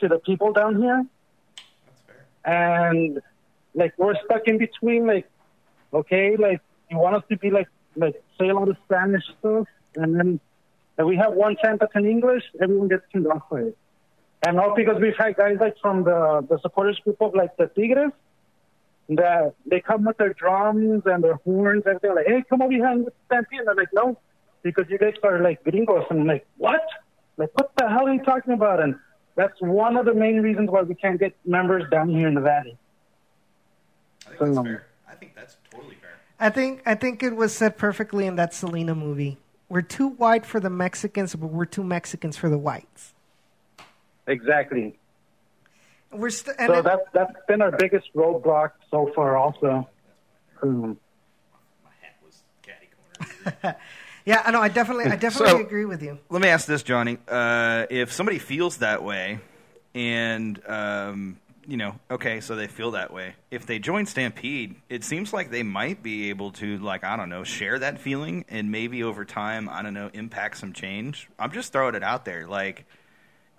to 0.00 0.08
the 0.08 0.18
people 0.18 0.52
down 0.52 0.80
here. 0.82 1.04
and 2.44 3.20
like 3.74 3.94
we're 3.98 4.14
stuck 4.24 4.42
in 4.46 4.58
between 4.58 5.06
like 5.06 5.28
okay 5.92 6.36
like 6.36 6.60
you 6.90 6.98
want 6.98 7.16
us 7.16 7.22
to 7.28 7.36
be 7.38 7.50
like 7.50 7.68
like 7.96 8.14
say 8.38 8.48
a 8.48 8.54
lot 8.54 8.68
of 8.68 8.76
spanish 8.84 9.22
stuff 9.38 9.66
and 9.96 10.14
then 10.14 10.40
we 11.06 11.16
have 11.16 11.32
one 11.32 11.56
sentence 11.64 11.90
in 11.94 12.06
english 12.06 12.44
everyone 12.62 12.88
gets 12.88 13.04
turned 13.12 13.26
off 13.26 13.42
by 13.50 13.60
it 13.60 13.76
and 14.46 14.60
all 14.60 14.74
because 14.74 14.96
we've 15.00 15.16
had 15.18 15.34
guys 15.36 15.56
like 15.60 15.74
from 15.80 16.04
the 16.04 16.46
the 16.50 16.58
supporters 16.60 16.98
group 17.04 17.16
of 17.20 17.34
like 17.34 17.56
the 17.56 17.66
tigres 17.68 18.12
that 19.08 19.54
they 19.66 19.80
come 19.80 20.04
with 20.04 20.16
their 20.18 20.32
drums 20.34 21.02
and 21.06 21.22
their 21.24 21.36
horns 21.44 21.82
and 21.86 21.98
they're 22.02 22.14
like 22.14 22.26
hey 22.26 22.42
come 22.48 22.62
over 22.62 22.72
here 22.72 22.86
and 22.86 23.08
stampede 23.26 23.60
and 23.60 23.68
they're 23.68 23.74
like 23.74 23.92
no 23.92 24.18
because 24.62 24.84
you 24.88 24.98
guys 24.98 25.14
are 25.22 25.40
like 25.42 25.62
gringos 25.64 26.04
and 26.10 26.20
I'm 26.20 26.26
like 26.26 26.46
what 26.56 26.82
like 27.36 27.50
what 27.54 27.70
the 27.76 27.88
hell 27.88 28.06
are 28.06 28.12
you 28.12 28.22
talking 28.22 28.52
about 28.54 28.80
and 28.80 28.94
that's 29.36 29.60
one 29.60 29.96
of 29.96 30.04
the 30.06 30.14
main 30.14 30.40
reasons 30.40 30.70
why 30.70 30.82
we 30.82 30.94
can't 30.94 31.18
get 31.18 31.34
members 31.44 31.82
down 31.90 32.08
here 32.08 32.28
in 32.28 32.34
the 32.34 32.40
valley 32.40 32.76
I 34.26 34.30
think 34.30 34.38
that's 34.38 34.40
that's 34.40 34.54
fair. 34.56 34.64
fair. 34.64 34.86
I 35.08 35.14
think 35.16 35.34
that's 35.34 35.56
totally 35.70 35.94
fair. 36.00 36.10
I 36.40 36.50
think 36.50 36.82
I 36.86 36.94
think 36.94 37.22
it 37.22 37.36
was 37.36 37.54
said 37.54 37.76
perfectly 37.76 38.26
in 38.26 38.36
that 38.36 38.54
Selena 38.54 38.94
movie. 38.94 39.36
We're 39.68 39.82
too 39.82 40.08
white 40.08 40.46
for 40.46 40.60
the 40.60 40.70
Mexicans, 40.70 41.34
but 41.34 41.48
we're 41.48 41.64
too 41.66 41.84
Mexicans 41.84 42.36
for 42.36 42.48
the 42.48 42.58
whites. 42.58 43.12
Exactly. 44.26 44.98
We're 46.12 46.30
st- 46.30 46.56
and 46.58 46.68
So 46.72 46.78
it- 46.78 46.82
that's 46.84 47.02
that's 47.12 47.32
been 47.48 47.60
our 47.60 47.72
biggest 47.72 48.12
roadblock 48.14 48.70
so 48.90 49.10
far, 49.14 49.36
also. 49.36 49.88
Um, 50.62 50.96
My 51.84 51.90
hat 52.00 52.16
was 52.24 52.42
catty 52.62 52.88
corner. 53.62 53.76
yeah, 54.24 54.42
I 54.44 54.50
know. 54.50 54.60
I 54.60 54.68
definitely, 54.68 55.04
I 55.06 55.16
definitely 55.16 55.50
So- 55.60 55.66
agree 55.66 55.84
with 55.84 56.02
you. 56.02 56.18
Let 56.30 56.42
me 56.42 56.48
ask 56.48 56.66
this, 56.66 56.82
Johnny. 56.82 57.18
Uh, 57.28 57.86
if 57.90 58.12
somebody 58.12 58.38
feels 58.38 58.78
that 58.78 59.02
way, 59.02 59.38
and 59.94 60.60
um, 60.68 61.38
you 61.66 61.76
know, 61.76 61.94
okay, 62.10 62.40
so 62.40 62.56
they 62.56 62.66
feel 62.66 62.90
that 62.92 63.12
way. 63.12 63.34
If 63.50 63.66
they 63.66 63.78
join 63.78 64.06
Stampede, 64.06 64.76
it 64.88 65.02
seems 65.04 65.32
like 65.32 65.50
they 65.50 65.62
might 65.62 66.02
be 66.02 66.28
able 66.30 66.50
to, 66.52 66.78
like, 66.78 67.04
I 67.04 67.16
don't 67.16 67.28
know, 67.30 67.42
share 67.44 67.78
that 67.78 68.00
feeling, 68.00 68.44
and 68.48 68.70
maybe 68.70 69.02
over 69.02 69.24
time, 69.24 69.68
I 69.70 69.82
don't 69.82 69.94
know, 69.94 70.10
impact 70.12 70.58
some 70.58 70.72
change. 70.72 71.28
I'm 71.38 71.52
just 71.52 71.72
throwing 71.72 71.94
it 71.94 72.02
out 72.02 72.24
there. 72.24 72.46
Like, 72.46 72.84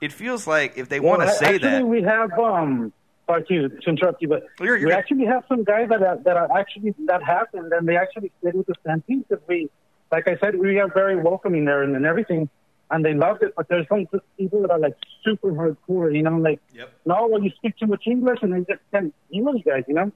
it 0.02 0.12
feels 0.12 0.46
like 0.46 0.78
if 0.78 0.88
they 0.90 1.00
want 1.00 1.22
to 1.24 1.30
say 1.32 1.56
actually, 1.56 1.58
that, 1.70 1.86
we 1.88 2.02
have 2.04 2.32
um. 2.40 2.94
Sorry 3.28 3.44
to, 3.46 3.70
to 3.70 3.90
interrupt 3.90 4.22
you, 4.22 4.28
but 4.28 4.46
You're- 4.60 4.80
you're 4.80 4.90
we 4.90 4.94
actually 4.94 5.26
have 5.26 5.44
some 5.50 5.64
guys 5.64 5.90
that 5.90 6.04
are, 6.04 6.18
that 6.18 6.38
are 6.38 6.56
actually 6.56 6.94
that 7.08 7.24
happened, 7.24 7.74
and 7.74 7.88
they 7.88 7.98
actually 7.98 8.32
stayed 8.40 8.54
with 8.54 8.68
the 8.68 8.76
Stampede 8.82 9.28
because 9.28 9.44
we, 9.48 9.68
like 10.16 10.30
I 10.30 10.38
said, 10.38 10.58
we 10.58 10.80
are 10.80 10.88
very 10.88 11.18
welcoming 11.18 11.66
there 11.66 11.84
and, 11.84 11.94
and 11.94 12.06
everything, 12.06 12.48
and 12.90 13.04
they 13.04 13.14
loved 13.14 13.44
it. 13.44 13.54
But 13.58 13.68
there's 13.68 13.86
some 13.90 14.08
people 14.38 14.62
that 14.62 14.72
are 14.72 14.80
like 14.80 14.96
super 15.26 15.52
hardcore, 15.52 16.16
you 16.16 16.24
know, 16.24 16.38
like 16.38 16.62
Yep. 16.74 16.94
no, 17.06 17.28
well, 17.30 17.44
you 17.44 17.52
speak 17.58 17.78
too 17.78 17.88
much 17.88 18.04
English, 18.08 18.40
and 18.42 18.54
they 18.54 18.60
just 18.60 18.82
can't 18.92 19.14
deal 19.30 19.52
guys, 19.66 19.84
you 19.90 19.96
know. 19.96 20.12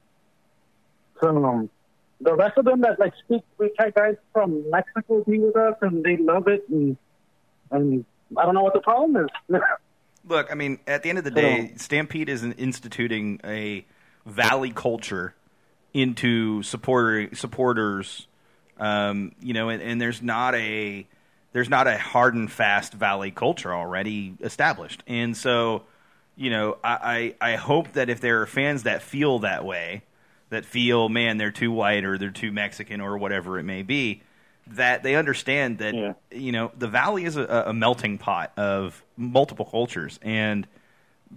So 1.20 1.28
um, 1.44 1.70
the 2.22 2.34
rest 2.34 2.58
of 2.58 2.64
them 2.64 2.80
that 2.82 2.98
like 2.98 3.14
speak, 3.26 3.42
we 3.58 3.72
had 3.78 3.94
guys 3.94 4.16
from 4.32 4.70
Mexico 4.72 5.22
be 5.26 5.38
with 5.40 5.58
us, 5.58 5.76
and 5.82 6.02
they 6.02 6.16
love 6.16 6.48
it, 6.48 6.64
and 6.70 6.96
and 7.70 8.06
I 8.38 8.46
don't 8.46 8.54
know 8.54 8.64
what 8.64 8.74
the 8.74 8.80
problem 8.80 9.28
is. 9.50 9.60
Look, 10.26 10.48
I 10.50 10.56
mean, 10.56 10.80
at 10.88 11.04
the 11.04 11.10
end 11.10 11.18
of 11.18 11.26
the 11.26 11.32
day, 11.32 11.74
Stampede 11.76 12.30
is 12.30 12.44
instituting 12.44 13.42
a 13.44 13.86
valley 14.26 14.72
culture 14.72 15.36
into 15.94 16.64
supporter 16.64 17.36
supporters. 17.36 18.28
Um, 18.80 19.34
you 19.42 19.54
know, 19.54 19.70
and, 19.70 19.82
and 19.82 20.00
there's 20.02 20.22
not 20.22 20.56
a 20.56 21.06
there's 21.52 21.70
not 21.70 21.88
a 21.88 21.98
hard 21.98 22.36
and 22.36 22.52
fast 22.52 22.94
Valley 22.94 23.32
culture 23.32 23.74
already 23.74 24.36
established, 24.42 25.04
and 25.08 25.36
so 25.36 25.84
you 26.36 26.50
know 26.50 26.78
I, 26.84 27.36
I 27.42 27.54
I 27.54 27.56
hope 27.58 27.94
that 27.94 28.10
if 28.10 28.22
there 28.22 28.42
are 28.42 28.46
fans 28.46 28.84
that 28.84 29.02
feel 29.02 29.40
that 29.40 29.66
way, 29.66 30.04
that 30.50 30.66
feel 30.66 31.10
man 31.10 31.38
they're 31.38 31.52
too 31.52 31.72
white 31.72 32.06
or 32.06 32.18
they're 32.18 32.30
too 32.30 32.52
Mexican 32.52 33.02
or 33.02 33.18
whatever 33.18 33.60
it 33.60 33.64
may 33.64 33.82
be, 33.84 34.22
that 34.68 35.04
they 35.04 35.16
understand 35.16 35.80
that 35.80 35.94
Yeah. 35.96 36.14
you 36.32 36.52
know 36.52 36.72
the 36.78 36.88
Valley 36.88 37.26
is 37.26 37.36
a, 37.36 37.66
a 37.68 37.74
melting 37.74 38.18
pot 38.18 38.54
of 38.58 39.04
multiple 39.18 39.66
cultures 39.66 40.20
and 40.22 40.68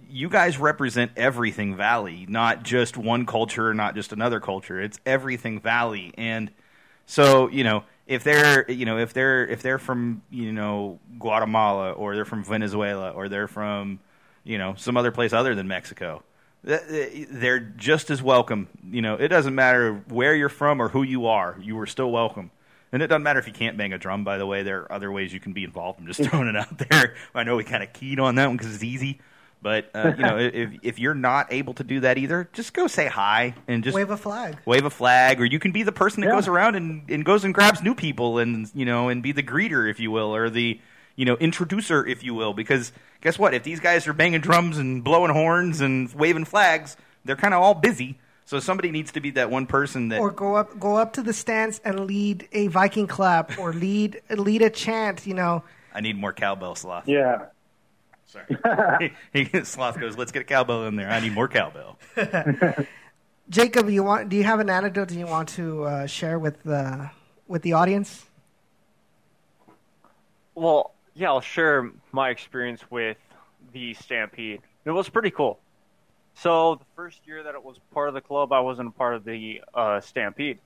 you 0.09 0.27
guys 0.27 0.57
represent 0.57 1.11
everything 1.15 1.75
Valley, 1.75 2.25
not 2.27 2.63
just 2.63 2.97
one 2.97 3.27
culture, 3.27 3.69
or 3.69 3.73
not 3.75 3.93
just 3.93 4.11
another 4.11 4.39
culture. 4.39 4.81
It's 4.81 4.99
everything 5.05 5.59
Valley, 5.59 6.13
and 6.17 6.49
so 7.05 7.47
you 7.49 7.63
know 7.63 7.83
if 8.07 8.23
they're 8.23 8.69
you 8.69 8.85
know 8.85 8.97
if 8.97 9.13
they're 9.13 9.45
if 9.47 9.61
they're 9.61 9.79
from 9.79 10.21
you 10.29 10.51
know 10.51 10.99
Guatemala 11.19 11.91
or 11.91 12.15
they're 12.15 12.25
from 12.25 12.43
Venezuela 12.43 13.11
or 13.11 13.29
they're 13.29 13.47
from 13.47 13.99
you 14.43 14.57
know 14.57 14.75
some 14.77 14.97
other 14.97 15.11
place 15.11 15.33
other 15.33 15.55
than 15.55 15.67
Mexico, 15.67 16.23
they're 16.63 17.59
just 17.59 18.09
as 18.09 18.21
welcome. 18.21 18.67
You 18.89 19.01
know, 19.01 19.15
it 19.15 19.29
doesn't 19.29 19.55
matter 19.55 19.93
where 20.09 20.35
you're 20.35 20.49
from 20.49 20.81
or 20.81 20.89
who 20.89 21.03
you 21.03 21.27
are, 21.27 21.57
you 21.61 21.79
are 21.79 21.87
still 21.87 22.11
welcome. 22.11 22.51
And 22.91 23.01
it 23.01 23.07
doesn't 23.07 23.23
matter 23.23 23.39
if 23.39 23.47
you 23.47 23.53
can't 23.53 23.75
bang 23.75 23.91
a 23.91 23.97
drum. 23.97 24.23
By 24.23 24.37
the 24.37 24.45
way, 24.45 24.61
there 24.61 24.81
are 24.81 24.91
other 24.91 25.11
ways 25.11 25.33
you 25.33 25.39
can 25.39 25.51
be 25.51 25.63
involved. 25.63 25.99
I'm 25.99 26.05
just 26.05 26.23
throwing 26.29 26.47
it 26.47 26.55
out 26.55 26.77
there. 26.77 27.15
I 27.33 27.43
know 27.43 27.55
we 27.55 27.63
kind 27.63 27.81
of 27.81 27.91
keyed 27.91 28.19
on 28.19 28.35
that 28.35 28.47
one 28.47 28.55
because 28.55 28.73
it's 28.73 28.83
easy. 28.83 29.19
But 29.63 29.89
uh, 29.95 30.13
you 30.17 30.23
know, 30.23 30.37
if 30.37 30.69
if 30.83 30.99
you're 30.99 31.15
not 31.15 31.51
able 31.51 31.73
to 31.75 31.83
do 31.85 32.01
that 32.01 32.17
either, 32.17 32.49
just 32.53 32.73
go 32.73 32.87
say 32.87 33.07
hi 33.07 33.55
and 33.67 33.83
just 33.83 33.95
Wave 33.95 34.09
a 34.11 34.17
flag. 34.17 34.57
wave 34.65 34.83
a 34.85 34.89
flag, 34.89 35.39
or 35.39 35.45
you 35.45 35.57
can 35.57 35.71
be 35.71 35.83
the 35.83 35.93
person 35.93 36.19
that 36.21 36.27
Yeah. 36.27 36.33
goes 36.35 36.49
around 36.49 36.75
and, 36.75 37.09
and 37.09 37.23
goes 37.23 37.45
and 37.45 37.53
grabs 37.53 37.81
new 37.81 37.95
people, 37.95 38.37
and 38.39 38.69
you 38.75 38.85
know, 38.85 39.07
and 39.09 39.23
be 39.23 39.31
the 39.31 39.41
greeter, 39.41 39.89
if 39.89 39.99
you 40.01 40.11
will, 40.11 40.35
or 40.35 40.49
the 40.49 40.79
you 41.15 41.23
know 41.25 41.37
introducer, 41.37 42.05
if 42.05 42.23
you 42.23 42.33
will. 42.33 42.53
Because 42.53 42.91
guess 43.21 43.39
what? 43.39 43.53
If 43.53 43.63
these 43.63 43.79
guys 43.79 44.05
are 44.07 44.13
banging 44.13 44.41
drums 44.41 44.77
and 44.77 45.01
blowing 45.03 45.31
horns 45.31 45.79
and 45.79 46.13
waving 46.13 46.45
flags, 46.45 46.97
they're 47.23 47.37
kind 47.37 47.53
of 47.53 47.61
all 47.63 47.73
busy. 47.73 48.19
So 48.45 48.59
somebody 48.59 48.91
needs 48.91 49.13
to 49.13 49.21
be 49.21 49.31
that 49.31 49.49
one 49.49 49.65
person 49.65 50.09
that 50.09 50.19
Or 50.19 50.29
go 50.29 50.55
up, 50.55 50.77
go 50.77 50.97
up 50.97 51.13
to 51.13 51.21
the 51.21 51.31
stands 51.31 51.79
and 51.85 52.01
lead 52.01 52.49
a 52.51 52.67
Viking 52.67 53.07
clap, 53.07 53.57
or 53.57 53.71
lead 53.71 54.21
lead 54.29 54.61
a 54.61 54.69
chant. 54.69 55.25
You 55.25 55.35
know, 55.35 55.63
I 55.93 56.01
need 56.01 56.17
more 56.17 56.33
cowbell 56.33 56.75
sloth. 56.75 57.07
Yeah. 57.07 57.45
Sorry, 58.33 59.13
he, 59.33 59.63
sloth 59.63 59.99
goes. 59.99 60.17
Let's 60.17 60.31
get 60.31 60.41
a 60.41 60.45
cowbell 60.45 60.85
in 60.85 60.95
there. 60.95 61.09
I 61.09 61.19
need 61.19 61.33
more 61.33 61.47
cowbell. 61.47 61.99
Jacob, 63.49 63.89
you 63.89 64.03
want? 64.03 64.29
Do 64.29 64.35
you 64.35 64.43
have 64.43 64.59
an 64.59 64.69
anecdote 64.69 65.09
that 65.09 65.15
you 65.15 65.27
want 65.27 65.49
to 65.49 65.83
uh, 65.83 66.07
share 66.07 66.39
with 66.39 66.63
the 66.63 67.11
with 67.47 67.61
the 67.61 67.73
audience? 67.73 68.25
Well, 70.55 70.93
yeah, 71.13 71.27
I'll 71.27 71.41
share 71.41 71.91
my 72.11 72.29
experience 72.29 72.81
with 72.89 73.17
the 73.71 73.93
Stampede. 73.93 74.61
It 74.85 74.91
was 74.91 75.09
pretty 75.09 75.31
cool. 75.31 75.59
So 76.35 76.75
the 76.75 76.85
first 76.95 77.19
year 77.25 77.43
that 77.43 77.53
it 77.53 77.63
was 77.63 77.77
part 77.93 78.07
of 78.07 78.15
the 78.15 78.21
club, 78.21 78.51
I 78.51 78.61
wasn't 78.61 78.89
a 78.89 78.91
part 78.91 79.15
of 79.15 79.23
the 79.23 79.61
uh, 79.75 79.99
Stampede. 80.01 80.57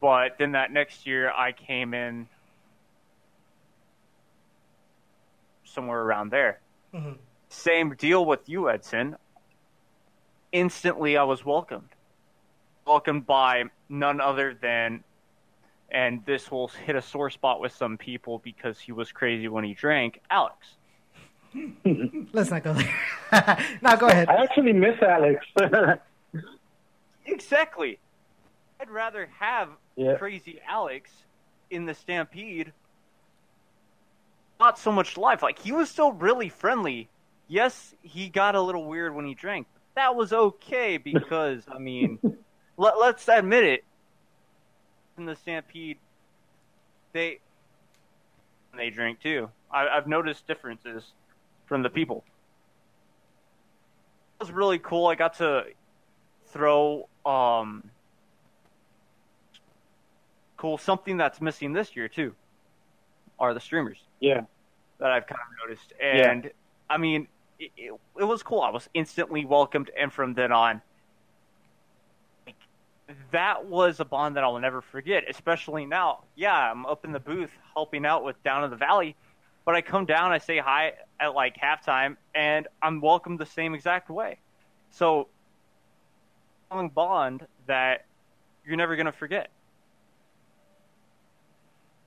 But 0.00 0.36
then 0.38 0.52
that 0.52 0.72
next 0.72 1.06
year, 1.06 1.30
I 1.30 1.52
came 1.52 1.94
in 1.94 2.28
somewhere 5.64 6.00
around 6.00 6.30
there. 6.30 6.61
Mhm. 6.94 7.18
Same 7.48 7.94
deal 7.94 8.24
with 8.24 8.48
you, 8.48 8.70
Edson. 8.70 9.16
Instantly, 10.52 11.16
I 11.16 11.22
was 11.22 11.44
welcomed. 11.44 11.88
Welcomed 12.86 13.26
by 13.26 13.64
none 13.88 14.20
other 14.20 14.54
than 14.54 15.04
and 15.90 16.24
this 16.24 16.50
will 16.50 16.68
hit 16.68 16.96
a 16.96 17.02
sore 17.02 17.28
spot 17.28 17.60
with 17.60 17.70
some 17.72 17.98
people 17.98 18.38
because 18.38 18.80
he 18.80 18.92
was 18.92 19.12
crazy 19.12 19.46
when 19.48 19.62
he 19.62 19.74
drank. 19.74 20.20
Alex. 20.30 20.76
Let's 22.32 22.50
not 22.50 22.64
go 22.64 22.72
there. 22.72 22.94
no, 23.82 23.96
go 23.98 24.06
ahead. 24.08 24.26
I 24.30 24.42
actually 24.42 24.72
miss 24.72 25.00
Alex. 25.02 25.44
Exactly. 27.26 27.98
I'd 28.80 28.90
rather 28.90 29.28
have 29.38 29.68
Yeah. 29.96 30.16
crazy 30.16 30.60
Alex 30.66 31.10
in 31.70 31.84
the 31.86 31.94
Stampede. 31.94 32.72
Not 34.62 34.78
so 34.78 34.92
much 34.92 35.16
life. 35.16 35.42
Like 35.42 35.58
he 35.58 35.72
was 35.72 35.90
still 35.90 36.12
really 36.12 36.48
friendly. 36.48 37.08
Yes, 37.48 37.96
he 38.00 38.28
got 38.28 38.54
a 38.54 38.60
little 38.60 38.84
weird 38.84 39.12
when 39.12 39.26
he 39.26 39.34
drank. 39.34 39.66
But 39.72 40.00
that 40.00 40.14
was 40.14 40.32
okay 40.32 40.98
because 41.12 41.64
I 41.68 41.78
mean, 41.78 42.20
let, 42.76 42.96
let's 43.00 43.26
admit 43.26 43.64
it. 43.64 43.84
In 45.18 45.24
the 45.24 45.34
Stampede, 45.34 45.98
they 47.12 47.40
they 48.76 48.90
drink 48.90 49.20
too. 49.20 49.50
I, 49.68 49.88
I've 49.88 50.06
noticed 50.06 50.46
differences 50.46 51.10
from 51.66 51.82
the 51.82 51.90
people. 51.90 52.22
It 54.38 54.44
was 54.44 54.52
really 54.52 54.78
cool. 54.78 55.08
I 55.08 55.16
got 55.16 55.38
to 55.38 55.64
throw 56.46 57.08
um 57.26 57.90
cool 60.56 60.78
something 60.78 61.16
that's 61.16 61.40
missing 61.40 61.72
this 61.72 61.96
year 61.96 62.06
too 62.06 62.32
are 63.40 63.54
the 63.54 63.60
streamers 63.60 63.98
yeah. 64.22 64.42
that 64.98 65.10
I've 65.10 65.26
kind 65.26 65.40
of 65.40 65.68
noticed. 65.68 65.92
And 66.00 66.50
I 66.88 66.96
mean, 66.96 67.28
it, 67.58 67.70
it, 67.76 67.92
it 68.18 68.24
was 68.24 68.42
cool. 68.42 68.60
I 68.60 68.70
was 68.70 68.88
instantly 68.94 69.44
welcomed, 69.44 69.90
and 69.98 70.12
from 70.12 70.34
then 70.34 70.52
on, 70.52 70.80
like, 72.46 72.56
that 73.32 73.66
was 73.66 74.00
a 74.00 74.04
bond 74.04 74.36
that 74.36 74.44
I'll 74.44 74.58
never 74.58 74.80
forget. 74.80 75.24
Especially 75.28 75.84
now, 75.86 76.24
yeah, 76.36 76.70
I'm 76.70 76.86
up 76.86 77.04
in 77.04 77.12
the 77.12 77.20
booth 77.20 77.50
helping 77.74 78.06
out 78.06 78.24
with 78.24 78.42
Down 78.42 78.64
in 78.64 78.70
the 78.70 78.76
Valley, 78.76 79.16
but 79.64 79.74
I 79.74 79.82
come 79.82 80.06
down, 80.06 80.32
I 80.32 80.38
say 80.38 80.58
hi 80.58 80.94
at 81.20 81.34
like 81.34 81.56
halftime, 81.56 82.16
and 82.34 82.68
I'm 82.80 83.00
welcomed 83.00 83.38
the 83.38 83.46
same 83.46 83.74
exact 83.74 84.08
way. 84.08 84.38
So, 84.90 85.28
strong 86.66 86.88
bond 86.88 87.46
that 87.66 88.06
you're 88.64 88.76
never 88.76 88.96
gonna 88.96 89.12
forget. 89.12 89.50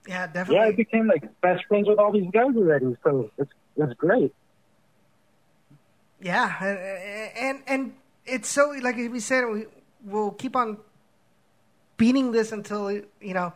Yeah, 0.08 0.28
definitely. 0.28 0.56
Yeah, 0.56 0.64
I 0.64 0.72
became 0.72 1.08
like 1.08 1.42
best 1.42 1.66
friends 1.66 1.88
with 1.88 1.98
all 1.98 2.12
these 2.12 2.30
guys 2.32 2.56
already, 2.56 2.96
so 3.04 3.32
it's 3.38 3.52
it's 3.76 3.94
great. 3.94 4.34
Yeah, 6.22 7.32
and 7.38 7.62
and, 7.68 7.94
it's 8.26 8.50
so 8.50 8.74
like 8.82 8.96
we 8.96 9.20
said, 9.20 9.46
we 9.46 9.66
will 10.04 10.32
keep 10.32 10.56
on 10.56 10.78
beating 11.98 12.32
this 12.32 12.52
until 12.52 12.92
you 12.92 13.34
know. 13.34 13.54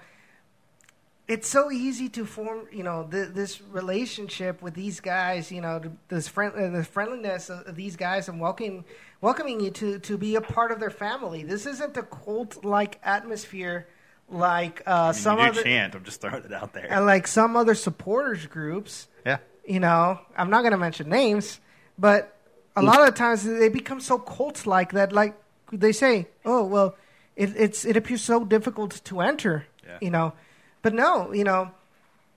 It's 1.27 1.47
so 1.47 1.71
easy 1.71 2.09
to 2.09 2.25
form, 2.25 2.67
you 2.71 2.81
know, 2.81 3.07
th- 3.09 3.29
this 3.29 3.61
relationship 3.61 4.63
with 4.63 4.73
these 4.73 4.99
guys. 4.99 5.51
You 5.51 5.61
know, 5.61 5.81
this 6.07 6.27
friend, 6.27 6.53
uh, 6.55 6.69
the 6.69 6.83
friendliness 6.83 7.51
of, 7.51 7.75
these 7.75 7.95
guys, 7.95 8.27
and 8.29 8.39
welcoming, 8.39 8.83
welcoming 9.21 9.59
you 9.59 9.69
to 9.71 9.99
to 9.99 10.17
be 10.17 10.35
a 10.35 10.41
part 10.41 10.71
of 10.71 10.79
their 10.79 10.89
family. 10.89 11.43
This 11.43 11.67
isn't 11.67 11.97
a 11.97 12.03
cult-like 12.03 12.99
atmosphere 13.03 13.87
like 14.31 14.83
uh, 14.87 14.91
I 14.91 15.05
mean, 15.07 15.13
some 15.13 15.39
other 15.39 15.63
chant. 15.63 15.95
I'm 15.95 16.03
just 16.03 16.21
throwing 16.21 16.43
it 16.43 16.53
out 16.53 16.73
there. 16.73 16.91
and 16.91 17.05
like 17.05 17.27
some 17.27 17.55
other 17.55 17.75
supporters 17.75 18.45
groups 18.45 19.07
yeah. 19.25 19.37
you 19.65 19.79
know, 19.79 20.19
I'm 20.37 20.49
not 20.49 20.61
going 20.61 20.71
to 20.71 20.77
mention 20.77 21.09
names, 21.09 21.59
but 21.97 22.35
a 22.75 22.81
lot 22.81 22.99
of 23.01 23.05
the 23.07 23.11
times 23.11 23.43
they 23.43 23.69
become 23.69 23.99
so 23.99 24.17
cult 24.17 24.65
like 24.65 24.91
that, 24.93 25.11
like 25.11 25.35
they 25.71 25.91
say, 25.91 26.27
oh, 26.45 26.63
well, 26.63 26.95
it, 27.35 27.53
it's, 27.55 27.85
it 27.85 27.97
appears 27.97 28.21
so 28.21 28.45
difficult 28.45 29.01
to 29.03 29.19
enter, 29.21 29.65
Yeah. 29.85 29.97
you 30.01 30.09
know. 30.09 30.33
But 30.81 30.93
no, 30.93 31.33
you 31.33 31.43
know, 31.43 31.71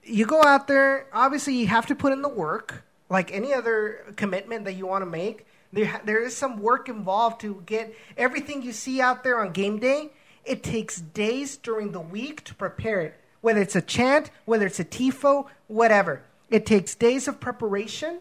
you 0.03 0.25
go 0.25 0.43
out 0.43 0.67
there, 0.67 1.07
obviously 1.13 1.55
you 1.55 1.67
have 1.67 1.85
to 1.87 1.95
put 1.95 2.11
in 2.11 2.21
the 2.21 2.29
work, 2.29 2.83
like 3.09 3.31
any 3.31 3.53
other 3.53 4.13
commitment 4.17 4.65
that 4.65 4.73
you 4.73 4.85
want 4.85 5.01
to 5.03 5.09
make. 5.09 5.45
There, 5.71 6.01
there 6.03 6.21
is 6.23 6.35
some 6.35 6.59
work 6.59 6.89
involved 6.89 7.39
to 7.41 7.63
get 7.65 7.95
everything 8.17 8.61
you 8.61 8.73
see 8.73 8.99
out 9.01 9.23
there 9.23 9.39
on 9.39 9.53
game 9.53 9.79
day. 9.79 10.11
It 10.45 10.63
takes 10.63 10.99
days 10.99 11.57
during 11.57 11.91
the 11.91 11.99
week 11.99 12.43
to 12.45 12.55
prepare 12.55 13.01
it, 13.01 13.19
whether 13.41 13.61
it's 13.61 13.75
a 13.75 13.81
chant, 13.81 14.29
whether 14.45 14.65
it's 14.65 14.79
a 14.79 14.85
tifo, 14.85 15.47
whatever. 15.67 16.21
It 16.49 16.65
takes 16.65 16.95
days 16.95 17.27
of 17.27 17.39
preparation, 17.39 18.19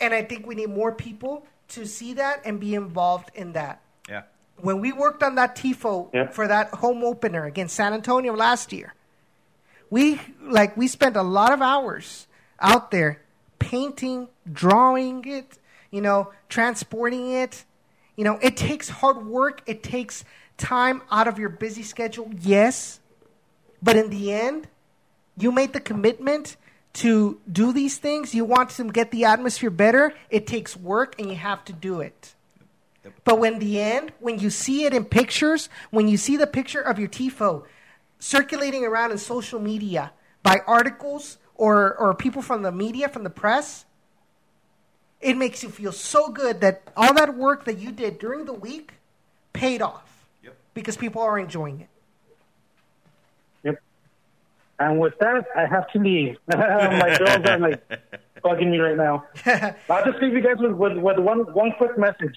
and 0.00 0.14
I 0.14 0.22
think 0.22 0.46
we 0.46 0.54
need 0.54 0.70
more 0.70 0.92
people 0.92 1.46
to 1.68 1.86
see 1.86 2.14
that 2.14 2.42
and 2.44 2.60
be 2.60 2.74
involved 2.74 3.30
in 3.34 3.52
that. 3.52 3.80
Yeah. 4.08 4.22
When 4.58 4.80
we 4.80 4.92
worked 4.92 5.22
on 5.22 5.34
that 5.34 5.56
tifo 5.56 6.08
Yeah. 6.14 6.28
for 6.28 6.46
that 6.46 6.68
home 6.70 7.02
opener 7.04 7.44
against 7.44 7.74
San 7.74 7.92
Antonio 7.92 8.34
last 8.34 8.72
year, 8.72 8.94
we 9.90 10.20
like 10.40 10.76
we 10.76 10.88
spent 10.88 11.16
a 11.16 11.22
lot 11.22 11.52
of 11.52 11.60
hours 11.60 12.26
out 12.60 12.90
there 12.90 13.20
painting, 13.58 14.28
drawing 14.50 15.24
it, 15.26 15.58
you 15.90 16.00
know, 16.00 16.32
transporting 16.48 17.32
it. 17.32 17.64
You 18.16 18.24
know, 18.24 18.38
it 18.40 18.56
takes 18.56 18.88
hard 18.88 19.26
work. 19.26 19.62
It 19.66 19.82
takes 19.82 20.24
time 20.58 21.02
out 21.10 21.28
of 21.28 21.38
your 21.38 21.48
busy 21.48 21.82
schedule. 21.82 22.30
Yes, 22.40 23.00
but 23.82 23.96
in 23.96 24.10
the 24.10 24.32
end, 24.32 24.68
you 25.36 25.52
made 25.52 25.72
the 25.72 25.80
commitment 25.80 26.56
to 26.94 27.38
do 27.50 27.72
these 27.72 27.98
things. 27.98 28.34
You 28.34 28.44
want 28.44 28.70
to 28.70 28.84
get 28.84 29.10
the 29.10 29.26
atmosphere 29.26 29.70
better. 29.70 30.14
It 30.30 30.46
takes 30.46 30.76
work, 30.76 31.18
and 31.18 31.28
you 31.28 31.36
have 31.36 31.64
to 31.66 31.72
do 31.72 32.00
it. 32.00 32.34
But 33.24 33.38
when 33.38 33.58
the 33.58 33.80
end, 33.80 34.12
when 34.20 34.38
you 34.38 34.50
see 34.50 34.84
it 34.84 34.94
in 34.94 35.04
pictures, 35.04 35.68
when 35.90 36.08
you 36.08 36.16
see 36.16 36.36
the 36.36 36.46
picture 36.46 36.80
of 36.80 36.98
your 36.98 37.08
tifo 37.08 37.64
circulating 38.18 38.84
around 38.84 39.12
in 39.12 39.18
social 39.18 39.60
media 39.60 40.12
by 40.42 40.60
articles 40.66 41.38
or 41.54 41.94
or 41.96 42.14
people 42.14 42.42
from 42.42 42.62
the 42.62 42.72
media, 42.72 43.08
from 43.08 43.24
the 43.24 43.30
press, 43.30 43.84
it 45.20 45.36
makes 45.36 45.62
you 45.62 45.68
feel 45.68 45.92
so 45.92 46.30
good 46.30 46.60
that 46.60 46.90
all 46.96 47.14
that 47.14 47.36
work 47.36 47.64
that 47.64 47.78
you 47.78 47.92
did 47.92 48.18
during 48.18 48.44
the 48.44 48.52
week 48.52 48.94
paid 49.52 49.82
off. 49.82 50.15
Because 50.76 50.96
people 50.96 51.22
are 51.22 51.38
enjoying 51.38 51.80
it. 51.80 51.88
Yep. 53.64 53.82
And 54.78 55.00
with 55.00 55.14
that, 55.20 55.46
I 55.56 55.64
have 55.66 55.90
to 55.92 55.98
leave. 55.98 56.36
My 56.48 57.16
girls 57.18 57.44
are 57.46 57.58
like 57.58 57.82
bugging 58.44 58.70
me 58.70 58.78
right 58.78 58.96
now. 58.96 59.24
I'll 59.90 60.04
just 60.04 60.22
leave 60.22 60.34
you 60.34 60.42
guys 60.42 60.58
with, 60.58 60.72
with, 60.72 60.98
with 60.98 61.18
one 61.18 61.40
one 61.54 61.72
quick 61.78 61.98
message. 61.98 62.36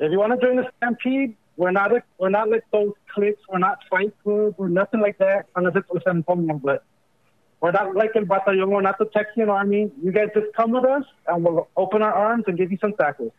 If 0.00 0.10
you 0.10 0.18
want 0.18 0.32
to 0.32 0.44
join 0.44 0.56
the 0.56 0.68
Stampede, 0.78 1.36
we're 1.58 1.70
not 1.70 1.92
a, 1.92 2.02
we're 2.18 2.30
not 2.30 2.48
like 2.48 2.64
those 2.72 2.94
cliques. 3.14 3.42
We're 3.48 3.58
not 3.58 3.78
fight 3.90 4.14
club. 4.24 4.54
We're 4.56 4.68
nothing 4.68 5.00
like 5.00 5.18
that. 5.18 5.46
Unless 5.54 5.76
it's 5.76 5.88
with 5.90 6.02
San 6.04 6.16
Antonio, 6.16 6.54
but 6.54 6.82
we're 7.60 7.72
not 7.72 7.94
like 7.94 8.12
El 8.16 8.24
Batallón. 8.24 8.70
We're 8.70 8.80
not 8.80 8.98
the 8.98 9.04
Texian 9.06 9.50
army. 9.50 9.92
You 10.02 10.10
guys 10.10 10.28
just 10.34 10.56
come 10.56 10.70
with 10.70 10.86
us, 10.86 11.04
and 11.28 11.44
we'll 11.44 11.68
open 11.76 12.00
our 12.00 12.14
arms 12.14 12.44
and 12.46 12.56
give 12.56 12.72
you 12.72 12.78
some 12.80 12.94
tackles. 12.94 13.32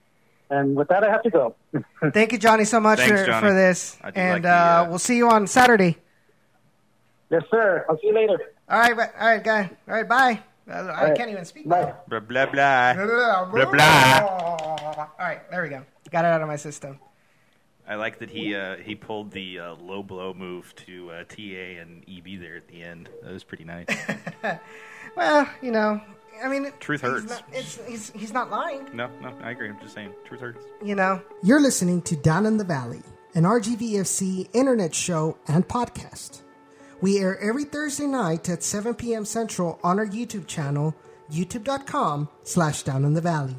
And 0.50 0.76
with 0.76 0.88
that, 0.90 1.04
I 1.04 1.10
have 1.10 1.24
to 1.24 1.30
go. 1.30 1.56
Thank 2.14 2.32
you, 2.32 2.38
Johnny, 2.38 2.66
so 2.66 2.80
much 2.80 3.00
Thanks, 3.00 3.22
for, 3.22 3.26
Johnny. 3.26 3.48
for 3.48 3.54
this. 3.54 3.98
I 4.04 4.12
do 4.12 4.20
And 4.20 4.34
like 4.34 4.42
the, 4.44 4.50
uh, 4.50 4.54
uh, 4.54 4.86
we'll 4.90 5.00
see 5.00 5.18
you 5.18 5.30
on 5.30 5.48
Saturday. 5.48 5.98
yes, 7.32 7.44
sir. 7.50 7.86
I'll 7.90 7.98
see 8.00 8.08
you 8.08 8.14
later. 8.16 8.38
All 8.70 8.80
right, 8.80 8.96
bye- 8.96 9.10
all 9.20 9.28
right, 9.28 9.44
guy. 9.44 9.70
All 9.88 9.94
right, 9.96 10.08
bye. 10.08 10.40
I, 10.68 10.72
I 10.80 11.04
right. 11.10 11.18
can't 11.18 11.30
even 11.30 11.44
speak. 11.46 11.68
Bye. 11.68 11.94
Blah 12.08 12.20
blah 12.22 12.46
blah. 12.46 12.94
Blah, 12.94 13.46
Blah, 13.52 13.66
blah. 13.72 14.20
All 14.98 15.10
right, 15.20 15.50
there 15.52 15.62
we 15.64 15.70
go. 15.70 15.84
Got 16.12 16.24
it 16.26 16.30
out 16.30 16.42
of 16.42 16.48
my 16.48 16.56
system. 16.56 17.00
I 17.86 17.96
like 17.96 18.20
that 18.20 18.30
he 18.30 18.56
uh, 18.56 18.78
he 18.78 18.96
pulled 18.96 19.32
the 19.32 19.60
uh, 19.60 19.74
low 19.76 20.02
blow 20.04 20.34
move 20.34 20.74
to 20.86 21.12
uh, 21.12 21.24
TA 21.26 21.82
and 21.82 22.02
EB 22.08 22.40
there 22.40 22.56
at 22.56 22.70
the 22.70 22.82
end. 22.82 23.10
That 23.24 23.34
was 23.34 23.44
pretty 23.44 23.66
nice. 23.66 23.88
Well, 25.18 25.48
you 25.62 25.72
know, 25.72 26.02
I 26.42 26.48
mean, 26.48 26.66
it- 26.66 26.80
Truth 26.80 27.02
he's 27.02 27.10
hurts. 27.10 27.30
Not, 27.30 27.44
it's, 27.52 27.80
he's, 27.88 28.12
he's 28.12 28.34
not 28.34 28.50
lying. 28.50 28.88
no, 28.94 29.10
no, 29.22 29.34
I 29.42 29.52
agree. 29.52 29.70
I'm 29.70 29.80
just 29.82 29.94
saying, 29.94 30.12
truth 30.26 30.42
hurts. 30.42 30.66
You 30.84 30.96
know. 30.96 31.22
You're 31.42 31.62
listening 31.62 32.02
to 32.04 32.16
Down 32.16 32.46
in 32.46 32.58
the 32.58 32.64
Valley, 32.64 33.02
an 33.36 33.44
RGVFC 33.44 34.50
internet 34.54 34.94
show 34.96 35.38
and 35.48 35.68
podcast. 35.68 36.42
We 37.02 37.20
air 37.20 37.38
every 37.40 37.66
Thursday 37.66 38.08
night 38.08 38.48
at 38.50 38.64
7 38.64 38.94
p.m. 38.96 39.26
Central 39.26 39.80
on 39.84 40.00
our 40.00 40.06
YouTube 40.08 40.48
channel, 40.48 40.96
youtube.com 41.32 42.30
slash 42.44 42.84
Down 42.84 43.04
in 43.06 43.14
the 43.14 43.22
Valley. 43.22 43.56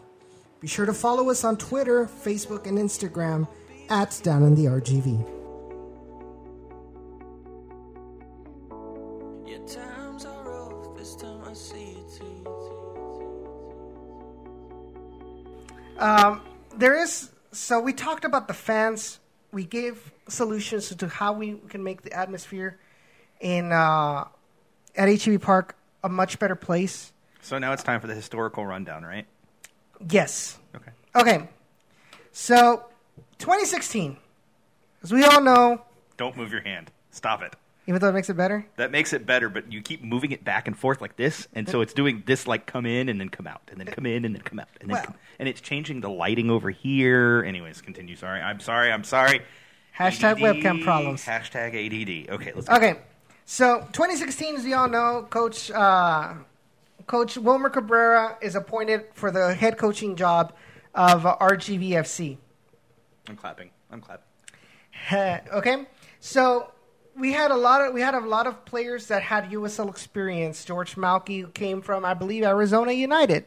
Be 0.61 0.69
sure 0.69 0.87
to 0.87 0.95
follow 0.95 1.29
us 1.29 1.45
on 1.45 1.59
Twitter, 1.59 2.07
Facebook, 2.07 2.67
and 2.67 2.79
Instagram 2.79 3.47
at 3.91 4.19
Down 4.23 4.43
in 4.45 4.55
the 4.55 4.65
RGV. 4.65 5.44
Um, 15.99 16.43
there 16.77 17.01
is 17.03 17.31
so 17.53 17.81
we 17.81 17.93
talked 17.93 18.25
about 18.25 18.49
the 18.49 18.55
fans. 18.55 19.21
We 19.53 19.65
gave 19.65 20.13
solutions 20.29 20.95
to 20.95 21.09
how 21.09 21.33
we 21.33 21.61
can 21.69 21.83
make 21.85 22.03
the 22.03 22.13
atmosphere 22.13 22.79
in 23.41 23.73
uh, 23.73 24.25
at 24.97 25.23
HEB 25.23 25.41
Park 25.41 25.77
a 26.03 26.09
much 26.09 26.39
better 26.39 26.57
place. 26.57 27.13
So 27.41 27.59
now 27.59 27.73
it's 27.73 27.83
time 27.83 28.01
for 28.01 28.07
the 28.07 28.15
historical 28.15 28.67
rundown, 28.67 29.05
right? 29.05 29.27
Yes. 30.11 30.59
Okay. 30.75 30.91
Okay. 31.15 31.49
So 32.33 32.85
2016, 33.39 34.17
as 35.03 35.13
we 35.13 35.25
all 35.25 35.41
know, 35.41 35.85
Don't 36.17 36.37
move 36.37 36.51
your 36.51 36.63
hand. 36.63 36.91
Stop 37.11 37.43
it. 37.43 37.55
Even 37.87 38.01
though 38.01 38.09
it 38.09 38.13
makes 38.13 38.31
it 38.31 38.37
better. 38.37 38.67
That 38.77 38.91
makes 38.91 39.13
it 39.13 39.27
better, 39.27 39.49
but 39.49 39.73
you 39.73 39.83
keep 39.83 40.03
moving 40.03 40.33
it 40.33 40.45
back 40.45 40.67
and 40.67 40.77
forth 40.77 41.01
like 41.01 41.17
this, 41.17 41.49
and 41.55 41.69
so 41.69 41.81
it's 41.81 41.93
doing 41.93 42.23
this 42.27 42.47
like 42.47 42.67
come 42.67 42.87
in 42.87 43.09
and 43.09 43.21
then 43.21 43.29
come 43.29 43.47
out, 43.47 43.63
and 43.69 43.79
then 43.79 43.87
come 43.87 44.07
in 44.07 44.25
and 44.25 44.35
then 44.35 44.43
come 44.43 44.59
out, 44.59 44.69
and 44.81 44.89
then 44.89 44.95
Well- 44.97 45.05
come, 45.05 45.15
and 45.39 45.49
it's 45.49 45.61
changing 45.61 46.01
the 46.01 46.09
lighting 46.11 46.51
over 46.51 46.71
here. 46.71 47.45
Anyways, 47.47 47.81
continue. 47.81 48.17
Sorry, 48.17 48.41
I'm 48.41 48.61
sorry. 48.61 48.91
I'm 48.93 49.05
sorry. 49.05 49.43
Hashtag 49.99 50.37
webcam 50.39 50.83
problems. 50.83 51.25
Hashtag 51.25 51.75
ADD. 51.75 52.31
Okay, 52.35 52.53
let's 52.55 52.69
go. 52.69 52.75
Okay, 52.75 52.97
so 53.45 53.81
2016, 53.93 54.57
as 54.57 54.65
we 54.65 54.73
all 54.73 54.89
know, 54.89 55.27
Coach 55.31 55.71
uh, 55.71 56.35
Coach 57.07 57.37
Wilmer 57.37 57.71
Cabrera 57.71 58.37
is 58.41 58.57
appointed 58.57 59.05
for 59.15 59.31
the 59.31 59.55
head 59.55 59.79
coaching 59.79 60.17
job 60.17 60.53
of 60.95 61.27
uh, 61.27 61.37
RGVFC. 61.41 62.39
I'm 63.29 63.37
clapping. 63.37 63.71
I'm 63.91 64.01
clapping. 64.01 64.25
okay, 65.53 65.87
so 66.21 66.73
we 67.17 67.33
had 67.33 67.51
a 67.51 67.57
lot 67.57 67.81
of 67.81 67.95
we 67.95 68.01
had 68.01 68.15
a 68.15 68.21
lot 68.21 68.47
of 68.47 68.65
players 68.65 69.07
that 69.09 69.23
had 69.23 69.51
USL 69.51 69.89
experience. 69.89 70.65
George 70.65 70.97
Malki 70.97 71.41
who 71.41 71.49
came 71.49 71.83
from, 71.83 72.05
I 72.05 72.15
believe, 72.15 72.43
Arizona 72.43 72.93
United. 72.93 73.45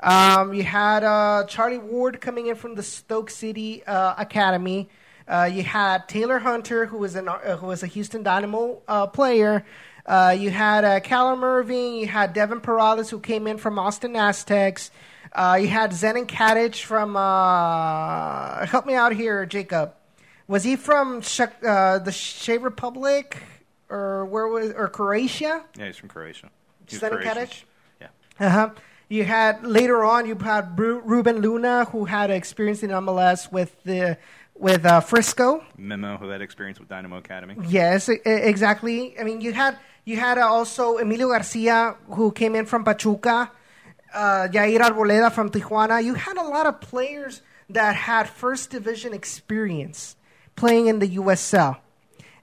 Um, 0.00 0.52
you 0.52 0.62
had 0.62 1.04
uh, 1.04 1.44
Charlie 1.48 1.78
Ward 1.78 2.20
coming 2.20 2.48
in 2.48 2.56
from 2.56 2.74
the 2.74 2.82
Stoke 2.82 3.30
City 3.30 3.84
uh, 3.84 4.14
Academy. 4.18 4.88
Uh, 5.26 5.48
you 5.50 5.62
had 5.62 6.08
Taylor 6.08 6.38
Hunter, 6.38 6.86
who 6.86 6.98
was 6.98 7.16
an 7.16 7.28
uh, 7.28 7.56
who 7.56 7.66
was 7.66 7.82
a 7.82 7.86
Houston 7.86 8.22
Dynamo 8.22 8.82
uh, 8.86 9.06
player. 9.06 9.64
Uh, 10.04 10.36
you 10.38 10.50
had 10.50 11.02
Callum 11.02 11.42
Irving. 11.42 11.96
You 11.96 12.06
had 12.06 12.32
Devin 12.32 12.60
Perales, 12.60 13.10
who 13.10 13.18
came 13.18 13.46
in 13.46 13.58
from 13.58 13.78
Austin 13.78 14.12
Aztex. 14.12 14.90
You 15.34 15.68
had 15.68 15.90
Zenon 15.90 16.26
Katic 16.26 16.80
from. 16.82 17.14
Help 18.68 18.86
me 18.86 18.94
out 18.94 19.12
here, 19.12 19.46
Jacob. 19.46 19.94
Was 20.48 20.62
he 20.64 20.76
from 20.76 21.20
Czech, 21.22 21.56
uh, 21.64 21.98
the 21.98 22.12
Czech 22.12 22.62
Republic 22.62 23.42
or 23.88 24.24
where 24.26 24.46
was 24.46 24.72
or 24.72 24.88
Croatia? 24.88 25.64
Yeah, 25.76 25.86
he's 25.86 25.96
from 25.96 26.08
Croatia. 26.08 26.50
He's 26.86 27.00
Croatian. 27.00 27.48
Yeah. 28.00 28.08
Uh 28.38 28.48
huh. 28.50 28.70
You 29.08 29.24
had 29.24 29.64
later 29.64 30.04
on. 30.04 30.26
You 30.26 30.34
had 30.36 30.78
Ru- 30.78 31.00
Ruben 31.00 31.40
Luna, 31.40 31.84
who 31.86 32.04
had 32.04 32.30
experience 32.30 32.82
in 32.82 32.90
MLS 32.90 33.50
with 33.52 33.80
the 33.84 34.18
with 34.54 34.84
uh, 34.84 35.00
Frisco. 35.00 35.64
Memo, 35.76 36.16
who 36.16 36.28
had 36.28 36.40
experience 36.42 36.78
with 36.80 36.88
Dynamo 36.88 37.18
Academy. 37.18 37.56
Yes, 37.68 38.08
exactly. 38.08 39.18
I 39.18 39.24
mean, 39.24 39.40
you 39.40 39.52
had 39.52 39.78
you 40.04 40.16
had 40.16 40.38
uh, 40.38 40.46
also 40.46 40.98
Emilio 40.98 41.28
Garcia, 41.28 41.96
who 42.10 42.32
came 42.32 42.54
in 42.54 42.66
from 42.66 42.84
Pachuca. 42.84 43.50
Uh, 44.14 44.48
Jair 44.50 44.78
Arboleda 44.80 45.30
from 45.30 45.50
Tijuana. 45.50 46.02
You 46.02 46.14
had 46.14 46.36
a 46.38 46.42
lot 46.42 46.66
of 46.66 46.80
players 46.80 47.42
that 47.68 47.94
had 47.96 48.28
first 48.28 48.70
division 48.70 49.12
experience 49.12 50.16
playing 50.56 50.86
in 50.88 50.98
the 50.98 51.16
USL. 51.16 51.78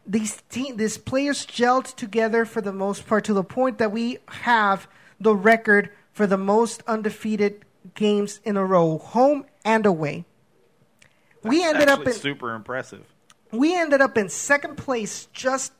These 0.05 0.41
team, 0.49 0.77
these 0.77 0.97
players 0.97 1.45
gelled 1.45 1.95
together 1.95 2.45
for 2.45 2.61
the 2.61 2.73
most 2.73 3.07
part 3.07 3.23
to 3.25 3.33
the 3.33 3.43
point 3.43 3.77
that 3.77 3.91
we 3.91 4.19
have 4.27 4.87
the 5.19 5.35
record 5.35 5.89
for 6.11 6.27
the 6.27 6.37
most 6.37 6.83
undefeated 6.87 7.65
games 7.95 8.39
in 8.43 8.57
a 8.57 8.65
row, 8.65 8.97
home 8.97 9.45
and 9.65 9.85
away. 9.85 10.25
We 11.41 11.63
ended 11.63 11.89
up 11.89 12.05
in 12.05 12.13
super 12.13 12.53
impressive. 12.53 13.05
we 13.51 13.75
ended 13.77 14.01
up 14.01 14.17
in 14.17 14.29
second 14.29 14.77
place, 14.77 15.27
just 15.33 15.73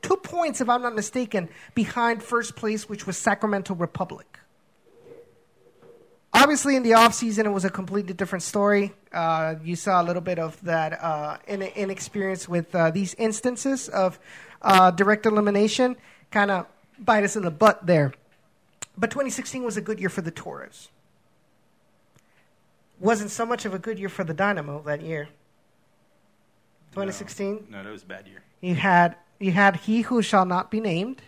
two 0.00 0.16
points, 0.16 0.60
if 0.60 0.68
I'm 0.68 0.82
not 0.82 0.94
mistaken, 0.94 1.48
behind 1.74 2.22
first 2.22 2.56
place, 2.56 2.88
which 2.88 3.06
was 3.06 3.16
Sacramento 3.18 3.74
Republic. 3.74 4.31
Obviously, 6.34 6.76
in 6.76 6.82
the 6.82 6.92
offseason, 6.92 7.44
it 7.44 7.50
was 7.50 7.64
a 7.64 7.70
completely 7.70 8.14
different 8.14 8.42
story. 8.42 8.92
Uh, 9.12 9.56
you 9.62 9.76
saw 9.76 10.00
a 10.00 10.04
little 10.04 10.22
bit 10.22 10.38
of 10.38 10.60
that 10.62 11.02
uh, 11.02 11.36
in, 11.46 11.62
inexperience 11.62 12.48
with 12.48 12.74
uh, 12.74 12.90
these 12.90 13.14
instances 13.14 13.88
of 13.90 14.18
uh, 14.62 14.90
direct 14.90 15.26
elimination, 15.26 15.96
kind 16.30 16.50
of 16.50 16.66
bite 16.98 17.24
us 17.24 17.36
in 17.36 17.42
the 17.42 17.50
butt 17.50 17.86
there. 17.86 18.14
But 18.96 19.10
2016 19.10 19.62
was 19.62 19.76
a 19.76 19.82
good 19.82 20.00
year 20.00 20.08
for 20.08 20.22
the 20.22 20.30
Toros. 20.30 20.88
Wasn't 22.98 23.30
so 23.30 23.44
much 23.44 23.64
of 23.64 23.74
a 23.74 23.78
good 23.78 23.98
year 23.98 24.08
for 24.08 24.24
the 24.24 24.34
Dynamo 24.34 24.82
that 24.82 25.02
year. 25.02 25.28
2016. 26.92 27.66
No, 27.70 27.82
that 27.82 27.90
was 27.90 28.02
a 28.02 28.06
bad 28.06 28.26
year. 28.26 28.42
You 28.60 28.74
had 28.74 29.16
you 29.38 29.50
had 29.50 29.76
he 29.76 30.02
who 30.02 30.22
shall 30.22 30.44
not 30.44 30.70
be 30.70 30.78
named. 30.78 31.22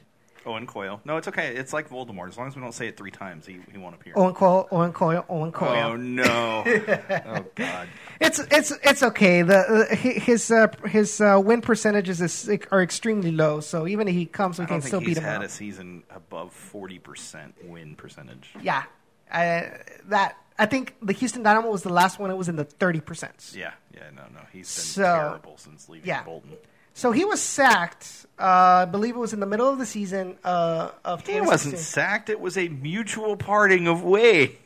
Owen 0.46 0.66
Coyle. 0.66 1.00
No, 1.04 1.16
it's 1.16 1.28
okay. 1.28 1.54
It's 1.56 1.72
like 1.72 1.88
Voldemort. 1.88 2.28
As 2.28 2.36
long 2.38 2.48
as 2.48 2.56
we 2.56 2.62
don't 2.62 2.72
say 2.72 2.88
it 2.88 2.96
three 2.96 3.10
times, 3.10 3.46
he, 3.46 3.58
he 3.72 3.78
won't 3.78 3.94
appear. 3.94 4.12
Owen 4.16 4.34
Coyle, 4.34 4.68
Owen 4.70 4.92
Coyle, 4.92 5.24
Owen 5.28 5.52
Coyle. 5.52 5.92
Oh, 5.92 5.96
no. 5.96 6.62
oh, 7.26 7.44
God. 7.54 7.88
It's 8.20 8.38
it's 8.38 8.72
it's 8.82 9.02
okay. 9.02 9.42
The 9.42 9.58
uh, 9.58 9.94
his 9.96 10.50
uh, 10.50 10.68
his 10.86 11.20
uh, 11.20 11.40
win 11.44 11.60
percentages 11.60 12.20
is, 12.20 12.50
are 12.70 12.82
extremely 12.82 13.32
low. 13.32 13.60
So 13.60 13.86
even 13.86 14.08
if 14.08 14.14
he 14.14 14.26
comes, 14.26 14.58
we 14.58 14.64
I 14.64 14.68
can 14.68 14.82
still 14.82 15.00
beat 15.00 15.08
he's 15.08 15.18
him. 15.18 15.24
had 15.24 15.36
up. 15.38 15.44
a 15.44 15.48
season 15.48 16.02
above 16.10 16.54
40% 16.72 17.52
win 17.64 17.96
percentage. 17.96 18.50
Yeah, 18.62 18.84
I, 19.32 19.72
that 20.06 20.36
I 20.58 20.66
think 20.66 20.94
the 21.02 21.12
Houston 21.12 21.42
Dynamo 21.42 21.70
was 21.70 21.82
the 21.82 21.92
last 21.92 22.18
one. 22.18 22.30
It 22.30 22.36
was 22.36 22.48
in 22.48 22.56
the 22.56 22.64
thirty 22.64 23.00
percent. 23.00 23.52
Yeah, 23.56 23.72
yeah, 23.92 24.10
no, 24.14 24.22
no. 24.32 24.40
He's 24.52 24.66
been 24.74 24.84
So- 24.84 25.02
terrible 25.02 25.56
since 25.58 25.88
leaving 25.88 26.06
yeah. 26.08 26.22
Bolton. 26.22 26.52
So 26.94 27.10
he 27.10 27.24
was 27.24 27.42
sacked. 27.42 28.26
Uh, 28.38 28.44
I 28.44 28.84
believe 28.84 29.16
it 29.16 29.18
was 29.18 29.32
in 29.32 29.40
the 29.40 29.46
middle 29.46 29.68
of 29.68 29.78
the 29.78 29.86
season 29.86 30.38
uh, 30.44 30.92
of. 31.04 31.26
He 31.26 31.40
wasn't 31.40 31.78
sacked. 31.78 32.30
It 32.30 32.40
was 32.40 32.56
a 32.56 32.68
mutual 32.68 33.36
parting 33.36 33.88
of 33.88 34.02
ways. 34.04 34.56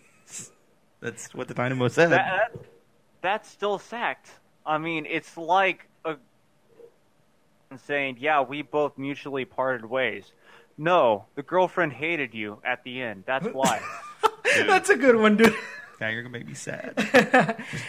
That's 1.00 1.34
what 1.34 1.48
the 1.48 1.54
Dynamo 1.54 1.88
said. 1.88 2.10
That, 2.10 2.52
that, 2.52 2.64
that's 3.22 3.48
still 3.48 3.78
sacked. 3.78 4.30
I 4.66 4.78
mean, 4.78 5.06
it's 5.08 5.36
like 5.36 5.88
a 6.04 6.16
saying, 7.86 8.18
"Yeah, 8.20 8.42
we 8.42 8.62
both 8.62 8.98
mutually 8.98 9.46
parted 9.46 9.86
ways." 9.86 10.32
No, 10.76 11.24
the 11.34 11.42
girlfriend 11.42 11.94
hated 11.94 12.34
you 12.34 12.60
at 12.64 12.84
the 12.84 13.00
end. 13.00 13.24
That's 13.26 13.46
why. 13.52 13.80
That's 14.66 14.90
a 14.90 14.96
good 14.96 15.16
one, 15.16 15.36
dude. 15.36 15.54
Now 16.00 16.08
you're 16.08 16.22
gonna 16.22 16.32
make 16.32 16.46
me 16.46 16.54
sad. 16.54 16.92
just, 16.96 17.12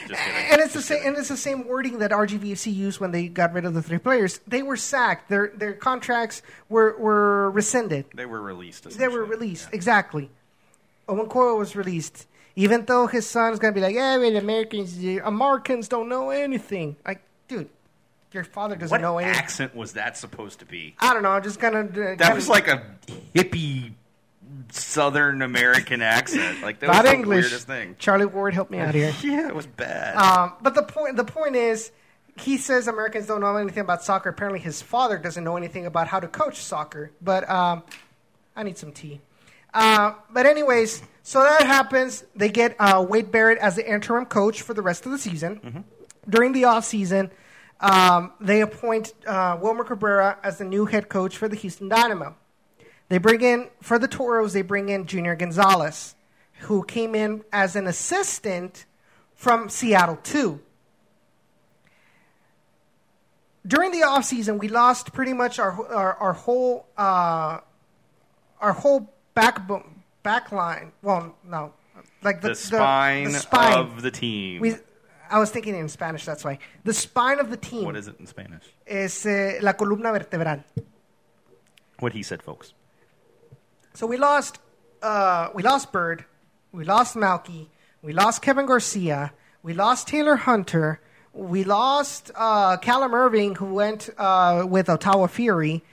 just. 0.07 0.21
And 0.51 0.61
it's 0.61 0.73
the 0.73 0.81
same. 0.81 1.01
And 1.05 1.17
it's 1.17 1.27
the 1.29 1.37
same 1.37 1.67
wording 1.67 1.99
that 1.99 2.09
RGVFC 2.11 2.73
used 2.73 2.99
when 2.99 3.11
they 3.11 3.27
got 3.27 3.53
rid 3.53 3.65
of 3.65 3.73
the 3.75 3.81
three 3.83 3.99
players. 3.99 4.39
They 4.47 4.63
were 4.63 4.77
sacked. 4.77 5.29
Their 5.29 5.51
their 5.55 5.73
contracts 5.73 6.41
were 6.69 6.97
were 6.97 7.51
rescinded. 7.51 8.05
They 8.15 8.25
were 8.25 8.41
released. 8.41 8.83
They 8.83 9.07
were 9.07 9.23
essentially. 9.23 9.29
released 9.29 9.69
Yeah. 9.69 9.75
exactly. 9.75 10.29
Owen 11.07 11.27
Coyle 11.27 11.57
was 11.57 11.75
released, 11.75 12.25
even 12.55 12.85
though 12.85 13.05
his 13.07 13.27
son's 13.29 13.59
gonna 13.59 13.73
be 13.73 13.81
like, 13.81 13.95
"Yeah, 13.95 14.17
wait, 14.17 14.35
Americans, 14.35 14.97
Americans 15.23 15.87
don't 15.87 16.09
know 16.09 16.29
anything." 16.31 16.95
Like, 17.05 17.21
dude, 17.47 17.69
your 18.31 18.43
father 18.43 18.75
doesn't 18.75 18.91
What 18.93 19.01
know 19.01 19.17
anything. 19.19 19.35
accent 19.39 19.75
was 19.75 19.93
that 19.93 20.17
supposed 20.17 20.59
to 20.59 20.65
be? 20.65 20.95
I 20.99 21.13
don't 21.13 21.21
know. 21.23 21.29
I'm 21.31 21.43
just 21.43 21.59
gonna. 21.59 21.81
Uh, 21.81 22.15
That 22.15 22.33
was 22.35 22.47
like 22.49 22.67
a 22.67 22.83
hippie 23.35 23.93
Southern 24.71 25.41
American 25.41 26.01
accent. 26.01 26.61
Like 26.61 26.79
that 26.79 26.87
was 26.89 26.97
not 26.97 27.05
the 27.05 27.13
English. 27.13 27.43
weirdest 27.45 27.67
thing. 27.67 27.95
Charlie 27.99 28.25
Ward, 28.25 28.53
help 28.53 28.69
me 28.69 28.79
out 28.79 28.93
here. 28.95 29.13
Yeah, 29.23 29.47
it 29.47 29.55
was 29.55 29.67
bad. 29.67 30.15
Um, 30.15 30.53
but 30.61 30.75
the 30.75 30.83
point 30.83 31.15
the 31.17 31.23
point 31.23 31.55
is, 31.55 31.91
he 32.37 32.57
says 32.57 32.87
Americans 32.87 33.27
don't 33.27 33.41
know 33.41 33.55
anything 33.57 33.81
about 33.81 34.03
soccer. 34.03 34.29
Apparently, 34.29 34.59
his 34.59 34.81
father 34.81 35.17
doesn't 35.17 35.43
know 35.43 35.57
anything 35.57 35.85
about 35.85 36.07
how 36.07 36.19
to 36.19 36.27
coach 36.27 36.57
soccer. 36.57 37.11
But 37.21 37.49
um, 37.49 37.83
I 38.55 38.63
need 38.63 38.77
some 38.77 38.91
tea. 38.91 39.21
Uh, 39.73 40.13
but 40.31 40.45
anyways, 40.45 41.03
so 41.21 41.43
that 41.43 41.61
happens. 41.67 42.23
They 42.35 42.49
get 42.49 42.75
uh, 42.79 43.05
Wade 43.07 43.31
Barrett 43.31 43.59
as 43.59 43.75
the 43.75 43.87
interim 43.87 44.25
coach 44.25 44.61
for 44.61 44.73
the 44.73 44.81
rest 44.81 45.05
of 45.05 45.11
the 45.11 45.17
season. 45.19 45.85
During 46.27 46.53
the 46.53 46.65
off 46.65 46.85
season, 46.85 47.29
um, 47.79 48.33
they 48.41 48.61
appoint 48.61 49.13
uh, 49.27 49.57
Wilmer 49.61 49.83
Cabrera 49.83 50.37
as 50.43 50.57
the 50.57 50.65
new 50.65 50.85
head 50.85 51.07
coach 51.09 51.37
for 51.37 51.47
the 51.47 51.55
Houston 51.55 51.87
Dynamo. 51.87 52.35
They 53.09 53.17
bring 53.17 53.41
in 53.41 53.69
for 53.81 53.99
the 53.99 54.07
Toros. 54.07 54.53
They 54.53 54.61
bring 54.61 54.89
in 54.89 55.05
Junior 55.05 55.35
Gonzalez, 55.35 56.15
who 56.59 56.83
came 56.83 57.15
in 57.15 57.43
as 57.51 57.75
an 57.75 57.87
assistant 57.87 58.85
from 59.35 59.67
Seattle 59.69 60.17
too. 60.17 60.61
During 63.65 63.91
the 63.91 64.01
offseason, 64.01 64.59
we 64.59 64.67
lost 64.67 65.11
pretty 65.11 65.33
much 65.33 65.59
our 65.59 65.85
our, 65.93 66.13
our 66.15 66.33
whole 66.33 66.85
uh, 66.97 67.59
our 68.61 68.73
whole 68.73 69.11
backbone 69.33 70.03
back 70.23 70.51
line. 70.51 70.91
Well, 71.01 71.35
no, 71.43 71.73
like 72.21 72.41
the, 72.41 72.49
the, 72.49 72.55
spine 72.55 73.31
the 73.31 73.39
spine. 73.39 73.77
of 73.77 74.01
the 74.01 74.11
team. 74.11 74.61
We, 74.61 74.75
I 75.29 75.39
was 75.39 75.49
thinking 75.49 75.75
in 75.75 75.89
Spanish. 75.89 76.25
That's 76.25 76.43
why 76.43 76.59
the 76.83 76.93
spine 76.93 77.39
of 77.39 77.49
the 77.49 77.57
team 77.57 77.85
what 77.85 77.97
is 77.97 78.07
it 78.07 78.19
in 78.19 78.27
Spanish? 78.27 78.63
is 78.85 79.25
uh, 79.25 79.59
la 79.61 79.73
columna 79.73 80.11
vertebral. 80.11 80.63
What 81.99 82.13
he 82.13 82.23
said, 82.23 82.41
folks. 82.41 82.73
So 83.93 84.07
we 84.07 84.17
lost, 84.17 84.59
uh, 85.01 85.49
we 85.53 85.63
lost 85.63 85.91
Bird, 85.91 86.25
we 86.71 86.83
lost 86.83 87.15
Malki, 87.15 87.67
we 88.01 88.13
lost 88.13 88.41
Kevin 88.41 88.65
Garcia, 88.65 89.33
we 89.63 89.73
lost 89.73 90.07
Taylor 90.07 90.35
Hunter, 90.35 91.01
we 91.33 91.63
lost 91.63 92.31
uh, 92.35 92.77
Callum 92.77 93.13
Irving, 93.13 93.55
who 93.55 93.73
went 93.73 94.09
uh, 94.17 94.65
with 94.67 94.89
Ottawa 94.89 95.27
Fury. 95.27 95.83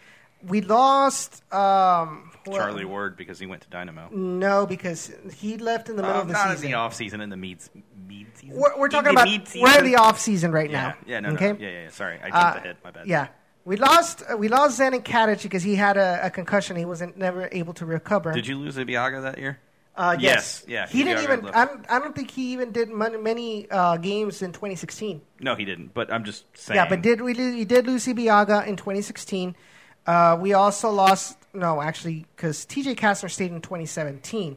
We 0.47 0.61
lost 0.61 1.43
um, 1.53 2.31
Charlie 2.45 2.85
Ward 2.85 3.17
because 3.17 3.39
he 3.41 3.47
went 3.47 3.63
to 3.63 3.69
Dynamo. 3.69 4.09
No, 4.13 4.67
because 4.67 5.11
he 5.35 5.57
left 5.59 5.89
in 5.89 5.97
the 5.97 6.03
middle 6.03 6.17
Um, 6.17 6.23
of 6.23 6.29
the 6.29 6.33
not 6.35 6.51
season. 6.51 6.65
in 6.67 6.71
the 6.73 6.77
off 6.79 6.95
season, 6.95 7.21
in 7.21 7.31
the 7.31 7.37
mid 7.37 7.61
season. 7.61 8.57
we're, 8.57 8.79
we're 8.79 8.89
talking 8.89 9.11
In 9.11 9.17
about 9.19 9.29
we're 9.57 9.79
in 9.79 9.85
the 9.85 9.97
off 9.97 10.21
season 10.21 10.53
right 10.53 10.71
Yeah, 10.71 10.83
now. 10.89 10.95
yeah, 11.07 11.21
no, 11.21 11.31
okay? 11.31 11.53
no, 11.53 11.59
yeah, 11.59 11.69
yeah, 11.69 11.83
yeah. 11.85 11.89
Sorry, 11.91 12.21
I 12.23 12.29
Uh, 12.29 12.43
jumped 12.43 12.59
ahead. 12.59 12.77
My 12.85 12.91
bad. 12.93 13.07
Yeah, 13.09 13.29
we 13.67 13.77
lost 13.77 14.23
uh, 14.31 14.37
we 14.39 14.49
lost 14.49 14.81
Zenon 14.81 15.03
Katic 15.05 15.43
because 15.43 15.63
he 15.63 15.75
had 15.75 15.97
a, 15.99 16.21
a 16.27 16.31
concussion. 16.31 16.77
He 16.77 16.85
wasn't 16.87 17.19
never 17.19 17.49
able 17.53 17.75
to 17.75 17.85
recover. 17.85 18.33
Did 18.33 18.47
you 18.47 18.57
lose 18.57 18.77
Ibiaga 18.77 19.23
that 19.23 19.39
year? 19.39 19.59
Uh, 19.97 20.15
Yes, 20.21 20.63
yes. 20.69 20.69
yeah, 20.69 20.87
He 20.89 20.99
he 20.99 21.05
didn't 21.05 21.23
even. 21.25 21.49
I 21.55 21.65
don't, 21.65 21.85
I 21.91 21.99
don't 21.99 22.15
think 22.15 22.31
he 22.31 22.53
even 22.53 22.71
did 22.71 22.89
many, 22.91 23.17
many 23.17 23.71
uh, 23.71 23.97
games 23.97 24.43
in 24.43 24.53
2016. 24.53 25.21
No, 25.41 25.55
he 25.55 25.65
didn't. 25.65 25.95
But 25.95 26.13
I'm 26.13 26.23
just 26.25 26.45
saying. 26.57 26.77
Yeah, 26.77 26.89
but 26.89 27.01
did 27.03 27.21
we? 27.23 27.35
lo- 27.35 27.53
We 27.53 27.65
did 27.65 27.87
lose 27.87 28.07
Ibiaga 28.07 28.67
in 28.67 28.77
2016. 28.77 29.57
Uh, 30.07 30.37
we 30.41 30.53
also 30.53 30.91
lost. 30.91 31.39
No, 31.55 31.81
actually, 31.81 32.27
because 32.37 32.67
TJ 32.67 32.95
Kastner 32.97 33.31
stayed 33.31 33.51
in 33.53 33.61
2017. 33.63 34.57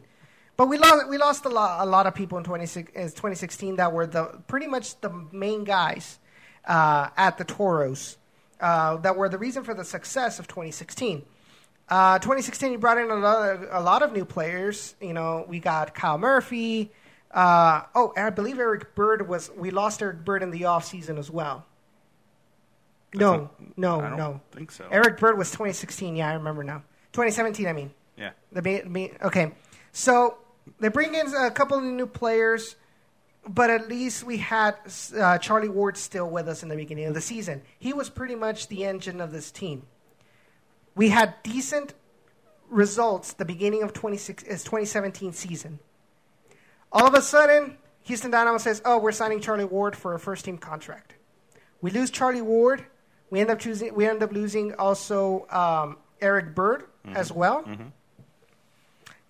But 0.57 0.67
we 0.67 0.77
lost. 0.77 1.07
We 1.09 1.17
lost 1.17 1.45
a 1.45 1.49
lot. 1.49 1.87
A 1.87 1.89
lot 1.89 2.05
of 2.05 2.13
people 2.13 2.37
in 2.37 2.43
26 2.43 2.91
in 2.93 3.03
2016 3.03 3.77
that 3.77 3.93
were 3.93 4.05
the 4.05 4.25
pretty 4.47 4.67
much 4.67 4.99
the 4.99 5.09
main 5.31 5.63
guys 5.63 6.19
uh, 6.67 7.09
at 7.15 7.37
the 7.37 7.45
Toros. 7.45 8.17
Uh, 8.59 8.97
that 8.97 9.15
were 9.15 9.29
the 9.29 9.37
reason 9.37 9.63
for 9.63 9.73
the 9.73 9.85
success 9.85 10.39
of 10.39 10.47
2016. 10.47 11.23
Uh, 11.87 12.19
2016, 12.19 12.71
he 12.71 12.77
brought 12.77 12.97
in 12.97 13.09
a 13.09 13.15
lot, 13.15 13.49
of, 13.49 13.67
a 13.71 13.81
lot 13.81 14.01
of 14.01 14.13
new 14.13 14.25
players. 14.25 14.95
You 15.01 15.13
know, 15.13 15.45
we 15.47 15.59
got 15.59 15.95
Kyle 15.95 16.17
Murphy. 16.17 16.91
Uh, 17.31 17.83
oh, 17.95 18.13
and 18.15 18.25
I 18.25 18.29
believe 18.29 18.59
Eric 18.59 18.95
Bird 18.95 19.27
was. 19.27 19.51
We 19.55 19.71
lost 19.71 20.01
Eric 20.01 20.23
Bird 20.25 20.43
in 20.43 20.51
the 20.51 20.61
offseason 20.61 21.17
as 21.17 21.31
well. 21.31 21.65
No, 23.13 23.49
no, 23.75 24.01
I 24.01 24.09
don't 24.09 24.17
no. 24.17 24.41
think 24.51 24.71
so. 24.71 24.85
Eric 24.91 25.19
Bird 25.19 25.37
was 25.37 25.49
2016. 25.49 26.15
Yeah, 26.15 26.29
I 26.29 26.33
remember 26.33 26.63
now. 26.63 26.83
2017, 27.13 27.67
I 27.67 27.73
mean. 27.73 27.91
Yeah. 28.17 28.31
The 28.51 29.11
okay, 29.23 29.51
so 29.91 30.37
they 30.79 30.89
bring 30.89 31.15
in 31.15 31.33
a 31.33 31.49
couple 31.49 31.77
of 31.77 31.83
new 31.83 32.05
players, 32.05 32.75
but 33.47 33.69
at 33.69 33.87
least 33.87 34.23
we 34.23 34.37
had 34.37 34.75
uh, 35.17 35.37
Charlie 35.37 35.69
Ward 35.69 35.97
still 35.97 36.29
with 36.29 36.47
us 36.47 36.61
in 36.63 36.69
the 36.69 36.75
beginning 36.75 37.05
of 37.05 37.13
the 37.13 37.21
season. 37.21 37.61
He 37.77 37.93
was 37.93 38.09
pretty 38.09 38.35
much 38.35 38.67
the 38.67 38.85
engine 38.85 39.21
of 39.21 39.31
this 39.31 39.51
team. 39.51 39.83
We 40.95 41.09
had 41.09 41.35
decent 41.43 41.93
results 42.69 43.33
the 43.33 43.45
beginning 43.45 43.81
of 43.83 43.93
2017 43.93 45.33
season. 45.33 45.79
All 46.91 47.07
of 47.07 47.13
a 47.13 47.21
sudden, 47.21 47.77
Houston 48.03 48.31
Dynamo 48.31 48.57
says, 48.57 48.81
"Oh, 48.85 48.97
we're 48.99 49.11
signing 49.11 49.39
Charlie 49.39 49.65
Ward 49.65 49.95
for 49.95 50.13
a 50.13 50.19
first 50.19 50.45
team 50.45 50.57
contract." 50.57 51.13
We 51.81 51.91
lose 51.91 52.09
Charlie 52.11 52.41
Ward. 52.41 52.85
We 53.29 53.39
end 53.39 53.49
up 53.51 53.59
choosing. 53.59 53.93
We 53.93 54.05
end 54.07 54.21
up 54.23 54.31
losing 54.31 54.73
also 54.75 55.47
um, 55.49 55.97
Eric 56.21 56.55
Bird 56.55 56.83
Mm-hmm. 57.05 57.15
as 57.15 57.31
well. 57.31 57.63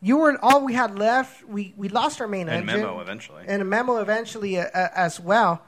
You 0.01 0.17
were 0.17 0.37
all 0.41 0.63
we 0.63 0.73
had 0.73 0.97
left. 0.97 1.43
We 1.45 1.73
we 1.75 1.89
lost 1.89 2.21
our 2.21 2.27
main 2.27 2.47
And 2.47 2.69
engine 2.69 2.81
Memo 2.81 2.99
eventually. 3.01 3.43
and 3.47 3.61
a 3.61 3.65
memo 3.65 3.97
eventually 3.97 4.57
uh, 4.57 4.65
uh, 4.73 4.87
as 4.95 5.19
well. 5.19 5.61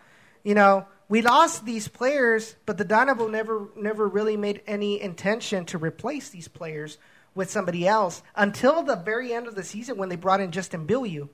You 0.44 0.56
know, 0.56 0.86
we 1.10 1.22
lost 1.22 1.66
these 1.66 1.88
players, 1.90 2.56
but 2.66 2.78
the 2.78 2.86
Dynamo 2.86 3.28
never 3.28 3.68
never 3.76 4.08
really 4.08 4.38
made 4.38 4.62
any 4.68 5.02
intention 5.02 5.66
to 5.66 5.78
replace 5.78 6.30
these 6.30 6.48
players 6.48 6.98
with 7.36 7.50
somebody 7.52 7.88
else 7.88 8.24
until 8.36 8.84
the 8.84 8.96
very 8.96 9.34
end 9.34 9.48
of 9.48 9.56
the 9.56 9.64
season 9.64 9.98
when 9.98 10.10
they 10.10 10.16
brought 10.16 10.40
in 10.42 10.52
Justin 10.52 10.88
Bilyeu. 10.88 11.30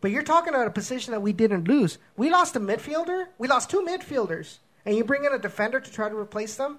But 0.00 0.10
you're 0.10 0.22
talking 0.22 0.52
about 0.54 0.66
a 0.66 0.70
position 0.70 1.12
that 1.12 1.20
we 1.22 1.32
didn't 1.32 1.66
lose. 1.66 1.96
We 2.16 2.30
lost 2.30 2.56
a 2.56 2.60
midfielder. 2.60 3.26
We 3.38 3.48
lost 3.48 3.70
two 3.70 3.80
midfielders, 3.82 4.58
and 4.84 4.94
you 4.94 5.02
bring 5.04 5.24
in 5.24 5.32
a 5.32 5.38
defender 5.38 5.80
to 5.80 5.90
try 5.90 6.10
to 6.10 6.16
replace 6.16 6.56
them. 6.56 6.78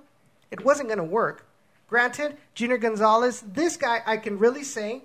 It 0.51 0.63
wasn't 0.63 0.89
going 0.89 0.99
to 0.99 1.03
work. 1.03 1.47
Granted, 1.87 2.37
Junior 2.53 2.77
Gonzalez, 2.77 3.41
this 3.41 3.77
guy, 3.77 4.01
I 4.05 4.17
can 4.17 4.37
really 4.37 4.63
say, 4.63 5.03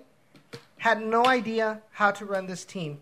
had 0.81 0.99
no 0.99 1.27
idea 1.27 1.79
how 1.91 2.09
to 2.09 2.25
run 2.25 2.47
this 2.47 2.65
team 2.65 2.99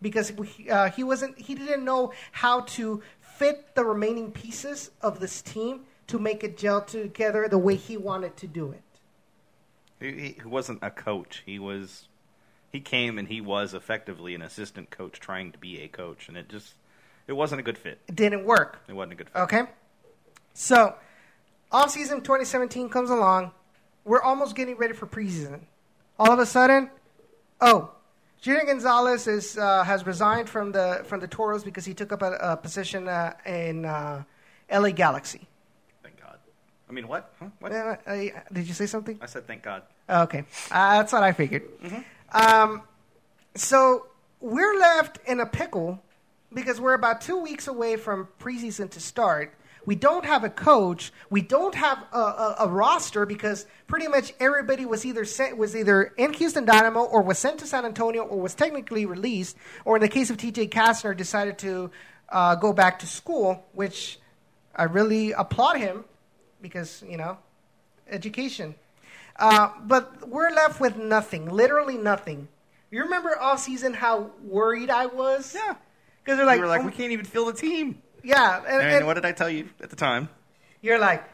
because 0.00 0.32
uh, 0.70 0.88
he 0.90 1.02
wasn't 1.02 1.36
he 1.36 1.56
didn't 1.56 1.84
know 1.84 2.12
how 2.30 2.60
to 2.60 3.02
fit 3.20 3.74
the 3.74 3.84
remaining 3.84 4.30
pieces 4.30 4.92
of 5.02 5.18
this 5.18 5.42
team 5.42 5.80
to 6.06 6.20
make 6.20 6.44
it 6.44 6.56
gel 6.56 6.80
together 6.80 7.48
the 7.48 7.58
way 7.58 7.74
he 7.74 7.96
wanted 7.96 8.36
to 8.36 8.46
do 8.46 8.70
it. 8.70 8.82
He, 9.98 10.36
he 10.40 10.48
wasn't 10.48 10.78
a 10.82 10.90
coach. 10.90 11.42
He 11.44 11.58
was. 11.58 12.06
He 12.70 12.78
came 12.78 13.18
and 13.18 13.26
he 13.26 13.40
was 13.40 13.74
effectively 13.74 14.36
an 14.36 14.42
assistant 14.42 14.90
coach 14.90 15.18
trying 15.18 15.50
to 15.50 15.58
be 15.58 15.80
a 15.80 15.88
coach, 15.88 16.28
and 16.28 16.36
it 16.36 16.48
just 16.48 16.74
it 17.26 17.32
wasn't 17.32 17.58
a 17.60 17.64
good 17.64 17.76
fit. 17.76 17.98
It 18.06 18.14
didn't 18.14 18.44
work. 18.44 18.82
It 18.86 18.92
wasn't 18.92 19.14
a 19.14 19.16
good 19.16 19.30
fit. 19.30 19.40
Okay? 19.40 19.62
So, 20.54 20.94
off 21.72 21.90
season 21.90 22.20
2017 22.20 22.88
comes 22.88 23.10
along. 23.10 23.50
We're 24.04 24.22
almost 24.22 24.54
getting 24.54 24.76
ready 24.76 24.94
for 24.94 25.08
preseason. 25.08 25.62
All 26.20 26.30
of 26.30 26.38
a 26.38 26.46
sudden, 26.46 26.88
oh, 27.60 27.90
Junior 28.40 28.64
Gonzalez 28.64 29.26
is, 29.26 29.58
uh, 29.58 29.82
has 29.82 30.06
resigned 30.06 30.48
from 30.48 30.72
the 30.72 31.02
from 31.04 31.20
the 31.20 31.26
Toros 31.26 31.64
because 31.64 31.84
he 31.84 31.94
took 31.94 32.12
up 32.12 32.22
a, 32.22 32.32
a 32.40 32.56
position 32.56 33.08
uh, 33.08 33.32
in 33.44 33.84
uh, 33.84 34.22
LA 34.70 34.90
Galaxy. 34.90 35.46
Thank 36.02 36.20
God. 36.20 36.38
I 36.88 36.92
mean, 36.92 37.08
what? 37.08 37.32
Huh? 37.40 37.46
What? 37.60 37.72
Uh, 37.72 37.96
did 38.52 38.68
you 38.68 38.74
say 38.74 38.86
something? 38.86 39.18
I 39.20 39.26
said 39.26 39.46
thank 39.46 39.62
God. 39.62 39.82
Okay, 40.08 40.44
uh, 40.70 40.98
that's 40.98 41.12
what 41.12 41.22
I 41.22 41.32
figured. 41.32 41.64
Um, 42.32 42.82
so 43.54 44.06
we're 44.40 44.78
left 44.78 45.18
in 45.26 45.40
a 45.40 45.46
pickle 45.46 46.02
because 46.52 46.80
we're 46.80 46.94
about 46.94 47.20
two 47.20 47.40
weeks 47.40 47.66
away 47.66 47.96
from 47.96 48.28
preseason 48.38 48.90
to 48.90 49.00
start. 49.00 49.54
We 49.86 49.94
don't 49.94 50.24
have 50.24 50.42
a 50.42 50.50
coach. 50.50 51.12
We 51.30 51.40
don't 51.40 51.74
have 51.76 52.04
a, 52.12 52.18
a, 52.18 52.56
a 52.60 52.68
roster 52.68 53.24
because 53.24 53.66
pretty 53.86 54.08
much 54.08 54.34
everybody 54.40 54.84
was 54.84 55.06
either 55.06 55.24
sent 55.24 55.56
was 55.56 55.76
either 55.76 56.02
in 56.18 56.32
Houston 56.34 56.64
Dynamo 56.64 57.04
or 57.04 57.22
was 57.22 57.38
sent 57.38 57.60
to 57.60 57.66
San 57.66 57.84
Antonio 57.84 58.24
or 58.24 58.40
was 58.40 58.54
technically 58.54 59.06
released, 59.06 59.56
or 59.84 59.96
in 59.96 60.02
the 60.02 60.08
case 60.08 60.28
of 60.28 60.36
TJ 60.36 60.70
Kastner, 60.70 61.16
decided 61.16 61.56
to 61.58 61.90
uh, 62.28 62.56
go 62.56 62.72
back 62.72 62.98
to 62.98 63.06
school, 63.06 63.64
which 63.72 64.18
I 64.74 64.84
really 64.84 65.30
applaud 65.32 65.76
him 65.76 66.04
because 66.60 67.04
you 67.08 67.16
know 67.16 67.38
education. 68.08 68.74
Uh, 69.38 69.68
but 69.84 70.28
we're 70.28 70.50
left 70.50 70.80
with 70.80 70.96
nothing, 70.96 71.48
literally 71.48 71.96
nothing. 71.96 72.48
You 72.90 73.02
remember 73.02 73.38
off 73.38 73.60
season 73.60 73.94
how 73.94 74.30
worried 74.42 74.90
I 74.90 75.06
was? 75.06 75.54
Yeah. 75.54 75.74
Because 76.24 76.38
they're 76.38 76.46
like, 76.46 76.56
we 76.56 76.62
were 76.62 76.68
like, 76.68 76.82
oh, 76.82 76.86
we 76.86 76.92
can't 76.92 77.12
even 77.12 77.24
fill 77.24 77.46
the 77.46 77.52
team. 77.52 78.02
Yeah, 78.26 78.58
and, 78.66 78.82
And, 78.82 78.90
and 78.96 79.06
what 79.06 79.14
did 79.14 79.24
I 79.24 79.32
tell 79.32 79.48
you 79.50 79.68
at 79.82 79.90
the 79.90 79.96
time? 79.96 80.28
you're 80.82 80.98
like, 80.98 81.24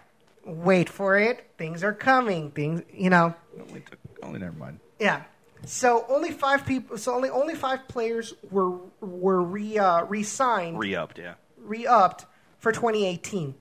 wait 0.44 0.88
for 0.88 1.18
it. 1.18 1.50
Things 1.58 1.82
are 1.84 1.92
coming. 1.92 2.50
Things, 2.52 2.82
you 2.92 3.10
know, 3.10 3.34
Only 3.60 3.80
took. 3.80 3.98
Only 4.22 4.38
never 4.40 4.56
mind. 4.56 4.78
yeah. 4.98 5.22
So 5.64 6.04
only 6.08 6.30
five 6.32 6.66
people. 6.66 6.98
So 6.98 7.14
only 7.14 7.28
only 7.30 7.54
five 7.54 7.86
players 7.88 8.34
were 8.50 8.70
were 9.00 9.40
re 9.42 9.78
uh, 9.78 10.04
re-signed, 10.04 10.78
Re-upped, 10.78 11.18
yeah. 11.18 11.34
re-upped 11.58 12.26
for 12.58 12.72
2018, 12.72 13.54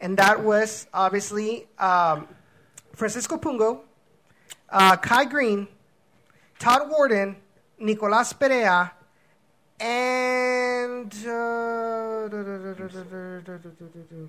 and 0.00 0.16
that 0.18 0.42
was 0.44 0.86
obviously 0.92 1.66
um, 1.78 2.28
Francisco 2.94 3.38
Pungo, 3.38 3.80
uh, 4.68 4.96
Kai 4.96 5.24
Green, 5.24 5.68
Todd 6.58 6.90
Warden, 6.90 7.36
Nicolas 7.78 8.32
Perea, 8.34 8.92
and 9.80 11.12
uh, 11.26 12.28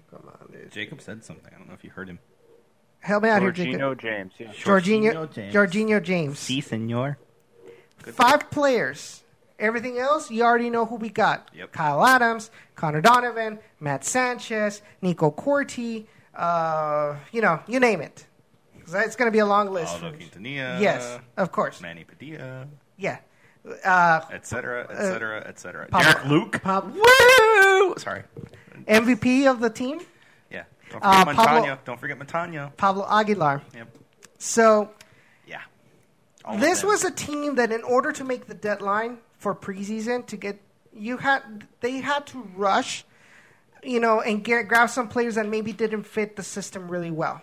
come 0.09 0.23
on, 0.27 0.49
dude. 0.51 0.71
Jacob 0.71 1.01
said 1.01 1.23
something. 1.23 1.51
I 1.53 1.57
don't 1.57 1.67
know 1.67 1.73
if 1.73 1.83
you 1.83 1.89
heard 1.89 2.07
him. 2.09 2.19
help 2.99 3.23
me 3.23 3.29
out 3.29 3.41
here, 3.41 3.51
Jacob. 3.51 3.79
Jorginho 3.81 3.97
James. 3.99 4.33
Yeah. 4.37 4.47
Jorginho, 4.53 5.13
Jorginho 5.13 5.31
James. 5.33 5.53
Jorginho 5.55 6.03
James. 6.03 6.39
Si, 6.39 6.61
senor. 6.61 7.17
Five 8.13 8.49
players. 8.49 9.23
Everything 9.57 9.97
else, 9.97 10.31
you 10.31 10.43
already 10.43 10.69
know 10.69 10.85
who 10.85 10.95
we 10.95 11.09
got. 11.09 11.49
Yep. 11.53 11.73
Kyle 11.73 12.05
Adams, 12.05 12.49
Connor 12.75 13.01
Donovan, 13.01 13.59
Matt 13.81 14.05
Sanchez, 14.05 14.81
Nico 15.01 15.31
Corti, 15.31 16.07
uh, 16.33 17.17
you 17.33 17.41
know, 17.41 17.59
you 17.67 17.79
name 17.81 17.99
it. 17.99 18.25
'Cause 18.85 18.93
It's 19.05 19.15
going 19.17 19.27
to 19.27 19.33
be 19.33 19.39
a 19.39 19.45
long 19.45 19.69
list. 19.69 19.93
Aldo 19.95 20.13
Quintanilla. 20.13 20.79
yes, 20.79 21.19
of 21.35 21.51
course. 21.51 21.81
Manny 21.81 22.05
Padilla, 22.05 22.67
Yeah. 22.97 23.17
Uh, 23.85 24.21
et 24.31 24.45
cetera, 24.47 24.87
et 24.89 24.95
cetera, 24.97 25.43
et 25.45 25.59
cetera. 25.59 25.87
Pablo- 25.87 26.11
Derek 26.11 26.25
Luke. 26.25 26.51
Pab- 26.63 26.93
Woo! 26.93 27.95
Sorry. 27.97 28.23
MVP 28.87 29.47
of 29.49 29.59
the 29.59 29.69
team, 29.69 29.99
Yeah. 30.49 30.63
Don't 30.89 31.01
Uh, 31.03 31.25
forget 31.25 31.35
Pablo- 31.35 31.77
Don't 31.85 31.99
forget 31.99 32.17
Montano. 32.17 32.71
Pablo 32.77 33.05
Aguilar. 33.09 33.61
Yep. 33.75 33.87
So 34.37 34.91
Yeah. 35.45 35.61
All 36.45 36.57
this 36.57 36.83
was 36.83 37.03
a 37.03 37.11
team 37.11 37.55
that, 37.55 37.71
in 37.71 37.83
order 37.83 38.11
to 38.13 38.23
make 38.23 38.47
the 38.47 38.53
deadline 38.55 39.19
for 39.37 39.53
preseason, 39.53 40.25
to 40.27 40.37
get 40.37 40.59
you 40.93 41.17
had 41.17 41.67
they 41.81 41.97
had 42.01 42.25
to 42.27 42.41
rush, 42.55 43.05
you 43.83 43.99
know, 43.99 44.21
and 44.21 44.43
get, 44.43 44.67
grab 44.67 44.89
some 44.89 45.07
players 45.07 45.35
that 45.35 45.47
maybe 45.47 45.71
didn't 45.73 46.03
fit 46.03 46.35
the 46.35 46.43
system 46.43 46.89
really 46.89 47.11
well, 47.11 47.41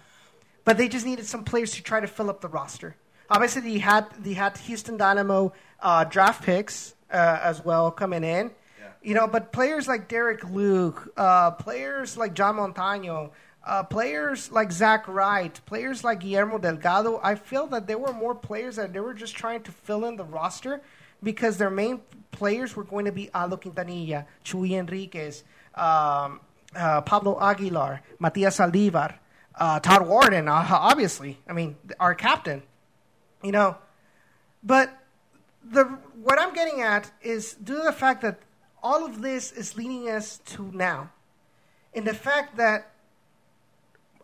but 0.64 0.76
they 0.78 0.88
just 0.88 1.06
needed 1.06 1.26
some 1.26 1.44
players 1.44 1.72
to 1.72 1.82
try 1.82 2.00
to 2.00 2.06
fill 2.08 2.28
up 2.30 2.40
the 2.40 2.48
roster. 2.48 2.96
Obviously, 3.30 3.62
they 3.62 3.78
had 3.78 4.06
they 4.18 4.32
had 4.32 4.56
Houston 4.58 4.96
Dynamo 4.96 5.52
uh, 5.80 6.04
draft 6.04 6.44
picks 6.44 6.94
uh, 7.10 7.40
as 7.42 7.64
well 7.64 7.90
coming 7.90 8.24
in. 8.24 8.50
You 9.02 9.14
know, 9.14 9.28
but 9.28 9.52
players 9.52 9.86
like 9.86 10.08
Derek 10.08 10.42
Luke, 10.50 11.12
uh, 11.16 11.52
players 11.52 12.16
like 12.16 12.34
John 12.34 12.56
Montano, 12.56 13.30
uh, 13.64 13.84
players 13.84 14.50
like 14.50 14.72
Zach 14.72 15.06
Wright, 15.06 15.60
players 15.64 16.02
like 16.02 16.20
Guillermo 16.20 16.58
Delgado, 16.58 17.20
I 17.22 17.36
feel 17.36 17.68
that 17.68 17.86
there 17.86 17.98
were 17.98 18.12
more 18.12 18.34
players 18.34 18.76
that 18.76 18.92
they 18.92 18.98
were 18.98 19.14
just 19.14 19.36
trying 19.36 19.62
to 19.62 19.70
fill 19.70 20.06
in 20.06 20.16
the 20.16 20.24
roster 20.24 20.80
because 21.22 21.56
their 21.56 21.70
main 21.70 22.00
players 22.32 22.74
were 22.74 22.84
going 22.84 23.04
to 23.04 23.12
be 23.12 23.30
Aldo 23.32 23.56
Quintanilla, 23.58 24.26
Chuy 24.44 24.72
Enriquez, 24.72 25.44
um, 25.74 26.40
uh, 26.74 27.00
Pablo 27.02 27.38
Aguilar, 27.40 28.02
Matias 28.18 28.58
Aldivar, 28.58 29.14
uh, 29.54 29.80
Todd 29.80 30.06
Warden, 30.06 30.48
uh, 30.48 30.66
obviously. 30.70 31.38
I 31.48 31.52
mean, 31.52 31.76
our 31.98 32.14
captain. 32.14 32.62
You 33.42 33.52
know, 33.52 33.76
but 34.62 34.90
the 35.64 35.84
what 36.22 36.40
I'm 36.40 36.52
getting 36.54 36.80
at 36.82 37.10
is 37.22 37.54
due 37.54 37.78
to 37.78 37.84
the 37.84 37.92
fact 37.92 38.22
that 38.22 38.40
all 38.82 39.04
of 39.04 39.22
this 39.22 39.52
is 39.52 39.76
leading 39.76 40.08
us 40.08 40.38
to 40.46 40.70
now, 40.72 41.10
in 41.92 42.04
the 42.04 42.14
fact 42.14 42.56
that 42.56 42.92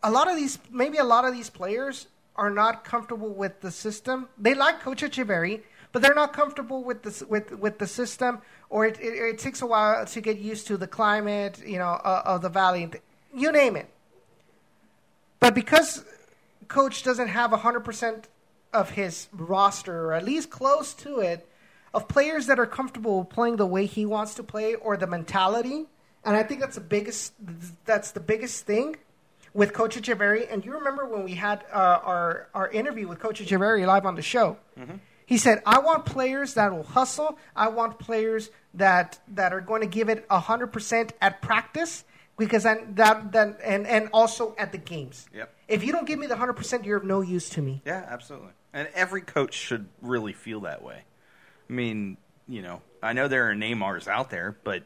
a 0.02 0.10
lot 0.10 0.28
of 0.28 0.36
these, 0.36 0.59
maybe 0.70 0.98
a 0.98 1.05
lot 1.05 1.24
of 1.24 1.32
these 1.32 1.51
players 1.51 2.09
are 2.36 2.51
not 2.51 2.84
comfortable 2.84 3.28
with 3.28 3.60
the 3.60 3.70
system. 3.70 4.28
They 4.39 4.55
like 4.55 4.80
Coach 4.80 5.02
Echeverry, 5.02 5.60
but 5.93 6.02
they're 6.02 6.14
not 6.14 6.32
comfortable 6.32 6.82
with 6.82 7.02
the 7.02 7.26
with 7.26 7.52
with 7.52 7.78
the 7.78 7.86
system, 7.86 8.40
or 8.70 8.86
it, 8.86 8.98
it, 9.01 9.14
it 9.14 9.39
takes 9.39 9.62
a 9.62 9.66
while 9.66 10.05
to 10.05 10.20
get 10.20 10.39
used 10.39 10.66
to 10.68 10.76
the 10.76 10.86
climate, 10.86 11.62
you 11.64 11.78
know, 11.78 12.01
uh, 12.05 12.22
of 12.24 12.43
the 12.43 12.48
valley. 12.48 12.90
You 13.34 13.52
name 13.52 13.76
it. 13.76 13.89
But 15.40 15.55
because 15.55 16.05
coach 16.68 17.02
doesn't 17.02 17.28
have 17.28 17.51
100% 17.51 18.24
of 18.73 18.90
his 18.90 19.28
roster, 19.32 20.07
or 20.07 20.12
at 20.15 20.24
least 20.24 20.51
close 20.51 20.94
to 20.94 21.20
it, 21.20 21.49
of 21.94 22.09
players 22.09 22.47
that 22.47 22.59
are 22.59 22.66
comfortable 22.66 23.24
playing 23.24 23.57
the 23.57 23.66
way 23.66 23.86
he 23.86 24.07
wants 24.07 24.35
to 24.35 24.43
play 24.43 24.74
or 24.74 24.97
the 24.97 25.07
mentality, 25.07 25.86
and 26.24 26.36
I 26.36 26.43
think 26.43 26.61
that's 26.61 26.77
the 26.77 26.81
biggest 26.81 27.35
that's 27.85 28.12
the 28.12 28.20
biggest 28.20 28.65
thing 28.65 28.97
with 29.55 29.73
Coach 29.73 29.97
Echeverry. 29.97 30.51
And 30.51 30.65
you 30.65 30.73
remember 30.73 31.07
when 31.07 31.24
we 31.24 31.35
had 31.35 31.65
uh, 31.73 32.01
our 32.03 32.49
our 32.55 32.70
interview 32.70 33.09
with 33.09 33.19
Coach 33.19 33.40
Echeverry 33.40 33.86
live 33.86 34.07
on 34.07 34.15
the 34.15 34.23
show? 34.23 34.57
He 35.27 35.39
said, 35.39 35.62
"I 35.66 35.78
want 35.81 36.05
players 36.05 36.55
that 36.55 36.73
will 36.73 36.82
hustle. 36.82 37.39
I 37.57 37.69
want 37.69 37.99
players 37.99 38.51
that 38.74 39.19
that 39.28 39.53
are 39.53 39.61
going 39.61 39.81
to 39.82 39.86
give 39.86 40.09
it 40.09 40.27
hundred 40.31 40.69
percent 40.69 41.12
at 41.20 41.43
practice." 41.43 42.05
Because 42.39 42.62
then 42.62 42.94
that 42.94 43.31
then 43.31 43.57
and, 43.62 43.86
and 43.86 44.09
also 44.12 44.55
at 44.59 44.73
the 44.73 44.78
games. 44.78 45.28
Yep. 45.35 45.55
If 45.69 45.85
you 45.85 45.93
don't 45.93 46.07
give 46.07 46.19
me 46.19 46.27
the 46.27 46.36
hundred 46.36 46.55
percent, 46.55 46.85
you're 46.85 46.97
of 46.97 47.05
no 47.05 47.20
use 47.20 47.51
to 47.51 47.62
me. 47.62 47.82
Yeah, 47.85 48.07
absolutely. 48.09 48.51
And 48.73 48.89
every 48.94 49.20
coach 49.20 49.55
should 49.55 49.89
really 50.01 50.32
feel 50.32 50.61
that 50.61 50.82
way. 50.82 51.05
I 51.69 51.73
mean, 51.73 52.16
you 52.49 52.62
know, 52.62 52.82
I 53.03 53.12
know 53.12 53.28
there 53.28 53.51
are 53.51 53.55
Neymars 53.55 54.09
out 54.09 54.31
there, 54.31 54.57
but 54.65 54.85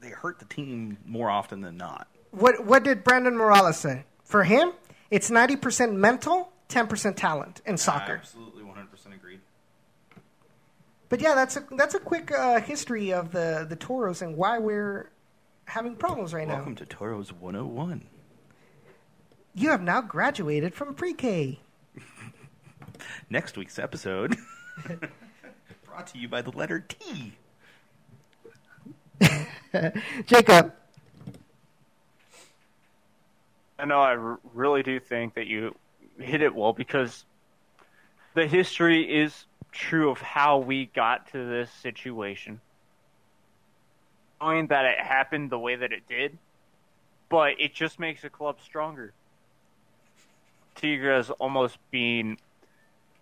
they 0.00 0.10
hurt 0.10 0.38
the 0.38 0.46
team 0.46 0.98
more 1.04 1.30
often 1.30 1.60
than 1.60 1.76
not. 1.76 2.08
What 2.30 2.64
what 2.64 2.84
did 2.84 3.04
Brandon 3.04 3.36
Morales 3.36 3.76
say? 3.76 4.04
For 4.24 4.44
him, 4.44 4.72
it's 5.10 5.30
ninety 5.30 5.56
percent 5.56 5.94
mental, 5.94 6.52
ten 6.68 6.86
percent 6.86 7.16
talent 7.16 7.60
in 7.66 7.76
soccer. 7.76 8.16
Absolutely, 8.16 8.62
100% 8.62 9.14
agreed. 9.14 9.40
But 11.08 11.20
yeah, 11.20 11.34
that's 11.34 11.56
a 11.56 11.64
that's 11.72 11.94
a 11.94 11.98
quick 11.98 12.30
uh, 12.32 12.60
history 12.60 13.12
of 13.12 13.32
the 13.32 13.66
the 13.68 13.76
Toros 13.76 14.22
and 14.22 14.36
why 14.36 14.58
we're 14.58 15.10
having 15.64 15.96
problems 15.96 16.32
right 16.32 16.46
Welcome 16.46 16.64
now. 16.64 16.70
Welcome 16.70 16.76
to 16.76 16.86
Toros 16.86 17.32
101. 17.32 18.06
You 19.54 19.70
have 19.70 19.82
now 19.82 20.00
graduated 20.00 20.74
from 20.74 20.94
pre-K. 20.94 21.58
Next 23.28 23.56
week's 23.56 23.78
episode 23.78 24.36
brought 25.84 26.06
to 26.08 26.18
you 26.18 26.28
by 26.28 26.42
the 26.42 26.50
letter 26.50 26.80
T. 26.80 27.34
Jacob, 30.26 30.72
I 33.78 33.84
know 33.84 34.00
I 34.00 34.16
r- 34.16 34.38
really 34.54 34.82
do 34.82 34.98
think 35.00 35.34
that 35.34 35.46
you 35.46 35.74
hit 36.18 36.42
it 36.42 36.54
well 36.54 36.72
because 36.72 37.24
the 38.34 38.46
history 38.46 39.02
is 39.02 39.46
true 39.72 40.10
of 40.10 40.20
how 40.20 40.58
we 40.58 40.86
got 40.86 41.30
to 41.32 41.48
this 41.48 41.70
situation. 41.70 42.60
Knowing 44.40 44.68
that 44.68 44.84
it 44.84 44.98
happened 44.98 45.50
the 45.50 45.58
way 45.58 45.76
that 45.76 45.92
it 45.92 46.08
did, 46.08 46.38
but 47.28 47.54
it 47.58 47.74
just 47.74 47.98
makes 47.98 48.22
the 48.22 48.30
club 48.30 48.56
stronger. 48.62 49.12
Tigres 50.74 51.30
almost 51.30 51.78
being 51.90 52.38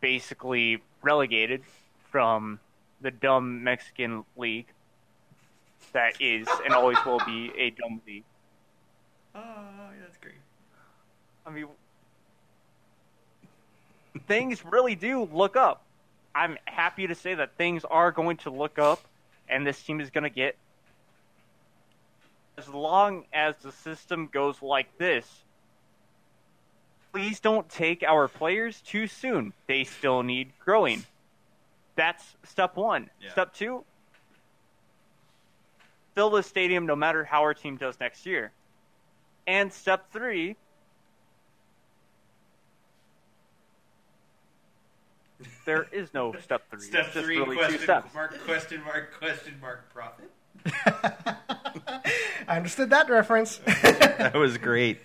basically 0.01 0.83
relegated 1.03 1.63
from 2.11 2.59
the 3.01 3.11
dumb 3.11 3.63
Mexican 3.63 4.25
league 4.37 4.67
that 5.93 6.21
is 6.21 6.47
and 6.65 6.75
always 6.75 6.99
will 7.07 7.21
be 7.25 7.53
a 7.57 7.71
dumb 7.71 8.01
league. 8.07 8.25
Oh, 9.35 9.41
that's 10.01 10.17
great. 10.19 10.35
I 11.47 11.51
mean, 11.51 11.67
things 14.27 14.65
really 14.65 14.95
do 14.95 15.29
look 15.33 15.57
up. 15.57 15.83
I'm 16.35 16.59
happy 16.67 17.07
to 17.07 17.15
say 17.15 17.35
that 17.35 17.57
things 17.57 17.85
are 17.85 18.13
going 18.13 18.37
to 18.39 18.51
look 18.51 18.79
up, 18.79 19.01
and 19.49 19.67
this 19.67 19.83
team 19.83 20.01
is 20.01 20.11
going 20.11 20.25
to 20.25 20.31
get. 20.31 20.57
As 22.57 22.69
long 22.69 23.25
as 23.33 23.55
the 23.63 23.73
system 23.73 24.29
goes 24.33 24.61
like 24.61 24.99
this, 24.99 25.27
please 27.19 27.41
don't 27.41 27.69
take 27.69 28.05
our 28.05 28.29
players 28.29 28.81
too 28.81 29.09
soon. 29.09 29.53
They 29.67 29.83
still 29.83 30.23
need 30.23 30.53
growing. 30.65 31.03
That's 31.97 32.25
step 32.45 32.77
one. 32.77 33.11
Yeah. 33.21 33.33
Step 33.33 33.53
two, 33.55 33.85
fill 36.15 36.31
the 36.31 36.45
stadium 36.45 36.87
no 36.87 36.95
matter 36.95 37.25
how 37.25 37.43
our 37.43 37.55
team 37.55 37.77
does 37.77 37.99
next 37.99 38.25
year. 38.25 38.53
And 39.49 39.73
step 39.73 40.13
three, 40.13 40.55
there 45.65 45.89
is 45.91 46.15
no 46.15 46.33
step 46.41 46.71
three. 46.71 46.81
Step 46.83 47.07
it's 47.07 47.15
just 47.15 47.27
three, 47.27 47.39
really 47.39 47.57
two 47.57 47.63
question 47.63 47.81
steps. 47.81 48.15
mark, 48.15 48.45
question 48.45 48.85
mark, 48.85 49.19
question 49.19 49.55
mark, 49.61 49.93
profit. 49.93 50.31
I 52.47 52.57
understood 52.59 52.91
that 52.91 53.11
reference. 53.11 53.61
That 54.19 54.35
was 54.35 54.59
great. 54.59 55.01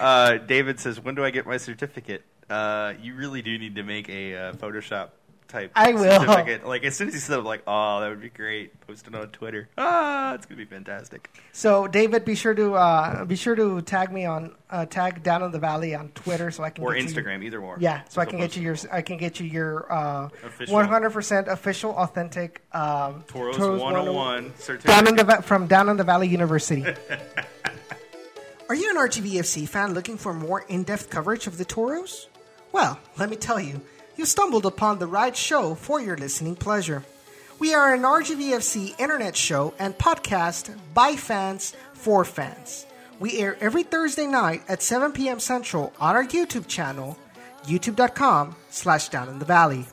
Uh, 0.00 0.38
David 0.38 0.80
says, 0.80 1.00
"When 1.00 1.14
do 1.14 1.24
I 1.24 1.30
get 1.30 1.46
my 1.46 1.56
certificate?" 1.56 2.22
uh, 2.50 2.92
you 3.00 3.14
really 3.14 3.40
do 3.42 3.56
need 3.58 3.76
to 3.76 3.82
make 3.82 4.08
a 4.08 4.34
uh, 4.36 4.52
Photoshop 4.52 5.08
type 5.48 5.70
I 5.74 5.92
will. 5.92 6.20
certificate. 6.20 6.66
Like 6.66 6.84
as 6.84 6.94
soon 6.96 7.08
as 7.08 7.14
you 7.14 7.20
said, 7.20 7.38
I'm 7.38 7.44
like, 7.44 7.62
oh, 7.66 8.00
that 8.00 8.08
would 8.08 8.20
be 8.20 8.28
great. 8.28 8.78
Post 8.86 9.06
it 9.06 9.14
on 9.14 9.28
Twitter. 9.28 9.68
Ah, 9.78 10.34
it's 10.34 10.44
gonna 10.46 10.58
be 10.58 10.64
fantastic. 10.64 11.30
So 11.52 11.86
David, 11.86 12.24
be 12.24 12.34
sure 12.34 12.54
to 12.54 12.74
uh, 12.74 13.24
be 13.24 13.36
sure 13.36 13.54
to 13.54 13.80
tag 13.82 14.12
me 14.12 14.24
on 14.26 14.54
uh, 14.70 14.84
tag 14.86 15.22
down 15.22 15.42
in 15.42 15.52
the 15.52 15.58
valley 15.58 15.94
on 15.94 16.08
Twitter 16.10 16.50
so 16.50 16.62
I 16.64 16.70
can 16.70 16.84
Or 16.84 16.92
get 16.94 17.02
you- 17.04 17.08
Instagram, 17.08 17.42
either 17.44 17.60
or. 17.60 17.76
yeah, 17.80 18.02
so 18.08 18.20
I 18.20 18.24
can 18.26 18.38
get 18.38 18.56
you 18.56 18.62
your 18.62 18.76
I 18.92 19.00
can 19.00 19.16
get 19.16 19.38
you 19.40 19.46
your 19.46 19.90
uh, 19.92 20.28
100% 20.66 21.46
official, 21.46 21.92
authentic 21.92 22.62
um, 22.72 23.22
Toros, 23.26 23.56
Toros 23.56 23.80
101 23.80 24.42
down 24.44 24.52
certificate. 24.58 25.08
in 25.08 25.16
the 25.16 25.42
from 25.42 25.66
down 25.66 25.88
in 25.88 25.96
the 25.96 26.04
Valley 26.04 26.28
University. 26.28 26.84
Are 28.66 28.74
you 28.74 28.88
an 28.88 28.96
RGVFC 28.96 29.68
fan 29.68 29.92
looking 29.92 30.16
for 30.16 30.32
more 30.32 30.64
in-depth 30.68 31.10
coverage 31.10 31.46
of 31.46 31.58
the 31.58 31.66
Toros? 31.66 32.28
Well, 32.72 32.98
let 33.18 33.28
me 33.28 33.36
tell 33.36 33.60
you, 33.60 33.82
you 34.16 34.24
stumbled 34.24 34.64
upon 34.64 34.98
the 34.98 35.06
right 35.06 35.36
show 35.36 35.74
for 35.74 36.00
your 36.00 36.16
listening 36.16 36.56
pleasure. 36.56 37.04
We 37.58 37.74
are 37.74 37.92
an 37.92 38.02
RGVFC 38.02 38.98
internet 38.98 39.36
show 39.36 39.74
and 39.78 39.96
podcast 39.98 40.74
by 40.94 41.14
fans 41.14 41.76
for 41.92 42.24
fans. 42.24 42.86
We 43.20 43.38
air 43.38 43.58
every 43.60 43.82
Thursday 43.82 44.26
night 44.26 44.62
at 44.66 44.82
7 44.82 45.12
p.m. 45.12 45.40
Central 45.40 45.92
on 46.00 46.16
our 46.16 46.24
YouTube 46.24 46.66
channel, 46.66 47.18
youtube.com 47.66 48.56
slash 48.70 49.10
down 49.10 49.28
in 49.28 49.40
the 49.40 49.44
valley. 49.44 49.84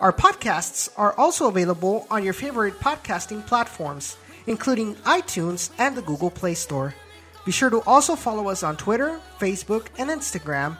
Our 0.00 0.12
podcasts 0.12 0.90
are 0.98 1.14
also 1.14 1.48
available 1.48 2.06
on 2.10 2.24
your 2.24 2.34
favorite 2.34 2.78
podcasting 2.78 3.46
platforms, 3.46 4.18
including 4.46 4.96
iTunes 4.96 5.70
and 5.78 5.96
the 5.96 6.02
Google 6.02 6.30
Play 6.30 6.52
Store. 6.52 6.94
Be 7.44 7.52
sure 7.52 7.70
to 7.70 7.80
also 7.82 8.14
follow 8.14 8.48
us 8.48 8.62
on 8.62 8.76
Twitter, 8.76 9.20
Facebook, 9.38 9.86
and 9.98 10.10
Instagram 10.10 10.76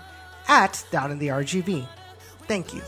at 0.48 0.84
Down 0.90 1.10
in 1.10 1.18
the 1.18 1.28
RGV. 1.28 1.86
Thank 2.46 2.74
you. 2.74 2.82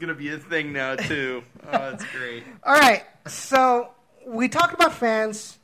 Gonna 0.00 0.14
be 0.14 0.32
a 0.32 0.38
thing 0.38 0.72
now 0.72 0.96
too. 0.96 1.42
oh, 1.66 1.70
that's 1.70 2.04
great. 2.06 2.44
All 2.64 2.74
right, 2.74 3.04
so 3.26 3.90
we 4.26 4.48
talked 4.48 4.74
about 4.74 4.92
fans. 4.92 5.58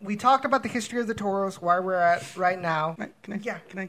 We 0.00 0.16
talked 0.16 0.44
about 0.44 0.62
the 0.62 0.68
history 0.68 1.00
of 1.00 1.06
the 1.06 1.14
Toros, 1.14 1.60
where 1.60 1.82
we're 1.82 1.94
at 1.94 2.36
right 2.36 2.60
now. 2.60 2.94
Can 2.94 3.04
I, 3.04 3.10
can 3.22 3.32
I? 3.34 3.36
Yeah. 3.42 3.58
Can 3.68 3.78
I? 3.80 3.88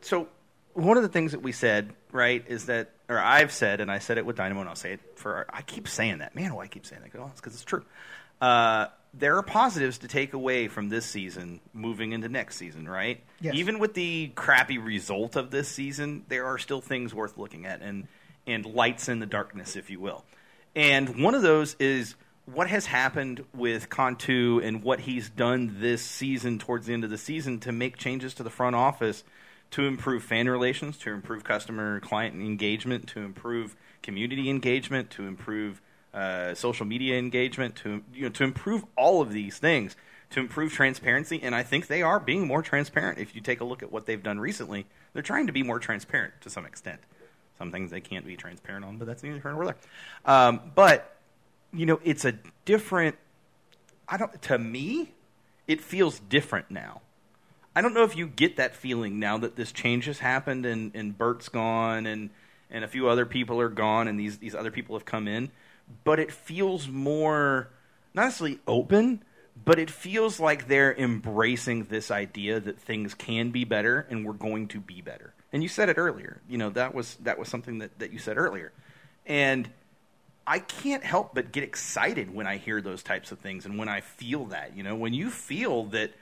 So, 0.00 0.28
one 0.74 0.96
of 0.96 1.02
the 1.02 1.08
things 1.08 1.32
that 1.32 1.42
we 1.42 1.52
said, 1.52 1.92
right, 2.12 2.44
is 2.46 2.66
that, 2.66 2.90
or 3.08 3.18
I've 3.18 3.52
said, 3.52 3.80
and 3.80 3.90
I 3.90 3.98
said 3.98 4.18
it 4.18 4.26
with 4.26 4.36
Dynamo, 4.36 4.60
and 4.60 4.68
I'll 4.68 4.76
say 4.76 4.92
it 4.92 5.00
for. 5.16 5.46
I 5.50 5.62
keep 5.62 5.88
saying 5.88 6.18
that. 6.18 6.36
Man, 6.36 6.54
why 6.54 6.64
I 6.64 6.68
keep 6.68 6.86
saying 6.86 7.02
that? 7.02 7.18
Well, 7.18 7.28
it's 7.32 7.40
because 7.40 7.54
it's 7.54 7.64
true. 7.64 7.84
Uh, 8.40 8.86
there 9.14 9.36
are 9.36 9.42
positives 9.42 9.98
to 9.98 10.08
take 10.08 10.32
away 10.32 10.68
from 10.68 10.88
this 10.88 11.04
season 11.04 11.60
moving 11.72 12.12
into 12.12 12.28
next 12.28 12.56
season, 12.56 12.88
right? 12.88 13.22
Yes. 13.40 13.54
Even 13.54 13.78
with 13.78 13.94
the 13.94 14.28
crappy 14.34 14.78
result 14.78 15.36
of 15.36 15.50
this 15.50 15.68
season, 15.68 16.24
there 16.28 16.46
are 16.46 16.58
still 16.58 16.80
things 16.80 17.14
worth 17.14 17.36
looking 17.36 17.66
at 17.66 17.82
and 17.82 18.08
and 18.46 18.66
lights 18.66 19.08
in 19.08 19.18
the 19.18 19.26
darkness, 19.26 19.76
if 19.76 19.90
you 19.90 20.00
will. 20.00 20.24
And 20.74 21.22
one 21.22 21.34
of 21.34 21.42
those 21.42 21.76
is 21.78 22.14
what 22.46 22.68
has 22.68 22.86
happened 22.86 23.44
with 23.54 23.88
Cantu 23.90 24.60
and 24.62 24.82
what 24.82 25.00
he's 25.00 25.30
done 25.30 25.76
this 25.80 26.02
season 26.02 26.58
towards 26.58 26.86
the 26.86 26.92
end 26.92 27.04
of 27.04 27.10
the 27.10 27.18
season 27.18 27.60
to 27.60 27.72
make 27.72 27.96
changes 27.96 28.34
to 28.34 28.42
the 28.42 28.50
front 28.50 28.74
office 28.74 29.22
to 29.72 29.86
improve 29.86 30.22
fan 30.22 30.48
relations, 30.48 30.98
to 30.98 31.10
improve 31.10 31.44
customer 31.44 31.98
client 32.00 32.34
engagement, 32.36 33.08
to 33.08 33.20
improve 33.20 33.74
community 34.02 34.50
engagement, 34.50 35.10
to 35.10 35.26
improve 35.26 35.80
uh, 36.12 36.54
social 36.54 36.84
media 36.84 37.18
engagement, 37.18 37.74
to 37.76 38.02
you 38.12 38.24
know 38.24 38.28
to 38.28 38.44
improve 38.44 38.84
all 38.96 39.22
of 39.22 39.32
these 39.32 39.58
things, 39.58 39.96
to 40.30 40.40
improve 40.40 40.72
transparency. 40.72 41.40
And 41.42 41.54
I 41.54 41.62
think 41.62 41.86
they 41.86 42.02
are 42.02 42.20
being 42.20 42.46
more 42.46 42.62
transparent. 42.62 43.18
If 43.18 43.34
you 43.34 43.40
take 43.40 43.60
a 43.60 43.64
look 43.64 43.82
at 43.82 43.90
what 43.90 44.04
they've 44.04 44.22
done 44.22 44.38
recently, 44.38 44.86
they're 45.14 45.22
trying 45.22 45.46
to 45.46 45.52
be 45.52 45.62
more 45.62 45.78
transparent 45.78 46.34
to 46.42 46.50
some 46.50 46.66
extent. 46.66 47.00
Some 47.62 47.70
things 47.70 47.92
they 47.92 48.00
can't 48.00 48.26
be 48.26 48.34
transparent 48.34 48.84
on, 48.84 48.96
but 48.96 49.06
that's 49.06 49.22
neither 49.22 49.38
here 49.38 49.52
nor 49.52 49.66
there. 49.66 49.76
Um, 50.24 50.72
but 50.74 51.14
you 51.72 51.86
know, 51.86 52.00
it's 52.02 52.24
a 52.24 52.34
different. 52.64 53.16
I 54.08 54.16
don't. 54.16 54.42
To 54.42 54.58
me, 54.58 55.12
it 55.68 55.80
feels 55.80 56.18
different 56.18 56.72
now. 56.72 57.02
I 57.76 57.80
don't 57.80 57.94
know 57.94 58.02
if 58.02 58.16
you 58.16 58.26
get 58.26 58.56
that 58.56 58.74
feeling 58.74 59.20
now 59.20 59.38
that 59.38 59.54
this 59.54 59.70
change 59.70 60.06
has 60.06 60.18
happened 60.18 60.66
and, 60.66 60.90
and 60.96 61.16
Bert's 61.16 61.48
gone 61.48 62.04
and, 62.06 62.30
and 62.68 62.82
a 62.82 62.88
few 62.88 63.08
other 63.08 63.26
people 63.26 63.60
are 63.60 63.68
gone 63.68 64.08
and 64.08 64.18
these, 64.18 64.38
these 64.38 64.56
other 64.56 64.72
people 64.72 64.96
have 64.96 65.04
come 65.04 65.28
in, 65.28 65.52
but 66.02 66.18
it 66.18 66.32
feels 66.32 66.88
more, 66.88 67.68
not 68.12 68.24
necessarily 68.24 68.58
open, 68.66 69.22
but 69.64 69.78
it 69.78 69.88
feels 69.88 70.40
like 70.40 70.66
they're 70.66 70.94
embracing 70.94 71.84
this 71.84 72.10
idea 72.10 72.58
that 72.58 72.80
things 72.80 73.14
can 73.14 73.52
be 73.52 73.64
better 73.64 74.04
and 74.10 74.26
we're 74.26 74.32
going 74.32 74.66
to 74.66 74.80
be 74.80 75.00
better. 75.00 75.32
And 75.52 75.62
you 75.62 75.68
said 75.68 75.88
it 75.88 75.98
earlier. 75.98 76.40
You 76.48 76.58
know, 76.58 76.70
that 76.70 76.94
was, 76.94 77.16
that 77.16 77.38
was 77.38 77.48
something 77.48 77.78
that, 77.78 77.98
that 77.98 78.12
you 78.12 78.18
said 78.18 78.38
earlier. 78.38 78.72
And 79.26 79.68
I 80.46 80.58
can't 80.58 81.04
help 81.04 81.34
but 81.34 81.52
get 81.52 81.62
excited 81.62 82.34
when 82.34 82.46
I 82.46 82.56
hear 82.56 82.80
those 82.80 83.02
types 83.02 83.32
of 83.32 83.38
things 83.38 83.64
and 83.64 83.78
when 83.78 83.88
I 83.88 84.00
feel 84.00 84.46
that. 84.46 84.76
You 84.76 84.82
know, 84.82 84.96
when 84.96 85.14
you 85.14 85.30
feel 85.30 85.84
that 85.86 86.12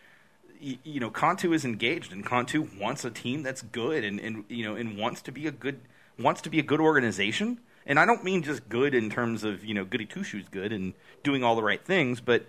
you 0.61 1.01
know 1.01 1.11
Cantu 1.11 1.53
is 1.53 1.65
engaged 1.65 2.13
and 2.13 2.25
Cantu 2.25 2.69
wants 2.79 3.05
a 3.05 3.11
team 3.11 3.43
that's 3.43 3.63
good 3.63 4.05
and, 4.05 4.21
and 4.21 4.45
you 4.49 4.63
know 4.63 4.77
and 4.77 4.99
wants 4.99 5.23
to 5.23 5.33
be 5.33 5.47
a 5.47 5.51
good 5.51 5.81
wants 6.19 6.43
to 6.43 6.51
be 6.51 6.59
a 6.59 6.63
good 6.63 6.81
organization. 6.81 7.61
And 7.87 7.99
I 7.99 8.05
don't 8.05 8.23
mean 8.23 8.43
just 8.43 8.69
good 8.69 8.95
in 8.95 9.09
terms 9.09 9.43
of 9.43 9.65
you 9.65 9.75
know 9.75 9.85
goody 9.85 10.05
two 10.05 10.23
shoes 10.23 10.45
good 10.51 10.73
and 10.73 10.93
doing 11.23 11.43
all 11.43 11.57
the 11.57 11.63
right 11.63 11.83
things, 11.83 12.21
but 12.21 12.45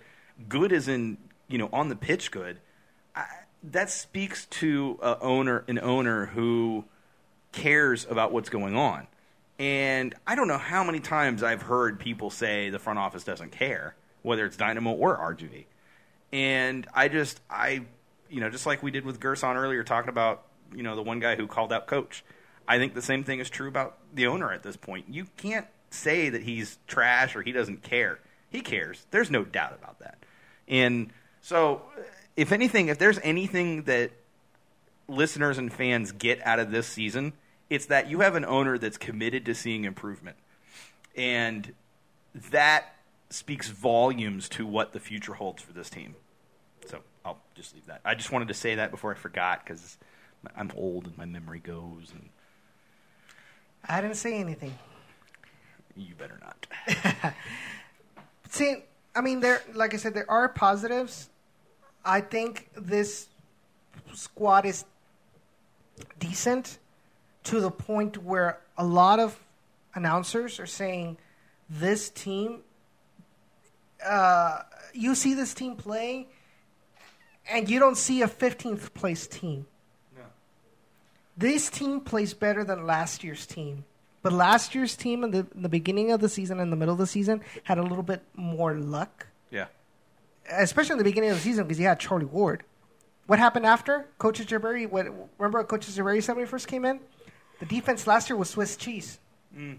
good 0.48 0.72
as 0.72 0.88
in 0.88 1.16
you 1.48 1.58
know 1.58 1.70
on 1.72 1.88
the 1.88 1.96
pitch 1.96 2.30
good. 2.30 2.58
That 3.64 3.90
speaks 3.90 4.46
to 4.46 4.98
a 5.02 5.18
owner 5.20 5.64
an 5.68 5.78
owner 5.78 6.26
who 6.26 6.84
cares 7.52 8.06
about 8.08 8.32
what's 8.32 8.48
going 8.48 8.76
on. 8.76 9.06
And 9.58 10.14
I 10.26 10.34
don't 10.34 10.48
know 10.48 10.58
how 10.58 10.82
many 10.82 10.98
times 10.98 11.42
I've 11.42 11.62
heard 11.62 12.00
people 12.00 12.30
say 12.30 12.70
the 12.70 12.78
front 12.78 12.98
office 12.98 13.22
doesn't 13.22 13.52
care, 13.52 13.94
whether 14.22 14.44
it's 14.44 14.56
Dynamo 14.56 14.92
or 14.92 15.16
RGV. 15.16 15.66
And 16.32 16.86
I 16.94 17.08
just, 17.08 17.40
I, 17.48 17.82
you 18.28 18.40
know, 18.40 18.50
just 18.50 18.66
like 18.66 18.82
we 18.82 18.90
did 18.90 19.04
with 19.04 19.20
Gerson 19.20 19.56
earlier, 19.56 19.84
talking 19.84 20.08
about, 20.08 20.44
you 20.74 20.82
know, 20.82 20.96
the 20.96 21.02
one 21.02 21.20
guy 21.20 21.36
who 21.36 21.46
called 21.46 21.72
out 21.72 21.86
coach. 21.86 22.24
I 22.66 22.78
think 22.78 22.94
the 22.94 23.02
same 23.02 23.22
thing 23.22 23.38
is 23.38 23.50
true 23.50 23.68
about 23.68 23.98
the 24.14 24.26
owner 24.26 24.50
at 24.52 24.62
this 24.62 24.76
point. 24.76 25.06
You 25.08 25.26
can't 25.36 25.66
say 25.90 26.30
that 26.30 26.42
he's 26.42 26.78
trash 26.86 27.36
or 27.36 27.42
he 27.42 27.52
doesn't 27.52 27.82
care. 27.82 28.18
He 28.48 28.62
cares. 28.62 29.06
There's 29.10 29.30
no 29.30 29.44
doubt 29.44 29.74
about 29.74 29.98
that. 30.00 30.18
And 30.66 31.12
so, 31.40 31.82
if 32.36 32.52
anything, 32.52 32.88
if 32.88 32.98
there's 32.98 33.18
anything 33.22 33.82
that 33.84 34.10
listeners 35.08 35.58
and 35.58 35.72
fans 35.72 36.12
get 36.12 36.44
out 36.46 36.58
of 36.58 36.70
this 36.70 36.86
season, 36.86 37.32
it's 37.68 37.86
that 37.86 38.08
you 38.08 38.20
have 38.20 38.34
an 38.34 38.44
owner 38.44 38.78
that's 38.78 38.98
committed 38.98 39.44
to 39.46 39.54
seeing 39.54 39.84
improvement. 39.84 40.36
And 41.16 41.74
that 42.50 42.94
speaks 43.30 43.68
volumes 43.68 44.48
to 44.50 44.66
what 44.66 44.92
the 44.92 45.00
future 45.00 45.34
holds 45.34 45.62
for 45.62 45.72
this 45.72 45.90
team. 45.90 46.14
So 46.86 47.00
I'll 47.24 47.40
just 47.54 47.74
leave 47.74 47.86
that. 47.86 48.00
I 48.04 48.14
just 48.14 48.32
wanted 48.32 48.48
to 48.48 48.54
say 48.54 48.76
that 48.76 48.90
before 48.90 49.12
I 49.12 49.14
forgot 49.14 49.64
because 49.64 49.98
I'm 50.56 50.70
old 50.76 51.06
and 51.06 51.16
my 51.16 51.24
memory 51.24 51.60
goes, 51.60 52.12
and 52.12 52.28
I 53.88 54.00
didn't 54.00 54.16
say 54.16 54.38
anything. 54.38 54.74
you 55.96 56.14
better 56.14 56.38
not. 56.40 57.34
See, 58.48 58.76
I 59.14 59.20
mean, 59.20 59.40
there, 59.40 59.62
like 59.74 59.94
I 59.94 59.96
said, 59.96 60.14
there 60.14 60.30
are 60.30 60.48
positives. 60.48 61.28
I 62.04 62.20
think 62.20 62.70
this 62.76 63.28
squad 64.14 64.66
is 64.66 64.84
decent 66.18 66.78
to 67.44 67.60
the 67.60 67.70
point 67.70 68.22
where 68.22 68.60
a 68.76 68.84
lot 68.84 69.20
of 69.20 69.38
announcers 69.94 70.58
are 70.60 70.66
saying 70.66 71.18
this 71.68 72.10
team. 72.10 72.60
Uh, 74.04 74.62
you 74.92 75.14
see 75.14 75.34
this 75.34 75.54
team 75.54 75.76
play, 75.76 76.26
and 77.50 77.68
you 77.70 77.78
don't 77.78 77.96
see 77.96 78.22
a 78.22 78.28
15th 78.28 78.92
place 78.94 79.26
team. 79.26 79.66
This 81.36 81.70
team 81.70 82.00
plays 82.00 82.34
better 82.34 82.64
than 82.64 82.86
last 82.86 83.24
year's 83.24 83.46
team. 83.46 83.84
But 84.22 84.32
last 84.32 84.74
year's 84.74 84.96
team 84.96 85.24
in 85.24 85.30
the, 85.32 85.46
in 85.54 85.62
the 85.62 85.68
beginning 85.68 86.12
of 86.12 86.20
the 86.20 86.28
season 86.28 86.60
and 86.60 86.70
the 86.70 86.76
middle 86.76 86.92
of 86.92 86.98
the 86.98 87.06
season 87.06 87.40
had 87.64 87.78
a 87.78 87.82
little 87.82 88.04
bit 88.04 88.22
more 88.36 88.74
luck, 88.74 89.26
Yeah. 89.50 89.66
Especially 90.58 90.92
in 90.92 90.98
the 90.98 91.04
beginning 91.04 91.30
of 91.30 91.36
the 91.36 91.42
season 91.42 91.64
because 91.64 91.78
you 91.80 91.86
had 91.86 91.98
Charlie 91.98 92.24
Ward. 92.24 92.64
What 93.26 93.38
happened 93.38 93.66
after? 93.66 94.06
Coach 94.18 94.40
Echeverry, 94.40 94.90
what, 94.90 95.06
remember 95.38 95.58
what 95.58 95.68
Coach 95.68 95.86
Echeverry 95.86 96.22
said 96.22 96.36
when 96.36 96.44
he 96.44 96.50
first 96.50 96.68
came 96.68 96.84
in? 96.84 97.00
The 97.60 97.66
defense 97.66 98.06
last 98.06 98.28
year 98.28 98.36
was 98.36 98.50
Swiss 98.50 98.76
cheese. 98.76 99.18
Mm. 99.56 99.78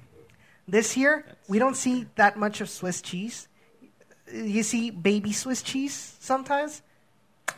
This 0.67 0.95
year, 0.95 1.25
we 1.47 1.59
don't 1.59 1.75
see 1.75 2.07
that 2.15 2.37
much 2.37 2.61
of 2.61 2.69
Swiss 2.69 3.01
cheese. 3.01 3.47
You 4.33 4.63
see 4.63 4.89
baby 4.89 5.33
Swiss 5.33 5.61
cheese 5.61 6.15
sometimes. 6.19 6.81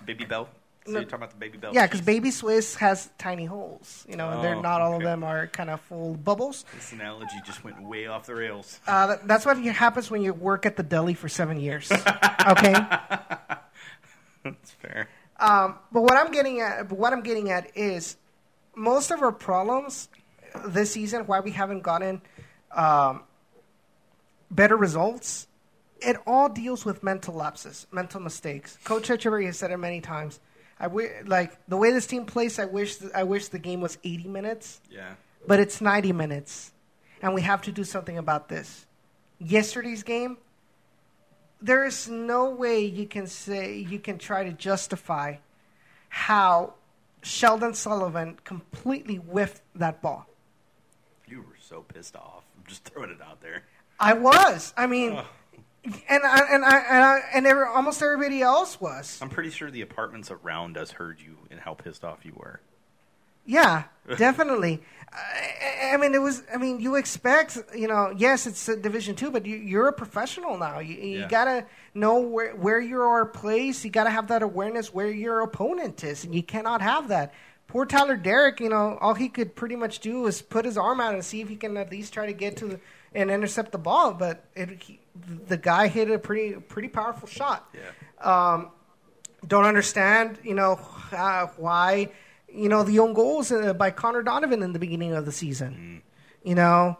Babybel. 0.06 0.48
So 0.86 0.91
you're 0.91 1.03
talking 1.03 1.16
about 1.26 1.40
the 1.40 1.45
Babybel? 1.49 1.74
Yeah, 1.74 1.88
because 1.88 2.02
Baby 2.02 2.30
Swiss 2.30 2.76
has 2.76 3.10
tiny 3.18 3.45
holes. 3.45 4.06
You 4.07 4.18
know, 4.18 4.30
and 4.30 4.44
they're 4.44 4.56
Oh, 4.56 4.62
not 4.62 4.82
all 4.82 4.91
of 4.91 4.98
okay. 4.98 5.06
them 5.06 5.24
are 5.24 5.48
kind 5.48 5.72
of 5.72 5.82
full 5.82 6.14
bubbles. 6.16 6.64
This 6.76 6.91
analogy 6.91 7.38
just 7.44 7.64
went 7.64 7.82
way 7.82 8.06
off 8.06 8.28
the 8.28 8.36
rails. 8.36 8.80
Uh, 8.88 9.07
that- 9.07 9.28
that's 9.28 9.45
what 9.48 9.57
happens 9.57 10.12
when 10.12 10.22
you 10.22 10.32
work 10.34 10.66
at 10.68 10.76
the 10.76 10.84
deli 10.84 11.16
for 11.16 11.28
seven 11.28 11.60
years. 11.60 11.91
Okay. 11.91 12.74
That's 14.44 14.72
fair. 14.80 15.10
Um, 15.40 15.80
but 15.91 16.02
what 16.03 16.14
I'm 16.18 16.32
getting 16.32 16.62
at, 16.62 16.88
but 16.88 16.98
what 16.99 17.14
I'm 17.14 17.24
getting 17.24 17.49
at 17.49 17.76
is 17.76 18.18
most 18.76 19.10
of 19.10 19.22
our 19.24 19.32
problems 19.32 20.07
this 20.68 20.91
season, 20.91 21.26
why 21.26 21.40
we 21.40 21.49
haven't 21.52 21.82
gotten 21.82 22.22
um, 22.72 23.24
better 24.52 24.78
results, 24.78 25.48
it 25.99 26.18
all 26.28 26.48
deals 26.49 26.86
with 26.86 27.02
mental 27.03 27.34
lapses, 27.34 27.88
mental 27.91 28.22
mistakes. 28.22 28.78
Coach 28.84 29.10
Echeverry 29.10 29.48
has 29.48 29.57
said 29.57 29.72
it 29.72 29.78
many 29.78 29.99
times. 29.99 30.40
I 30.80 30.84
w- 30.85 31.10
like 31.26 31.57
the 31.68 31.77
way 31.77 31.91
this 31.91 32.06
team 32.07 32.26
plays. 32.26 32.60
I 32.60 32.65
wish 32.65 32.97
I 33.14 33.23
wish 33.23 33.47
the 33.47 33.60
game 33.60 33.81
was 33.81 33.97
80 34.03 34.27
minutes, 34.27 34.81
Yeah. 34.89 35.14
but 35.47 35.60
it's 35.60 35.80
90 35.81 36.11
minutes, 36.11 36.72
and 37.22 37.34
we 37.34 37.41
have 37.41 37.61
to 37.64 37.72
do 37.72 37.84
something 37.84 38.18
about 38.18 38.49
this. 38.49 38.85
Yesterday's 39.39 40.03
game, 40.03 40.38
there 41.61 41.85
is 41.85 42.10
no 42.10 42.49
way 42.49 42.80
you 42.84 43.07
can 43.07 43.27
say 43.27 43.76
you 43.77 43.99
can 43.99 44.18
try 44.18 44.43
to 44.43 44.52
justify 44.52 45.35
how 46.10 46.73
Sheldon 47.22 47.73
Sullivan 47.73 48.38
completely 48.43 49.15
whiffed 49.15 49.61
that 49.76 50.02
ball. 50.02 50.27
You 51.27 51.39
were 51.41 51.57
so 51.60 51.81
pissed 51.81 52.15
off. 52.15 52.43
I'm 52.57 52.64
just 52.68 52.84
throwing 52.84 53.10
it 53.11 53.22
out 53.22 53.41
there. 53.41 53.64
I 53.99 54.14
was. 54.14 54.73
I 54.77 54.88
mean. 54.88 55.19
And 56.10 56.24
I, 56.24 56.40
and 56.52 56.66
I 56.66 56.78
and 56.90 57.03
I, 57.03 57.20
and 57.34 57.48
every, 57.48 57.66
almost 57.68 58.02
everybody 58.02 58.41
else 58.41 58.80
was. 58.82 59.20
I'm 59.22 59.30
pretty 59.30 59.49
sure 59.52 59.70
the 59.70 59.82
apartments 59.82 60.32
around 60.32 60.78
us 60.78 60.91
heard 60.91 61.20
you 61.20 61.38
and 61.52 61.60
how 61.60 61.74
pissed 61.74 62.03
off 62.03 62.26
you 62.26 62.34
were. 62.36 62.60
Yeah, 63.45 63.84
definitely. 64.18 64.82
I, 65.14 65.91
I 65.94 65.98
mean, 65.98 66.14
it 66.16 66.22
was. 66.22 66.41
I 66.53 66.57
mean, 66.57 66.80
you 66.80 66.95
expect, 66.95 67.57
you 67.76 67.88
know, 67.88 68.12
yes, 68.18 68.48
it's 68.48 68.68
a 68.68 68.76
Division 68.76 69.16
Two, 69.16 69.30
but 69.32 69.45
you, 69.45 69.56
you're 69.57 69.88
a 69.88 69.94
professional 69.94 70.57
now. 70.57 70.80
You, 70.80 70.95
you 70.95 71.20
Yeah. 71.20 71.28
gotta 71.28 71.66
know 71.94 72.20
where 72.20 72.56
where 72.56 72.80
you 72.82 72.99
are 73.02 73.26
placed. 73.26 73.86
You 73.86 73.91
gotta 73.91 74.10
have 74.10 74.28
that 74.30 74.41
awareness 74.41 74.94
where 74.94 75.12
your 75.12 75.41
opponent 75.41 76.03
is, 76.03 76.24
and 76.26 76.34
you 76.34 76.41
cannot 76.44 76.82
have 76.82 77.10
that. 77.10 77.34
Poor 77.68 77.86
Tyler 77.86 78.18
Deric, 78.18 78.60
you 78.60 78.70
know, 78.70 78.98
all 79.02 79.14
he 79.16 79.28
could 79.30 79.56
pretty 79.56 79.76
much 79.76 79.99
do 79.99 80.22
was 80.22 80.41
put 80.41 80.66
his 80.66 80.78
arm 80.78 80.99
out 81.02 81.14
and 81.14 81.26
see 81.26 81.41
if 81.41 81.49
he 81.49 81.56
can 81.56 81.78
at 81.78 81.91
least 81.91 82.14
try 82.14 82.26
to 82.26 82.32
get 82.34 82.57
to 82.57 82.66
the, 82.68 82.80
and 83.16 83.32
intercept 83.32 83.72
the 83.72 83.78
ball. 83.78 84.14
But 84.14 84.44
it, 84.56 84.84
he, 84.84 85.00
the 85.48 85.58
guy 85.58 85.88
hit 85.88 86.12
a 86.12 86.20
pretty 86.20 86.54
pretty 86.60 86.90
powerful 86.90 87.28
shot 87.28 87.74
Yeah. 87.74 88.54
um, 88.54 88.70
don't 89.48 89.66
understand, 89.66 90.40
you 90.44 90.54
know, 90.56 90.80
uh, 91.12 91.48
why, 91.58 92.10
you 92.52 92.68
know, 92.70 92.84
the 92.84 93.00
own 93.00 93.14
goals 93.14 93.52
uh, 93.52 93.74
by 93.74 93.92
Connor 93.92 94.24
Donovan 94.24 94.64
in 94.64 94.74
the 94.74 94.80
beginning 94.80 95.14
of 95.14 95.26
the 95.26 95.32
season. 95.32 96.02
You 96.44 96.56
know, 96.56 96.98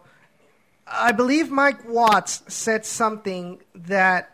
I 0.86 1.12
believe 1.12 1.50
Mike 1.50 1.88
Watts 1.88 2.42
said 2.48 2.86
something 2.86 3.60
that 3.74 4.30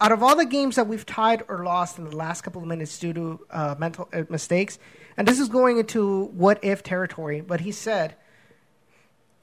out 0.00 0.12
of 0.12 0.22
all 0.22 0.34
the 0.36 0.46
games 0.46 0.76
that 0.76 0.86
we've 0.86 1.04
tied 1.04 1.42
or 1.48 1.64
lost 1.64 1.98
in 1.98 2.04
the 2.08 2.16
last 2.16 2.42
couple 2.42 2.62
of 2.62 2.68
minutes 2.68 2.98
due 2.98 3.12
to 3.12 3.46
uh, 3.50 3.74
mental 3.78 4.08
uh, 4.12 4.22
mistakes, 4.28 4.78
and 5.16 5.28
this 5.28 5.38
is 5.38 5.48
going 5.48 5.78
into 5.78 6.24
what 6.26 6.58
if 6.62 6.82
territory, 6.82 7.40
but 7.40 7.60
he 7.60 7.72
said, 7.72 8.14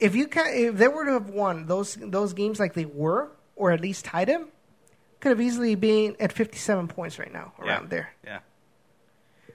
if 0.00 0.14
you 0.14 0.26
can, 0.28 0.46
if 0.52 0.76
they 0.76 0.88
were 0.88 1.04
to 1.04 1.12
have 1.12 1.30
won 1.30 1.66
those 1.66 1.96
those 2.00 2.32
games 2.32 2.60
like 2.60 2.74
they 2.74 2.84
were, 2.84 3.30
or 3.56 3.72
at 3.72 3.80
least 3.80 4.04
tied 4.04 4.28
him, 4.28 4.48
could 5.20 5.30
have 5.30 5.40
easily 5.40 5.74
been 5.74 6.16
at 6.20 6.32
57 6.32 6.88
points 6.88 7.18
right 7.18 7.32
now, 7.32 7.52
around 7.58 7.84
yeah. 7.84 7.88
there. 7.88 8.14
Yeah. 8.24 8.38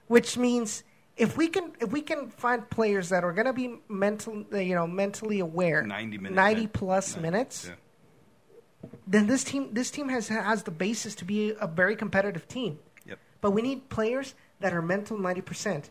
Which 0.07 0.38
means 0.38 0.84
if 1.15 1.38
we 1.38 1.48
can 1.48 1.72
if 1.80 1.91
we 1.91 2.02
can 2.02 2.30
find 2.30 2.70
players 2.70 3.10
that 3.10 3.24
are 3.24 3.32
going 3.32 3.45
to 3.45 3.53
be 3.53 3.80
mental, 3.88 4.45
uh, 4.52 4.57
you 4.57 4.76
know, 4.76 4.88
mentally 4.88 5.40
aware, 5.40 5.84
90 5.84 6.18
minutes. 6.18 6.36
90 6.36 6.61
in. 6.61 6.68
plus 6.70 7.15
Yeah. 7.15 7.22
minutes, 7.22 7.68
Yeah. 7.68 8.90
then 9.07 9.28
this 9.28 9.44
team 9.44 9.74
this 9.74 9.91
team 9.91 10.10
has 10.10 10.28
has 10.28 10.64
the 10.64 10.72
basis 10.72 11.15
to 11.15 11.26
be 11.26 11.53
a 11.60 11.68
very 11.68 11.95
competitive 11.95 12.48
team. 12.48 12.80
Yep. 13.06 13.20
But 13.41 13.52
we 13.52 13.61
need 13.61 13.90
players 13.90 14.36
that 14.60 14.74
are 14.74 14.82
mental 14.82 15.18
90%. 15.18 15.90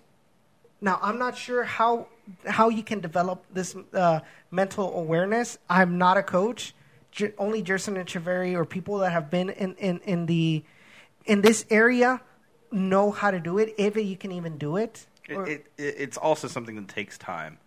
Now, 0.80 0.98
I'm 1.02 1.18
not 1.18 1.36
sure 1.36 1.62
how 1.64 2.08
how 2.46 2.68
you 2.68 2.82
can 2.82 3.00
develop 3.00 3.44
this 3.52 3.76
uh, 3.92 4.20
mental 4.50 4.96
awareness. 4.96 5.58
I'm 5.68 5.98
not 5.98 6.16
a 6.16 6.22
coach. 6.22 6.74
J- 7.10 7.34
only 7.38 7.62
Gerson 7.62 7.96
and 7.96 8.08
Chiveri 8.08 8.54
or 8.54 8.64
people 8.64 8.98
that 8.98 9.12
have 9.12 9.30
been 9.30 9.50
in, 9.50 9.74
in, 9.74 9.98
in 10.00 10.26
the 10.26 10.64
in 11.24 11.40
this 11.40 11.64
area 11.70 12.20
know 12.70 13.10
how 13.10 13.30
to 13.30 13.38
do 13.38 13.58
it, 13.58 13.74
if 13.78 13.96
you 13.96 14.16
can 14.16 14.32
even 14.32 14.58
do 14.58 14.76
it. 14.76 15.06
It, 15.28 15.36
Or- 15.36 15.46
it, 15.46 15.66
it, 15.76 15.94
it's 15.98 16.16
also 16.16 16.48
something 16.48 16.74
that 16.76 16.88
takes 16.88 17.18
time, 17.18 17.58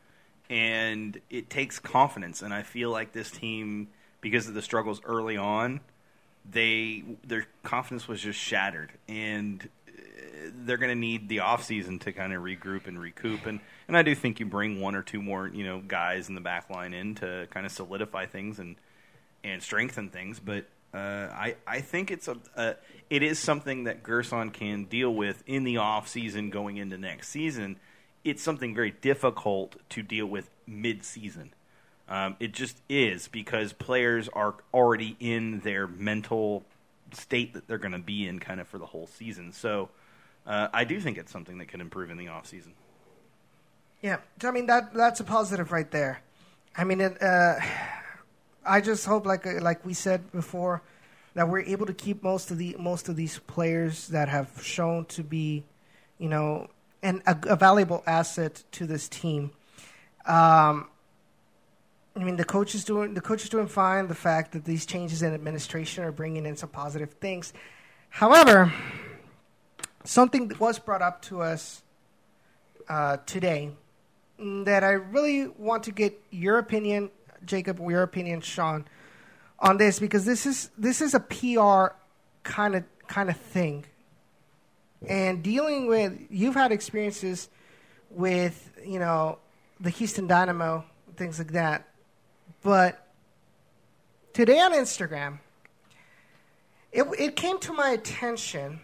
and 0.49 1.19
it 1.30 1.49
takes 1.49 1.80
confidence. 1.80 2.41
And 2.41 2.53
I 2.53 2.64
feel 2.64 2.90
like 2.90 3.14
this 3.14 3.32
team, 3.32 3.88
because 4.19 4.48
of 4.48 4.56
the 4.56 4.61
struggles 4.61 4.99
early 5.06 5.38
on, 5.38 5.80
they 6.49 7.03
their 7.26 7.45
confidence 7.64 8.07
was 8.07 8.22
just 8.22 8.40
shattered, 8.40 8.91
and 9.07 9.69
uh, 9.88 9.91
they're 10.65 10.77
going 10.77 10.90
to 10.90 10.99
need 10.99 11.30
the 11.30 11.40
off 11.41 11.64
season 11.64 11.99
to 11.99 12.11
kind 12.11 12.34
of 12.34 12.41
regroup 12.41 12.88
and 12.88 12.99
recoup. 12.99 13.45
And 13.45 13.60
and 13.88 13.95
I 13.98 14.02
do 14.02 14.16
think 14.16 14.40
you 14.40 14.45
bring 14.45 14.82
one 14.82 14.95
or 14.95 15.02
two 15.02 15.22
more 15.22 15.48
you 15.48 15.64
know 15.64 15.82
guys 15.86 16.30
in 16.30 16.36
the 16.36 16.41
back 16.41 16.70
line 16.70 16.94
in 16.94 17.16
to 17.16 17.48
kind 17.52 17.66
of 17.66 17.72
solidify 17.72 18.26
things 18.26 18.60
and 18.60 18.76
and 19.44 19.62
strengthen 19.62 20.10
things. 20.10 20.40
But 20.40 20.66
uh, 20.94 20.98
I 20.98 21.56
I 21.68 21.82
think 21.82 22.12
it's 22.12 22.28
a 22.28 22.38
uh, 22.56 22.74
it 23.10 23.24
is 23.24 23.40
something 23.40 23.86
that 23.86 24.03
Gerson 24.03 24.52
can 24.52 24.86
deal 24.86 25.14
with 25.14 25.44
in 25.45 25.64
the 25.64 25.78
off 25.78 26.07
season 26.07 26.49
going 26.49 26.78
into 26.78 26.98
next 26.98 27.30
season. 27.30 27.78
It's 28.24 28.41
something 28.41 28.74
very 28.74 28.91
difficult 28.91 29.76
to 29.90 30.02
deal 30.02 30.26
with 30.26 30.49
mid 30.66 31.03
season. 31.03 31.53
Um, 32.07 32.36
it 32.40 32.53
just 32.53 32.82
is 32.88 33.28
because 33.28 33.74
players 33.74 34.30
are 34.30 34.56
already 34.74 35.16
in 35.20 35.60
their 35.62 35.88
mental 35.88 36.64
state 37.12 37.53
that 37.53 37.68
they're 37.68 37.78
going 37.78 37.94
to 37.94 37.99
be 37.99 38.28
in 38.28 38.40
kind 38.40 38.60
of 38.60 38.68
for 38.68 38.78
the 38.78 38.86
whole 38.86 39.07
season. 39.07 39.52
So 39.52 39.90
uh, 40.45 40.68
I 40.74 40.84
do 40.84 40.99
think 40.99 41.18
it's 41.18 41.32
something 41.32 41.57
that 41.57 41.68
can 41.68 41.82
improve 41.82 42.12
in 42.12 42.18
the 42.18 42.28
off 42.28 42.45
season. 42.45 42.74
Yeah, 44.06 44.18
I 44.44 44.52
mean 44.52 44.68
that 44.68 44.94
that's 44.94 45.19
a 45.19 45.23
positive 45.23 45.72
right 45.72 45.90
there. 45.90 46.22
I 46.77 46.84
mean, 46.84 47.02
it, 47.02 47.19
uh, 47.23 47.56
I 48.64 48.80
just 48.80 49.03
hope, 49.03 49.26
like 49.26 49.48
uh, 49.48 49.60
like 49.61 49.84
we 49.84 49.95
said 49.95 50.32
before, 50.32 50.84
that 51.34 51.49
we're 51.49 51.61
able 51.61 51.88
to 51.88 51.94
keep 51.95 52.22
most 52.22 52.52
of 52.52 52.60
the 52.60 52.76
most 52.77 53.10
of 53.10 53.15
these 53.15 53.40
players 53.48 54.10
that 54.10 54.30
have 54.30 54.61
shown 54.61 55.06
to 55.06 55.23
be, 55.23 55.64
you 56.19 56.30
know, 56.30 56.68
an, 57.02 57.23
a, 57.26 57.36
a 57.49 57.56
valuable 57.56 58.03
asset 58.06 58.64
to 58.73 58.86
this 58.86 59.10
team. 59.10 59.49
Um, 60.27 60.88
I 62.15 62.19
mean, 62.19 62.36
the 62.36 62.45
coach 62.45 62.76
is 62.76 62.84
doing 62.84 63.15
the 63.15 63.22
coach 63.22 63.41
is 63.41 63.49
doing 63.49 63.65
fine. 63.65 64.07
The 64.07 64.14
fact 64.14 64.52
that 64.52 64.65
these 64.65 64.86
changes 64.86 65.23
in 65.23 65.34
administration 65.34 66.03
are 66.03 66.11
bringing 66.11 66.45
in 66.45 66.56
some 66.57 66.69
positive 66.69 67.14
things. 67.14 67.53
However, 68.10 68.72
something 70.03 70.49
that 70.49 70.60
was 70.60 70.77
brought 70.77 71.02
up 71.02 71.23
to 71.23 71.41
us 71.41 71.82
uh, 72.88 73.18
today 73.26 73.72
that 74.40 74.84
I 74.84 74.91
really 74.91 75.48
want 75.48 75.84
to 75.84 75.91
get 75.91 76.20
your 76.30 76.57
opinion, 76.57 77.10
Jacob, 77.45 77.80
your 77.80 78.03
opinion, 78.03 78.41
Sean, 78.41 78.86
on 79.60 79.78
this 79.78 79.99
because 79.99 80.26
this 80.26 80.45
is 80.45 80.70
this 80.78 81.02
is 81.02 81.14
a 81.14 81.20
PR 81.20 81.95
kind 82.44 82.76
of 82.76 82.84
kind 83.07 83.30
of 83.30 83.38
thing, 83.38 83.86
and 85.07 85.41
dealing 85.41 85.88
with 85.88 86.20
you've 86.30 86.56
had 86.56 86.72
experiences 86.72 87.49
with 88.10 88.72
you 88.86 88.99
know 88.99 89.40
the 89.80 89.90
Houston 89.90 90.28
Dynamo 90.28 90.84
things 91.16 91.40
like 91.40 91.53
that, 91.53 91.88
but 92.62 93.07
today 94.34 94.60
on 94.60 94.74
Instagram, 94.74 95.40
it 96.91 97.06
it 97.18 97.36
came 97.36 97.60
to 97.60 97.74
my 97.74 97.90
attention 97.90 98.82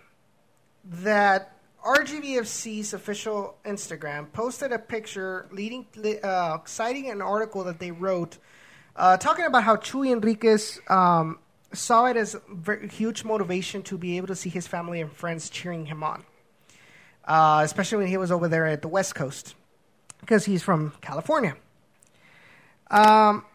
that 0.84 1.58
RGVFC's 1.86 2.94
official 2.94 3.58
Instagram 3.66 4.32
posted 4.32 4.72
a 4.72 4.80
picture 4.80 5.48
leading, 5.52 5.86
uh, 6.24 6.60
citing 6.66 7.10
an 7.10 7.22
article 7.22 7.64
that 7.64 7.80
they 7.80 7.92
wrote 7.92 8.38
uh, 8.96 9.18
talking 9.18 9.46
about 9.46 9.64
how 9.64 9.76
Chuy 9.78 10.12
Enriquez 10.12 10.80
um, 10.90 11.40
saw 11.74 12.06
it 12.06 12.18
as 12.18 12.36
very 12.50 12.88
huge 12.88 13.24
motivation 13.24 13.82
to 13.84 13.98
be 13.98 14.18
able 14.18 14.28
to 14.28 14.36
see 14.36 14.50
his 14.50 14.68
family 14.68 15.02
and 15.02 15.12
friends 15.12 15.50
cheering 15.50 15.86
him 15.86 16.04
on, 16.04 16.24
uh, 17.26 17.62
especially 17.64 18.00
when 18.00 18.08
he 18.08 18.18
was 18.18 18.32
over 18.32 18.48
there 18.48 18.68
at 18.68 18.82
the 18.82 18.88
West 18.88 19.16
Coast 19.16 19.56
because 20.20 20.46
he's 20.46 20.62
from 20.62 20.94
California. 21.02 21.56
Um, 22.90 23.46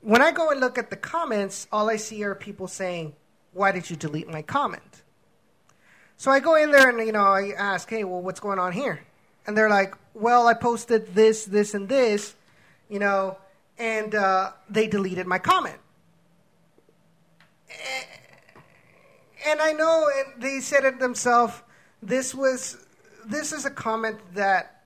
when 0.00 0.22
I 0.22 0.32
go 0.32 0.50
and 0.50 0.60
look 0.60 0.78
at 0.78 0.90
the 0.90 0.96
comments, 0.96 1.66
all 1.70 1.90
I 1.90 1.96
see 1.96 2.24
are 2.24 2.34
people 2.34 2.68
saying, 2.68 3.14
"Why 3.52 3.72
did 3.72 3.90
you 3.90 3.96
delete 3.96 4.28
my 4.28 4.42
comment?" 4.42 5.02
So 6.16 6.30
I 6.30 6.40
go 6.40 6.54
in 6.54 6.70
there 6.70 6.88
and 6.88 6.98
you 7.06 7.12
know 7.12 7.24
I 7.24 7.52
ask, 7.56 7.88
"Hey, 7.88 8.04
well, 8.04 8.22
what's 8.22 8.40
going 8.40 8.58
on 8.58 8.72
here?" 8.72 9.00
And 9.46 9.56
they're 9.56 9.70
like, 9.70 9.94
"Well, 10.14 10.46
I 10.46 10.54
posted 10.54 11.14
this, 11.14 11.44
this, 11.44 11.74
and 11.74 11.88
this, 11.88 12.34
you 12.88 12.98
know, 12.98 13.38
and 13.78 14.14
uh, 14.14 14.52
they 14.68 14.86
deleted 14.86 15.26
my 15.26 15.38
comment." 15.38 15.78
and 19.46 19.60
I 19.60 19.72
know 19.72 20.08
and 20.16 20.42
they 20.42 20.60
said 20.60 20.84
it 20.84 20.98
themselves. 20.98 21.62
This 22.02 22.34
was 22.34 22.84
this 23.24 23.52
is 23.52 23.64
a 23.64 23.70
comment 23.70 24.18
that 24.34 24.82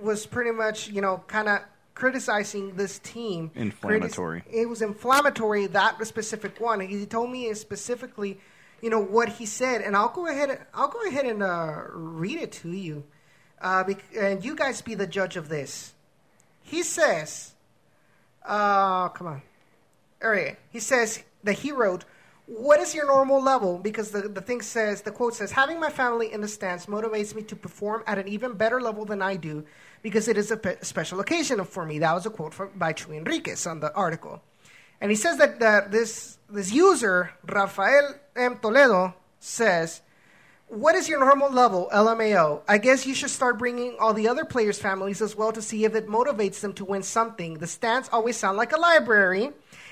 was 0.00 0.26
pretty 0.26 0.50
much 0.50 0.88
you 0.88 1.00
know 1.00 1.22
kind 1.26 1.48
of 1.48 1.60
criticizing 1.94 2.74
this 2.74 2.98
team. 3.00 3.50
Inflammatory. 3.54 4.40
Critis- 4.40 4.52
it 4.62 4.66
was 4.66 4.82
inflammatory 4.82 5.66
that 5.68 6.04
specific 6.06 6.60
one. 6.60 6.80
He 6.80 7.06
told 7.06 7.30
me 7.30 7.52
specifically, 7.54 8.40
you 8.82 8.90
know 8.90 9.00
what 9.00 9.30
he 9.30 9.46
said, 9.46 9.80
and 9.80 9.96
I'll 9.96 10.10
go 10.10 10.26
ahead. 10.26 10.66
I'll 10.74 10.88
go 10.88 11.06
ahead 11.08 11.24
and 11.24 11.42
uh, 11.42 11.84
read 11.94 12.38
it 12.38 12.52
to 12.52 12.72
you, 12.72 13.04
uh, 13.62 13.84
and 14.18 14.44
you 14.44 14.54
guys 14.54 14.82
be 14.82 14.94
the 14.94 15.06
judge 15.06 15.38
of 15.38 15.48
this. 15.48 15.94
He 16.62 16.82
says, 16.82 17.54
uh, 18.44 19.08
"Come 19.08 19.26
on." 19.28 19.42
All 20.22 20.30
right. 20.30 20.56
He 20.70 20.78
says 20.78 21.24
that 21.42 21.54
he 21.54 21.72
wrote, 21.72 22.04
What 22.46 22.80
is 22.80 22.94
your 22.94 23.06
normal 23.06 23.42
level? 23.42 23.78
Because 23.78 24.10
the, 24.10 24.22
the 24.28 24.40
thing 24.40 24.62
says, 24.62 25.02
the 25.02 25.10
quote 25.10 25.34
says, 25.34 25.50
Having 25.52 25.80
my 25.80 25.90
family 25.90 26.32
in 26.32 26.40
the 26.40 26.48
stands 26.48 26.86
motivates 26.86 27.34
me 27.34 27.42
to 27.42 27.56
perform 27.56 28.04
at 28.06 28.18
an 28.18 28.28
even 28.28 28.52
better 28.52 28.80
level 28.80 29.04
than 29.04 29.20
I 29.20 29.36
do 29.36 29.64
because 30.00 30.28
it 30.28 30.38
is 30.38 30.50
a 30.50 30.56
pe- 30.56 30.78
special 30.82 31.20
occasion 31.20 31.64
for 31.64 31.84
me. 31.84 31.98
That 31.98 32.12
was 32.14 32.26
a 32.26 32.30
quote 32.30 32.54
from, 32.54 32.70
by 32.76 32.92
Chuy 32.92 33.16
Enriquez 33.16 33.66
on 33.66 33.80
the 33.80 33.92
article. 33.94 34.40
And 35.00 35.10
he 35.10 35.16
says 35.16 35.38
that, 35.38 35.58
that 35.58 35.90
this, 35.90 36.38
this 36.48 36.72
user, 36.72 37.32
Rafael 37.44 38.14
M. 38.36 38.58
Toledo, 38.58 39.14
says, 39.38 40.02
what 40.68 40.94
is 40.94 41.06
your 41.06 41.20
normal 41.20 41.50
level, 41.50 41.90
LMAO? 41.92 42.62
I 42.66 42.78
guess 42.78 43.06
you 43.06 43.14
should 43.14 43.28
start 43.28 43.58
bringing 43.58 43.96
all 44.00 44.14
the 44.14 44.28
other 44.28 44.46
players' 44.46 44.78
families 44.78 45.20
as 45.20 45.36
well 45.36 45.52
to 45.52 45.60
see 45.60 45.84
if 45.84 45.94
it 45.94 46.08
motivates 46.08 46.60
them 46.60 46.72
to 46.74 46.84
win 46.84 47.02
something. 47.02 47.58
The 47.58 47.66
stands 47.66 48.08
always 48.10 48.38
sound 48.38 48.56
like 48.56 48.72
a 48.72 48.80
library 48.80 49.50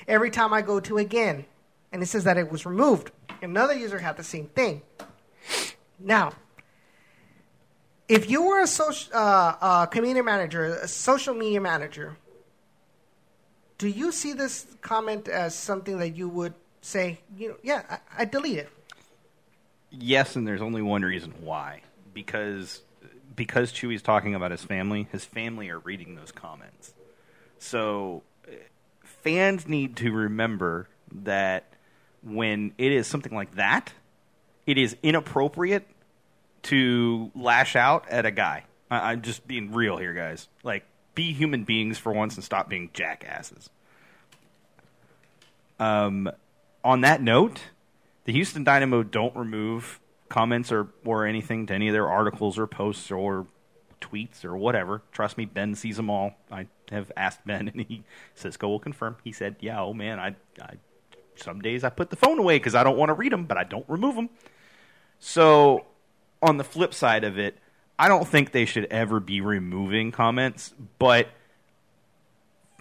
every 0.08 0.30
time 0.30 0.54
I 0.54 0.62
go 0.62 0.80
to 0.80 0.96
again. 0.96 1.44
And 1.92 2.02
it 2.02 2.06
says 2.06 2.24
that 2.24 2.38
it 2.38 2.50
was 2.50 2.64
removed. 2.64 3.10
Another 3.42 3.74
user 3.74 3.98
had 3.98 4.16
the 4.16 4.24
same 4.24 4.46
thing. 4.46 4.80
Now, 5.98 6.32
if 8.08 8.30
you 8.30 8.42
were 8.42 8.60
a 8.60 8.66
social, 8.66 9.14
uh, 9.14 9.56
uh, 9.60 9.86
community 9.86 10.24
manager, 10.24 10.64
a 10.64 10.88
social 10.88 11.34
media 11.34 11.60
manager, 11.60 12.16
do 13.76 13.86
you 13.86 14.12
see 14.12 14.32
this 14.32 14.66
comment 14.80 15.28
as 15.28 15.54
something 15.54 15.98
that 15.98 16.16
you 16.16 16.28
would 16.28 16.54
say, 16.80 17.18
you 17.36 17.50
know, 17.50 17.56
yeah, 17.62 17.82
I, 17.88 18.22
I 18.22 18.24
delete 18.24 18.58
it? 18.58 18.70
Yes, 19.90 20.36
and 20.36 20.46
there's 20.46 20.62
only 20.62 20.82
one 20.82 21.02
reason 21.02 21.34
why. 21.40 21.82
Because 22.14 22.82
because 23.36 23.72
Chuy's 23.72 24.02
talking 24.02 24.34
about 24.34 24.50
his 24.50 24.62
family, 24.62 25.08
his 25.12 25.24
family 25.24 25.70
are 25.70 25.78
reading 25.78 26.14
those 26.14 26.32
comments. 26.32 26.92
So 27.58 28.22
fans 29.02 29.68
need 29.68 29.96
to 29.96 30.12
remember 30.12 30.88
that 31.12 31.64
when 32.22 32.72
it 32.78 32.92
is 32.92 33.06
something 33.06 33.34
like 33.34 33.54
that, 33.56 33.92
it 34.66 34.78
is 34.78 34.96
inappropriate 35.02 35.86
to 36.62 37.30
lash 37.34 37.76
out 37.76 38.08
at 38.08 38.26
a 38.26 38.30
guy. 38.30 38.64
I, 38.90 39.12
I'm 39.12 39.22
just 39.22 39.46
being 39.46 39.72
real 39.72 39.96
here, 39.96 40.12
guys. 40.12 40.48
Like, 40.62 40.84
be 41.14 41.32
human 41.32 41.64
beings 41.64 41.98
for 41.98 42.12
once 42.12 42.36
and 42.36 42.44
stop 42.44 42.68
being 42.68 42.90
jackasses. 42.92 43.70
Um, 45.78 46.30
on 46.84 47.02
that 47.02 47.22
note, 47.22 47.60
the 48.24 48.32
Houston 48.32 48.64
Dynamo 48.64 49.02
don't 49.02 49.34
remove 49.36 50.00
comments 50.28 50.70
or, 50.72 50.88
or 51.04 51.26
anything 51.26 51.66
to 51.66 51.74
any 51.74 51.88
of 51.88 51.92
their 51.92 52.08
articles 52.08 52.58
or 52.58 52.66
posts 52.66 53.10
or 53.10 53.46
tweets 54.00 54.44
or 54.44 54.56
whatever. 54.56 55.02
Trust 55.12 55.36
me, 55.36 55.44
Ben 55.44 55.74
sees 55.74 55.96
them 55.96 56.10
all. 56.10 56.34
I 56.50 56.66
have 56.90 57.12
asked 57.16 57.44
Ben, 57.46 57.68
and 57.68 57.80
he 57.82 58.04
Cisco 58.34 58.68
will 58.68 58.80
confirm. 58.80 59.16
He 59.24 59.32
said, 59.32 59.56
"Yeah, 59.60 59.82
oh 59.82 59.92
man, 59.92 60.18
I, 60.18 60.36
I 60.60 60.74
some 61.36 61.60
days 61.60 61.84
I 61.84 61.90
put 61.90 62.10
the 62.10 62.16
phone 62.16 62.38
away 62.38 62.58
because 62.58 62.74
I 62.74 62.82
don't 62.82 62.96
want 62.96 63.10
to 63.10 63.14
read 63.14 63.32
them, 63.32 63.44
but 63.44 63.58
I 63.58 63.64
don't 63.64 63.88
remove 63.88 64.14
them." 64.14 64.30
So, 65.18 65.86
on 66.42 66.56
the 66.56 66.64
flip 66.64 66.94
side 66.94 67.24
of 67.24 67.38
it, 67.38 67.58
I 67.98 68.08
don't 68.08 68.26
think 68.26 68.52
they 68.52 68.64
should 68.64 68.86
ever 68.86 69.20
be 69.20 69.42
removing 69.42 70.12
comments, 70.12 70.72
but 70.98 71.28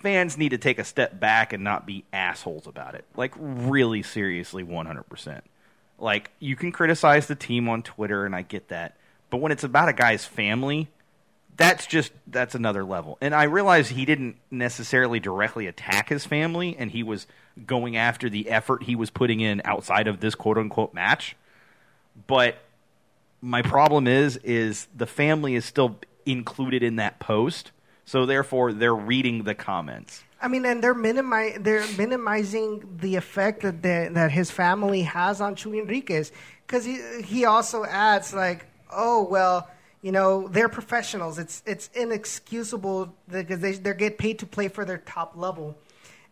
fans 0.02 0.38
need 0.38 0.50
to 0.50 0.58
take 0.58 0.80
a 0.80 0.84
step 0.84 1.20
back 1.20 1.54
and 1.54 1.64
not 1.64 1.86
be 1.86 2.06
assholes 2.12 2.68
about 2.68 2.96
it. 2.96 3.06
Like, 3.16 3.34
really 3.38 4.04
seriously, 4.04 4.64
100%. 4.64 5.42
Like, 5.98 6.32
you 6.40 6.56
can 6.56 6.72
criticize 6.72 7.28
the 7.28 7.36
team 7.36 7.70
on 7.70 7.84
Twitter, 7.84 8.26
and 8.26 8.36
I 8.36 8.42
get 8.42 8.70
that. 8.70 8.96
But 9.30 9.38
when 9.38 9.52
it's 9.52 9.64
about 9.64 9.90
a 9.90 9.94
guy's 9.94 10.26
family, 10.26 10.88
that's 11.58 11.86
just, 11.86 12.12
that's 12.28 12.56
another 12.56 12.84
level. 12.84 13.18
And 13.22 13.36
I 13.36 13.44
realize 13.44 13.90
he 13.90 14.06
didn't 14.06 14.38
necessarily 14.50 15.20
directly 15.20 15.68
attack 15.68 16.10
his 16.10 16.26
family, 16.26 16.76
and 16.80 16.90
he 16.92 17.04
was 17.04 17.28
going 17.66 17.98
after 17.98 18.30
the 18.30 18.50
effort 18.50 18.84
he 18.84 18.96
was 18.96 19.10
putting 19.10 19.42
in 19.42 19.62
outside 19.66 20.08
of 20.08 20.20
this 20.20 20.36
quote 20.36 20.58
unquote 20.58 20.94
match. 20.94 21.36
But 22.28 22.58
my 23.42 23.62
problem 23.62 24.08
is 24.08 24.38
is 24.38 24.88
the 24.96 25.06
family 25.06 25.56
is 25.56 25.66
still 25.66 25.98
included 26.26 26.84
in 26.84 26.98
that 26.98 27.20
post 27.20 27.72
so 28.10 28.26
therefore 28.26 28.74
they're 28.74 28.96
reading 28.96 29.44
the 29.44 29.54
comments. 29.54 30.24
I 30.42 30.48
mean, 30.48 30.66
and 30.66 30.84
they're 30.84 30.96
minimi- 30.96 31.64
they're 31.64 31.86
minimizing 31.96 32.98
the 33.00 33.16
effect 33.18 33.62
that 33.62 33.84
the, 33.84 34.10
that 34.14 34.32
his 34.32 34.50
family 34.50 35.04
has 35.04 35.42
on 35.42 35.56
Chuy 35.56 35.80
Enriquez. 35.80 36.32
Because 36.66 36.86
he 36.86 37.22
he 37.24 37.46
also 37.46 37.86
adds 37.86 38.34
like, 38.34 38.66
oh 38.92 39.28
well, 39.30 39.70
you 40.02 40.12
know, 40.12 40.48
they're 40.48 40.70
professionals. 40.70 41.38
It's 41.38 41.62
it's 41.68 41.90
inexcusable 41.94 43.14
because 43.30 43.60
they 43.60 43.74
they 43.74 43.94
get 43.94 44.18
paid 44.18 44.40
to 44.40 44.48
play 44.48 44.70
for 44.70 44.86
their 44.86 44.98
top 44.98 45.38
level, 45.38 45.78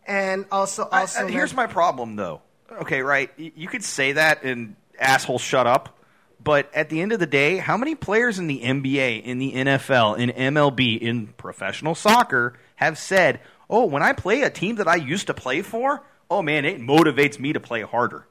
and 0.04 0.46
also 0.50 0.88
also 0.90 1.26
I- 1.26 1.30
here's 1.30 1.54
my 1.54 1.68
problem 1.68 2.16
though. 2.16 2.42
Okay 2.82 3.02
right. 3.02 3.30
You 3.36 3.68
could 3.68 3.84
say 3.84 4.12
that 4.12 4.42
and 4.42 4.74
asshole 4.98 5.38
shut 5.38 5.68
up 5.68 5.97
but 6.42 6.72
at 6.74 6.88
the 6.88 7.00
end 7.00 7.12
of 7.12 7.18
the 7.18 7.26
day 7.26 7.56
how 7.56 7.76
many 7.76 7.94
players 7.94 8.38
in 8.38 8.46
the 8.46 8.60
nba 8.60 9.22
in 9.22 9.38
the 9.38 9.52
nfl 9.52 10.16
in 10.18 10.30
mlb 10.54 10.98
in 11.00 11.26
professional 11.28 11.94
soccer 11.94 12.58
have 12.76 12.98
said 12.98 13.40
oh 13.68 13.84
when 13.84 14.02
i 14.02 14.12
play 14.12 14.42
a 14.42 14.50
team 14.50 14.76
that 14.76 14.88
i 14.88 14.96
used 14.96 15.26
to 15.26 15.34
play 15.34 15.62
for 15.62 16.02
oh 16.30 16.42
man 16.42 16.64
it 16.64 16.80
motivates 16.80 17.38
me 17.38 17.52
to 17.52 17.60
play 17.60 17.82
harder 17.82 18.26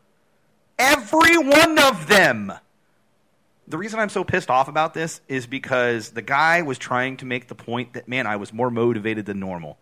every 0.80 1.38
one 1.38 1.80
of 1.80 2.08
them 2.08 2.52
the 3.68 3.78
reason 3.78 4.00
I'm 4.00 4.10
so 4.10 4.24
pissed 4.24 4.50
off 4.50 4.70
about 4.70 4.94
this 4.94 5.20
is 5.28 5.46
because 5.46 6.12
the 6.12 6.22
guy 6.22 6.62
was 6.62 6.78
trying 6.78 7.18
to 7.18 7.26
make 7.26 7.50
the 7.50 7.56
point 7.56 7.94
that, 7.94 8.08
man, 8.08 8.26
I 8.26 8.38
was 8.38 8.54
more 8.54 8.72
motivated 8.72 9.26
than 9.26 9.40
normal. 9.42 9.78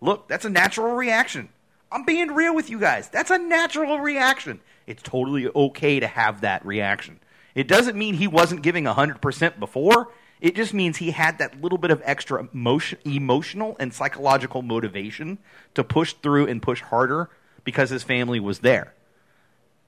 Look, 0.00 0.26
that's 0.26 0.46
a 0.46 0.50
natural 0.50 0.94
reaction. 0.94 1.50
I'm 1.92 2.04
being 2.04 2.28
real 2.28 2.54
with 2.54 2.70
you 2.70 2.80
guys. 2.80 3.08
That's 3.10 3.30
a 3.30 3.38
natural 3.38 4.00
reaction. 4.00 4.60
It's 4.86 5.02
totally 5.02 5.48
okay 5.48 6.00
to 6.00 6.06
have 6.06 6.40
that 6.40 6.64
reaction. 6.64 7.20
It 7.56 7.66
doesn't 7.66 7.98
mean 7.98 8.14
he 8.14 8.28
wasn't 8.28 8.62
giving 8.62 8.84
100% 8.84 9.58
before. 9.58 10.12
It 10.40 10.54
just 10.54 10.72
means 10.72 10.98
he 10.98 11.10
had 11.10 11.38
that 11.38 11.60
little 11.60 11.78
bit 11.78 11.90
of 11.90 12.00
extra 12.04 12.46
emotion, 12.52 13.00
emotional 13.04 13.76
and 13.80 13.92
psychological 13.92 14.62
motivation 14.62 15.38
to 15.74 15.82
push 15.82 16.12
through 16.12 16.46
and 16.46 16.62
push 16.62 16.82
harder 16.82 17.30
because 17.64 17.90
his 17.90 18.04
family 18.04 18.38
was 18.38 18.60
there 18.60 18.92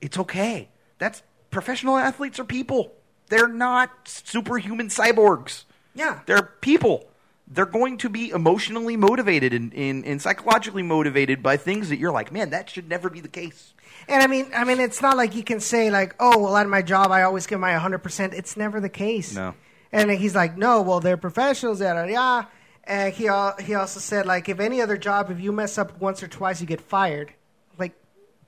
it's 0.00 0.18
okay. 0.18 0.68
That's 0.98 1.22
professional 1.50 1.96
athletes 1.96 2.38
are 2.38 2.44
people. 2.44 2.92
They're 3.28 3.48
not 3.48 3.90
superhuman 4.08 4.88
cyborgs. 4.88 5.64
Yeah. 5.94 6.20
They're 6.26 6.42
people. 6.42 7.08
They're 7.50 7.66
going 7.66 7.98
to 7.98 8.10
be 8.10 8.30
emotionally 8.30 8.96
motivated 8.96 9.54
and, 9.54 9.72
and, 9.72 10.04
and 10.04 10.20
psychologically 10.20 10.82
motivated 10.82 11.42
by 11.42 11.56
things 11.56 11.88
that 11.88 11.98
you're 11.98 12.12
like, 12.12 12.30
man, 12.30 12.50
that 12.50 12.68
should 12.68 12.88
never 12.88 13.08
be 13.08 13.20
the 13.20 13.28
case. 13.28 13.72
And 14.06 14.22
I 14.22 14.26
mean, 14.26 14.50
I 14.54 14.64
mean, 14.64 14.80
it's 14.80 15.00
not 15.00 15.16
like 15.16 15.34
you 15.34 15.42
can 15.42 15.60
say 15.60 15.90
like, 15.90 16.14
"Oh, 16.20 16.38
well, 16.38 16.56
at 16.56 16.68
my 16.68 16.82
job, 16.82 17.10
I 17.10 17.22
always 17.22 17.46
give 17.46 17.58
my 17.60 17.72
100." 17.72 17.98
percent 17.98 18.34
It's 18.34 18.56
never 18.56 18.80
the 18.80 18.88
case. 18.88 19.34
No. 19.34 19.54
And 19.92 20.10
he's 20.10 20.34
like, 20.34 20.56
"No, 20.56 20.82
well, 20.82 21.00
they're 21.00 21.16
professionals." 21.16 21.80
Yada 21.80 22.10
yada. 22.10 22.48
And 22.84 23.12
he 23.12 23.28
al- 23.28 23.56
he 23.58 23.74
also 23.74 24.00
said 24.00 24.24
like, 24.24 24.48
if 24.48 24.60
any 24.60 24.80
other 24.80 24.96
job, 24.96 25.30
if 25.30 25.40
you 25.40 25.52
mess 25.52 25.76
up 25.76 26.00
once 26.00 26.22
or 26.22 26.28
twice, 26.28 26.60
you 26.62 26.66
get 26.66 26.80
fired. 26.80 27.34
Like, 27.78 27.92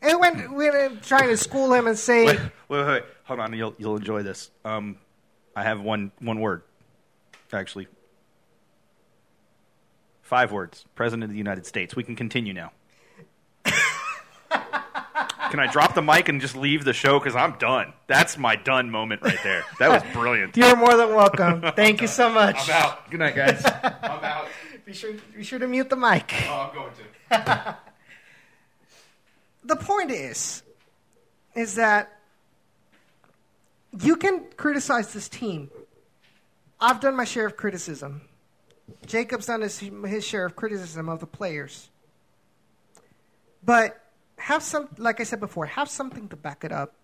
and 0.01 0.18
when 0.18 0.55
we're 0.55 0.97
trying 1.02 1.28
to 1.28 1.36
school 1.36 1.74
him 1.74 1.86
and 1.86 1.98
say, 1.98 2.24
Wait, 2.24 2.40
wait, 2.68 2.86
wait. 2.86 3.02
Hold 3.24 3.40
on. 3.40 3.52
You'll, 3.52 3.74
you'll 3.77 3.97
enjoy 3.97 4.22
this. 4.22 4.51
Um, 4.64 4.97
I 5.55 5.62
have 5.62 5.82
one, 5.82 6.10
one 6.20 6.40
word, 6.40 6.62
actually. 7.52 7.86
Five 10.31 10.52
words. 10.52 10.85
President 10.94 11.24
of 11.24 11.31
the 11.31 11.36
United 11.39 11.66
States. 11.66 11.97
We 11.97 12.05
can 12.05 12.15
continue 12.15 12.52
now. 12.52 12.70
can 13.65 13.74
I 15.59 15.66
drop 15.73 15.97
the 15.97 16.02
mic 16.02 16.28
and 16.28 16.40
just 16.40 16.55
leave 16.55 16.85
the 16.85 16.93
show? 16.93 17.19
Because 17.19 17.35
I'm 17.35 17.59
done. 17.59 17.93
That's 18.07 18.39
my 18.39 18.55
done 18.55 18.93
moment 18.93 19.23
right 19.23 19.40
there. 19.43 19.65
That 19.81 19.89
was 19.89 20.12
brilliant. 20.12 20.57
"You're 20.57 20.77
more 20.77 20.97
than 20.97 21.16
welcome. 21.16 21.65
Thank 21.74 22.01
you 22.01 22.07
so 22.07 22.31
much." 22.32 22.70
I'm 22.70 22.81
out. 22.81 23.11
Good 23.11 23.19
night, 23.19 23.35
guys. 23.35 23.61
I'm 24.05 24.23
out. 24.23 24.47
Be 24.85 24.93
sure 24.93 25.15
be 25.35 25.43
sure 25.43 25.59
to 25.59 25.66
mute 25.66 25.90
the 25.90 25.97
mic. 25.97 26.32
Oh, 26.47 26.70
I'm 26.70 26.74
going 26.77 26.93
to. 26.93 27.77
the 29.65 29.74
point 29.74 30.12
is, 30.12 30.62
is 31.57 31.74
that 31.74 32.20
you 34.01 34.15
can 34.15 34.44
criticize 34.57 35.12
this 35.12 35.28
team. 35.28 35.73
I've 36.81 37.01
done 37.01 37.16
my 37.16 37.24
share 37.24 37.47
of 37.47 37.57
criticism. 37.57 38.20
Jacob's 39.07 39.47
done 39.47 39.61
his, 39.62 39.79
his 39.79 40.25
share 40.25 40.45
of 40.45 40.57
criticism 40.57 41.09
of 41.09 41.21
the 41.21 41.27
players. 41.27 41.89
But 43.65 44.01
have 44.37 44.62
some, 44.62 44.89
like 44.99 45.21
I 45.21 45.25
said 45.25 45.41
before, 45.41 45.67
have 45.67 45.89
something 45.89 46.29
to 46.29 46.37
back 46.37 46.65
it 46.65 46.73
up. 46.73 46.95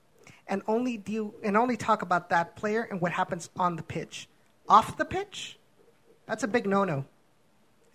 and 0.48 0.62
only 0.66 0.96
deal 0.96 1.34
and 1.42 1.56
only 1.56 1.76
talk 1.76 2.02
about 2.02 2.30
that 2.30 2.56
player 2.56 2.82
and 2.82 3.00
what 3.00 3.12
happens 3.12 3.50
on 3.56 3.76
the 3.76 3.82
pitch. 3.82 4.28
Off 4.68 4.96
the 4.96 5.04
pitch, 5.04 5.58
that's 6.26 6.42
a 6.42 6.48
big 6.48 6.66
no-no, 6.66 7.04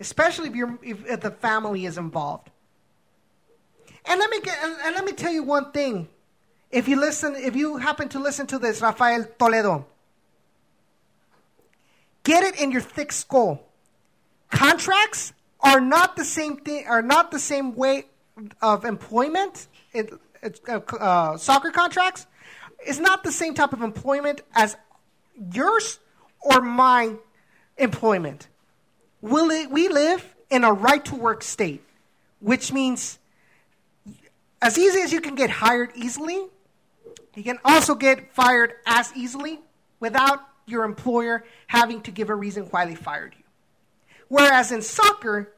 especially 0.00 0.48
if 0.48 0.54
you're 0.54 0.78
if, 0.82 1.06
if 1.06 1.20
the 1.20 1.30
family 1.30 1.84
is 1.86 1.98
involved. 1.98 2.50
And 4.04 4.18
let 4.18 4.30
me 4.30 4.40
get, 4.40 4.58
and, 4.62 4.76
and 4.84 4.94
let 4.96 5.04
me 5.04 5.12
tell 5.12 5.32
you 5.32 5.42
one 5.42 5.70
thing. 5.70 6.08
If 6.70 6.88
you 6.88 6.98
listen, 6.98 7.36
if 7.36 7.54
you 7.54 7.76
happen 7.76 8.08
to 8.10 8.18
listen 8.18 8.46
to 8.48 8.58
this, 8.58 8.80
Rafael 8.80 9.26
Toledo, 9.38 9.86
get 12.24 12.42
it 12.42 12.60
in 12.60 12.70
your 12.72 12.80
thick 12.80 13.12
skull. 13.12 13.62
Contracts 14.52 15.32
are 15.60 15.80
not 15.80 16.14
the 16.14 16.24
same 16.24 16.58
thing. 16.58 16.84
Are 16.86 17.02
not 17.02 17.30
the 17.30 17.38
same 17.38 17.74
way 17.74 18.04
of 18.60 18.84
employment. 18.84 19.66
It, 19.92 20.12
it, 20.42 20.60
uh, 20.68 20.80
uh, 21.00 21.36
soccer 21.38 21.70
contracts 21.70 22.26
is 22.86 23.00
not 23.00 23.24
the 23.24 23.32
same 23.32 23.54
type 23.54 23.72
of 23.72 23.80
employment 23.80 24.42
as 24.54 24.76
yours 25.52 25.98
or 26.40 26.60
my 26.60 27.14
employment. 27.78 28.48
Will 29.22 29.50
it, 29.50 29.70
we 29.70 29.88
live 29.88 30.34
in 30.50 30.64
a 30.64 30.72
right 30.72 31.04
to 31.06 31.14
work 31.14 31.42
state, 31.42 31.82
which 32.40 32.72
means 32.72 33.18
as 34.60 34.76
easy 34.76 35.00
as 35.00 35.12
you 35.12 35.20
can 35.22 35.34
get 35.34 35.48
hired 35.48 35.92
easily, 35.94 36.46
you 37.34 37.42
can 37.42 37.58
also 37.64 37.94
get 37.94 38.34
fired 38.34 38.74
as 38.84 39.12
easily 39.16 39.60
without 39.98 40.40
your 40.66 40.84
employer 40.84 41.44
having 41.68 42.02
to 42.02 42.10
give 42.10 42.28
a 42.28 42.34
reason 42.34 42.64
why 42.64 42.84
they 42.84 42.94
fired 42.94 43.34
you. 43.36 43.41
Whereas 44.32 44.72
in 44.72 44.80
soccer, 44.80 45.52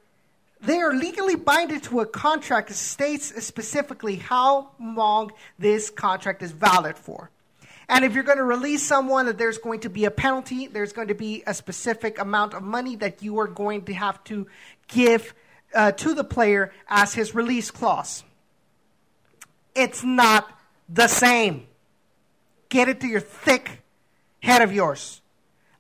they 0.61 0.81
are 0.81 0.93
legally 0.93 1.37
binded 1.37 1.85
to 1.85 2.01
a 2.01 2.07
contract 2.07 2.67
that 2.67 2.75
states 2.75 3.33
specifically 3.47 4.17
how 4.17 4.71
long 4.81 5.31
this 5.61 5.91
contract 5.91 6.43
is 6.43 6.51
valid 6.51 6.97
for. 6.97 7.31
And 7.89 8.05
if 8.05 8.15
you're 8.15 8.25
going 8.25 8.39
to 8.39 8.45
release 8.45 8.83
someone, 8.83 9.27
that 9.27 9.39
there's 9.39 9.59
going 9.59 9.79
to 9.83 9.89
be 9.89 10.07
a 10.07 10.11
penalty, 10.11 10.67
there's 10.67 10.93
going 10.93 11.07
to 11.07 11.15
be 11.15 11.45
a 11.47 11.55
specific 11.55 12.19
amount 12.19 12.53
of 12.53 12.65
money 12.65 12.97
that 12.97 13.23
you 13.23 13.39
are 13.39 13.47
going 13.47 13.85
to 13.85 13.95
have 13.95 14.25
to 14.25 14.49
give 14.89 15.35
uh, 15.73 15.93
to 15.93 16.13
the 16.13 16.25
player 16.25 16.73
as 16.89 17.15
his 17.15 17.33
release 17.33 17.71
clause. 17.71 18.25
It's 19.77 20.03
not 20.03 20.51
the 20.89 21.07
same. 21.07 21.69
Get 22.71 22.89
it 22.89 23.01
to 23.03 23.07
your 23.07 23.21
thick 23.21 23.85
head 24.43 24.63
of 24.63 24.73
yours. 24.73 25.21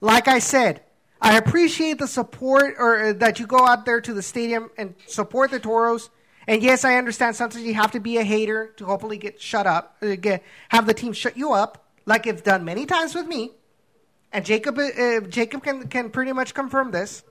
Like 0.00 0.28
I 0.28 0.38
said, 0.38 0.83
I 1.24 1.38
appreciate 1.38 1.98
the 1.98 2.06
support 2.06 2.74
or 2.78 3.02
uh, 3.02 3.12
that 3.14 3.40
you 3.40 3.46
go 3.46 3.66
out 3.66 3.86
there 3.86 3.98
to 3.98 4.12
the 4.12 4.20
stadium 4.20 4.70
and 4.76 4.94
support 5.06 5.50
the 5.50 5.58
Toros. 5.58 6.10
And 6.46 6.62
yes, 6.62 6.84
I 6.84 6.96
understand 6.96 7.34
sometimes 7.34 7.64
you 7.64 7.72
have 7.72 7.92
to 7.92 8.00
be 8.00 8.18
a 8.18 8.22
hater 8.22 8.74
to 8.76 8.84
hopefully 8.84 9.16
get 9.16 9.40
shut 9.40 9.66
up, 9.66 9.96
uh, 10.02 10.16
get, 10.16 10.42
have 10.68 10.86
the 10.86 10.92
team 10.92 11.14
shut 11.14 11.34
you 11.34 11.54
up, 11.54 11.88
like 12.04 12.26
it's 12.26 12.42
done 12.42 12.66
many 12.66 12.84
times 12.84 13.14
with 13.14 13.26
me. 13.26 13.52
And 14.32 14.44
Jacob, 14.44 14.78
uh, 14.78 15.20
Jacob 15.20 15.62
can, 15.62 15.88
can 15.88 16.10
pretty 16.10 16.32
much 16.32 16.52
confirm 16.52 16.90
this. 16.90 17.22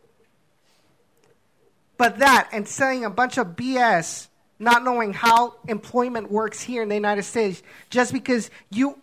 But 1.96 2.18
that 2.18 2.50
and 2.52 2.68
saying 2.68 3.06
a 3.06 3.12
bunch 3.12 3.38
of 3.38 3.50
BS, 3.50 4.28
not 4.58 4.84
knowing 4.84 5.14
how 5.14 5.54
employment 5.68 6.32
works 6.32 6.62
here 6.62 6.82
in 6.82 6.90
the 6.90 6.96
United 6.96 7.24
States, 7.24 7.62
just 7.92 8.12
because 8.12 8.50
you, 8.72 8.98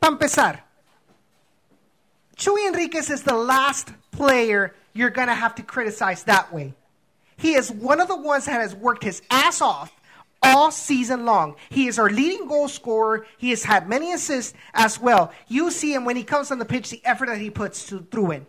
para 0.00 0.12
empezar, 0.12 0.60
Chuy 2.38 2.68
Enriquez 2.68 3.10
is 3.10 3.22
the 3.22 3.34
last 3.34 3.92
player 4.12 4.74
you're 4.94 5.10
going 5.10 5.28
to 5.28 5.34
have 5.34 5.56
to 5.56 5.62
criticize 5.62 6.22
that 6.24 6.52
way. 6.52 6.72
He 7.36 7.54
is 7.54 7.70
one 7.70 8.00
of 8.00 8.08
the 8.08 8.16
ones 8.16 8.46
that 8.46 8.60
has 8.60 8.74
worked 8.74 9.02
his 9.02 9.22
ass 9.30 9.60
off 9.60 9.92
all 10.40 10.70
season 10.70 11.24
long. 11.24 11.56
He 11.68 11.88
is 11.88 11.98
our 11.98 12.08
leading 12.08 12.46
goal 12.46 12.68
scorer. 12.68 13.26
He 13.38 13.50
has 13.50 13.64
had 13.64 13.88
many 13.88 14.12
assists 14.12 14.54
as 14.72 15.00
well. 15.00 15.32
You 15.48 15.70
see 15.72 15.92
him 15.92 16.04
when 16.04 16.16
he 16.16 16.22
comes 16.22 16.50
on 16.52 16.60
the 16.60 16.64
pitch, 16.64 16.90
the 16.90 17.04
effort 17.04 17.26
that 17.26 17.38
he 17.38 17.50
puts 17.50 17.86
to, 17.88 18.06
through 18.10 18.30
in. 18.30 18.46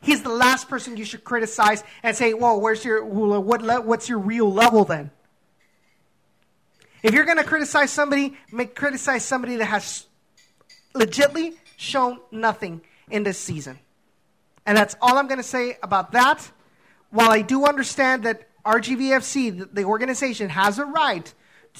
He's 0.00 0.22
the 0.22 0.28
last 0.28 0.68
person 0.68 0.96
you 0.96 1.04
should 1.04 1.24
criticize 1.24 1.82
and 2.04 2.16
say, 2.16 2.32
"Whoa, 2.32 2.58
where's 2.58 2.84
your 2.84 3.04
what? 3.04 3.84
What's 3.84 4.08
your 4.08 4.18
real 4.18 4.52
level 4.52 4.84
then?" 4.84 5.10
If 7.02 7.14
you're 7.14 7.24
going 7.24 7.38
to 7.38 7.44
criticize 7.44 7.90
somebody, 7.90 8.36
make 8.52 8.74
criticize 8.74 9.24
somebody 9.24 9.56
that 9.56 9.66
has 9.66 10.06
legitly 10.94 11.54
shown 11.78 12.18
nothing 12.30 12.82
in 13.08 13.22
this 13.22 13.38
season. 13.38 13.78
And 14.66 14.76
that's 14.76 14.96
all 15.00 15.16
I'm 15.16 15.28
going 15.28 15.38
to 15.38 15.42
say 15.44 15.78
about 15.82 16.12
that. 16.12 16.50
While 17.10 17.30
I 17.30 17.40
do 17.40 17.64
understand 17.64 18.24
that 18.24 18.48
RGVFC, 18.66 19.72
the, 19.72 19.84
organization, 19.84 20.50
has 20.50 20.78
a 20.78 20.84
right 20.84 21.32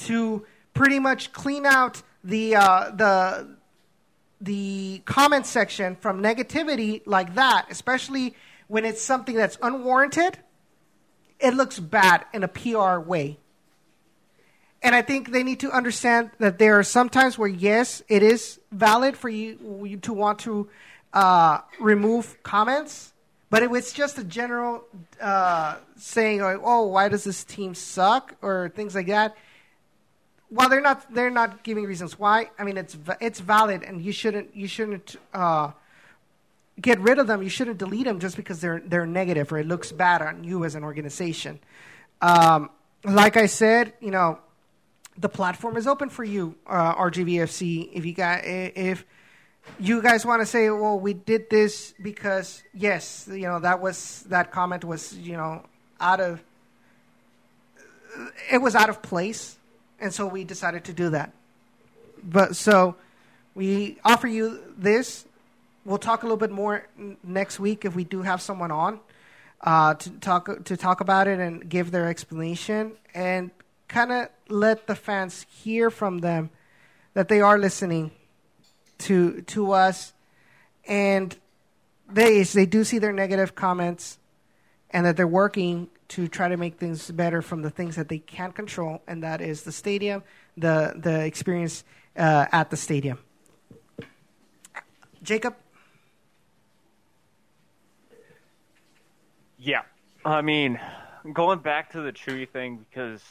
to 0.06 0.46
pretty 0.72 0.98
much 0.98 1.32
clean 1.32 1.66
out 1.66 2.00
the 2.24 2.56
uh, 2.56 2.90
the 2.92 3.56
the 4.40 5.02
comment 5.04 5.44
section 5.44 5.96
from 5.96 6.22
negativity 6.22 7.02
like 7.04 7.34
that, 7.34 7.66
especially 7.68 8.34
when 8.68 8.84
it's 8.84 9.02
something 9.02 9.34
that's 9.34 9.58
unwarranted, 9.60 10.38
it 11.40 11.54
looks 11.54 11.78
bad 11.78 12.24
in 12.32 12.44
a 12.44 12.48
PR 12.48 13.00
way. 13.00 13.38
And 14.82 14.94
I 14.94 15.02
think 15.02 15.32
they 15.32 15.42
need 15.42 15.60
to 15.60 15.72
understand 15.72 16.30
that 16.38 16.58
there 16.58 16.78
are 16.78 16.84
some 16.84 17.08
times 17.08 17.36
where, 17.36 17.48
yes, 17.48 18.02
it 18.08 18.22
is 18.22 18.60
valid 18.70 19.16
for 19.16 19.28
you, 19.28 19.84
you 19.84 19.96
to 19.98 20.12
want 20.12 20.38
to 20.40 20.68
uh, 21.12 21.60
remove 21.80 22.40
comments, 22.42 23.12
but 23.50 23.62
it 23.62 23.70
was 23.70 23.92
just 23.92 24.18
a 24.18 24.24
general 24.24 24.84
uh, 25.20 25.76
saying, 25.96 26.42
like, 26.42 26.60
"Oh, 26.62 26.86
why 26.86 27.08
does 27.08 27.24
this 27.24 27.44
team 27.44 27.74
suck?" 27.74 28.34
or 28.42 28.70
things 28.74 28.94
like 28.94 29.06
that. 29.06 29.36
While 30.50 30.68
they're 30.68 30.82
not, 30.82 31.12
they're 31.12 31.30
not 31.30 31.64
giving 31.64 31.84
reasons 31.84 32.18
why. 32.18 32.50
I 32.58 32.64
mean, 32.64 32.76
it's 32.76 32.96
it's 33.20 33.40
valid, 33.40 33.82
and 33.82 34.02
you 34.02 34.12
shouldn't 34.12 34.54
you 34.54 34.68
shouldn't 34.68 35.16
uh, 35.32 35.72
get 36.80 37.00
rid 37.00 37.18
of 37.18 37.26
them. 37.26 37.42
You 37.42 37.48
shouldn't 37.48 37.78
delete 37.78 38.04
them 38.04 38.20
just 38.20 38.36
because 38.36 38.60
they're 38.60 38.82
they're 38.84 39.06
negative 39.06 39.50
or 39.50 39.58
it 39.58 39.66
looks 39.66 39.92
bad 39.92 40.20
on 40.20 40.44
you 40.44 40.64
as 40.64 40.74
an 40.74 40.84
organization. 40.84 41.58
Um, 42.20 42.70
like 43.04 43.36
I 43.36 43.46
said, 43.46 43.94
you 44.00 44.10
know, 44.10 44.40
the 45.20 45.28
platform 45.28 45.76
is 45.76 45.86
open 45.86 46.08
for 46.08 46.24
you, 46.24 46.54
uh, 46.66 46.94
RGVFC. 46.94 47.90
If 47.92 48.06
you 48.06 48.12
got 48.12 48.44
if 48.44 49.04
you 49.78 50.00
guys 50.00 50.24
want 50.24 50.40
to 50.40 50.46
say, 50.46 50.70
well, 50.70 50.98
we 50.98 51.12
did 51.12 51.50
this 51.50 51.94
because 52.00 52.62
yes, 52.72 53.28
you 53.30 53.42
know 53.42 53.58
that 53.60 53.80
was 53.80 54.24
that 54.28 54.52
comment 54.52 54.84
was 54.84 55.16
you 55.18 55.36
know 55.36 55.64
out 56.00 56.20
of 56.20 56.42
it 58.50 58.58
was 58.58 58.74
out 58.74 58.88
of 58.88 59.02
place, 59.02 59.58
and 60.00 60.12
so 60.12 60.26
we 60.26 60.44
decided 60.44 60.84
to 60.84 60.92
do 60.92 61.10
that. 61.10 61.32
But 62.22 62.56
so 62.56 62.96
we 63.54 63.98
offer 64.04 64.28
you 64.28 64.60
this. 64.76 65.24
We'll 65.84 65.98
talk 65.98 66.22
a 66.22 66.26
little 66.26 66.36
bit 66.36 66.50
more 66.50 66.86
next 67.24 67.58
week 67.58 67.84
if 67.84 67.94
we 67.94 68.04
do 68.04 68.22
have 68.22 68.42
someone 68.42 68.70
on 68.70 69.00
uh, 69.62 69.94
to 69.94 70.10
talk 70.10 70.64
to 70.64 70.76
talk 70.76 71.00
about 71.00 71.26
it 71.26 71.40
and 71.40 71.68
give 71.68 71.90
their 71.90 72.08
explanation 72.08 72.92
and 73.14 73.50
kind 73.88 74.12
of 74.12 74.28
let 74.48 74.86
the 74.86 74.94
fans 74.94 75.46
hear 75.48 75.90
from 75.90 76.18
them 76.18 76.50
that 77.14 77.28
they 77.28 77.40
are 77.40 77.58
listening 77.58 78.10
to 78.98 79.42
to 79.42 79.72
us, 79.72 80.12
and 80.86 81.36
they 82.08 82.42
they 82.42 82.66
do 82.66 82.84
see 82.84 82.98
their 82.98 83.12
negative 83.12 83.54
comments, 83.54 84.18
and 84.90 85.06
that 85.06 85.16
they're 85.16 85.26
working 85.26 85.88
to 86.08 86.26
try 86.28 86.48
to 86.48 86.56
make 86.56 86.78
things 86.78 87.10
better 87.10 87.42
from 87.42 87.62
the 87.62 87.70
things 87.70 87.96
that 87.96 88.08
they 88.08 88.18
can't 88.18 88.54
control, 88.54 89.02
and 89.06 89.22
that 89.22 89.40
is 89.40 89.62
the 89.62 89.72
stadium, 89.72 90.22
the 90.56 90.94
the 90.96 91.24
experience 91.24 91.84
uh, 92.16 92.46
at 92.52 92.70
the 92.70 92.76
stadium. 92.76 93.18
Jacob. 95.22 95.56
Yeah. 99.58 99.82
I 100.24 100.42
mean, 100.42 100.78
going 101.32 101.58
back 101.58 101.92
to 101.92 102.00
the 102.00 102.12
Chuy 102.12 102.48
thing, 102.48 102.84
because 102.88 103.22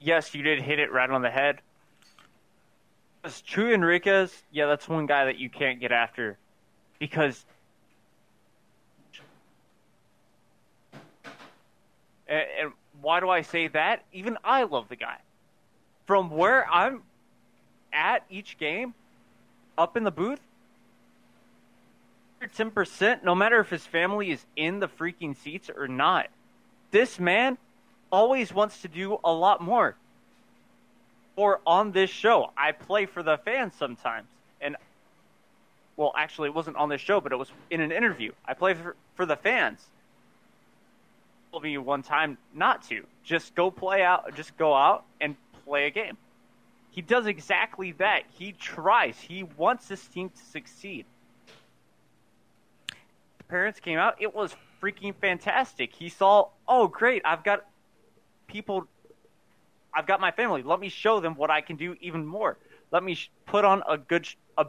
yes, 0.00 0.34
you 0.34 0.42
did 0.42 0.60
hit 0.60 0.78
it 0.78 0.92
right 0.92 1.08
on 1.08 1.22
the 1.22 1.30
head. 1.30 1.60
As 3.22 3.42
Chuy 3.42 3.74
Enriquez, 3.74 4.42
yeah, 4.50 4.66
that's 4.66 4.88
one 4.88 5.06
guy 5.06 5.26
that 5.26 5.38
you 5.38 5.50
can't 5.50 5.78
get 5.78 5.92
after 5.92 6.38
because. 6.98 7.44
And, 12.26 12.72
why 13.00 13.20
do 13.20 13.28
I 13.28 13.42
say 13.42 13.68
that? 13.68 14.04
Even 14.12 14.38
I 14.44 14.64
love 14.64 14.88
the 14.88 14.96
guy. 14.96 15.16
From 16.06 16.30
where 16.30 16.68
I'm 16.70 17.02
at 17.92 18.24
each 18.30 18.58
game, 18.58 18.94
up 19.76 19.96
in 19.96 20.04
the 20.04 20.10
booth, 20.10 20.40
10%, 22.42 23.22
no 23.22 23.34
matter 23.34 23.60
if 23.60 23.68
his 23.68 23.84
family 23.84 24.30
is 24.30 24.44
in 24.56 24.80
the 24.80 24.88
freaking 24.88 25.36
seats 25.36 25.70
or 25.74 25.88
not. 25.88 26.28
This 26.90 27.18
man 27.18 27.58
always 28.10 28.52
wants 28.52 28.82
to 28.82 28.88
do 28.88 29.18
a 29.24 29.32
lot 29.32 29.60
more. 29.60 29.96
Or 31.36 31.60
on 31.66 31.92
this 31.92 32.10
show, 32.10 32.50
I 32.56 32.72
play 32.72 33.06
for 33.06 33.22
the 33.22 33.38
fans 33.38 33.74
sometimes. 33.78 34.26
And, 34.60 34.76
well, 35.96 36.12
actually, 36.16 36.48
it 36.48 36.54
wasn't 36.54 36.76
on 36.76 36.88
this 36.88 37.00
show, 37.00 37.20
but 37.20 37.32
it 37.32 37.36
was 37.36 37.50
in 37.70 37.80
an 37.80 37.92
interview. 37.92 38.32
I 38.44 38.54
play 38.54 38.74
for, 38.74 38.96
for 39.14 39.26
the 39.26 39.36
fans. 39.36 39.80
Told 41.50 41.62
me 41.62 41.78
one 41.78 42.02
time 42.02 42.36
not 42.54 42.82
to. 42.88 43.06
Just 43.24 43.54
go 43.54 43.70
play 43.70 44.02
out, 44.02 44.34
just 44.34 44.56
go 44.56 44.74
out 44.74 45.04
and 45.20 45.36
play 45.64 45.86
a 45.86 45.90
game. 45.90 46.16
He 46.90 47.02
does 47.02 47.26
exactly 47.26 47.92
that. 47.92 48.24
He 48.32 48.52
tries. 48.52 49.18
He 49.18 49.44
wants 49.44 49.86
this 49.88 50.04
team 50.06 50.30
to 50.30 50.44
succeed. 50.50 51.06
Parents 53.48 53.80
came 53.80 53.98
out. 53.98 54.16
It 54.20 54.34
was 54.34 54.54
freaking 54.80 55.14
fantastic. 55.14 55.94
He 55.94 56.08
saw, 56.08 56.48
oh, 56.68 56.86
great, 56.86 57.22
I've 57.24 57.44
got 57.44 57.64
people, 58.50 58.86
I've 59.94 60.06
got 60.06 60.20
my 60.20 60.30
family. 60.30 60.62
Let 60.62 60.80
me 60.80 60.88
show 60.88 61.20
them 61.20 61.34
what 61.34 61.50
I 61.50 61.60
can 61.60 61.76
do 61.76 61.96
even 62.00 62.26
more. 62.26 62.56
Let 62.90 63.02
me 63.02 63.14
sh- 63.14 63.30
put 63.46 63.64
on 63.64 63.82
a 63.88 63.96
good, 63.96 64.26
sh- 64.26 64.36
a, 64.58 64.66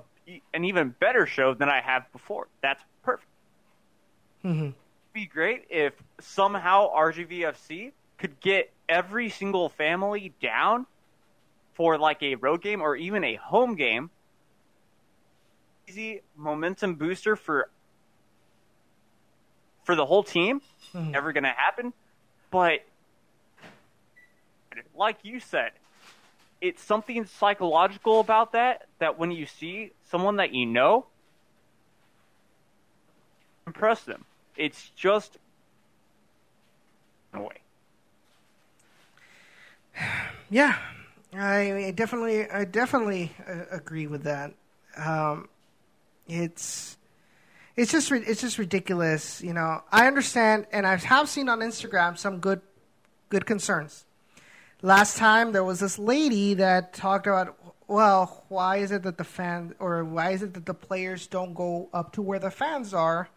an 0.53 0.64
even 0.66 0.90
better 0.99 1.26
show 1.26 1.53
than 1.53 1.70
I 1.70 1.82
have 1.82 2.12
before. 2.12 2.48
That's 2.62 2.82
perfect. 3.03 3.28
Mm-hmm. 4.45 4.70
Be 5.14 5.26
great 5.26 5.66
if 5.70 5.94
somehow 6.20 6.94
RGVFC 6.95 7.91
could 8.18 8.40
get 8.40 8.72
every 8.88 9.30
single 9.30 9.70
family 9.70 10.34
down 10.41 10.86
for 11.74 11.98
like 11.98 12.22
a 12.24 12.36
road 12.36 12.62
game 12.62 12.82
or 12.82 12.95
even 12.95 13.24
a 13.24 13.36
home 13.36 13.76
game. 13.76 14.10
Easy 15.90 16.22
momentum 16.38 16.95
booster 16.95 17.36
for 17.36 17.70
for 19.84 19.95
the 19.95 20.06
whole 20.06 20.24
team. 20.24 20.62
Mhm. 20.94 21.12
Never 21.12 21.34
going 21.34 21.44
to 21.44 21.49
happen, 21.49 21.94
but 22.52 22.82
like 24.95 25.18
you 25.24 25.40
said, 25.40 25.72
it's 26.60 26.84
something 26.84 27.26
psychological 27.26 28.20
about 28.20 28.52
that. 28.53 28.88
That 28.99 29.18
when 29.18 29.32
you 29.32 29.45
see 29.45 29.91
someone 30.10 30.38
that 30.38 30.53
you 30.53 30.66
know, 30.66 31.06
impress 33.66 34.03
them. 34.03 34.26
It's 34.58 34.90
just 34.95 35.38
way. 37.34 37.62
Yeah, 40.53 40.78
I, 41.34 41.94
definitely, 41.95 42.49
I 42.49 42.66
definitely 42.66 43.32
uh, 43.48 43.64
agree 43.72 44.06
with 44.06 44.24
that. 44.24 44.52
Um, 44.98 45.48
it's, 46.28 46.98
it's 47.78 47.94
just, 47.94 48.12
it's 48.12 48.41
just 48.41 48.58
ridiculous. 48.58 49.41
You 49.41 49.53
know, 49.53 49.82
I 49.94 50.08
understand, 50.08 50.68
and 50.74 50.86
I 50.86 50.98
have 50.98 51.30
seen 51.30 51.48
on 51.48 51.60
Instagram 51.60 52.18
some 52.18 52.40
good, 52.40 52.60
good 53.30 53.45
concerns. 53.45 54.03
Last 54.82 55.18
time 55.18 55.52
there 55.52 55.64
was 55.64 55.80
this 55.80 55.99
lady 55.99 56.56
that 56.56 56.94
talked 56.94 57.28
about, 57.28 57.58
well, 57.88 58.44
why 58.49 58.78
is 58.78 58.91
it 58.91 59.03
that 59.03 59.18
the 59.18 59.24
fans, 59.24 59.74
or 59.80 60.03
why 60.03 60.32
is 60.32 60.41
it 60.41 60.53
that 60.56 60.66
the 60.66 60.74
players 60.74 61.28
don't 61.28 61.53
go 61.53 61.90
up 61.94 62.14
to 62.14 62.22
where 62.22 62.40
the 62.40 62.52
fans 62.52 62.94
are 62.94 63.30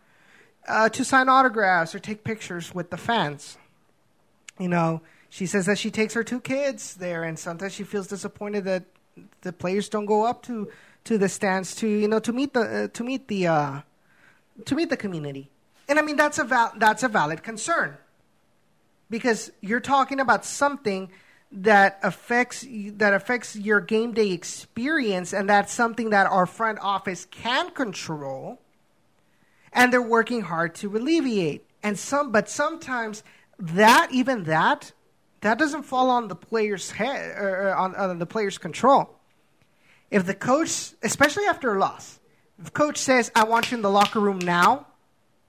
uh, 0.66 0.88
to 0.88 1.04
sign 1.04 1.28
autographs 1.28 1.94
or 1.94 1.98
take 1.98 2.24
pictures 2.24 2.74
with 2.74 2.90
the 2.90 2.96
fans? 2.96 3.58
you 4.58 4.68
know, 4.68 5.00
she 5.28 5.46
says 5.46 5.66
that 5.66 5.78
she 5.78 5.90
takes 5.90 6.14
her 6.14 6.22
two 6.22 6.40
kids 6.40 6.94
there, 6.94 7.24
and 7.24 7.38
sometimes 7.38 7.72
she 7.72 7.84
feels 7.84 8.06
disappointed 8.06 8.64
that 8.64 8.84
the 9.42 9.52
players 9.52 9.88
don't 9.88 10.06
go 10.06 10.24
up 10.24 10.42
to 10.44 10.68
to 11.04 11.18
the 11.18 11.28
stands 11.28 11.74
to 11.76 11.88
you 11.88 12.08
know 12.08 12.18
to 12.20 12.32
meet 12.32 12.54
the 12.54 12.60
uh, 12.60 12.88
to 12.88 13.04
meet 13.04 13.28
the 13.28 13.46
uh, 13.46 13.80
to 14.64 14.74
meet 14.74 14.90
the 14.90 14.96
community. 14.96 15.50
And 15.88 15.98
I 15.98 16.02
mean 16.02 16.16
that's 16.16 16.38
a 16.38 16.44
val- 16.44 16.72
that's 16.76 17.02
a 17.02 17.08
valid 17.08 17.42
concern 17.42 17.96
because 19.10 19.50
you're 19.60 19.80
talking 19.80 20.20
about 20.20 20.44
something 20.44 21.10
that 21.52 21.98
affects 22.02 22.66
that 22.68 23.14
affects 23.14 23.54
your 23.56 23.80
game 23.80 24.12
day 24.12 24.32
experience, 24.32 25.32
and 25.32 25.48
that's 25.48 25.72
something 25.72 26.10
that 26.10 26.26
our 26.26 26.46
front 26.46 26.78
office 26.80 27.26
can 27.26 27.70
control 27.70 28.60
and 29.74 29.92
they're 29.92 30.00
working 30.00 30.42
hard 30.42 30.74
to 30.76 30.96
alleviate. 30.96 31.66
And 31.82 31.98
some, 31.98 32.32
but 32.32 32.48
sometimes 32.48 33.22
that 33.58 34.08
even 34.10 34.44
that 34.44 34.92
that 35.42 35.58
doesn't 35.58 35.82
fall 35.82 36.08
on 36.08 36.28
the 36.28 36.34
player's 36.34 36.92
head 36.92 37.36
or 37.36 37.74
on, 37.74 37.94
on 37.94 38.18
the 38.18 38.26
player's 38.26 38.56
control. 38.56 39.10
If 40.10 40.24
the 40.24 40.34
coach, 40.34 40.94
especially 41.02 41.44
after 41.44 41.74
a 41.74 41.78
loss, 41.78 42.18
if 42.58 42.72
coach 42.72 42.96
says, 42.96 43.30
"I 43.34 43.44
want 43.44 43.70
you 43.70 43.76
in 43.76 43.82
the 43.82 43.90
locker 43.90 44.20
room 44.20 44.38
now," 44.38 44.86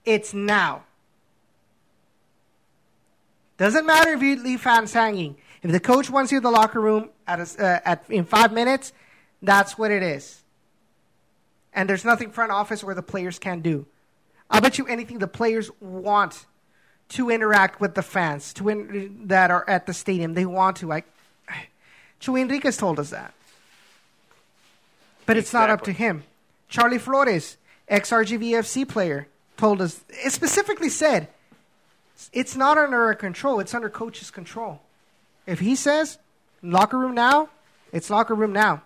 it's 0.04 0.34
now. 0.34 0.82
Doesn't 3.56 3.86
matter 3.86 4.12
if 4.12 4.22
you 4.22 4.42
leave 4.42 4.60
fans 4.60 4.92
hanging. 4.92 5.36
If 5.62 5.72
the 5.72 5.80
coach 5.80 6.10
wants 6.10 6.32
you 6.32 6.38
in 6.38 6.44
the 6.44 6.50
locker 6.50 6.80
room 6.80 7.10
at, 7.26 7.40
a, 7.40 7.64
uh, 7.64 7.80
at 7.84 8.04
in 8.08 8.24
five 8.24 8.52
minutes, 8.52 8.92
that's 9.42 9.78
what 9.78 9.90
it 9.90 10.02
is. 10.02 10.42
And 11.72 11.88
there's 11.88 12.04
nothing 12.04 12.30
front 12.30 12.52
office 12.52 12.82
where 12.82 12.94
the 12.94 13.02
players 13.02 13.38
can 13.38 13.60
do. 13.60 13.86
I'll 14.50 14.60
bet 14.60 14.78
you 14.78 14.86
anything 14.86 15.18
the 15.18 15.26
players 15.26 15.70
want 15.80 16.46
to 17.10 17.30
interact 17.30 17.80
with 17.80 17.94
the 17.94 18.02
fans 18.02 18.52
to 18.54 18.68
in, 18.68 19.28
that 19.28 19.50
are 19.50 19.68
at 19.68 19.86
the 19.86 19.94
stadium. 19.94 20.34
They 20.34 20.46
want 20.46 20.78
to. 20.78 20.86
Like 20.86 21.06
Chuy 22.20 22.40
Enriquez 22.40 22.76
told 22.76 22.98
us 22.98 23.10
that, 23.10 23.34
but 25.24 25.36
it's 25.36 25.52
not 25.52 25.70
up 25.70 25.82
to 25.82 25.92
him. 25.92 26.24
Charlie 26.68 26.98
Flores, 26.98 27.56
ex 27.88 28.10
RGVFC 28.10 28.88
player, 28.88 29.28
told 29.56 29.80
us. 29.80 30.00
It 30.08 30.32
specifically 30.32 30.88
said 30.88 31.28
it's 32.32 32.56
not 32.56 32.78
under 32.78 33.04
our 33.04 33.14
control. 33.14 33.60
It's 33.60 33.74
under 33.74 33.90
coach's 33.90 34.30
control. 34.30 34.80
If 35.46 35.60
he 35.60 35.76
says 35.76 36.18
locker 36.62 36.98
room 36.98 37.14
now, 37.14 37.48
it's 37.92 38.10
locker 38.10 38.34
room 38.34 38.52
now. 38.52 38.82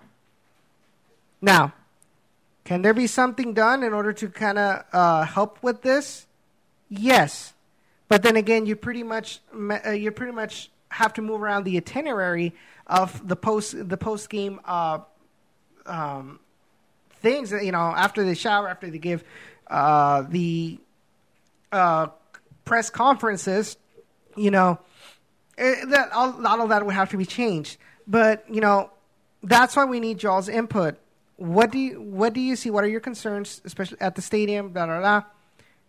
Now, 1.40 1.72
can 2.64 2.82
there 2.82 2.94
be 2.94 3.06
something 3.06 3.54
done 3.54 3.82
in 3.82 3.92
order 3.92 4.12
to 4.12 4.28
kind 4.28 4.58
of 4.58 4.84
uh, 4.92 5.24
help 5.24 5.62
with 5.62 5.82
this? 5.82 6.26
Yes, 6.88 7.54
but 8.08 8.22
then 8.22 8.36
again, 8.36 8.66
you 8.66 8.76
pretty 8.76 9.02
much 9.02 9.40
uh, 9.54 9.90
you 9.90 10.10
pretty 10.10 10.32
much 10.32 10.70
have 10.90 11.14
to 11.14 11.22
move 11.22 11.40
around 11.40 11.64
the 11.64 11.76
itinerary 11.76 12.52
of 12.86 13.26
the 13.26 13.36
post 13.36 13.88
the 13.88 13.96
post 13.96 14.28
game 14.28 14.60
uh, 14.64 14.98
um, 15.86 16.40
things. 17.20 17.52
You 17.52 17.72
know, 17.72 17.78
after 17.78 18.24
they 18.24 18.34
shower, 18.34 18.68
after 18.68 18.90
they 18.90 18.98
give 18.98 19.24
uh, 19.68 20.22
the 20.28 20.78
uh, 21.72 22.08
press 22.64 22.90
conferences, 22.90 23.76
you 24.36 24.50
know, 24.50 24.80
eh, 25.60 25.84
that 25.86 26.12
all, 26.12 26.46
all 26.46 26.62
of 26.62 26.68
that 26.70 26.84
would 26.84 26.94
have 26.94 27.10
to 27.10 27.16
be 27.16 27.26
changed. 27.26 27.76
But 28.06 28.44
you 28.50 28.60
know, 28.60 28.90
that's 29.42 29.76
why 29.76 29.84
we 29.84 30.00
need 30.00 30.22
y'all's 30.22 30.48
input. 30.48 30.96
What 31.36 31.70
do 31.70 31.78
you 31.78 32.00
What 32.00 32.32
do 32.32 32.40
you 32.40 32.56
see? 32.56 32.70
What 32.70 32.84
are 32.84 32.88
your 32.88 33.00
concerns, 33.00 33.60
especially 33.64 34.00
at 34.00 34.14
the 34.14 34.22
stadium? 34.22 34.70
Blah 34.70 34.86
blah 34.86 35.00
blah, 35.00 35.22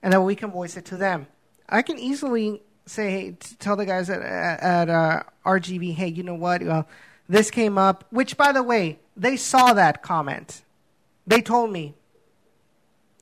and 0.03 0.14
then 0.14 0.23
we 0.23 0.35
can 0.35 0.52
voice 0.52 0.77
it 0.77 0.85
to 0.85 0.98
them. 0.98 1.27
I 1.68 1.81
can 1.81 1.98
easily 1.98 2.61
say, 2.85 3.11
hey, 3.11 3.38
tell 3.60 3.76
the 3.76 3.85
guys 3.85 4.10
at 4.10 4.22
at 4.22 4.89
uh, 4.89 5.23
RGV, 5.45 5.95
hey, 5.95 6.07
you 6.07 6.23
know 6.23 6.35
what? 6.35 6.61
Well, 6.61 6.88
this 7.27 7.49
came 7.49 7.77
up. 7.77 8.06
Which, 8.11 8.38
by 8.38 8.52
the 8.52 8.64
way, 8.64 8.99
they 9.18 9.38
saw 9.38 9.73
that 9.73 10.02
comment. 10.02 10.64
They 11.26 11.41
told 11.41 11.72
me. 11.72 11.95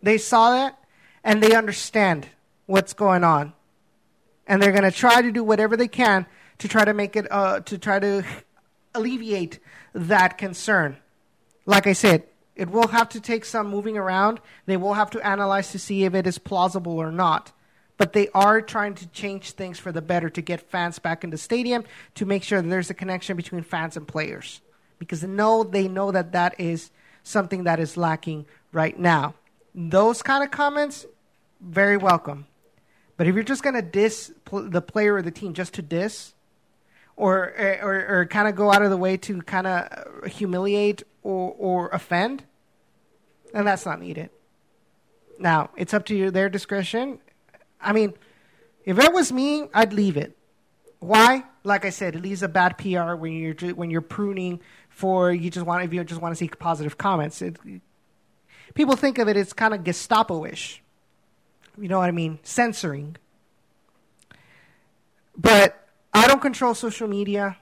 They 0.01 0.17
saw 0.17 0.51
that, 0.51 0.79
and 1.23 1.43
they 1.43 1.53
understand 1.53 2.27
what's 2.65 2.93
going 2.93 3.23
on, 3.23 3.53
and 4.47 4.61
they're 4.61 4.71
going 4.71 4.83
to 4.83 4.91
try 4.91 5.21
to 5.21 5.31
do 5.31 5.43
whatever 5.43 5.75
they 5.75 5.89
can 5.89 6.25
to 6.59 6.67
try 6.67 6.85
to 6.85 6.93
make 6.93 7.15
it 7.15 7.31
uh, 7.31 7.61
to 7.61 7.77
try 7.77 7.99
to 7.99 8.23
alleviate 8.93 9.59
that 9.93 10.37
concern. 10.37 10.97
Like 11.65 11.87
I 11.87 11.93
said, 11.93 12.23
it 12.55 12.69
will 12.69 12.89
have 12.89 13.09
to 13.09 13.21
take 13.21 13.45
some 13.45 13.67
moving 13.67 13.97
around. 13.97 14.39
They 14.65 14.77
will 14.77 14.93
have 14.93 15.09
to 15.11 15.25
analyze 15.25 15.71
to 15.71 15.79
see 15.79 16.03
if 16.03 16.13
it 16.13 16.27
is 16.27 16.37
plausible 16.37 16.97
or 16.97 17.11
not. 17.11 17.51
But 17.97 18.13
they 18.13 18.29
are 18.33 18.61
trying 18.61 18.95
to 18.95 19.07
change 19.07 19.51
things 19.51 19.77
for 19.77 19.91
the 19.91 20.01
better 20.01 20.29
to 20.29 20.41
get 20.41 20.69
fans 20.69 20.99
back 20.99 21.23
in 21.23 21.31
the 21.31 21.37
stadium 21.37 21.83
to 22.15 22.25
make 22.25 22.43
sure 22.43 22.61
that 22.61 22.67
there's 22.67 22.89
a 22.89 22.93
connection 22.93 23.35
between 23.35 23.61
fans 23.61 23.97
and 23.97 24.07
players. 24.07 24.61
Because 24.99 25.21
they 25.21 25.27
know, 25.27 25.63
they 25.63 25.87
know 25.87 26.11
that 26.11 26.31
that 26.31 26.59
is 26.59 26.91
something 27.23 27.65
that 27.65 27.79
is 27.79 27.97
lacking 27.97 28.45
right 28.71 28.97
now. 28.97 29.35
Those 29.75 30.21
kind 30.21 30.43
of 30.43 30.51
comments, 30.51 31.05
very 31.61 31.97
welcome. 31.97 32.47
But 33.17 33.27
if 33.27 33.35
you're 33.35 33.43
just 33.43 33.63
going 33.63 33.75
to 33.75 33.81
diss 33.81 34.31
the 34.51 34.81
player 34.81 35.15
or 35.15 35.21
the 35.21 35.31
team 35.31 35.53
just 35.53 35.73
to 35.75 35.81
diss, 35.81 36.33
Eh, 37.19 37.23
or 37.23 37.79
or, 37.81 38.19
or 38.19 38.25
kind 38.25 38.47
of 38.47 38.55
go 38.55 38.71
out 38.71 38.81
of 38.81 38.89
the 38.89 38.97
way 38.97 39.17
to 39.17 39.41
kind 39.41 39.67
of 39.67 40.25
humiliate 40.25 41.03
or, 41.21 41.53
or 41.57 41.89
offend, 41.89 42.43
then 43.51 43.65
that's 43.65 43.85
not 43.85 43.99
needed. 43.99 44.29
Now 45.37 45.69
it's 45.75 45.93
up 45.93 46.05
to 46.05 46.15
you, 46.15 46.31
their 46.31 46.49
discretion. 46.49 47.19
I 47.81 47.91
mean, 47.91 48.13
if 48.85 48.97
it 48.97 49.13
was 49.13 49.31
me, 49.33 49.67
I'd 49.73 49.91
leave 49.91 50.15
it. 50.15 50.37
Why? 50.99 51.43
Like 51.63 51.83
I 51.83 51.89
said, 51.89 52.15
it 52.15 52.21
leaves 52.21 52.41
a 52.41 52.47
bad 52.47 52.77
PR 52.77 53.15
when 53.15 53.33
you're 53.33 53.75
when 53.75 53.89
you're 53.89 54.01
pruning 54.01 54.61
for 54.89 55.31
you 55.31 55.49
just 55.49 55.65
want 55.65 55.83
if 55.83 55.93
you 55.93 56.03
just 56.05 56.21
want 56.21 56.31
to 56.31 56.37
see 56.37 56.47
positive 56.47 56.97
comments. 56.97 57.41
It, 57.41 57.57
people 58.75 58.95
think 58.95 59.17
of 59.17 59.27
it 59.27 59.35
as 59.35 59.51
kind 59.51 59.73
of 59.73 59.83
Gestapo-ish. 59.83 60.81
You 61.77 61.89
know 61.89 61.99
what 61.99 62.07
I 62.07 62.11
mean? 62.11 62.39
Censoring. 62.43 63.17
But 65.37 65.88
I 66.13 66.27
don't 66.27 66.41
control 66.41 66.73
social 66.73 67.07
media. 67.07 67.57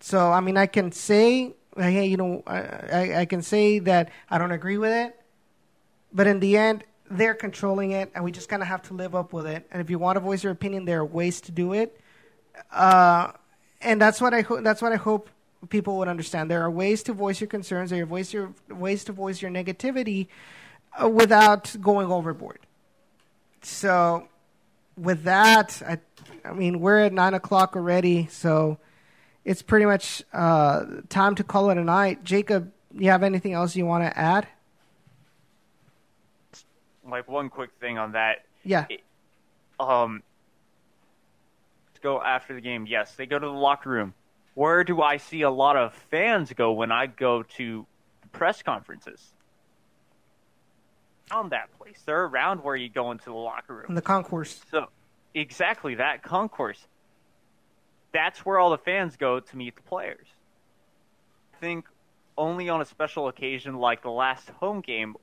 So, 0.00 0.32
I 0.32 0.40
mean, 0.40 0.56
I 0.56 0.66
can 0.66 0.92
say, 0.92 1.54
hey, 1.76 2.06
you 2.06 2.16
know, 2.16 2.42
I, 2.46 2.58
I, 2.58 3.20
I 3.20 3.24
can 3.24 3.42
say 3.42 3.78
that 3.80 4.10
I 4.30 4.38
don't 4.38 4.52
agree 4.52 4.78
with 4.78 4.92
it. 4.92 5.18
But 6.12 6.26
in 6.26 6.40
the 6.40 6.56
end, 6.56 6.84
they're 7.10 7.34
controlling 7.34 7.92
it, 7.92 8.10
and 8.14 8.24
we 8.24 8.32
just 8.32 8.48
kind 8.48 8.62
of 8.62 8.68
have 8.68 8.82
to 8.82 8.94
live 8.94 9.14
up 9.14 9.32
with 9.32 9.46
it. 9.46 9.66
And 9.70 9.80
if 9.80 9.90
you 9.90 9.98
want 9.98 10.16
to 10.16 10.20
voice 10.20 10.42
your 10.42 10.52
opinion, 10.52 10.84
there 10.84 11.00
are 11.00 11.04
ways 11.04 11.40
to 11.42 11.52
do 11.52 11.72
it. 11.72 12.00
Uh, 12.70 13.32
and 13.80 14.00
that's 14.00 14.20
what 14.20 14.34
I 14.34 14.42
hope. 14.42 14.62
That's 14.62 14.82
what 14.82 14.92
I 14.92 14.96
hope 14.96 15.28
people 15.68 15.98
would 15.98 16.08
understand. 16.08 16.50
There 16.50 16.62
are 16.62 16.70
ways 16.70 17.02
to 17.04 17.12
voice 17.12 17.40
your 17.40 17.48
concerns. 17.48 17.90
There 17.90 18.02
are 18.02 18.06
ways 18.06 18.32
your 18.32 18.52
ways 18.68 19.04
to 19.04 19.12
voice 19.12 19.42
your 19.42 19.50
negativity 19.50 20.28
uh, 21.00 21.08
without 21.08 21.74
going 21.80 22.10
overboard. 22.10 22.60
So, 23.62 24.28
with 24.96 25.24
that, 25.24 25.80
I, 25.86 25.98
I 26.44 26.52
mean, 26.52 26.80
we're 26.80 26.98
at 26.98 27.12
nine 27.12 27.34
o'clock 27.34 27.76
already, 27.76 28.26
so 28.26 28.78
it's 29.44 29.62
pretty 29.62 29.86
much 29.86 30.22
uh, 30.32 30.84
time 31.08 31.34
to 31.36 31.44
call 31.44 31.70
it 31.70 31.78
a 31.78 31.84
night. 31.84 32.24
Jacob, 32.24 32.72
you 32.94 33.10
have 33.10 33.22
anything 33.22 33.52
else 33.52 33.74
you 33.74 33.86
want 33.86 34.04
to 34.04 34.18
add? 34.18 34.46
Like 37.08 37.28
one 37.28 37.48
quick 37.48 37.70
thing 37.80 37.98
on 37.98 38.12
that. 38.12 38.44
Yeah. 38.64 38.86
Um, 39.80 40.22
to 41.94 42.00
go 42.00 42.22
after 42.22 42.54
the 42.54 42.60
game. 42.60 42.86
Yes, 42.86 43.14
they 43.16 43.26
go 43.26 43.38
to 43.38 43.46
the 43.46 43.52
locker 43.52 43.90
room. 43.90 44.14
Where 44.54 44.84
do 44.84 45.02
I 45.02 45.16
see 45.16 45.42
a 45.42 45.50
lot 45.50 45.76
of 45.76 45.94
fans 46.10 46.52
go 46.52 46.72
when 46.72 46.92
I 46.92 47.06
go 47.06 47.42
to 47.42 47.86
press 48.32 48.62
conferences? 48.62 49.32
Around 51.32 51.50
that 51.50 51.68
place. 51.78 52.00
They're 52.04 52.24
around 52.24 52.62
where 52.62 52.76
you 52.76 52.88
go 52.88 53.10
into 53.10 53.26
the 53.26 53.34
locker 53.34 53.74
room. 53.74 53.86
In 53.88 53.94
the 53.94 54.02
concourse. 54.02 54.60
So, 54.70 54.86
exactly 55.34 55.96
that 55.96 56.22
concourse. 56.22 56.86
That's 58.12 58.44
where 58.44 58.58
all 58.58 58.70
the 58.70 58.78
fans 58.78 59.16
go 59.16 59.40
to 59.40 59.56
meet 59.56 59.74
the 59.76 59.82
players. 59.82 60.26
I 61.54 61.58
think 61.58 61.86
only 62.36 62.68
on 62.68 62.80
a 62.80 62.84
special 62.84 63.28
occasion 63.28 63.76
like 63.76 64.02
the 64.02 64.10
last 64.10 64.48
home 64.50 64.80
game 64.80 65.16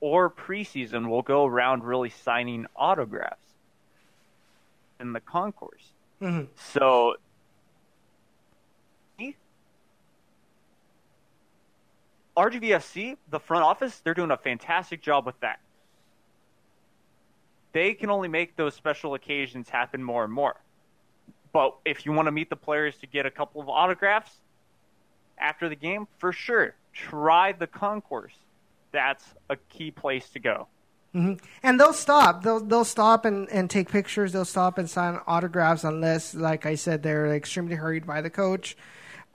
or 0.00 0.30
preseason 0.30 1.08
will 1.08 1.22
go 1.22 1.44
around 1.46 1.82
really 1.84 2.10
signing 2.10 2.66
autographs 2.76 3.46
in 5.00 5.12
the 5.12 5.20
concourse. 5.20 5.92
hmm 6.20 6.42
So, 6.54 7.16
RGVFC, 12.36 13.16
the 13.30 13.40
front 13.40 13.64
office, 13.64 14.00
they're 14.04 14.14
doing 14.14 14.30
a 14.30 14.36
fantastic 14.36 15.02
job 15.02 15.26
with 15.26 15.38
that. 15.40 15.60
They 17.72 17.94
can 17.94 18.10
only 18.10 18.28
make 18.28 18.56
those 18.56 18.74
special 18.74 19.14
occasions 19.14 19.68
happen 19.68 20.02
more 20.02 20.24
and 20.24 20.32
more. 20.32 20.56
But 21.52 21.76
if 21.84 22.04
you 22.04 22.12
want 22.12 22.26
to 22.26 22.32
meet 22.32 22.50
the 22.50 22.56
players 22.56 22.96
to 22.98 23.06
get 23.06 23.24
a 23.26 23.30
couple 23.30 23.60
of 23.60 23.68
autographs 23.68 24.30
after 25.38 25.68
the 25.68 25.76
game, 25.76 26.06
for 26.18 26.32
sure, 26.32 26.74
try 26.92 27.52
the 27.52 27.66
concourse. 27.66 28.34
That's 28.92 29.24
a 29.50 29.56
key 29.68 29.90
place 29.90 30.28
to 30.30 30.38
go. 30.38 30.68
hmm 31.12 31.34
And 31.62 31.80
they'll 31.80 31.92
stop. 31.92 32.42
They'll 32.42 32.60
they'll 32.60 32.84
stop 32.84 33.24
and, 33.24 33.48
and 33.50 33.70
take 33.70 33.90
pictures. 33.90 34.32
They'll 34.32 34.44
stop 34.44 34.78
and 34.78 34.88
sign 34.88 35.18
autographs 35.26 35.84
unless, 35.84 36.34
like 36.34 36.66
I 36.66 36.74
said, 36.74 37.02
they're 37.02 37.34
extremely 37.34 37.76
hurried 37.76 38.06
by 38.06 38.20
the 38.20 38.30
coach. 38.30 38.76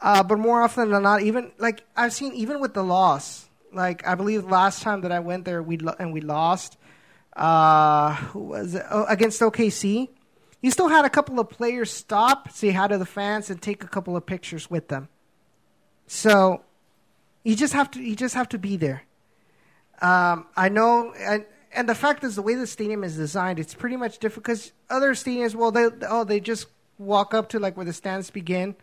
Uh, 0.02 0.24
but 0.24 0.40
more 0.40 0.62
often 0.62 0.90
than 0.90 1.04
not, 1.04 1.22
even 1.22 1.52
like 1.60 1.84
I've 1.96 2.14
seen, 2.14 2.34
even 2.34 2.60
with 2.60 2.74
the 2.74 2.84
loss, 2.84 3.48
like 3.72 4.06
I 4.08 4.16
believe 4.16 4.46
last 4.46 4.82
time 4.82 5.02
that 5.02 5.12
I 5.12 5.20
went 5.20 5.46
there, 5.46 5.62
we 5.62 5.78
lo- 5.78 5.96
and 6.00 6.12
we 6.12 6.22
lost. 6.22 6.78
Uh, 7.36 8.18
was? 8.34 8.76
Oh, 8.90 9.06
against 9.08 9.40
OKC? 9.42 10.10
You 10.62 10.72
still 10.72 10.90
had 10.90 11.06
a 11.06 11.10
couple 11.10 11.40
of 11.40 11.50
players 11.50 11.92
stop, 11.92 12.52
say 12.52 12.72
hi 12.72 12.88
to 12.88 12.98
the 12.98 13.06
fans, 13.06 13.50
and 13.50 13.62
take 13.62 13.84
a 13.84 13.88
couple 13.88 14.16
of 14.16 14.26
pictures 14.26 14.70
with 14.70 14.88
them. 14.90 15.08
So 16.08 16.62
you 17.44 17.56
just 17.56 17.74
have 17.74 17.90
to 17.92 18.02
you 18.02 18.16
just 18.16 18.36
have 18.36 18.50
to 18.50 18.58
be 18.58 18.78
there. 18.78 19.04
Um, 20.02 20.48
I 20.58 20.70
know, 20.70 21.14
and, 21.14 21.46
and 21.74 21.88
the 21.88 21.96
fact 21.96 22.24
is, 22.24 22.36
the 22.36 22.42
way 22.42 22.56
the 22.56 22.66
stadium 22.66 23.04
is 23.04 23.16
designed, 23.16 23.60
it's 23.60 23.76
pretty 23.76 23.98
much 23.98 24.18
different 24.18 24.46
because 24.46 24.72
other 24.90 25.14
stadiums, 25.14 25.54
well, 25.54 25.72
they 25.72 25.88
oh 26.10 26.24
they 26.24 26.40
just 26.40 26.68
walk 26.98 27.34
up 27.34 27.50
to 27.50 27.60
like 27.60 27.78
where 27.78 27.86
the 27.86 27.94
stands 27.94 28.30
begin, 28.30 28.76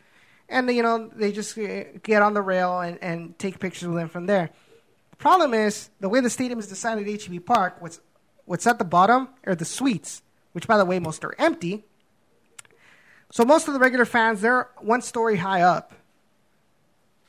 and 0.49 0.70
you 0.70 0.83
know 0.83 1.11
they 1.15 1.33
just 1.33 1.57
get 2.03 2.23
on 2.23 2.35
the 2.35 2.43
rail 2.43 2.81
and, 2.81 2.99
and 3.03 3.39
take 3.39 3.59
pictures 3.59 3.89
with 3.89 3.97
them 3.97 4.09
from 4.09 4.27
there. 4.27 4.51
The 5.11 5.16
problem 5.16 5.55
is 5.55 5.91
the 6.01 6.09
way 6.09 6.20
the 6.20 6.31
stadium 6.31 6.59
is 6.59 6.66
designed 6.66 7.07
at 7.07 7.23
HEB 7.23 7.45
Park. 7.45 7.77
What's 7.81 8.01
what's 8.45 8.66
at 8.66 8.79
the 8.79 8.85
bottom 8.85 9.29
are 9.47 9.55
the 9.55 9.65
suites, 9.65 10.23
which 10.53 10.66
by 10.66 10.79
the 10.79 10.85
way 10.85 10.99
most 10.99 11.25
are 11.25 11.35
empty. 11.39 11.85
So 13.31 13.45
most 13.45 13.69
of 13.69 13.75
the 13.75 13.81
regular 13.81 14.05
fans 14.05 14.41
they're 14.41 14.69
one 14.79 15.03
story 15.03 15.37
high 15.37 15.62
up, 15.62 15.93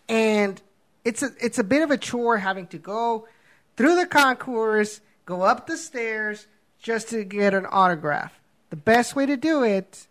and 0.08 0.62
it's 1.04 1.24
a 1.24 1.32
it's 1.41 1.60
a 1.60 1.64
bit 1.64 1.82
of 1.82 1.91
a 1.91 1.98
chore 1.98 2.38
having 2.38 2.68
to 2.68 2.78
go 2.78 3.28
through 3.76 3.96
the 3.96 4.06
concourse, 4.06 5.02
go 5.26 5.41
up 5.41 5.68
the 5.68 5.78
stairs 5.78 6.48
just 6.80 7.10
to 7.10 7.24
get 7.24 7.54
an 7.54 7.66
autograph. 7.70 8.40
The 8.70 8.76
best 8.76 9.16
way 9.16 9.26
to 9.26 9.36
do 9.36 9.64
it, 9.64 10.08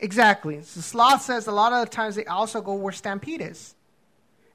exactly. 0.00 0.62
So 0.62 0.80
Sloth 0.80 1.22
says 1.22 1.46
a 1.46 1.52
lot 1.52 1.72
of 1.72 1.84
the 1.84 1.90
times 1.90 2.14
they 2.14 2.24
also 2.26 2.60
go 2.60 2.74
where 2.74 2.92
Stampede 2.92 3.40
is, 3.40 3.74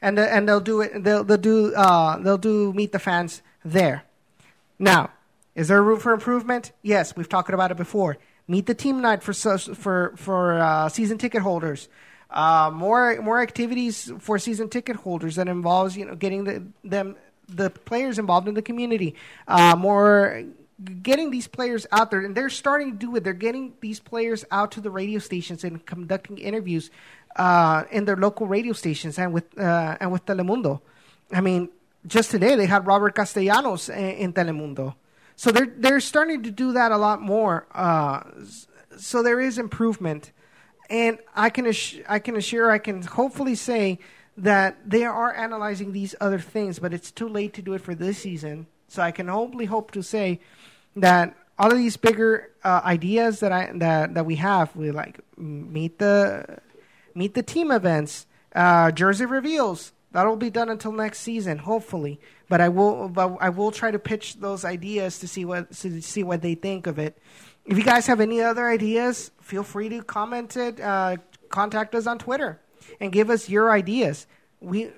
and 0.01 0.17
the, 0.17 0.31
and 0.33 0.47
they'll 0.47 0.59
do 0.59 0.81
it. 0.81 1.03
They'll 1.03 1.23
they'll 1.23 1.37
do 1.37 1.73
uh, 1.75 2.17
they'll 2.19 2.37
do 2.37 2.73
meet 2.73 2.91
the 2.91 2.99
fans 2.99 3.41
there. 3.63 4.03
Now, 4.79 5.11
is 5.55 5.67
there 5.67 5.81
room 5.81 5.99
for 5.99 6.13
improvement? 6.13 6.71
Yes, 6.81 7.15
we've 7.15 7.29
talked 7.29 7.49
about 7.49 7.71
it 7.71 7.77
before. 7.77 8.17
Meet 8.47 8.65
the 8.65 8.73
team 8.73 9.01
night 9.01 9.23
for 9.23 9.33
for 9.33 10.13
for 10.17 10.59
uh, 10.59 10.89
season 10.89 11.17
ticket 11.17 11.41
holders. 11.41 11.87
Uh, 12.29 12.71
more 12.73 13.21
more 13.21 13.41
activities 13.41 14.11
for 14.19 14.39
season 14.39 14.67
ticket 14.67 14.95
holders 14.97 15.35
that 15.35 15.47
involves 15.47 15.95
you 15.95 16.05
know 16.05 16.15
getting 16.15 16.43
the, 16.45 16.63
them 16.83 17.15
the 17.47 17.69
players 17.69 18.17
involved 18.17 18.47
in 18.47 18.55
the 18.55 18.61
community. 18.61 19.15
Uh, 19.47 19.75
more 19.75 20.43
getting 21.01 21.31
these 21.31 21.47
players 21.47 21.85
out 21.91 22.11
there, 22.11 22.21
and 22.21 22.35
they're 22.35 22.49
starting 22.49 22.91
to 22.91 22.97
do 22.97 23.15
it. 23.15 23.23
They're 23.23 23.33
getting 23.33 23.73
these 23.81 23.99
players 23.99 24.45
out 24.51 24.71
to 24.73 24.81
the 24.81 24.89
radio 24.89 25.19
stations 25.19 25.63
and 25.63 25.85
conducting 25.85 26.37
interviews 26.37 26.91
uh, 27.35 27.83
in 27.91 28.05
their 28.05 28.17
local 28.17 28.47
radio 28.47 28.73
stations 28.73 29.17
and 29.17 29.33
with 29.33 29.57
uh, 29.57 29.97
and 29.99 30.11
with 30.11 30.25
Telemundo. 30.25 30.81
I 31.31 31.41
mean, 31.41 31.69
just 32.05 32.31
today 32.31 32.55
they 32.55 32.65
had 32.65 32.85
Robert 32.85 33.15
Castellanos 33.15 33.89
in, 33.89 33.95
in 33.95 34.33
Telemundo, 34.33 34.95
so 35.35 35.51
they're 35.51 35.73
they're 35.77 35.99
starting 35.99 36.43
to 36.43 36.51
do 36.51 36.73
that 36.73 36.91
a 36.91 36.97
lot 36.97 37.21
more. 37.21 37.67
Uh, 37.73 38.23
so 38.97 39.23
there 39.23 39.39
is 39.39 39.57
improvement, 39.57 40.31
and 40.89 41.19
I 41.35 41.49
can 41.49 41.71
I 42.07 42.19
can 42.19 42.35
assure 42.35 42.71
I 42.71 42.77
can 42.77 43.01
hopefully 43.01 43.55
say 43.55 43.99
that 44.37 44.77
they 44.89 45.05
are 45.05 45.33
analyzing 45.35 45.91
these 45.91 46.15
other 46.19 46.39
things, 46.39 46.79
but 46.79 46.93
it's 46.93 47.11
too 47.11 47.27
late 47.27 47.53
to 47.53 47.61
do 47.61 47.73
it 47.73 47.81
for 47.81 47.93
this 47.95 48.19
season. 48.19 48.67
So 48.87 49.01
I 49.01 49.11
can 49.11 49.29
only 49.29 49.65
hope 49.65 49.91
to 49.91 50.03
say 50.03 50.39
that 50.95 51.35
all 51.57 51.71
of 51.71 51.77
these 51.77 51.97
bigger 51.97 52.51
uh, 52.63 52.81
ideas 52.83 53.39
that 53.39 53.51
I 53.51 53.71
that 53.75 54.13
that 54.13 54.25
we 54.25 54.35
have, 54.37 54.75
we 54.75 54.91
like 54.91 55.19
meet 55.37 55.99
the 55.99 56.59
meet 57.15 57.33
the 57.33 57.43
team 57.43 57.71
events, 57.71 58.25
uh, 58.55 58.91
jersey 58.91 59.25
reveals. 59.25 59.91
That'll 60.11 60.35
be 60.35 60.51
done 60.51 60.69
until 60.69 60.91
next 60.91 61.19
season, 61.19 61.57
hopefully. 61.57 62.19
But 62.47 62.61
I 62.61 62.69
will, 62.69 63.09
but 63.09 63.35
I 63.41 63.49
will 63.49 63.71
try 63.71 63.89
to 63.89 63.97
pitch 63.97 64.35
those 64.35 64.63
ideas 64.63 65.17
to 65.19 65.27
see 65.27 65.43
what 65.43 65.71
to 65.77 66.01
see 66.01 66.23
what 66.23 66.41
they 66.41 66.53
think 66.53 66.85
of 66.85 66.99
it. 66.99 67.17
If 67.65 67.77
you 67.77 67.83
guys 67.83 68.05
have 68.07 68.19
any 68.19 68.41
other 68.41 68.67
ideas, 68.67 69.31
feel 69.41 69.63
free 69.63 69.89
to 69.89 70.03
comment 70.03 70.55
it. 70.55 70.79
Uh, 70.79 71.17
contact 71.49 71.95
us 71.95 72.05
on 72.05 72.19
Twitter 72.19 72.59
and 72.99 73.11
give 73.11 73.29
us 73.29 73.49
your 73.49 73.71
ideas. 73.71 74.27
We 74.59 74.91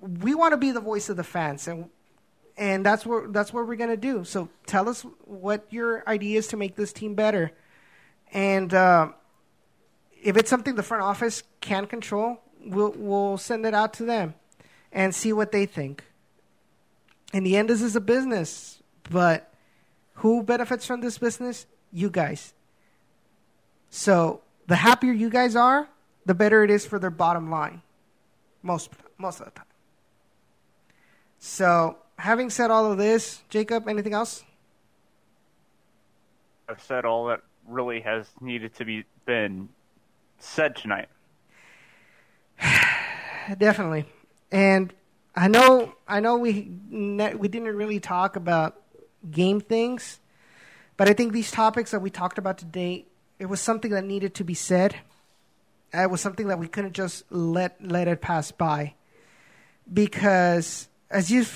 we 0.00 0.34
want 0.34 0.52
to 0.52 0.58
be 0.58 0.70
the 0.70 0.80
voice 0.80 1.08
of 1.08 1.16
the 1.16 1.24
fans, 1.24 1.66
and 1.66 1.88
and 2.58 2.84
that's 2.84 3.06
what 3.06 3.32
that's 3.32 3.52
what 3.52 3.66
we're 3.66 3.76
gonna 3.76 3.96
do. 3.96 4.24
So 4.24 4.48
tell 4.66 4.88
us 4.88 5.02
what 5.24 5.66
your 5.70 6.06
idea 6.08 6.38
is 6.38 6.48
to 6.48 6.56
make 6.56 6.74
this 6.74 6.92
team 6.92 7.14
better, 7.14 7.52
and 8.32 8.74
uh, 8.74 9.12
if 10.22 10.36
it's 10.36 10.50
something 10.50 10.74
the 10.74 10.82
front 10.82 11.04
office 11.04 11.44
can 11.60 11.86
control, 11.86 12.40
we'll 12.66 12.92
we'll 12.96 13.38
send 13.38 13.64
it 13.64 13.74
out 13.74 13.94
to 13.94 14.04
them 14.04 14.34
and 14.92 15.14
see 15.14 15.32
what 15.32 15.52
they 15.52 15.64
think. 15.64 16.04
In 17.32 17.44
the 17.44 17.56
end, 17.56 17.70
this 17.70 17.80
is 17.80 17.94
a 17.94 18.00
business, 18.00 18.82
but 19.08 19.52
who 20.14 20.42
benefits 20.42 20.84
from 20.84 21.00
this 21.00 21.18
business? 21.18 21.66
You 21.92 22.10
guys. 22.10 22.52
So 23.90 24.40
the 24.66 24.76
happier 24.76 25.12
you 25.12 25.30
guys 25.30 25.54
are, 25.54 25.88
the 26.26 26.34
better 26.34 26.64
it 26.64 26.70
is 26.70 26.84
for 26.84 26.98
their 26.98 27.10
bottom 27.10 27.50
line. 27.50 27.82
Most 28.62 28.90
most 29.16 29.38
of 29.38 29.46
the 29.46 29.52
time. 29.52 29.64
So 31.38 31.98
having 32.18 32.50
said 32.50 32.70
all 32.70 32.90
of 32.90 32.98
this, 32.98 33.42
Jacob, 33.48 33.88
anything 33.88 34.12
else? 34.12 34.44
I've 36.68 36.82
said 36.82 37.04
all 37.04 37.26
that 37.26 37.40
really 37.66 38.00
has 38.00 38.26
needed 38.40 38.74
to 38.76 38.84
be 38.84 39.04
been 39.24 39.68
said 40.38 40.76
tonight. 40.76 41.08
Definitely. 43.58 44.04
And 44.50 44.92
I 45.34 45.48
know 45.48 45.94
I 46.06 46.20
know 46.20 46.36
we 46.36 46.70
ne- 46.90 47.34
we 47.34 47.48
didn't 47.48 47.74
really 47.76 48.00
talk 48.00 48.36
about 48.36 48.80
game 49.30 49.60
things, 49.60 50.20
but 50.96 51.08
I 51.08 51.12
think 51.12 51.32
these 51.32 51.50
topics 51.50 51.90
that 51.92 52.00
we 52.00 52.10
talked 52.10 52.38
about 52.38 52.58
today, 52.58 53.06
it 53.38 53.46
was 53.46 53.60
something 53.60 53.90
that 53.92 54.04
needed 54.04 54.34
to 54.34 54.44
be 54.44 54.54
said. 54.54 54.96
It 55.92 56.10
was 56.10 56.20
something 56.20 56.48
that 56.48 56.58
we 56.58 56.68
couldn't 56.68 56.92
just 56.92 57.30
let 57.30 57.82
let 57.82 58.08
it 58.08 58.20
pass 58.20 58.50
by, 58.50 58.94
because 59.92 60.88
as 61.10 61.30
you 61.30 61.46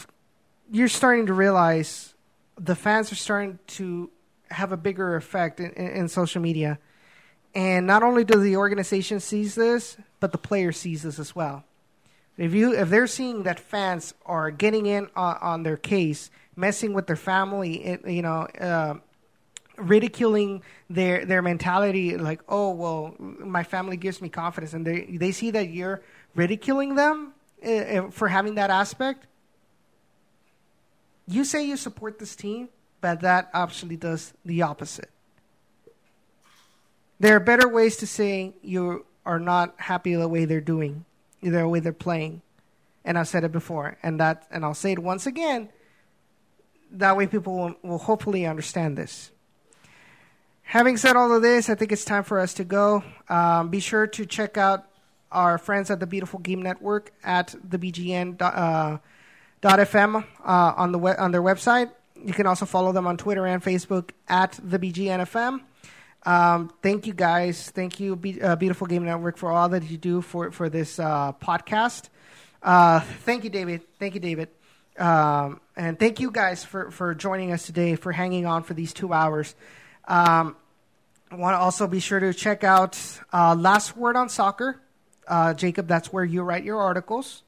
you're 0.72 0.88
starting 0.88 1.26
to 1.26 1.34
realize, 1.34 2.14
the 2.58 2.74
fans 2.74 3.12
are 3.12 3.16
starting 3.16 3.58
to 3.66 4.10
have 4.50 4.72
a 4.72 4.76
bigger 4.76 5.16
effect 5.16 5.60
in, 5.60 5.70
in, 5.72 5.88
in 5.88 6.08
social 6.08 6.40
media, 6.40 6.78
and 7.54 7.86
not 7.86 8.02
only 8.02 8.24
does 8.24 8.42
the 8.42 8.56
organization 8.56 9.20
sees 9.20 9.54
this, 9.54 9.98
but 10.18 10.32
the 10.32 10.38
player 10.38 10.72
sees 10.72 11.02
this 11.02 11.18
as 11.18 11.36
well. 11.36 11.64
If 12.38 12.54
you 12.54 12.72
if 12.72 12.88
they're 12.88 13.06
seeing 13.06 13.42
that 13.42 13.60
fans 13.60 14.14
are 14.24 14.50
getting 14.50 14.86
in 14.86 15.08
on, 15.14 15.36
on 15.42 15.62
their 15.62 15.76
case, 15.76 16.30
messing 16.56 16.94
with 16.94 17.06
their 17.06 17.16
family, 17.16 17.84
it, 17.84 18.08
you 18.08 18.22
know, 18.22 18.48
uh, 18.58 18.94
ridiculing 19.76 20.62
their 20.88 21.26
their 21.26 21.42
mentality, 21.42 22.16
like, 22.16 22.40
oh 22.48 22.70
well, 22.70 23.14
my 23.18 23.62
family 23.62 23.98
gives 23.98 24.22
me 24.22 24.30
confidence, 24.30 24.72
and 24.72 24.86
they 24.86 25.02
they 25.18 25.32
see 25.32 25.50
that 25.50 25.68
you're 25.68 26.02
ridiculing 26.34 26.94
them 26.94 27.34
uh, 27.62 28.08
for 28.10 28.28
having 28.28 28.54
that 28.54 28.70
aspect. 28.70 29.26
You 31.32 31.44
say 31.44 31.64
you 31.64 31.78
support 31.78 32.18
this 32.18 32.36
team, 32.36 32.68
but 33.00 33.20
that 33.20 33.48
actually 33.54 33.96
does 33.96 34.34
the 34.44 34.60
opposite. 34.60 35.08
There 37.20 37.34
are 37.36 37.40
better 37.40 37.68
ways 37.68 37.96
to 37.98 38.06
say 38.06 38.52
you 38.62 39.06
are 39.24 39.40
not 39.40 39.74
happy 39.78 40.14
the 40.14 40.28
way 40.28 40.44
they're 40.44 40.60
doing, 40.60 41.06
the 41.40 41.66
way 41.66 41.80
they're 41.80 41.94
playing. 41.94 42.42
And 43.02 43.18
I've 43.18 43.28
said 43.28 43.44
it 43.44 43.52
before, 43.52 43.96
and 44.02 44.20
that, 44.20 44.46
and 44.50 44.62
I'll 44.62 44.74
say 44.74 44.92
it 44.92 44.98
once 44.98 45.26
again. 45.26 45.70
That 46.90 47.16
way, 47.16 47.26
people 47.26 47.56
will, 47.56 47.74
will 47.82 47.98
hopefully 47.98 48.44
understand 48.44 48.98
this. 48.98 49.30
Having 50.64 50.98
said 50.98 51.16
all 51.16 51.34
of 51.34 51.40
this, 51.40 51.70
I 51.70 51.74
think 51.74 51.92
it's 51.92 52.04
time 52.04 52.24
for 52.24 52.38
us 52.38 52.52
to 52.54 52.64
go. 52.64 53.02
Um, 53.30 53.70
be 53.70 53.80
sure 53.80 54.06
to 54.06 54.26
check 54.26 54.58
out 54.58 54.84
our 55.30 55.56
friends 55.56 55.90
at 55.90 55.98
the 55.98 56.06
Beautiful 56.06 56.40
Game 56.40 56.60
Network 56.60 57.10
at 57.24 57.54
the 57.66 57.78
BGN 57.78 58.36
uh, 58.40 58.98
dot 59.62 59.78
FM 59.78 60.16
uh, 60.44 60.74
on 60.76 60.92
the 60.92 60.98
we- 60.98 61.12
on 61.12 61.30
their 61.32 61.40
website. 61.42 61.90
You 62.22 62.34
can 62.34 62.46
also 62.46 62.66
follow 62.66 62.92
them 62.92 63.06
on 63.06 63.16
Twitter 63.16 63.46
and 63.46 63.62
Facebook 63.62 64.10
at 64.28 64.60
the 64.62 64.78
BGNFM. 64.78 65.60
Um, 66.24 66.72
thank 66.82 67.06
you 67.06 67.14
guys. 67.14 67.70
Thank 67.70 67.98
you, 67.98 68.14
Be- 68.14 68.40
uh, 68.40 68.54
Beautiful 68.56 68.86
Game 68.86 69.04
Network, 69.04 69.38
for 69.38 69.50
all 69.50 69.68
that 69.70 69.82
you 69.90 69.96
do 69.96 70.20
for 70.20 70.52
for 70.52 70.68
this 70.68 70.98
uh, 70.98 71.32
podcast. 71.32 72.10
Uh, 72.62 73.00
thank 73.24 73.44
you, 73.44 73.50
David. 73.50 73.80
Thank 73.98 74.14
you, 74.14 74.20
David. 74.20 74.48
Um, 74.98 75.60
and 75.74 75.98
thank 75.98 76.20
you 76.20 76.30
guys 76.30 76.62
for, 76.64 76.90
for 76.90 77.14
joining 77.14 77.50
us 77.50 77.64
today, 77.64 77.96
for 77.96 78.12
hanging 78.12 78.46
on 78.46 78.62
for 78.62 78.74
these 78.74 78.92
two 78.92 79.12
hours. 79.12 79.54
Um, 80.06 80.54
I 81.30 81.36
want 81.36 81.54
to 81.54 81.58
also 81.58 81.86
be 81.86 81.98
sure 81.98 82.20
to 82.20 82.34
check 82.34 82.62
out 82.62 83.00
uh, 83.32 83.54
Last 83.58 83.96
Word 83.96 84.16
on 84.16 84.28
Soccer. 84.28 84.80
Uh, 85.26 85.54
Jacob, 85.54 85.88
that's 85.88 86.12
where 86.12 86.24
you 86.24 86.42
write 86.42 86.62
your 86.62 86.78
articles. 86.80 87.42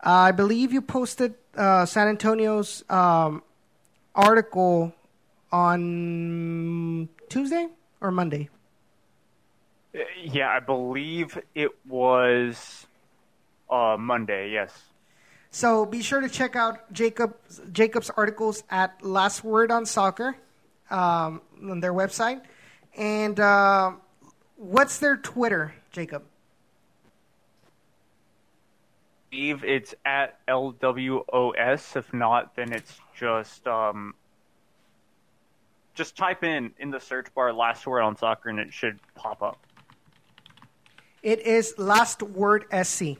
I 0.00 0.30
believe 0.30 0.72
you 0.72 0.80
posted 0.80 1.34
uh, 1.56 1.86
San 1.86 2.08
Antonio's 2.08 2.84
um, 2.88 3.42
article 4.14 4.92
on 5.52 7.08
Tuesday 7.28 7.68
or 8.00 8.10
Monday. 8.10 8.48
Uh, 9.94 10.00
Yeah, 10.22 10.50
I 10.50 10.60
believe 10.60 11.38
it 11.54 11.70
was 11.88 12.86
uh, 13.70 13.96
Monday. 13.98 14.50
Yes. 14.52 14.72
So 15.50 15.86
be 15.86 16.02
sure 16.02 16.20
to 16.20 16.28
check 16.28 16.54
out 16.54 16.92
Jacob 16.92 17.36
Jacob's 17.72 18.10
articles 18.10 18.62
at 18.68 19.02
Last 19.02 19.42
Word 19.42 19.70
on 19.70 19.86
Soccer 19.86 20.36
um, 20.90 21.40
on 21.62 21.80
their 21.80 21.94
website. 21.94 22.42
And 22.96 23.40
uh, 23.40 23.92
what's 24.56 24.98
their 24.98 25.16
Twitter, 25.16 25.74
Jacob? 25.92 26.24
Believe 29.36 29.64
it's 29.64 29.94
at 30.04 30.38
LWOS. 30.46 31.96
If 31.96 32.12
not, 32.12 32.56
then 32.56 32.72
it's 32.72 32.98
just 33.14 33.66
um, 33.66 34.14
just 35.94 36.16
type 36.16 36.42
in 36.42 36.72
in 36.78 36.90
the 36.90 37.00
search 37.00 37.32
bar 37.34 37.52
"last 37.52 37.86
word 37.86 38.00
on 38.02 38.16
soccer" 38.16 38.48
and 38.48 38.58
it 38.58 38.72
should 38.72 38.98
pop 39.14 39.42
up. 39.42 39.58
It 41.22 41.40
is 41.40 41.74
Last 41.76 42.22
Word 42.22 42.64
SC 42.82 43.18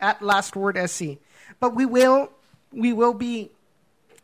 at 0.00 0.22
Last 0.22 0.56
Word 0.56 0.78
SC. 0.88 1.18
But 1.60 1.74
we 1.74 1.86
will 1.86 2.30
we 2.72 2.92
will 2.92 3.14
be 3.14 3.50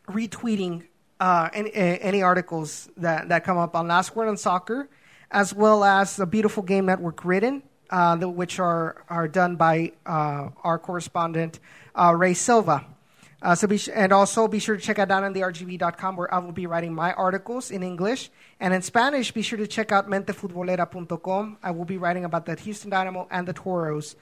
retweeting 0.07 0.85
uh, 1.19 1.49
any, 1.53 1.71
any 1.73 2.23
articles 2.23 2.89
that, 2.97 3.29
that 3.29 3.43
come 3.43 3.57
up 3.57 3.75
on 3.75 3.87
Last 3.87 4.15
Word 4.15 4.27
on 4.27 4.37
Soccer, 4.37 4.89
as 5.29 5.53
well 5.53 5.83
as 5.83 6.15
the 6.15 6.25
Beautiful 6.25 6.63
Game 6.63 6.87
Network 6.87 7.23
written, 7.23 7.61
uh, 7.91 8.17
which 8.17 8.59
are 8.59 9.03
are 9.09 9.27
done 9.27 9.55
by 9.55 9.91
uh, 10.05 10.49
our 10.63 10.79
correspondent 10.79 11.59
uh, 11.95 12.13
Ray 12.15 12.33
Silva. 12.33 12.85
Uh, 13.41 13.55
so 13.55 13.67
be 13.67 13.77
sh- 13.77 13.89
and 13.93 14.13
also 14.13 14.47
be 14.47 14.59
sure 14.59 14.75
to 14.75 14.81
check 14.81 14.99
out 14.99 15.07
down 15.07 15.23
on 15.23 15.33
the 15.33 15.41
RGV.com 15.41 16.15
where 16.15 16.31
I 16.33 16.37
will 16.37 16.51
be 16.51 16.67
writing 16.67 16.93
my 16.93 17.11
articles 17.13 17.71
in 17.71 17.81
English. 17.81 18.29
And 18.59 18.73
in 18.73 18.83
Spanish, 18.83 19.31
be 19.31 19.41
sure 19.41 19.57
to 19.57 19.65
check 19.65 19.91
out 19.91 20.07
mentefutbolera.com. 20.07 21.57
I 21.63 21.71
will 21.71 21.85
be 21.85 21.97
writing 21.97 22.23
about 22.23 22.45
the 22.45 22.55
Houston 22.55 22.91
Dynamo 22.91 23.27
and 23.31 23.47
the 23.47 23.53
Toros 23.53 24.15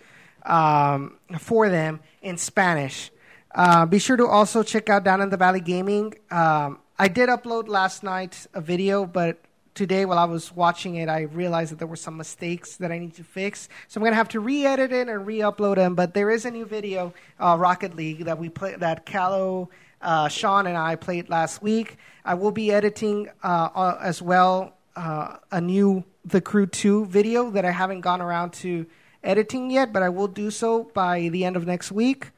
um, 0.45 1.17
for 1.37 1.67
them 1.67 1.99
in 2.21 2.37
Spanish. 2.37 3.11
Uh, 3.53 3.85
be 3.85 3.99
sure 3.99 4.15
to 4.15 4.25
also 4.25 4.63
check 4.63 4.89
out 4.89 5.03
Down 5.03 5.21
in 5.21 5.29
the 5.29 5.37
Valley 5.37 5.59
Gaming. 5.59 6.13
Um, 6.31 6.79
I 6.97 7.07
did 7.07 7.29
upload 7.29 7.67
last 7.67 8.03
night 8.03 8.47
a 8.53 8.61
video, 8.61 9.05
but 9.05 9.39
today 9.73 10.05
while 10.05 10.17
I 10.17 10.25
was 10.25 10.53
watching 10.53 10.95
it, 10.95 11.09
I 11.09 11.21
realized 11.21 11.71
that 11.71 11.79
there 11.79 11.87
were 11.87 11.95
some 11.95 12.17
mistakes 12.17 12.77
that 12.77 12.91
I 12.91 12.99
need 12.99 13.15
to 13.15 13.23
fix. 13.23 13.69
So 13.87 13.99
I'm 13.99 14.03
going 14.03 14.11
to 14.11 14.17
have 14.17 14.29
to 14.29 14.39
re-edit 14.39 14.91
it 14.91 15.07
and 15.07 15.25
re-upload 15.25 15.75
them. 15.75 15.95
But 15.95 16.13
there 16.13 16.29
is 16.29 16.45
a 16.45 16.51
new 16.51 16.65
video, 16.65 17.13
uh, 17.39 17.55
Rocket 17.59 17.95
League, 17.95 18.25
that 18.25 18.37
we 18.37 18.49
play 18.49 18.75
that 18.75 19.05
Callow, 19.05 19.69
uh, 20.01 20.27
Sean, 20.27 20.67
and 20.67 20.77
I 20.77 20.95
played 20.95 21.29
last 21.29 21.61
week. 21.61 21.97
I 22.25 22.33
will 22.33 22.51
be 22.51 22.71
editing 22.71 23.29
uh, 23.43 23.69
uh, 23.73 23.97
as 24.01 24.21
well 24.21 24.73
uh, 24.95 25.37
a 25.51 25.61
new 25.61 26.03
The 26.25 26.41
Crew 26.41 26.65
2 26.65 27.05
video 27.05 27.49
that 27.51 27.65
I 27.65 27.71
haven't 27.71 28.01
gone 28.01 28.21
around 28.21 28.51
to 28.53 28.85
editing 29.23 29.71
yet, 29.71 29.93
but 29.93 30.03
I 30.03 30.09
will 30.09 30.27
do 30.27 30.51
so 30.51 30.83
by 30.93 31.29
the 31.29 31.45
end 31.45 31.55
of 31.55 31.65
next 31.65 31.91
week. 31.91 32.31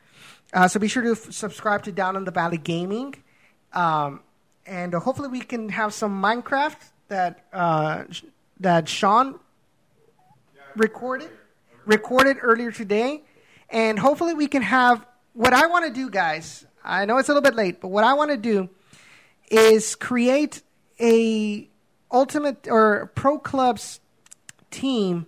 Uh, 0.53 0.68
so 0.68 0.80
be 0.80 0.88
sure 0.88 1.03
to 1.03 1.12
f- 1.12 1.32
subscribe 1.32 1.84
to 1.84 1.91
Down 1.91 2.16
in 2.16 2.26
the 2.26 2.32
Valley 2.32 2.58
Gaming. 2.58 3.16
Um, 3.74 4.22
and 4.66 4.94
hopefully 4.94 5.30
we 5.30 5.41
can 5.41 5.70
have 5.70 5.94
some 5.94 6.22
Minecraft 6.22 6.90
that 7.12 7.46
uh, 7.54 8.06
that 8.62 8.90
Sean 8.90 9.40
recorded 10.76 11.30
recorded 11.86 12.38
earlier 12.42 12.72
today, 12.72 13.24
and 13.70 14.00
hopefully 14.00 14.34
we 14.34 14.48
can 14.48 14.62
have 14.62 15.06
what 15.34 15.54
I 15.54 15.68
want 15.68 15.86
to 15.86 15.94
do, 15.94 16.10
guys. 16.10 16.66
I 16.84 17.06
know 17.06 17.18
it's 17.18 17.30
a 17.30 17.34
little 17.34 17.48
bit 17.48 17.56
late, 17.56 17.82
but 17.82 17.90
what 17.90 18.04
I 18.04 18.14
want 18.14 18.32
to 18.32 18.38
do 18.38 18.70
is 19.50 19.96
create 19.96 20.64
a 21.00 21.70
ultimate 22.12 22.68
or 22.70 23.12
pro 23.14 23.38
clubs 23.38 24.00
team 24.72 25.28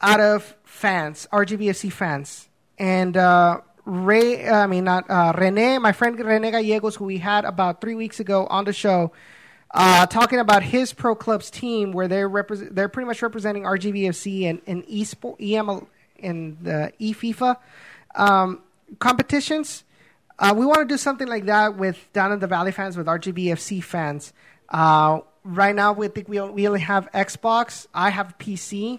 out 0.00 0.20
of 0.20 0.56
fans, 0.64 1.28
RGVFC 1.30 1.92
fans, 1.92 2.48
and 2.78 3.18
uh, 3.18 3.60
Ray. 3.84 4.48
I 4.48 4.66
mean, 4.66 4.84
not 4.84 5.10
uh, 5.10 5.34
Rene, 5.36 5.78
my 5.78 5.92
friend 5.92 6.18
Rene 6.18 6.50
Gallegos, 6.50 6.96
who 6.96 7.04
we 7.04 7.18
had 7.18 7.44
about 7.44 7.82
three 7.82 7.94
weeks 7.94 8.18
ago 8.18 8.46
on 8.46 8.64
the 8.64 8.72
show, 8.72 9.12
uh, 9.72 10.06
talking 10.06 10.38
about 10.38 10.62
his 10.62 10.92
pro 10.92 11.14
clubs 11.14 11.50
team, 11.50 11.92
where 11.92 12.08
they're 12.08 12.28
repre- 12.28 12.74
they're 12.74 12.88
pretty 12.88 13.06
much 13.06 13.22
representing 13.22 13.64
RGVFC 13.64 14.48
and 14.48 14.60
and 14.66 14.84
eSport, 14.86 15.36
EM, 15.40 15.86
in 16.18 16.58
the 16.62 16.92
eFIFA 17.00 17.56
um, 18.14 18.62
competitions. 18.98 19.84
Uh, 20.38 20.54
we 20.56 20.64
want 20.64 20.78
to 20.78 20.86
do 20.86 20.96
something 20.96 21.28
like 21.28 21.46
that 21.46 21.76
with 21.76 22.08
down 22.12 22.32
in 22.32 22.38
the 22.38 22.46
Valley 22.46 22.72
fans, 22.72 22.96
with 22.96 23.06
RGVFC 23.06 23.82
fans. 23.84 24.32
Uh, 24.68 25.20
right 25.44 25.74
now, 25.74 25.92
we 25.92 26.08
think 26.08 26.28
we 26.28 26.40
we 26.40 26.66
only 26.66 26.80
have 26.80 27.10
Xbox. 27.12 27.86
I 27.94 28.10
have 28.10 28.36
PC. 28.38 28.98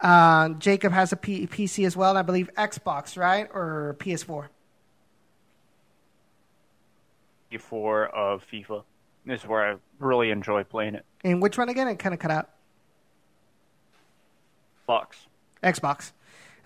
Uh, 0.00 0.50
Jacob 0.50 0.92
has 0.92 1.12
a 1.12 1.16
P- 1.16 1.46
PC 1.46 1.86
as 1.86 1.96
well, 1.96 2.10
and 2.10 2.18
I 2.18 2.22
believe 2.22 2.50
Xbox, 2.56 3.16
right, 3.16 3.48
or 3.52 3.96
PS4. 3.98 4.48
For 7.60 8.06
of 8.06 8.44
FIFA. 8.52 8.82
This 9.26 9.42
is 9.42 9.46
where 9.46 9.72
I 9.72 9.76
really 9.98 10.30
enjoy 10.30 10.64
playing 10.64 10.94
it. 10.94 11.04
And 11.22 11.40
which 11.40 11.56
one 11.56 11.68
again? 11.68 11.88
It 11.88 11.98
kind 11.98 12.14
of 12.14 12.20
cut 12.20 12.30
out. 12.30 12.50
Box. 14.86 15.26
Xbox. 15.62 16.12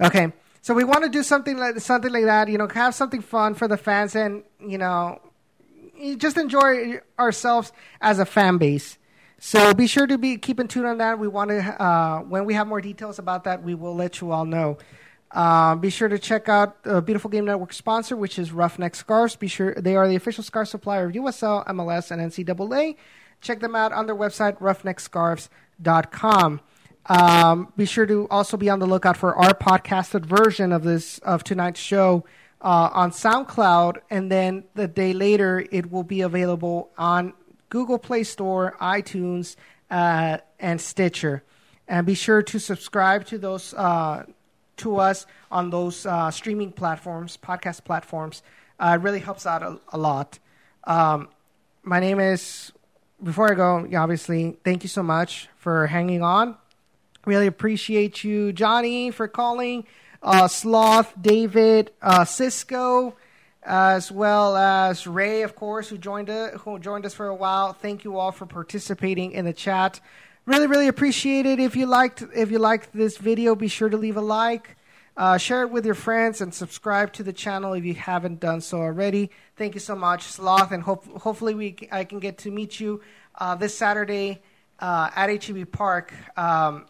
Okay, 0.00 0.32
so 0.60 0.74
we 0.74 0.84
want 0.84 1.04
to 1.04 1.08
do 1.08 1.22
something 1.22 1.56
like 1.56 1.78
something 1.80 2.12
like 2.12 2.24
that. 2.24 2.48
You 2.48 2.58
know, 2.58 2.68
have 2.68 2.94
something 2.94 3.20
fun 3.22 3.54
for 3.54 3.68
the 3.68 3.76
fans, 3.76 4.14
and 4.16 4.42
you 4.60 4.78
know, 4.78 5.20
just 6.16 6.36
enjoy 6.36 7.00
ourselves 7.18 7.72
as 8.00 8.18
a 8.18 8.26
fan 8.26 8.58
base. 8.58 8.98
So 9.40 9.72
be 9.72 9.86
sure 9.86 10.06
to 10.06 10.18
be 10.18 10.36
keeping 10.36 10.66
tuned 10.66 10.86
on 10.86 10.98
that. 10.98 11.18
We 11.18 11.28
want 11.28 11.50
to 11.50 11.82
uh, 11.82 12.20
when 12.22 12.44
we 12.44 12.54
have 12.54 12.66
more 12.66 12.80
details 12.80 13.18
about 13.18 13.44
that, 13.44 13.62
we 13.62 13.74
will 13.74 13.94
let 13.94 14.20
you 14.20 14.32
all 14.32 14.44
know. 14.44 14.78
Uh, 15.30 15.74
be 15.74 15.90
sure 15.90 16.08
to 16.08 16.18
check 16.18 16.48
out 16.48 16.82
the 16.84 17.02
Beautiful 17.02 17.30
Game 17.30 17.44
Network 17.44 17.72
sponsor, 17.72 18.16
which 18.16 18.38
is 18.38 18.50
Roughneck 18.50 18.94
Scarves. 18.94 19.36
Be 19.36 19.48
sure 19.48 19.74
they 19.74 19.94
are 19.94 20.08
the 20.08 20.16
official 20.16 20.42
scarf 20.42 20.68
supplier 20.68 21.06
of 21.06 21.12
USL, 21.12 21.66
MLS, 21.66 22.10
and 22.10 22.32
NCAA. 22.32 22.96
Check 23.40 23.60
them 23.60 23.76
out 23.76 23.92
on 23.92 24.06
their 24.06 24.16
website, 24.16 24.58
roughneckscarves.com. 24.58 26.60
Um, 27.06 27.72
be 27.76 27.86
sure 27.86 28.06
to 28.06 28.26
also 28.30 28.56
be 28.56 28.68
on 28.68 28.78
the 28.78 28.86
lookout 28.86 29.16
for 29.16 29.36
our 29.36 29.54
podcasted 29.54 30.26
version 30.26 30.72
of 30.72 30.82
this 30.82 31.18
of 31.18 31.44
tonight's 31.44 31.80
show 31.80 32.24
uh, 32.60 32.90
on 32.92 33.12
SoundCloud, 33.12 33.98
and 34.10 34.30
then 34.30 34.64
the 34.74 34.88
day 34.88 35.12
later 35.12 35.64
it 35.70 35.90
will 35.90 36.02
be 36.02 36.22
available 36.22 36.90
on 36.98 37.32
Google 37.68 37.98
Play 37.98 38.24
Store, 38.24 38.76
iTunes, 38.80 39.56
uh, 39.90 40.38
and 40.58 40.80
Stitcher. 40.80 41.44
And 41.86 42.06
be 42.06 42.14
sure 42.14 42.42
to 42.42 42.58
subscribe 42.58 43.24
to 43.26 43.38
those 43.38 43.72
uh, 43.72 44.24
to 44.78 44.96
us 44.96 45.26
on 45.50 45.70
those 45.70 46.06
uh, 46.06 46.30
streaming 46.30 46.72
platforms, 46.72 47.38
podcast 47.42 47.84
platforms. 47.84 48.42
Uh, 48.78 48.96
it 48.98 49.02
really 49.02 49.20
helps 49.20 49.46
out 49.46 49.62
a, 49.62 49.78
a 49.92 49.98
lot. 49.98 50.38
Um, 50.84 51.28
my 51.82 52.00
name 52.00 52.20
is. 52.20 52.72
Before 53.20 53.50
I 53.50 53.54
go, 53.54 53.88
obviously, 53.96 54.56
thank 54.62 54.84
you 54.84 54.88
so 54.88 55.02
much 55.02 55.48
for 55.56 55.88
hanging 55.88 56.22
on. 56.22 56.56
Really 57.26 57.48
appreciate 57.48 58.22
you, 58.22 58.52
Johnny, 58.52 59.10
for 59.10 59.26
calling. 59.26 59.86
Uh, 60.22 60.46
Sloth, 60.46 61.12
David, 61.20 61.90
uh, 62.00 62.24
Cisco, 62.24 63.16
as 63.64 64.12
well 64.12 64.56
as 64.56 65.06
Ray, 65.06 65.42
of 65.42 65.56
course, 65.56 65.88
who 65.88 65.98
joined 65.98 66.30
us, 66.30 66.60
who 66.60 66.78
joined 66.78 67.04
us 67.06 67.14
for 67.14 67.26
a 67.26 67.34
while. 67.34 67.72
Thank 67.72 68.04
you 68.04 68.18
all 68.18 68.30
for 68.30 68.46
participating 68.46 69.32
in 69.32 69.44
the 69.44 69.52
chat. 69.52 70.00
Really, 70.48 70.66
really 70.66 70.88
appreciate 70.88 71.44
it. 71.44 71.60
If 71.60 71.76
you 71.76 71.84
liked, 71.84 72.24
if 72.34 72.50
you 72.50 72.58
liked 72.58 72.94
this 72.94 73.18
video, 73.18 73.54
be 73.54 73.68
sure 73.68 73.90
to 73.90 73.98
leave 73.98 74.16
a 74.16 74.22
like. 74.22 74.78
Uh, 75.14 75.36
share 75.36 75.60
it 75.60 75.70
with 75.70 75.84
your 75.84 75.94
friends 75.94 76.40
and 76.40 76.54
subscribe 76.54 77.12
to 77.12 77.22
the 77.22 77.34
channel 77.34 77.74
if 77.74 77.84
you 77.84 77.92
haven't 77.92 78.40
done 78.40 78.62
so 78.62 78.78
already. 78.78 79.30
Thank 79.56 79.74
you 79.74 79.80
so 79.80 79.94
much, 79.94 80.22
Sloth, 80.22 80.72
and 80.72 80.82
hope, 80.82 81.04
hopefully 81.20 81.54
we 81.54 81.76
I 81.92 82.04
can 82.04 82.18
get 82.18 82.38
to 82.38 82.50
meet 82.50 82.80
you 82.80 83.02
uh, 83.34 83.56
this 83.56 83.76
Saturday 83.76 84.40
uh, 84.78 85.10
at 85.14 85.44
HEB 85.44 85.70
Park. 85.70 86.14
Um, 86.34 86.86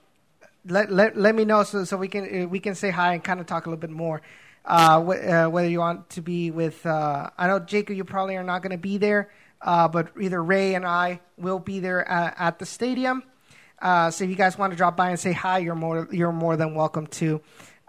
let, 0.65 0.93
let 0.93 1.17
let 1.17 1.35
me 1.35 1.45
know 1.45 1.65
so 1.65 1.83
so 1.83 1.97
we 1.97 2.07
can 2.07 2.45
uh, 2.45 2.47
we 2.47 2.61
can 2.61 2.77
say 2.77 2.91
hi 2.91 3.15
and 3.15 3.25
kind 3.25 3.41
of 3.41 3.47
talk 3.47 3.67
a 3.67 3.71
little 3.71 3.81
bit 3.81 3.91
more. 3.91 4.23
Uh, 4.65 5.01
uh, 5.01 5.49
whether 5.49 5.69
you 5.69 5.81
want 5.81 6.09
to 6.11 6.23
be 6.23 6.53
with, 6.53 6.87
I 6.87 7.33
know 7.41 7.59
Jacob, 7.59 7.97
you 7.97 8.05
probably 8.05 8.37
are 8.37 8.45
not 8.45 8.63
going 8.63 8.71
to 8.71 8.79
be 8.79 8.99
there, 8.99 9.33
but 9.61 10.13
either 10.21 10.41
Ray 10.41 10.77
and 10.77 10.87
I 10.87 11.19
will 11.37 11.59
be 11.59 11.81
there 11.81 12.07
at, 12.09 12.37
at 12.39 12.59
the 12.61 12.65
stadium. 12.67 13.25
Uh, 13.81 14.11
so 14.11 14.25
if 14.25 14.31
you 14.31 14.37
guys 14.37 14.59
want 14.59 14.73
to 14.73 14.77
drop 14.77 14.97
by 14.97 15.11
and 15.11 15.19
say 15.19 15.33
hi, 15.33 15.59
you're 15.59 15.75
more 15.75 16.09
you're 16.11 16.33
more 16.33 16.57
than 16.57 16.75
welcome 16.75 17.07
to. 17.07 17.41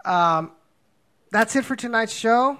Um, 0.04 0.52
that's 1.30 1.56
it 1.56 1.64
for 1.64 1.76
tonight's 1.76 2.12
show. 2.12 2.58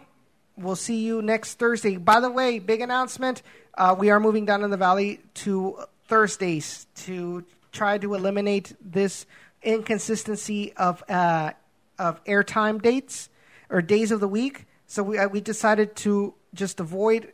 We'll 0.57 0.77
see 0.77 1.05
you 1.05 1.23
next 1.23 1.55
Thursday. 1.55 1.97
By 1.97 2.20
the 2.20 2.31
way, 2.31 2.59
big 2.59 2.81
announcement: 2.81 3.43
uh, 3.78 3.94
we 3.98 4.11
are 4.11 4.20
moving 4.20 4.47
down 4.47 4.65
in 4.65 4.70
the 4.70 4.77
valley 4.77 5.20
to 5.35 5.78
Thursdays 6.09 6.86
to 6.97 7.44
try 7.73 7.98
to 7.98 8.15
eliminate 8.15 8.74
this 8.81 9.27
inconsistency 9.62 10.73
of 10.74 11.02
uh, 11.09 11.52
of 11.98 12.23
airtime 12.24 12.82
dates 12.82 13.28
or 13.69 13.81
days 13.81 14.11
of 14.11 14.20
the 14.20 14.28
week. 14.28 14.66
So 14.86 15.02
we 15.02 15.19
uh, 15.19 15.28
we 15.28 15.40
decided 15.40 15.94
to 15.97 16.35
just 16.52 16.81
avoid 16.81 17.32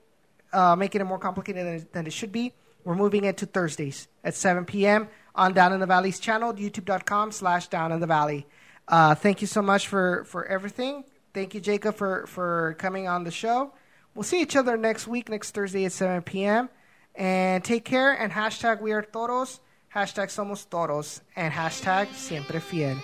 uh, 0.52 0.77
making 0.77 1.01
it 1.01 1.05
more 1.05 1.18
complicated 1.18 1.66
than 1.66 1.89
than 1.93 2.06
it 2.06 2.12
should 2.12 2.32
be. 2.32 2.52
We're 2.85 2.94
moving 2.94 3.24
it 3.24 3.39
to 3.39 3.47
Thursdays 3.47 4.06
at 4.23 4.35
7 4.35 4.64
p.m. 4.64 5.09
on 5.37 5.53
Down 5.53 5.73
in 5.73 5.81
the 5.81 5.87
Valley's 5.87 6.19
channel, 6.19 6.53
youtube.com 6.55 7.31
slash 7.31 7.69
Down 7.69 7.93
in 7.93 8.01
the 8.01 8.07
Valley. 8.07 8.47
Uh, 8.89 9.15
thank 9.15 9.41
you 9.41 9.47
so 9.47 9.63
much 9.63 9.87
for, 9.87 10.25
for 10.25 10.47
everything. 10.47 11.05
Thank 11.35 11.55
you, 11.55 11.61
Jacob, 11.61 11.95
for, 11.97 12.27
for 12.27 12.75
coming 12.79 13.07
on 13.07 13.25
the 13.25 13.31
show. 13.31 13.73
We'll 14.15 14.23
see 14.23 14.41
each 14.41 14.57
other 14.57 14.77
next 14.77 15.07
week, 15.07 15.29
next 15.29 15.51
Thursday 15.51 15.85
at 15.85 15.93
7 15.93 16.23
p.m. 16.23 16.71
And 17.15 17.63
take 17.63 17.85
care 17.85 18.13
and 18.13 18.33
hashtag 18.33 18.81
we 18.81 18.93
are 18.93 19.03
toros, 19.03 19.61
hashtag 19.95 20.29
somos 20.29 20.69
toros, 20.69 21.21
and 21.37 21.53
hashtag 21.53 22.13
siempre 22.15 22.61
fiel. 22.61 22.97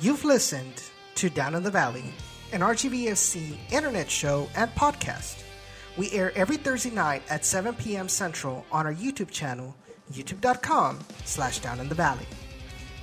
You've 0.00 0.24
listened 0.24 0.82
to 1.14 1.30
Down 1.30 1.54
in 1.54 1.62
the 1.62 1.70
Valley, 1.70 2.02
an 2.52 2.60
RGVFC 2.60 3.56
internet 3.70 4.10
show 4.10 4.48
and 4.54 4.70
podcast. 4.74 5.42
We 5.96 6.10
air 6.12 6.32
every 6.36 6.56
Thursday 6.56 6.90
night 6.90 7.22
at 7.28 7.44
7 7.44 7.74
p.m. 7.74 8.08
Central 8.08 8.64
on 8.70 8.86
our 8.86 8.94
YouTube 8.94 9.30
channel, 9.30 9.74
youtube.com 10.12 10.98
slash 11.24 11.58
down 11.58 11.80
in 11.80 11.88
the 11.88 11.94
valley. 11.94 12.26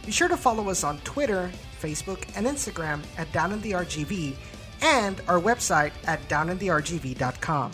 Be 0.06 0.12
sure 0.12 0.28
to 0.28 0.38
follow 0.38 0.70
us 0.70 0.84
on 0.84 1.00
Twitter, 1.00 1.52
Facebook, 1.82 2.26
and 2.36 2.48
Instagram 2.48 3.02
at 3.18 3.32
Down 3.32 3.52
in 3.52 3.62
the 3.62 3.72
RGV 3.72 4.36
and 4.82 5.22
our 5.28 5.40
website 5.40 5.92
at 6.08 6.28
downintheRGV.com. 6.30 7.72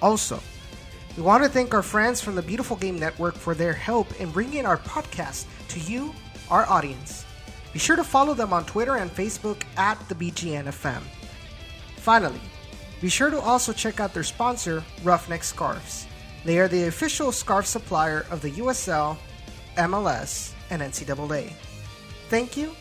Also, 0.00 0.40
we 1.16 1.22
want 1.22 1.42
to 1.42 1.48
thank 1.48 1.74
our 1.74 1.82
friends 1.82 2.20
from 2.20 2.36
the 2.36 2.42
Beautiful 2.42 2.76
Game 2.76 2.98
Network 2.98 3.34
for 3.34 3.54
their 3.54 3.72
help 3.72 4.20
in 4.20 4.30
bringing 4.30 4.66
our 4.66 4.78
podcast 4.78 5.46
to 5.68 5.80
you, 5.80 6.14
our 6.50 6.64
audience. 6.68 7.24
Be 7.72 7.78
sure 7.78 7.96
to 7.96 8.04
follow 8.04 8.34
them 8.34 8.52
on 8.52 8.64
Twitter 8.64 8.96
and 8.96 9.10
Facebook 9.10 9.62
at 9.76 9.98
the 10.08 10.14
BGNFM. 10.14 11.02
Finally, 11.96 12.40
be 13.00 13.08
sure 13.08 13.30
to 13.30 13.40
also 13.40 13.72
check 13.72 14.00
out 14.00 14.14
their 14.14 14.24
sponsor, 14.24 14.82
Roughneck 15.04 15.44
Scarves. 15.44 16.06
They 16.44 16.58
are 16.58 16.68
the 16.68 16.84
official 16.84 17.30
scarf 17.32 17.66
supplier 17.66 18.26
of 18.30 18.40
the 18.40 18.52
USL, 18.52 19.16
MLS, 19.76 20.52
and 20.70 20.82
NCAA. 20.82 21.52
Thank 22.28 22.56
you, 22.56 22.74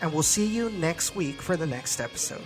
and 0.00 0.12
we'll 0.12 0.22
see 0.22 0.46
you 0.46 0.70
next 0.70 1.14
week 1.14 1.42
for 1.42 1.56
the 1.56 1.66
next 1.66 2.00
episode. 2.00 2.42